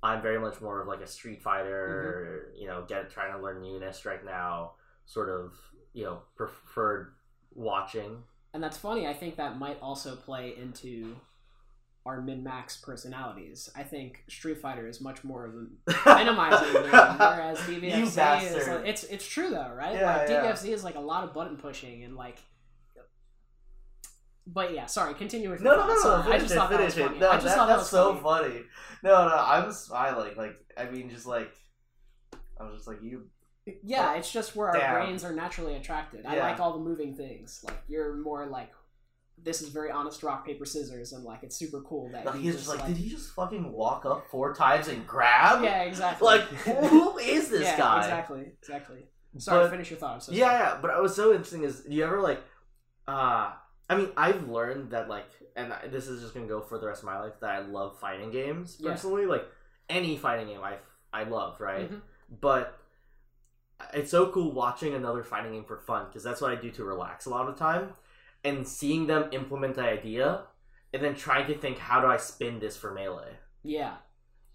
I'm 0.02 0.22
very 0.22 0.38
much 0.38 0.60
more 0.60 0.80
of 0.80 0.88
like 0.88 1.00
a 1.00 1.06
Street 1.06 1.42
Fighter, 1.42 2.52
you 2.56 2.66
know, 2.66 2.84
get 2.86 3.10
trying 3.10 3.32
to 3.32 3.42
learn 3.42 3.62
UNIST 3.62 4.04
right 4.04 4.24
now. 4.24 4.72
Sort 5.06 5.28
of, 5.28 5.54
you 5.92 6.04
know, 6.04 6.20
preferred 6.36 7.14
watching. 7.54 8.22
and 8.52 8.62
that's 8.62 8.76
funny. 8.76 9.06
I 9.06 9.14
think 9.14 9.36
that 9.36 9.58
might 9.58 9.80
also 9.80 10.14
play 10.16 10.54
into 10.60 11.16
our 12.06 12.22
min 12.22 12.42
max 12.42 12.76
personalities. 12.78 13.68
I 13.76 13.82
think 13.82 14.22
Street 14.28 14.58
Fighter 14.58 14.86
is 14.86 15.00
much 15.00 15.24
more 15.24 15.44
of 15.44 15.54
a 15.54 16.14
minimizing 16.16 16.72
game, 16.72 16.84
whereas 16.90 17.58
DBFZ 17.58 18.56
is 18.56 18.68
like, 18.68 18.86
it's 18.86 19.04
it's 19.04 19.26
true 19.26 19.50
though, 19.50 19.72
right? 19.76 19.94
Yeah, 19.94 20.16
like 20.18 20.28
yeah. 20.30 20.52
DBFZ 20.52 20.68
is 20.68 20.84
like 20.84 20.94
a 20.94 21.00
lot 21.00 21.24
of 21.24 21.34
button 21.34 21.56
pushing 21.56 22.04
and 22.04 22.16
like. 22.16 22.38
But 24.46 24.72
yeah, 24.72 24.86
sorry. 24.86 25.14
Continue 25.14 25.50
with 25.50 25.60
No, 25.60 25.72
no, 25.76 25.86
no, 25.88 25.94
no. 26.22 26.32
I 26.32 26.38
just 26.38 26.52
it. 26.52 26.54
thought 26.54 26.70
that 26.70 26.80
was 26.80 26.96
it. 26.96 27.04
funny. 27.06 27.18
No, 27.18 27.30
I 27.30 27.34
just 27.34 27.46
that, 27.46 27.56
thought 27.56 27.66
that 27.66 27.78
that's 27.78 27.90
was 27.90 27.90
so 27.90 28.14
funny. 28.14 28.48
funny. 28.48 28.60
No, 29.02 29.28
no, 29.28 29.34
I'm 29.36 29.72
smiling. 29.72 30.36
Like, 30.36 30.56
I 30.78 30.88
mean, 30.88 31.10
just 31.10 31.26
like, 31.26 31.52
I 32.58 32.62
was 32.64 32.76
just 32.76 32.86
like, 32.86 33.02
you. 33.02 33.24
Yeah, 33.82 34.14
it's 34.14 34.30
just 34.30 34.54
where 34.54 34.68
our 34.68 34.78
Damn. 34.78 34.94
brains 34.94 35.24
are 35.24 35.32
naturally 35.32 35.74
attracted. 35.74 36.24
I 36.24 36.36
Yeah. 36.36 36.44
like 36.44 36.60
all 36.60 36.74
the 36.74 36.78
moving 36.84 37.16
things. 37.16 37.64
Like 37.66 37.82
you're 37.88 38.14
more 38.18 38.46
like, 38.46 38.70
this 39.42 39.62
is 39.62 39.68
very 39.68 39.90
honest 39.90 40.22
rock 40.22 40.44
paper 40.46 40.64
scissors, 40.64 41.12
and 41.12 41.24
like 41.24 41.42
it's 41.42 41.56
super 41.56 41.80
cool 41.82 42.08
that 42.12 42.24
Like, 42.24 42.36
he's 42.36 42.54
just 42.54 42.66
just 42.66 42.76
like, 42.78 42.86
did 42.86 42.96
he 42.96 43.08
just 43.10 43.32
fucking 43.34 43.70
walk 43.72 44.04
up 44.04 44.26
four 44.30 44.54
times 44.54 44.88
and 44.88 45.06
grab? 45.06 45.62
Yeah, 45.62 45.82
exactly. 45.82 46.26
Like, 46.26 46.40
who 46.90 47.18
is 47.18 47.48
this 47.50 47.62
yeah, 47.62 47.76
guy? 47.76 47.98
Exactly, 48.00 48.52
exactly. 48.60 48.98
Sorry, 49.38 49.64
But- 49.64 49.70
finish 49.70 49.90
your 49.90 49.98
thought. 50.00 50.22
So 50.22 50.32
yeah, 50.32 50.50
yeah, 50.52 50.78
but 50.80 50.90
what 50.92 51.02
was 51.02 51.14
so 51.14 51.30
interesting 51.32 51.62
is, 51.64 51.80
do 51.80 51.94
you 51.94 52.04
ever 52.04 52.20
like, 52.20 52.42
uh, 53.06 53.52
I 53.88 53.96
mean, 53.96 54.08
I've 54.16 54.48
learned 54.48 54.90
that 54.90 55.08
like, 55.08 55.26
and 55.54 55.72
this 55.90 56.08
is 56.08 56.22
just 56.22 56.34
gonna 56.34 56.46
go 56.46 56.60
for 56.60 56.78
the 56.78 56.86
rest 56.86 57.02
of 57.02 57.06
my 57.06 57.18
life 57.20 57.34
that 57.40 57.50
I 57.50 57.58
love 57.60 57.98
fighting 58.00 58.30
games 58.30 58.78
Yeah. 58.80 58.90
personally. 58.90 59.26
Like 59.26 59.44
any 59.88 60.16
fighting 60.16 60.48
game, 60.48 60.60
I 60.62 60.78
I 61.12 61.22
love, 61.24 61.60
right? 61.60 61.90
Mhm. 61.90 62.00
But 62.40 62.78
it's 63.92 64.10
so 64.10 64.30
cool 64.32 64.52
watching 64.52 64.94
another 64.94 65.22
fighting 65.22 65.52
game 65.52 65.64
for 65.64 65.76
fun 65.78 66.06
because 66.06 66.22
that's 66.24 66.40
what 66.40 66.50
I 66.50 66.56
do 66.56 66.70
to 66.72 66.84
relax 66.84 67.26
a 67.26 67.30
lot 67.30 67.46
of 67.48 67.54
the 67.54 67.58
time, 67.58 67.92
and 68.46 68.66
seeing 68.66 69.06
them 69.06 69.28
implement 69.32 69.74
the 69.74 69.82
idea, 69.82 70.26
and 70.94 71.02
then 71.02 71.14
trying 71.14 71.46
to 71.48 71.54
think, 71.58 71.78
how 71.78 72.00
do 72.00 72.06
I 72.06 72.16
spin 72.16 72.58
this 72.60 72.76
for 72.76 72.90
melee? 72.94 73.34
Yeah, 73.62 73.94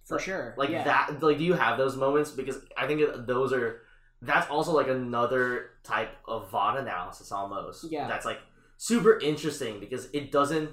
for 0.08 0.16
Like- 0.16 0.26
sure. 0.26 0.54
like 0.58 0.70
yeah. 0.70 0.84
that 0.84 1.22
like 1.22 1.38
do 1.38 1.44
you 1.44 1.54
have 1.54 1.78
those 1.78 1.96
moments 1.96 2.32
because 2.32 2.58
i 2.76 2.88
think 2.88 3.00
those 3.28 3.54
are 3.54 3.82
that's 4.30 4.50
also 4.50 4.72
like 4.80 4.88
another 4.88 5.44
type 5.84 6.12
of 6.28 6.50
vod 6.52 6.76
analysis 6.80 7.32
almost 7.32 7.80
Yeah. 7.92 8.08
that's 8.08 8.26
like 8.26 8.40
super 8.78 9.20
interesting 9.20 9.80
because 9.80 10.10
it 10.12 10.32
doesn't 10.32 10.70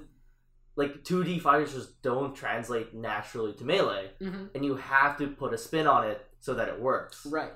like 0.75 1.03
2d 1.03 1.41
fighters 1.41 1.73
just 1.73 2.01
don't 2.01 2.33
translate 2.35 2.93
naturally 2.93 3.53
to 3.59 3.63
melee 3.63 4.11
hmm 4.19 4.45
and 4.55 4.65
you 4.65 4.75
have 4.77 5.17
to 5.19 5.27
put 5.27 5.53
a 5.53 5.57
spin 5.57 5.85
on 5.87 6.01
it 6.11 6.19
so 6.39 6.53
that 6.55 6.67
it 6.67 6.79
works 6.89 7.25
Right. 7.25 7.53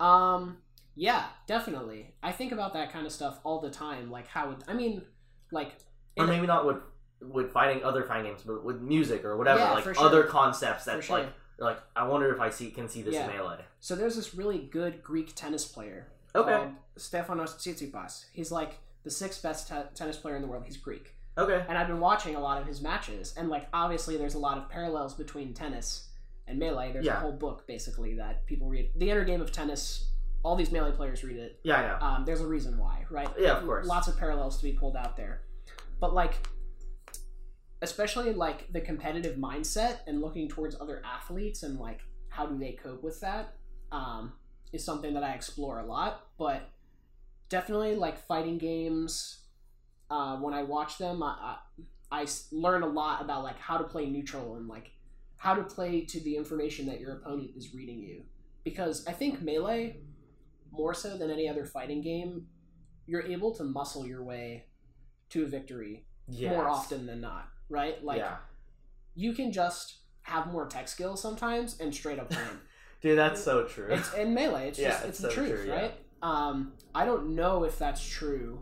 Um. 0.00 0.58
Yeah, 0.96 1.24
definitely. 1.46 2.14
I 2.22 2.32
think 2.32 2.52
about 2.52 2.72
that 2.72 2.90
kind 2.92 3.06
of 3.06 3.12
stuff 3.12 3.38
all 3.44 3.60
the 3.60 3.70
time. 3.70 4.10
Like 4.10 4.26
how 4.26 4.50
it, 4.52 4.58
I 4.66 4.72
mean, 4.72 5.02
like 5.52 5.72
or 6.16 6.26
maybe 6.26 6.46
not 6.46 6.66
with 6.66 6.78
with 7.20 7.52
fighting 7.52 7.82
other 7.84 8.02
fighting 8.04 8.26
games 8.30 8.42
but 8.44 8.62
with 8.64 8.80
music 8.80 9.24
or 9.24 9.36
whatever 9.36 9.60
Yeah, 9.60 9.72
like 9.72 9.84
sure. 9.84 9.94
other 9.98 10.24
concepts 10.24 10.84
that 10.84 11.02
sure. 11.02 11.18
like 11.20 11.28
like 11.58 11.78
i 11.96 12.06
wonder 12.06 12.30
if 12.34 12.40
i 12.40 12.50
see 12.50 12.70
can 12.70 12.90
see 12.90 13.00
this 13.00 13.14
Yeah. 13.14 13.26
melee 13.26 13.64
So 13.80 13.96
there's 13.96 14.16
this 14.16 14.34
really 14.34 14.58
good 14.58 15.02
Greek 15.02 15.34
tennis 15.34 15.64
player 15.64 16.08
okay 16.34 16.68
Stefanos 16.98 17.56
Tsitsipas. 17.56 18.26
He's 18.32 18.50
like 18.52 18.78
the 19.04 19.10
sixth 19.10 19.42
best 19.42 19.66
te- 19.68 19.88
tennis 19.94 20.16
player 20.18 20.36
in 20.36 20.42
the 20.42 20.48
world. 20.48 20.64
He's 20.66 20.76
Greek, 20.76 21.14
okay 21.38 21.64
and 21.68 21.78
I've 21.78 21.86
been 21.88 22.00
watching 22.00 22.34
a 22.34 22.40
lot 22.40 22.60
of 22.60 22.66
his 22.66 22.80
matches. 22.82 23.34
And 23.36 23.48
like 23.48 23.66
obviously, 23.72 24.16
there's 24.18 24.34
a 24.34 24.38
lot 24.38 24.58
of 24.58 24.68
parallels 24.68 25.14
between 25.14 25.54
tennis 25.54 26.08
and 26.46 26.58
melee. 26.58 26.92
There's 26.92 27.06
Yeah. 27.06 27.16
a 27.18 27.20
whole 27.20 27.32
book 27.32 27.66
basically 27.66 28.14
that 28.16 28.44
people 28.46 28.68
read. 28.68 28.90
The 28.96 29.10
Inner 29.10 29.24
Game 29.24 29.40
of 29.40 29.52
Tennis. 29.52 30.10
All 30.46 30.54
these 30.54 30.70
melee 30.70 30.92
players 30.92 31.24
read 31.24 31.38
it. 31.38 31.58
yeah 31.64 31.74
i 31.76 31.82
know 31.88 32.06
Um, 32.06 32.24
there's 32.24 32.40
a 32.40 32.46
reason 32.46 32.78
why, 32.78 33.04
right? 33.10 33.28
Yeah, 33.36 33.58
of 33.58 33.64
course. 33.64 33.84
Lots 33.86 34.06
of 34.06 34.16
parallels 34.16 34.58
to 34.58 34.62
be 34.62 34.72
pulled 34.72 34.96
out 34.96 35.16
there, 35.16 35.42
but 36.00 36.14
like, 36.14 36.34
especially 37.82 38.32
like 38.32 38.72
the 38.72 38.80
competitive 38.80 39.36
mindset 39.36 39.98
and 40.06 40.20
looking 40.20 40.48
towards 40.48 40.74
other 40.80 41.02
athletes 41.04 41.62
and 41.62 41.78
like 41.78 42.00
how 42.28 42.46
do 42.46 42.56
they 42.58 42.72
cope 42.72 43.02
with 43.02 43.20
that 43.20 43.54
um, 43.92 44.32
is 44.72 44.84
something 44.84 45.14
that 45.14 45.24
I 45.24 45.32
explore 45.32 45.80
a 45.80 45.86
lot. 45.86 46.26
But 46.38 46.70
definitely 47.48 47.94
like 47.96 48.16
fighting 48.26 48.58
games. 48.58 49.42
Uh, 50.10 50.36
when 50.36 50.54
I 50.54 50.62
watch 50.62 50.98
them, 50.98 51.22
I 51.22 52.26
learn 52.52 52.82
a 52.82 52.86
lot 52.86 53.20
about 53.20 53.42
like 53.42 53.58
how 53.58 53.78
to 53.78 53.84
play 53.84 54.06
neutral 54.06 54.54
and 54.56 54.68
like 54.68 54.92
how 55.38 55.54
to 55.54 55.62
play 55.62 56.02
to 56.02 56.20
the 56.20 56.36
information 56.36 56.86
that 56.86 57.00
your 57.00 57.14
opponent 57.14 57.50
is 57.56 57.74
reading 57.74 57.98
you. 58.00 58.22
Because 58.64 59.06
I 59.06 59.12
think 59.12 59.42
melee, 59.42 59.96
more 60.70 60.94
so 60.94 61.16
than 61.16 61.30
any 61.30 61.48
other 61.48 61.64
fighting 61.64 62.00
game, 62.02 62.46
you're 63.06 63.22
able 63.22 63.54
to 63.54 63.64
muscle 63.64 64.06
your 64.06 64.22
way 64.22 64.66
to 65.30 65.44
a 65.44 65.46
victory 65.46 66.06
more 66.28 66.68
often 66.68 67.06
than 67.06 67.20
not, 67.20 67.48
right? 67.68 68.02
Like 68.04 68.18
yeah 68.18 68.36
you 69.16 69.32
can 69.32 69.50
just 69.50 69.96
have 70.22 70.46
more 70.52 70.66
tech 70.66 70.86
skills 70.86 71.20
sometimes 71.20 71.80
and 71.80 71.92
straight 71.92 72.20
up 72.20 72.30
win. 72.30 72.60
Dude, 73.00 73.18
that's 73.18 73.42
so 73.42 73.64
true. 73.64 73.88
it's 73.90 74.12
in 74.14 74.34
melee. 74.34 74.68
It's 74.68 74.78
Yeah, 74.78 74.90
just 74.90 75.04
it's 75.06 75.08
it's, 75.08 75.18
the 75.20 75.30
truth, 75.30 75.50
true, 75.50 75.64
yeah. 75.66 75.74
right? 75.74 75.94
Um, 76.22 76.72
I 76.94 77.04
don't 77.04 77.34
know 77.34 77.64
if 77.64 77.78
that's 77.78 78.06
true 78.06 78.60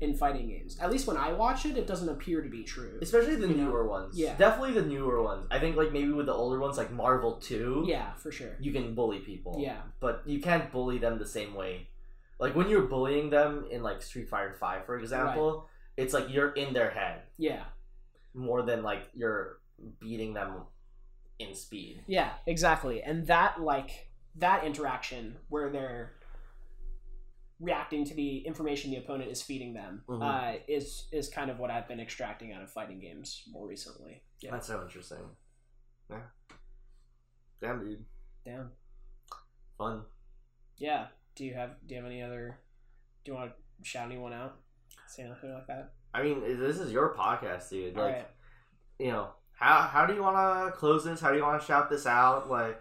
in 0.00 0.14
fighting 0.14 0.48
games. 0.48 0.78
At 0.80 0.90
least 0.90 1.06
when 1.06 1.16
I 1.16 1.32
watch 1.32 1.66
it, 1.66 1.76
it 1.76 1.86
doesn't 1.86 2.08
appear 2.08 2.40
to 2.40 2.48
be 2.48 2.62
true. 2.62 2.98
Especially 3.02 3.36
the 3.36 3.48
You 3.48 3.54
know? 3.54 3.64
newer 3.64 3.86
ones. 3.86 4.18
Yeah. 4.18 4.34
Definitely 4.36 4.74
the 4.80 4.86
newer 4.86 5.22
ones. 5.22 5.46
I 5.50 5.58
think 5.58 5.76
like 5.76 5.92
maybe 5.92 6.10
with 6.12 6.26
the 6.26 6.32
older 6.32 6.58
ones 6.58 6.78
like 6.78 6.90
Marvel 6.90 7.32
2, 7.34 7.84
Yeah, 7.86 8.14
for 8.14 8.32
sure. 8.32 8.56
you 8.60 8.72
can 8.72 8.94
bully 8.94 9.18
people. 9.18 9.58
Yeah, 9.60 9.80
But 10.00 10.22
you 10.26 10.40
can't 10.40 10.72
bully 10.72 10.98
them 10.98 11.18
the 11.18 11.26
same 11.26 11.54
way. 11.54 11.88
Like 12.38 12.54
when 12.56 12.68
you're 12.70 12.86
bullying 12.86 13.28
them 13.30 13.66
in 13.70 13.82
like 13.82 14.00
Street 14.02 14.28
Fighter 14.30 14.54
5 14.58 14.86
for 14.86 14.98
example, 14.98 15.68
it's 15.98 16.14
like 16.14 16.30
you're 16.30 16.52
in 16.52 16.72
their 16.72 16.90
head 16.90 17.22
yeah, 17.36 17.64
more 18.32 18.62
than 18.62 18.82
like 18.82 19.02
you're 19.14 19.58
beating 19.98 20.32
them 20.32 20.62
in 21.38 21.54
speed. 21.54 22.02
yeah, 22.06 22.30
exactly. 22.46 23.02
And 23.02 23.26
that 23.26 23.60
like 23.60 24.08
that 24.36 24.64
interaction 24.64 25.36
where 25.50 25.68
they're 25.68 26.12
reacting 27.60 28.04
to 28.06 28.14
the 28.14 28.38
information 28.46 28.90
the 28.90 28.96
opponent 28.96 29.30
is 29.30 29.42
feeding 29.42 29.74
them 29.74 30.02
Mhm. 30.08 30.22
uh, 30.22 30.58
is 30.66 31.08
is 31.12 31.28
kind 31.28 31.50
of 31.50 31.58
what 31.58 31.70
I've 31.70 31.86
been 31.86 32.00
extracting 32.00 32.52
out 32.52 32.62
of 32.62 32.70
fighting 32.70 32.98
games 33.00 33.44
more 33.50 33.66
recently. 33.68 34.22
Yeah, 34.40 34.52
That's 34.52 34.66
so 34.66 34.80
interesting. 34.82 35.36
Yeah. 36.08 36.22
Damn 37.60 37.84
dude. 37.84 38.04
damn. 38.44 38.72
Fun. 39.76 40.04
Yeah. 40.78 41.08
Do 41.34 41.44
you 41.44 41.54
have 41.54 41.86
Do 41.86 41.94
you 41.94 42.00
have 42.00 42.10
any 42.10 42.22
other? 42.22 42.58
Do 43.24 43.32
you 43.32 43.36
want 43.38 43.52
to 43.52 43.56
shout 43.88 44.06
anyone 44.06 44.32
out? 44.32 44.56
Say 45.06 45.24
anything 45.24 45.52
like 45.52 45.66
that. 45.66 45.92
I 46.14 46.22
mean, 46.22 46.40
this 46.40 46.78
is 46.80 46.92
your 46.92 47.14
podcast, 47.14 47.68
dude. 47.70 47.94
Like, 47.96 48.14
right. 48.14 48.28
you 48.98 49.08
know, 49.12 49.30
how 49.52 49.82
how 49.82 50.06
do 50.06 50.14
you 50.14 50.22
want 50.22 50.36
to 50.72 50.76
close 50.76 51.04
this? 51.04 51.20
How 51.20 51.30
do 51.30 51.36
you 51.36 51.42
want 51.42 51.60
to 51.60 51.66
shout 51.66 51.90
this 51.90 52.06
out? 52.06 52.48
Like, 52.48 52.80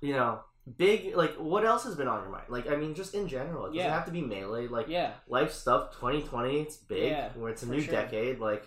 you 0.00 0.12
know, 0.14 0.40
big 0.76 1.14
like 1.14 1.34
what 1.36 1.64
else 1.64 1.84
has 1.84 1.94
been 1.94 2.08
on 2.08 2.22
your 2.22 2.30
mind? 2.30 2.46
Like, 2.48 2.68
I 2.70 2.76
mean, 2.76 2.94
just 2.94 3.14
in 3.14 3.28
general, 3.28 3.66
it 3.66 3.68
doesn't 3.70 3.84
Yeah. 3.84 3.94
have 3.94 4.06
to 4.06 4.12
be 4.12 4.22
melee. 4.22 4.66
Like, 4.66 4.88
Yeah. 4.88 5.12
life 5.28 5.52
stuff. 5.52 5.94
Twenty 5.94 6.22
twenty, 6.22 6.60
it's 6.60 6.76
big. 6.76 7.10
Yeah, 7.10 7.30
where 7.34 7.50
it's 7.52 7.62
a 7.62 7.66
new 7.68 7.80
sure. 7.80 7.92
decade. 7.92 8.38
Like, 8.38 8.66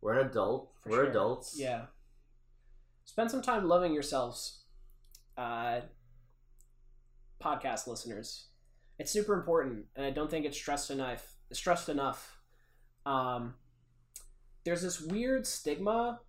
we're 0.00 0.14
an 0.18 0.26
adult. 0.28 0.72
For 0.80 0.90
we're 0.90 0.96
sure. 1.04 1.10
adults. 1.10 1.56
Yeah. 1.58 1.86
Spend 3.04 3.30
some 3.30 3.42
time 3.42 3.66
loving 3.68 3.92
yourselves, 3.92 4.64
uh, 5.36 5.80
podcast 7.42 7.86
listeners. 7.86 8.46
It's 8.98 9.10
super 9.10 9.34
important, 9.34 9.86
and 9.96 10.06
I 10.06 10.10
don't 10.10 10.30
think 10.30 10.46
it's 10.46 10.56
stressed 10.56 10.90
enough. 10.90 11.36
Stressed 11.52 11.88
enough. 11.88 12.38
Um, 13.04 13.54
there's 14.64 14.82
this 14.82 15.00
weird 15.00 15.46
stigma 15.46 16.20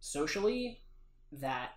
socially 0.00 0.82
that 1.32 1.70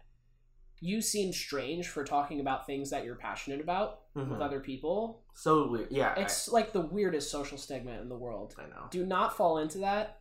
you 0.86 1.00
seem 1.02 1.32
strange 1.32 1.88
for 1.88 2.04
talking 2.04 2.42
about 2.42 2.66
things 2.68 2.90
that 2.90 3.06
you're 3.06 3.16
passionate 3.16 3.62
about 3.62 4.02
Mhm. 4.16 4.32
with 4.32 4.42
other 4.42 4.60
people. 4.60 5.24
So 5.34 5.70
weird. 5.70 5.90
Yeah. 5.92 6.14
It's 6.18 6.50
like 6.50 6.74
the 6.74 6.82
weirdest 6.82 7.32
social 7.32 7.58
stigma 7.58 7.92
in 8.02 8.10
the 8.10 8.18
world. 8.18 8.54
I, 8.60 8.64
I 8.64 8.68
know. 8.68 8.88
do 8.92 9.06
not 9.06 9.38
fall 9.38 9.60
into 9.60 9.78
that. 9.78 10.20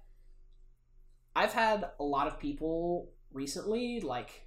I've 1.34 1.52
had 1.52 1.90
a 1.98 2.04
lot 2.04 2.28
of 2.28 2.38
people 2.38 3.10
recently 3.32 4.00
like 4.02 4.46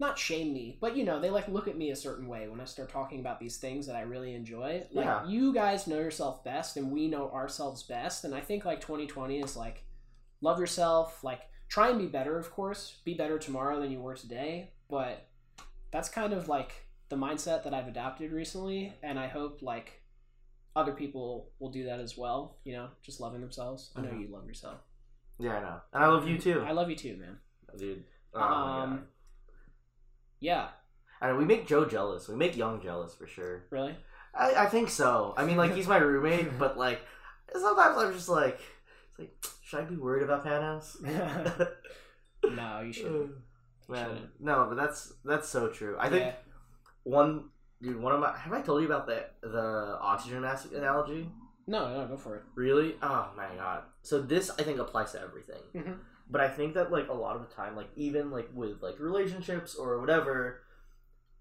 not 0.00 0.16
shame 0.16 0.52
me, 0.54 0.78
but 0.80 0.96
you 0.96 1.04
know, 1.04 1.20
they 1.20 1.28
like 1.28 1.48
look 1.48 1.66
at 1.68 1.76
me 1.76 1.90
a 1.90 1.96
certain 1.96 2.28
way 2.28 2.48
when 2.48 2.60
I 2.60 2.64
start 2.64 2.88
talking 2.88 3.18
about 3.20 3.40
these 3.40 3.56
things 3.58 3.86
that 3.88 3.96
I 3.96 4.02
really 4.02 4.32
enjoy. 4.34 4.86
Like 4.92 5.04
Yeah. 5.06 5.26
you 5.26 5.52
guys 5.52 5.86
know 5.88 5.98
yourself 5.98 6.42
best 6.44 6.76
and 6.76 6.90
we 6.92 7.08
know 7.08 7.30
ourselves 7.32 7.82
best 7.82 8.24
and 8.24 8.34
I 8.34 8.40
think 8.40 8.64
like 8.64 8.80
2020 8.80 9.40
is 9.40 9.56
like 9.56 9.84
love 10.40 10.58
yourself, 10.60 11.22
like 11.24 11.42
try 11.68 11.88
and 11.90 11.98
be 11.98 12.06
better, 12.06 12.38
of 12.38 12.50
course. 12.50 12.98
Be 13.04 13.14
better 13.14 13.38
tomorrow 13.38 13.80
than 13.80 13.90
you 13.90 14.00
were 14.00 14.14
today, 14.16 14.72
but 14.88 15.28
that's 15.90 16.08
kind 16.08 16.32
of 16.32 16.48
like 16.48 16.72
the 17.08 17.16
mindset 17.16 17.64
that 17.64 17.72
I've 17.74 17.88
adapted 17.88 18.32
recently 18.32 18.92
and 19.02 19.18
I 19.18 19.28
hope 19.28 19.62
like 19.62 20.02
other 20.76 20.92
people 20.92 21.50
will 21.58 21.70
do 21.70 21.84
that 21.84 22.00
as 22.00 22.16
well, 22.16 22.58
you 22.64 22.72
know, 22.74 22.88
just 23.02 23.20
loving 23.20 23.40
themselves. 23.40 23.90
I 23.96 24.02
know 24.02 24.10
Mhm. 24.10 24.20
you 24.20 24.28
love 24.28 24.46
yourself. 24.46 24.80
Yeah, 25.38 25.56
I 25.56 25.60
know. 25.60 25.80
And 25.92 26.04
I 26.04 26.08
love 26.08 26.28
you 26.28 26.38
too, 26.38 26.60
I 26.62 26.72
love 26.72 26.90
you 26.90 26.96
too, 26.96 27.16
man. 27.16 27.38
dude. 27.76 28.04
Oh, 28.34 28.40
um 28.42 29.08
yeah, 30.40 30.68
I 31.20 31.28
know, 31.28 31.36
we 31.36 31.44
make 31.44 31.66
Joe 31.66 31.84
jealous. 31.84 32.28
We 32.28 32.36
make 32.36 32.56
Young 32.56 32.80
jealous 32.80 33.14
for 33.14 33.26
sure. 33.26 33.64
really? 33.70 33.96
I, 34.34 34.54
I 34.54 34.66
think 34.66 34.88
so. 34.90 35.34
I 35.36 35.44
mean, 35.44 35.56
like 35.56 35.74
he's 35.74 35.88
my 35.88 35.96
roommate, 35.96 36.58
but 36.58 36.78
like 36.78 37.00
sometimes 37.52 37.96
I'm 37.98 38.12
just 38.12 38.28
like, 38.28 38.60
it's 39.08 39.18
like, 39.18 39.44
should 39.68 39.80
I 39.80 39.84
be 39.84 39.96
worried 39.96 40.22
about 40.22 40.44
Panos? 40.46 40.96
no, 42.50 42.80
you 42.80 42.92
shouldn't. 42.92 43.32
Man, 43.88 44.06
shouldn't. 44.08 44.40
no, 44.40 44.66
but 44.68 44.76
that's 44.76 45.12
that's 45.24 45.48
so 45.48 45.68
true. 45.68 45.96
I 45.98 46.08
think 46.08 46.24
Yeah. 46.24 46.34
one 47.04 47.50
dude, 47.82 48.00
one 48.00 48.12
of 48.14 48.20
my 48.20 48.36
have 48.36 48.52
I 48.52 48.60
told 48.62 48.80
you 48.82 48.86
about 48.86 49.06
the 49.06 49.26
the 49.42 49.98
oxygen 50.00 50.40
mask 50.42 50.72
analogy? 50.74 51.30
No, 51.66 51.88
no, 52.00 52.06
go 52.06 52.16
for 52.16 52.36
it. 52.36 52.42
Really? 52.54 52.96
Oh 53.02 53.30
my 53.36 53.48
god. 53.56 53.82
So 54.02 54.20
this 54.22 54.50
I 54.58 54.62
think 54.62 54.78
applies 54.78 55.12
to 55.12 55.20
everything. 55.20 55.60
Mhm. 55.74 55.98
But 56.30 56.40
I 56.42 56.48
think 56.48 56.74
that 56.74 56.90
like 56.92 57.08
a 57.08 57.14
lot 57.14 57.36
of 57.36 57.48
the 57.48 57.54
time, 57.54 57.76
like 57.76 57.88
even 57.96 58.30
like 58.30 58.48
with 58.54 58.82
like 58.82 58.98
relationships 58.98 59.74
or 59.74 59.98
whatever, 60.00 60.62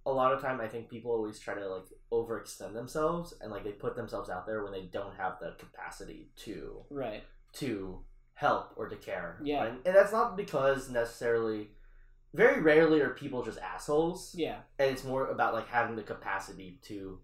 a 0.05 0.11
lot 0.11 0.31
of 0.33 0.41
time 0.41 0.61
I 0.61 0.67
think 0.67 0.89
people 0.89 1.11
always 1.11 1.39
try 1.39 1.53
to 1.53 1.67
like 1.67 1.85
overextend 2.13 2.73
themselves 2.73 3.33
and 3.41 3.51
like 3.51 3.63
they 3.65 3.71
put 3.71 3.95
themselves 3.97 4.29
out 4.29 4.45
there 4.45 4.63
when 4.63 4.71
they 4.71 4.83
don't 4.83 5.15
have 5.15 5.39
the 5.41 5.51
capacity 5.59 6.29
to 6.45 6.83
Right. 6.89 7.23
to 7.53 7.99
help 8.37 8.71
or 8.77 8.87
to 8.87 8.95
care. 8.95 9.39
Yeah. 9.43 9.63
And, 9.65 9.77
and 9.83 9.95
that's 9.95 10.11
not 10.11 10.37
because 10.37 10.89
necessarily 10.91 11.69
very 12.35 12.61
rarely 12.61 13.01
are 13.01 13.09
people 13.09 13.41
just 13.43 13.57
assholes. 13.57 14.35
Yeah. 14.37 14.57
And 14.77 14.91
it's 14.91 15.03
more 15.03 15.27
about 15.29 15.55
like 15.55 15.67
having 15.67 15.95
the 15.95 16.03
capacity 16.03 16.79
to 16.83 17.19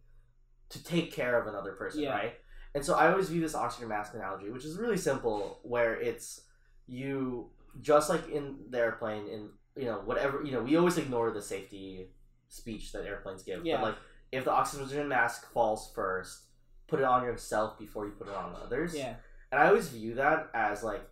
to 0.69 0.83
take 0.83 1.13
care 1.13 1.39
of 1.39 1.45
another 1.45 1.73
person, 1.73 2.01
Yeah. 2.01 2.13
right? 2.13 2.33
And 2.73 2.83
so 2.83 2.95
I 2.95 3.11
always 3.11 3.29
view 3.29 3.41
this 3.41 3.53
oxygen 3.53 3.89
mask 3.89 4.15
analogy, 4.15 4.49
which 4.49 4.65
is 4.65 4.75
really 4.79 4.97
simple, 4.97 5.59
where 5.61 5.93
it's 6.01 6.41
you 6.87 7.51
just 7.79 8.09
like 8.09 8.27
in 8.29 8.57
the 8.71 8.79
airplane 8.79 9.27
in 9.27 9.49
you 9.75 9.85
know, 9.85 10.01
whatever 10.05 10.43
you 10.43 10.51
know, 10.51 10.63
we 10.63 10.75
always 10.77 10.97
ignore 10.97 11.29
the 11.29 11.41
safety 11.43 12.07
speech 12.49 12.91
that 12.93 13.05
airplanes 13.05 13.43
give. 13.43 13.63
Yeah. 13.63 13.75
But 13.77 13.83
like 13.83 13.95
if 14.31 14.45
the 14.45 14.51
oxygen 14.51 15.07
mask 15.07 15.51
falls 15.51 15.91
first, 15.93 16.45
put 16.87 16.99
it 16.99 17.05
on 17.05 17.23
yourself 17.23 17.77
before 17.77 18.05
you 18.07 18.13
put 18.13 18.27
it 18.29 18.33
on 18.33 18.55
others. 18.65 18.95
Yeah. 18.95 19.13
And 19.53 19.61
I 19.61 19.67
always 19.67 19.89
view 19.89 20.15
that 20.15 20.49
as 20.55 20.81
like 20.83 21.03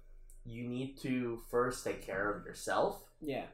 you 0.45 0.63
need 0.67 0.97
to 1.01 1.39
first 1.51 1.83
take 1.83 2.01
care 2.01 2.31
of 2.33 2.43
yourself 2.43 3.03
Yeah. 3.21 3.45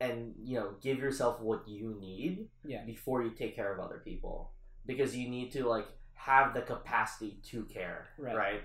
and 0.00 0.34
you 0.42 0.58
know 0.58 0.70
give 0.82 0.98
yourself 0.98 1.40
what 1.40 1.68
you 1.68 1.94
need 2.00 2.48
Yeah. 2.64 2.84
before 2.84 3.22
you 3.22 3.30
take 3.30 3.54
care 3.54 3.72
of 3.72 3.78
other 3.78 4.00
people 4.04 4.50
because 4.84 5.16
you 5.16 5.28
need 5.28 5.52
to 5.52 5.64
like 5.68 5.86
have 6.14 6.54
the 6.54 6.62
capacity 6.62 7.38
to 7.50 7.66
care 7.66 8.08
Right. 8.18 8.62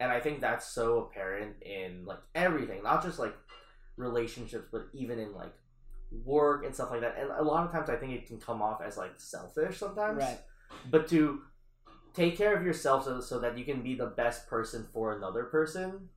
and 0.00 0.10
i 0.10 0.18
think 0.18 0.40
that's 0.40 0.66
so 0.66 0.86
apparent 1.04 1.62
in 1.62 2.04
like 2.04 2.18
everything 2.34 2.82
not 2.82 3.04
just 3.04 3.20
like 3.20 3.36
relationships 3.96 4.66
but 4.72 4.88
even 4.92 5.20
in 5.20 5.32
like 5.32 5.54
work 6.24 6.64
and 6.64 6.74
stuff 6.74 6.90
like 6.90 7.02
that 7.02 7.14
and 7.20 7.30
a 7.30 7.42
lot 7.42 7.64
of 7.66 7.70
times 7.70 7.88
i 7.88 7.94
think 7.96 8.12
it 8.14 8.26
can 8.26 8.38
come 8.40 8.60
off 8.62 8.80
as 8.82 8.96
like 8.96 9.12
selfish 9.18 9.78
sometimes 9.78 10.18
Right. 10.18 10.40
but 10.90 11.06
to 11.08 11.42
take 12.18 12.36
care 12.36 12.54
of 12.56 12.62
yourself 12.64 13.04
so, 13.04 13.20
so 13.20 13.38
that 13.38 13.56
you 13.58 13.64
can 13.64 13.82
be 13.82 13.94
the 13.94 14.06
best 14.22 14.48
person 14.48 14.86
for 14.92 15.16
another 15.16 15.44
person 15.44 16.08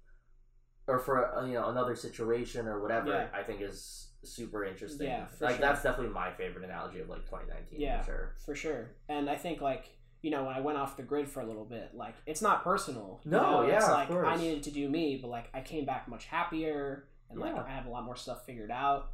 or 0.87 0.97
for 0.99 1.15
uh, 1.37 1.45
you 1.45 1.53
know 1.53 1.69
another 1.69 1.95
situation 1.95 2.67
or 2.67 2.81
whatever 2.81 3.09
Yeah. 3.09 3.27
i 3.39 3.43
think 3.43 3.61
is 3.61 3.79
super 4.23 4.63
interesting 4.65 5.07
Yeah, 5.07 5.25
like 5.39 5.55
sure. 5.57 5.61
that's 5.65 5.81
definitely 5.83 6.13
my 6.13 6.31
favorite 6.31 6.65
analogy 6.65 6.99
of 6.99 7.09
like 7.09 7.23
2019 7.25 7.79
Yeah. 7.79 8.01
for 8.01 8.05
sure 8.05 8.35
For 8.45 8.55
sure. 8.55 8.81
And 9.09 9.29
I 9.29 9.35
think 9.35 9.61
like 9.61 9.85
you 10.23 10.29
know, 10.29 10.43
when 10.43 10.53
I 10.53 10.59
went 10.61 10.77
off 10.77 10.97
the 10.97 11.01
grid 11.11 11.27
for 11.27 11.39
a 11.41 11.45
little 11.47 11.65
bit, 11.65 11.95
like 11.95 12.13
it's 12.27 12.43
not 12.43 12.63
personal. 12.63 13.21
you 13.25 13.31
No, 13.31 13.41
know? 13.63 13.67
yeah, 13.67 13.77
it's 13.77 13.87
like 13.89 14.11
I 14.11 14.35
needed 14.35 14.61
to 14.63 14.71
do 14.71 14.87
me, 14.87 15.17
but 15.19 15.29
like 15.29 15.47
I 15.51 15.61
came 15.61 15.83
back 15.83 16.07
much 16.07 16.25
happier 16.25 17.05
and 17.31 17.39
like 17.39 17.55
I 17.55 17.67
have 17.71 17.87
a 17.87 17.89
lot 17.89 18.03
more 18.03 18.15
stuff 18.15 18.45
figured 18.45 18.69
out. 18.69 19.09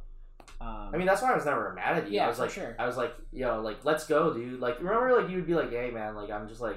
Um, 0.60 0.90
i 0.92 0.96
mean 0.96 1.06
that's 1.06 1.22
why 1.22 1.32
i 1.32 1.36
was 1.36 1.44
never 1.44 1.72
mad 1.74 1.98
at 1.98 2.08
you 2.08 2.16
Yeah, 2.16 2.26
i 2.26 2.28
was 2.28 2.36
for 2.38 2.42
like 2.42 2.50
sure. 2.50 2.76
i 2.78 2.86
was 2.86 2.96
like 2.96 3.14
yo 3.32 3.60
like 3.60 3.84
let's 3.84 4.06
go 4.06 4.32
dude 4.34 4.60
like 4.60 4.78
remember 4.78 5.20
like 5.20 5.30
you 5.30 5.36
would 5.36 5.46
be 5.46 5.54
like 5.54 5.70
hey 5.70 5.90
man 5.90 6.14
like 6.16 6.30
i'm 6.30 6.48
just 6.48 6.60
like 6.60 6.76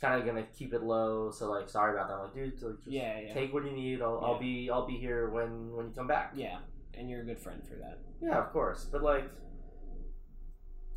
kind 0.00 0.18
of 0.18 0.26
gonna 0.26 0.44
keep 0.56 0.72
it 0.74 0.82
low 0.82 1.30
so 1.30 1.50
like 1.50 1.68
sorry 1.68 1.94
about 1.94 2.08
that 2.08 2.14
I'm 2.14 2.22
like 2.24 2.34
dude 2.34 2.62
like, 2.62 2.76
just 2.76 2.86
yeah, 2.86 3.20
yeah, 3.20 3.34
take 3.34 3.52
what 3.52 3.64
you 3.64 3.72
need 3.72 4.00
I'll, 4.02 4.20
I'll 4.24 4.38
be 4.38 4.70
i'll 4.70 4.86
be 4.86 4.96
here 4.96 5.30
when 5.30 5.72
when 5.76 5.86
you 5.86 5.92
come 5.92 6.06
back 6.06 6.32
yeah, 6.34 6.58
and 6.94 7.08
you're 7.08 7.20
a 7.22 7.24
good 7.24 7.38
friend 7.38 7.62
for 7.66 7.76
that. 7.76 7.98
Yeah, 8.20 8.38
of 8.38 8.52
course. 8.52 8.86
But 8.90 9.02
like, 9.02 9.24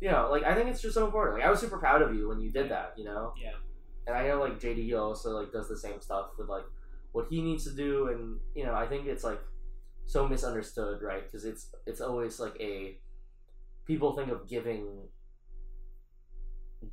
you 0.00 0.10
know, 0.10 0.28
like 0.30 0.44
I 0.44 0.54
think 0.54 0.68
it's 0.68 0.82
just 0.82 0.94
so 0.94 1.04
important. 1.06 1.38
Like 1.38 1.46
I 1.46 1.50
was 1.50 1.60
super 1.60 1.78
proud 1.78 2.02
of 2.02 2.14
you 2.14 2.28
when 2.28 2.40
you 2.40 2.50
did 2.50 2.70
that. 2.70 2.94
You 2.96 3.04
know. 3.04 3.32
Yeah. 3.42 3.52
And 4.06 4.16
I 4.16 4.28
know 4.28 4.38
like 4.40 4.60
JD 4.60 4.96
also 4.98 5.30
like 5.30 5.52
does 5.52 5.68
the 5.68 5.76
same 5.76 6.00
stuff 6.00 6.26
with 6.38 6.48
like 6.48 6.64
what 7.12 7.26
he 7.30 7.42
needs 7.42 7.64
to 7.64 7.70
do, 7.74 8.08
and 8.08 8.38
you 8.54 8.64
know 8.64 8.74
I 8.74 8.86
think 8.86 9.06
it's 9.06 9.24
like 9.24 9.40
so 10.06 10.26
misunderstood, 10.28 11.02
right? 11.02 11.24
Because 11.24 11.44
it's 11.44 11.74
it's 11.86 12.00
always 12.00 12.38
like 12.40 12.56
a 12.60 12.98
people 13.84 14.14
think 14.16 14.30
of 14.30 14.48
giving 14.48 15.08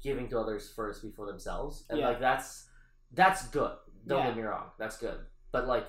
giving 0.02 0.28
to 0.30 0.40
others 0.40 0.72
first 0.76 1.02
before 1.02 1.28
themselves, 1.28 1.86
and 1.90 2.00
Yeah. 2.00 2.10
like 2.10 2.20
that's 2.20 2.70
that's 3.12 3.48
good. 3.50 3.78
Don't 4.08 4.20
Yeah. 4.20 4.28
get 4.30 4.38
me 4.38 4.44
wrong, 4.44 4.72
that's 4.78 4.98
good. 4.98 5.26
But 5.52 5.68
like 5.68 5.88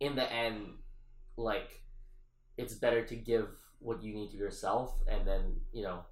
in 0.00 0.14
the 0.16 0.30
end, 0.30 0.78
like 1.36 1.82
it's 2.56 2.74
better 2.74 3.04
to 3.06 3.16
give 3.16 3.48
what 3.78 4.02
you 4.02 4.12
need 4.14 4.30
to 4.30 4.36
yourself 4.36 5.02
and 5.06 5.26
then 5.26 5.60
you 5.72 5.82
know 5.82 6.04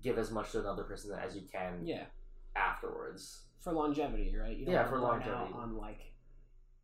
give 0.00 0.18
as 0.18 0.30
much 0.30 0.52
to 0.52 0.60
another 0.60 0.84
person 0.84 1.16
as 1.18 1.34
you 1.36 1.42
can 1.48 1.84
Yeah, 1.86 2.06
afterwards. 2.54 3.46
for 3.60 3.72
longevity, 3.72 4.34
right? 4.36 4.56
You 4.56 4.66
Yeah, 4.70 4.84
for 4.88 4.98
longevity. 4.98 5.52
on 5.52 5.76
like 5.76 6.14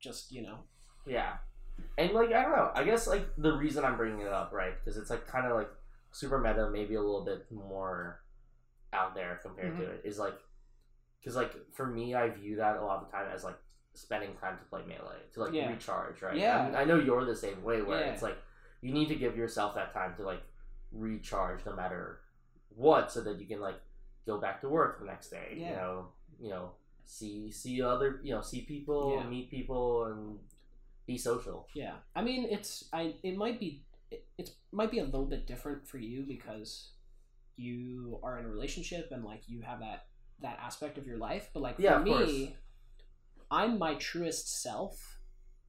just 0.01 0.31
you 0.33 0.43
know. 0.43 0.59
Yeah, 1.07 1.39
and 1.99 2.13
like 2.13 2.33
I 2.33 2.43
don't 2.43 2.53
know. 2.57 2.71
I 2.75 2.85
guess 2.85 3.07
like 3.07 3.27
the 3.39 3.53
reason 3.53 3.85
I'm 3.85 3.97
bringing 3.97 4.21
it 4.21 4.33
up, 4.33 4.53
right? 4.53 4.73
Because 4.83 4.97
it's 4.99 5.11
like 5.11 5.27
kind 5.27 5.47
of 5.47 5.57
like 5.57 5.71
super 6.13 6.39
meta, 6.39 6.71
maybe 6.71 6.95
a 6.95 7.01
little 7.01 7.25
bit 7.25 7.47
more 7.51 8.21
out 8.93 9.15
there 9.15 9.41
compared 9.43 9.77
to 9.77 9.83
Mm-hmm. 9.83 9.93
it. 9.93 10.03
Is 10.05 10.19
like 10.19 10.35
because 11.21 11.37
like 11.37 11.53
for 11.73 11.87
me, 11.87 12.15
I 12.15 12.29
view 12.31 12.57
that 12.57 12.77
a 12.77 12.85
lot 12.85 13.03
of 13.03 13.07
the 13.11 13.17
time 13.17 13.27
as 13.35 13.45
like 13.45 13.59
spending 13.95 14.35
time 14.41 14.59
to 14.59 14.65
play 14.65 14.83
melee 14.87 15.17
to 15.35 15.41
like 15.43 15.53
Yeah. 15.53 15.71
recharge, 15.71 16.21
right? 16.23 16.37
Yeah. 16.37 16.59
I, 16.61 16.67
mean, 16.67 16.75
I 16.77 16.85
know 16.85 16.99
you're 16.99 17.25
the 17.25 17.35
same 17.35 17.63
way, 17.63 17.83
where 17.83 18.01
Yeah. 18.01 18.13
it's 18.13 18.23
like 18.23 18.37
you 18.83 18.93
need 18.93 19.09
to 19.09 19.15
give 19.15 19.37
yourself 19.37 19.75
that 19.75 19.93
time 19.95 20.15
to 20.17 20.23
like 20.23 20.43
recharge, 20.93 21.65
no 21.67 21.75
matter 21.75 22.21
what, 22.69 23.11
so 23.11 23.23
that 23.23 23.39
you 23.41 23.47
can 23.47 23.61
like 23.61 23.81
go 24.27 24.39
back 24.39 24.61
to 24.61 24.69
work 24.69 25.01
the 25.01 25.07
next 25.07 25.31
day. 25.31 25.55
Yeah. 25.57 25.71
You 25.71 25.77
know, 25.77 26.09
you 26.41 26.51
know, 26.51 26.71
see 27.05 27.51
see 27.51 27.81
other, 27.83 28.21
you 28.23 28.35
know, 28.35 28.43
see 28.43 28.63
people, 28.63 29.23
meet 29.29 29.51
people, 29.51 30.05
and 30.07 30.39
be 31.07 31.17
social. 31.19 31.69
Yeah, 31.75 31.95
I 32.15 32.23
mean, 32.23 32.47
it's 32.51 32.85
I. 32.93 33.15
It 33.23 33.37
might 33.37 33.59
be 33.61 33.85
it, 34.11 34.25
it's 34.39 34.53
might 34.73 34.91
be 34.91 34.99
a 34.99 35.05
little 35.05 35.27
bit 35.27 35.47
different 35.47 35.87
for 35.87 35.99
you 35.99 36.25
because 36.27 36.93
you 37.57 38.19
are 38.23 38.39
in 38.39 38.45
a 38.45 38.49
relationship 38.49 39.09
and 39.13 39.25
like 39.25 39.43
you 39.47 39.63
have 39.63 39.81
that 39.81 40.07
that 40.41 40.59
aspect 40.63 40.99
of 40.99 41.07
your 41.07 41.17
life. 41.19 41.51
But 41.55 41.63
like 41.63 41.77
for 41.77 41.83
Yeah, 41.83 41.97
of 41.99 42.05
me, 42.05 42.13
course. 42.13 42.51
I'm 43.51 43.79
my 43.79 43.95
truest 43.95 44.63
self 44.63 45.19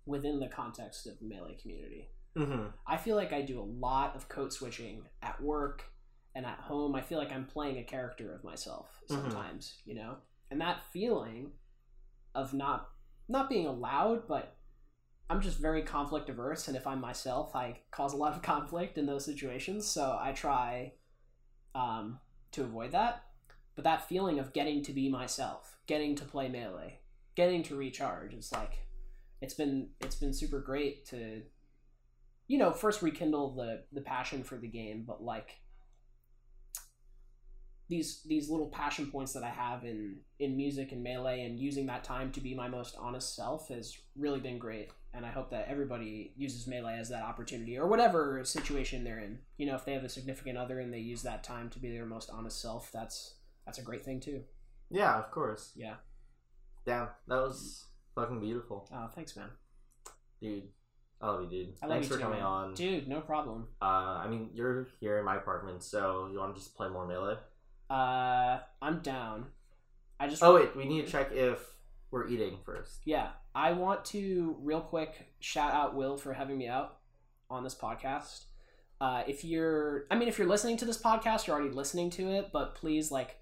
within 0.05 0.39
the 0.39 0.47
context 0.47 1.07
of 1.07 1.19
the 1.19 1.25
melee 1.25 1.55
community. 1.61 2.09
Mm-hmm. 2.35 2.67
I 2.85 2.97
feel 2.97 3.15
like 3.15 3.33
I 3.33 3.41
do 3.41 3.59
a 3.59 3.63
lot 3.63 4.15
of 4.15 4.29
code 4.29 4.53
switching 4.53 5.03
at 5.21 5.41
work 5.41 5.83
and 6.35 6.45
at 6.45 6.59
home. 6.59 6.95
I 6.95 7.01
feel 7.01 7.17
like 7.17 7.31
I'm 7.31 7.45
playing 7.45 7.77
a 7.77 7.83
character 7.83 8.33
of 8.33 8.43
myself 8.43 9.01
Mhm. 9.09 9.15
sometimes, 9.31 9.75
you 9.85 9.95
know? 9.95 10.17
And 10.51 10.61
that 10.61 10.83
feeling 10.91 11.53
of 12.35 12.53
not 12.53 12.89
not 13.29 13.49
being 13.49 13.65
allowed, 13.67 14.27
but 14.27 14.56
I'm 15.29 15.41
just 15.41 15.59
very 15.59 15.81
conflict 15.81 16.29
averse 16.29 16.67
and 16.67 16.77
if 16.77 16.87
I'm 16.87 17.01
myself, 17.01 17.55
I 17.55 17.79
cause 17.91 18.13
a 18.13 18.17
lot 18.17 18.33
of 18.33 18.41
conflict 18.53 18.97
in 18.97 19.05
those 19.05 19.25
situations, 19.25 19.85
so 19.85 20.17
I 20.19 20.31
try 20.31 20.93
um, 21.75 22.19
to 22.53 22.63
avoid 22.63 22.91
that. 22.91 23.23
But 23.75 23.83
that 23.83 24.07
feeling 24.09 24.39
of 24.39 24.53
getting 24.53 24.83
to 24.85 24.93
be 24.93 25.07
myself, 25.07 25.77
getting 25.85 26.15
to 26.15 26.25
play 26.25 26.49
melee, 26.49 26.99
getting 27.35 27.61
to 27.63 27.75
recharge, 27.75 28.33
it's 28.33 28.51
like 28.51 28.79
it's 29.41 29.53
been 29.53 29.89
it's 30.01 30.15
been 30.15 30.33
super 30.33 30.59
great 30.59 31.05
to 31.07 31.41
you 32.47 32.57
know 32.57 32.71
first 32.71 33.01
rekindle 33.01 33.53
the 33.55 33.83
the 33.91 34.01
passion 34.01 34.43
for 34.43 34.57
the 34.57 34.67
game 34.67 35.03
but 35.05 35.23
like 35.23 35.59
these 37.89 38.21
these 38.23 38.49
little 38.49 38.67
passion 38.67 39.09
points 39.11 39.33
that 39.33 39.43
i 39.43 39.49
have 39.49 39.85
in 39.85 40.17
in 40.39 40.57
music 40.57 40.91
and 40.91 41.03
melee 41.03 41.45
and 41.45 41.59
using 41.59 41.85
that 41.85 42.03
time 42.03 42.31
to 42.31 42.41
be 42.41 42.53
my 42.53 42.67
most 42.67 42.95
honest 42.99 43.35
self 43.35 43.69
has 43.69 43.97
really 44.17 44.39
been 44.39 44.57
great 44.57 44.89
and 45.17 45.25
i 45.25 45.29
hope 45.29 45.49
that 45.49 45.67
everybody 45.67 46.31
uses 46.37 46.67
melee 46.67 46.97
as 46.97 47.09
that 47.09 47.23
opportunity 47.23 47.77
or 47.77 47.87
whatever 47.87 48.41
situation 48.45 49.03
they're 49.03 49.19
in 49.19 49.39
you 49.57 49.65
know 49.65 49.75
if 49.75 49.83
they 49.83 49.93
have 49.93 50.03
a 50.05 50.09
significant 50.09 50.57
other 50.57 50.79
and 50.79 50.93
they 50.93 50.99
use 50.99 51.23
that 51.23 51.43
time 51.43 51.69
to 51.69 51.79
be 51.79 51.89
their 51.91 52.05
most 52.05 52.29
honest 52.31 52.61
self 52.61 52.91
that's 52.93 53.33
that's 53.65 53.79
a 53.79 53.83
great 53.83 54.05
thing 54.05 54.19
too 54.21 54.41
Yeah, 54.89 55.17
of 55.19 55.31
course. 55.31 55.71
yeah 55.75 55.95
Yeah, 56.85 57.07
that 57.27 57.35
was 57.41 57.87
fucking 58.15 58.39
beautiful, 58.39 58.87
oh 58.93 59.07
thanks 59.13 59.35
man 59.35 59.49
dude. 60.41 60.63
I 61.19 61.27
love 61.29 61.41
you, 61.41 61.49
dude. 61.49 61.73
I 61.81 61.87
Thanks 61.87 62.07
for 62.07 62.13
too, 62.17 62.19
coming 62.21 62.37
man. 62.37 62.45
on. 62.47 62.73
dude 62.75 63.07
no 63.07 63.21
problem 63.21 63.67
Uh, 63.81 64.21
I 64.23 64.27
mean, 64.27 64.51
you're 64.53 64.87
here 64.99 65.17
in 65.17 65.25
my 65.25 65.35
apartment, 65.37 65.81
so 65.83 66.29
you 66.31 66.37
want 66.39 66.55
to 66.55 66.61
just 66.61 66.75
play 66.77 66.87
more 66.89 67.07
melee? 67.07 67.37
uh 67.89 68.59
i'm 68.81 68.99
down 68.99 69.45
i 70.19 70.27
just 70.27 70.43
Oh 70.43 70.55
wait, 70.55 70.75
we 70.75 70.85
need 70.85 71.05
to 71.05 71.11
check 71.11 71.31
if 71.31 71.59
we're 72.11 72.27
eating 72.27 72.57
first. 72.65 73.01
Yeah, 73.05 73.29
I 73.57 73.71
want 73.71 74.05
to 74.05 74.55
real 74.61 74.81
quick 74.81 75.29
shout 75.39 75.73
out 75.73 75.95
Will 75.95 76.15
for 76.15 76.31
having 76.31 76.59
me 76.59 76.67
out 76.67 76.99
on 77.49 77.63
this 77.63 77.73
podcast. 77.73 78.43
Uh, 79.01 79.23
if 79.27 79.43
you're, 79.43 80.05
I 80.11 80.15
mean, 80.15 80.27
if 80.27 80.37
you're 80.37 80.47
listening 80.47 80.77
to 80.77 80.85
this 80.85 81.01
podcast, 81.01 81.47
you're 81.47 81.55
already 81.55 81.73
listening 81.73 82.11
to 82.11 82.29
it, 82.29 82.51
but 82.53 82.75
please, 82.75 83.11
like, 83.11 83.37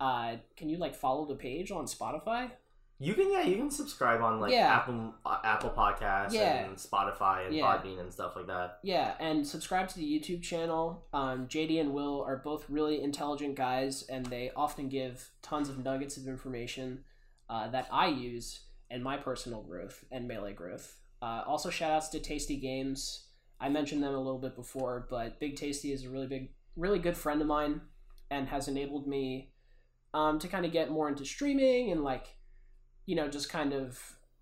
uh, 0.00 0.36
can 0.54 0.68
you 0.68 0.76
like 0.76 0.94
follow 0.94 1.24
the 1.24 1.34
page 1.34 1.70
on 1.70 1.86
Spotify? 1.86 2.50
You 2.98 3.14
can 3.14 3.32
yeah, 3.32 3.42
you 3.42 3.56
can 3.56 3.70
subscribe 3.70 4.20
on 4.20 4.38
like 4.38 4.52
Yeah. 4.52 4.74
Apple 4.74 5.14
uh, 5.24 5.38
Apple 5.44 5.70
Podcasts 5.70 6.32
Yeah. 6.32 6.64
and 6.66 6.76
Spotify 6.76 7.46
and 7.46 7.54
Yeah. 7.56 7.64
Podbean 7.64 8.00
and 8.00 8.12
stuff 8.12 8.36
like 8.36 8.48
that. 8.48 8.80
Yeah, 8.82 9.14
and 9.18 9.46
subscribe 9.46 9.88
to 9.88 9.96
the 9.96 10.04
YouTube 10.04 10.42
channel. 10.42 11.06
Um, 11.14 11.46
JD 11.48 11.80
and 11.80 11.94
Will 11.94 12.22
are 12.22 12.36
both 12.36 12.68
really 12.68 13.00
intelligent 13.00 13.54
guys, 13.54 14.02
and 14.10 14.26
they 14.26 14.50
often 14.54 14.88
give 14.90 15.30
tons 15.40 15.70
of 15.70 15.82
nuggets 15.82 16.18
of 16.18 16.26
information 16.28 17.04
uh, 17.48 17.68
that 17.70 17.86
I 17.90 18.08
use 18.08 18.60
in 18.90 19.02
my 19.02 19.16
personal 19.16 19.62
growth 19.62 20.04
and 20.10 20.26
melee 20.26 20.52
growth. 20.52 20.98
Uh, 21.20 21.42
also, 21.46 21.70
shout 21.70 21.90
outs 21.90 22.08
to 22.10 22.20
Tasty 22.20 22.56
Games. 22.56 23.26
I 23.60 23.68
mentioned 23.68 24.02
them 24.02 24.14
a 24.14 24.18
little 24.18 24.38
bit 24.38 24.54
before, 24.54 25.06
but 25.10 25.40
Big 25.40 25.56
Tasty 25.56 25.92
is 25.92 26.04
a 26.04 26.08
really 26.10 26.26
big, 26.28 26.50
really 26.76 26.98
good 26.98 27.16
friend 27.16 27.40
of 27.40 27.48
mine, 27.48 27.80
and 28.30 28.48
has 28.48 28.68
enabled 28.68 29.06
me 29.08 29.50
um, 30.14 30.38
to 30.38 30.48
kind 30.48 30.64
of 30.64 30.72
get 30.72 30.90
more 30.90 31.08
into 31.08 31.24
streaming 31.24 31.90
and 31.92 32.04
like, 32.04 32.26
you 33.06 33.16
know, 33.16 33.28
just 33.28 33.48
kind 33.50 33.72
of 33.72 34.00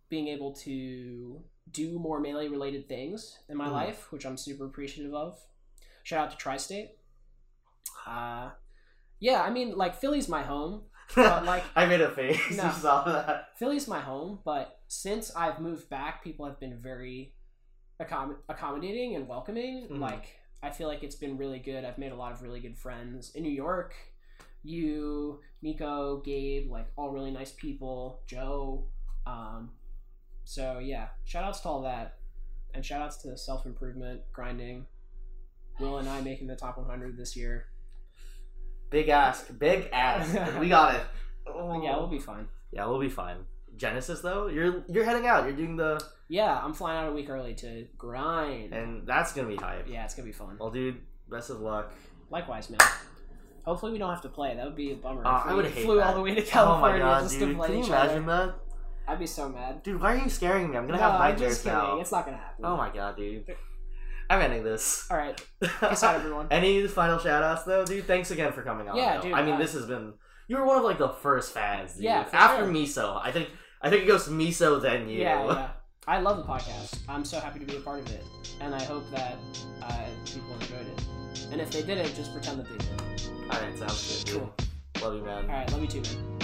being 0.08 0.28
able 0.28 0.52
to 0.52 1.42
do 1.72 1.98
more 1.98 2.20
melee 2.20 2.48
related 2.48 2.88
things 2.88 3.38
in 3.48 3.56
my 3.56 3.66
Mhm. 3.68 3.72
life, 3.72 4.12
which 4.12 4.24
I'm 4.26 4.36
super 4.36 4.66
appreciative 4.66 5.14
of. 5.14 5.40
Shout 6.04 6.26
out 6.26 6.30
to 6.30 6.36
Tri-State. 6.36 6.98
Uh, 8.06 8.50
yeah, 9.18 9.42
I 9.42 9.50
mean, 9.50 9.76
like 9.76 9.94
Philly's 9.96 10.28
my 10.28 10.42
home. 10.42 10.82
But, 11.14 11.44
like- 11.52 11.64
I 11.74 11.86
made 11.86 12.00
a 12.00 12.10
face. 12.10 12.40
No. 12.56 12.64
You 12.66 12.72
saw 12.72 13.04
that? 13.04 13.50
Philly's 13.58 13.86
my 13.88 14.00
home, 14.00 14.40
but 14.44 14.80
since 14.88 15.34
I've 15.34 15.60
moved 15.60 15.88
back, 15.88 16.22
people 16.24 16.46
have 16.46 16.58
been 16.60 16.80
very 16.82 17.34
accom- 18.02 18.36
accommodating 18.48 19.14
and 19.16 19.26
welcoming. 19.28 19.88
Mhm. 19.90 20.00
Like, 20.00 20.26
I 20.62 20.70
feel 20.70 20.88
like 20.88 21.02
it's 21.02 21.16
been 21.16 21.36
really 21.36 21.58
good. 21.58 21.84
I've 21.84 21.98
made 21.98 22.12
a 22.12 22.16
lot 22.16 22.32
of 22.32 22.42
really 22.42 22.60
good 22.60 22.76
friends 22.78 23.32
in 23.34 23.42
New 23.42 23.50
York. 23.52 23.94
You, 24.62 25.40
Nico, 25.62 26.20
Gabe, 26.24 26.70
like 26.70 26.86
all 26.96 27.10
really 27.10 27.30
nice 27.30 27.52
people. 27.52 28.22
Joe. 28.26 28.88
Um, 29.26 29.70
so 30.44 30.78
yeah, 30.78 31.08
shout 31.24 31.44
outs 31.44 31.60
to 31.60 31.68
all 31.68 31.82
that, 31.82 32.18
and 32.74 32.84
shout 32.84 33.00
outs 33.02 33.16
to 33.18 33.36
self 33.38 33.64
improvement, 33.66 34.22
grinding. 34.32 34.86
Will 35.78 35.98
and 35.98 36.08
I 36.08 36.20
making 36.20 36.46
the 36.48 36.56
top 36.56 36.78
100 36.78 37.16
this 37.16 37.36
year. 37.36 37.66
Big 38.90 39.08
ass, 39.08 39.44
big 39.58 39.88
ass. 39.92 40.54
we 40.60 40.68
got 40.68 40.94
it. 40.94 41.02
Oh. 41.46 41.82
Yeah, 41.82 41.96
we'll 41.96 42.06
be 42.08 42.18
fine. 42.18 42.48
Yeah, 42.72 42.86
we'll 42.86 43.00
be 43.00 43.08
fine. 43.08 43.38
Genesis 43.76 44.20
though, 44.20 44.46
you're 44.48 44.84
you're 44.88 45.04
heading 45.04 45.26
out. 45.26 45.44
You're 45.44 45.52
doing 45.56 45.76
the, 45.76 46.02
Yeah, 46.28 46.58
I'm 46.58 46.72
flying 46.72 46.98
out 47.04 47.10
a 47.10 47.12
week 47.14 47.28
early 47.28 47.54
to 47.56 47.86
grind. 47.98 48.72
and 48.72 49.06
that's 49.06 49.32
gonna 49.34 49.48
be 49.48 49.56
hype. 49.56 49.86
yeah, 49.88 50.04
it's 50.04 50.14
gonna 50.14 50.26
be 50.26 50.32
fun. 50.32 50.56
Well, 50.58 50.70
dude, 50.70 50.96
best 51.30 51.50
of 51.50 51.60
luck. 51.60 51.92
Likewise, 52.30 52.70
man. 52.70 52.80
Hopefully, 53.64 53.92
we 53.92 53.98
don't 53.98 54.10
have 54.10 54.22
to 54.22 54.28
play. 54.28 54.54
That 54.54 54.64
would 54.64 54.76
be 54.76 54.92
a 54.92 54.96
bummer. 54.96 55.26
Uh, 55.26 55.40
if 55.40 55.46
I 55.46 55.54
would 55.54 55.66
hate 55.66 55.84
flew 55.84 55.96
that. 55.96 56.06
all 56.06 56.14
the 56.14 56.20
way 56.22 56.34
to 56.36 56.42
Oh 56.42 56.44
California 56.46 57.04
my 57.04 57.10
god, 57.10 57.22
just 57.24 57.38
dude! 57.38 57.48
to 57.50 57.54
play 57.56 57.66
Can 57.68 57.78
you 57.78 57.84
imagine 57.86 58.28
other. 58.28 58.46
that? 58.46 58.54
I'd 59.08 59.18
be 59.18 59.26
so 59.26 59.48
mad. 59.48 59.82
Dude, 59.82 60.00
why 60.00 60.14
are 60.14 60.22
you 60.24 60.30
scaring 60.30 60.70
me? 60.70 60.76
I'm 60.76 60.86
gonna 60.86 60.98
no, 60.98 61.02
have 61.04 61.20
I'm 61.20 61.30
nightmares 61.32 61.52
just 61.52 61.64
kidding. 61.64 61.78
now. 61.78 62.00
It's 62.00 62.12
not 62.12 62.24
gonna 62.24 62.38
happen. 62.38 62.64
Oh 62.64 62.76
my 62.76 62.90
god, 62.90 63.16
dude. 63.16 63.44
I'm 64.28 64.40
ending 64.40 64.64
this. 64.64 65.06
All 65.10 65.16
right. 65.16 65.40
Peace 65.60 66.02
out, 66.02 66.16
everyone. 66.16 66.48
Any 66.50 66.86
final 66.88 67.18
shout 67.18 67.42
outs 67.42 67.64
though, 67.64 67.84
dude? 67.84 68.06
Thanks 68.06 68.30
again 68.30 68.52
for 68.52 68.62
coming 68.62 68.88
on. 68.88 68.96
Yeah, 68.96 69.16
though. 69.16 69.22
dude, 69.22 69.32
I 69.32 69.42
mean, 69.42 69.54
uh, 69.54 69.58
this 69.58 69.72
has 69.74 69.86
been. 69.86 70.14
You 70.48 70.56
were 70.56 70.64
one 70.64 70.78
of 70.78 70.84
like 70.84 70.98
the 70.98 71.08
first 71.08 71.52
fans. 71.52 71.94
Dude. 71.94 72.04
Yeah, 72.04 72.28
After 72.32 72.64
sure. 72.64 72.72
Miso, 72.72 73.20
I 73.22 73.30
think. 73.32 73.48
I 73.82 73.90
think 73.90 74.04
it 74.04 74.06
goes 74.06 74.28
Miso 74.28 74.80
then 74.80 75.08
you. 75.08 75.20
Yeah, 75.20 75.44
yeah. 75.46 75.68
I 76.08 76.20
love 76.20 76.36
the 76.38 76.44
podcast. 76.44 76.98
I'm 77.08 77.24
so 77.24 77.40
happy 77.40 77.58
to 77.58 77.66
be 77.66 77.76
a 77.76 77.80
part 77.80 78.00
of 78.00 78.10
it, 78.10 78.24
and 78.60 78.74
I 78.74 78.82
hope 78.82 79.04
that 79.10 79.36
uh, 79.82 80.04
people 80.24 80.52
enjoyed 80.54 80.86
it. 80.86 81.04
And 81.52 81.60
if 81.60 81.70
they 81.70 81.82
didn't, 81.82 82.14
just 82.14 82.32
pretend 82.32 82.60
that 82.60 82.68
they 82.68 82.78
did. 82.78 83.28
All 83.50 83.60
right, 83.60 83.78
sounds 83.78 84.24
good. 84.24 84.32
Dude. 84.32 84.42
Cool. 84.94 85.08
Love 85.08 85.14
you, 85.18 85.24
man. 85.24 85.44
All 85.44 85.50
right, 85.56 85.70
love 85.72 85.82
you 85.82 85.88
too, 85.88 86.00
man. 86.00 86.38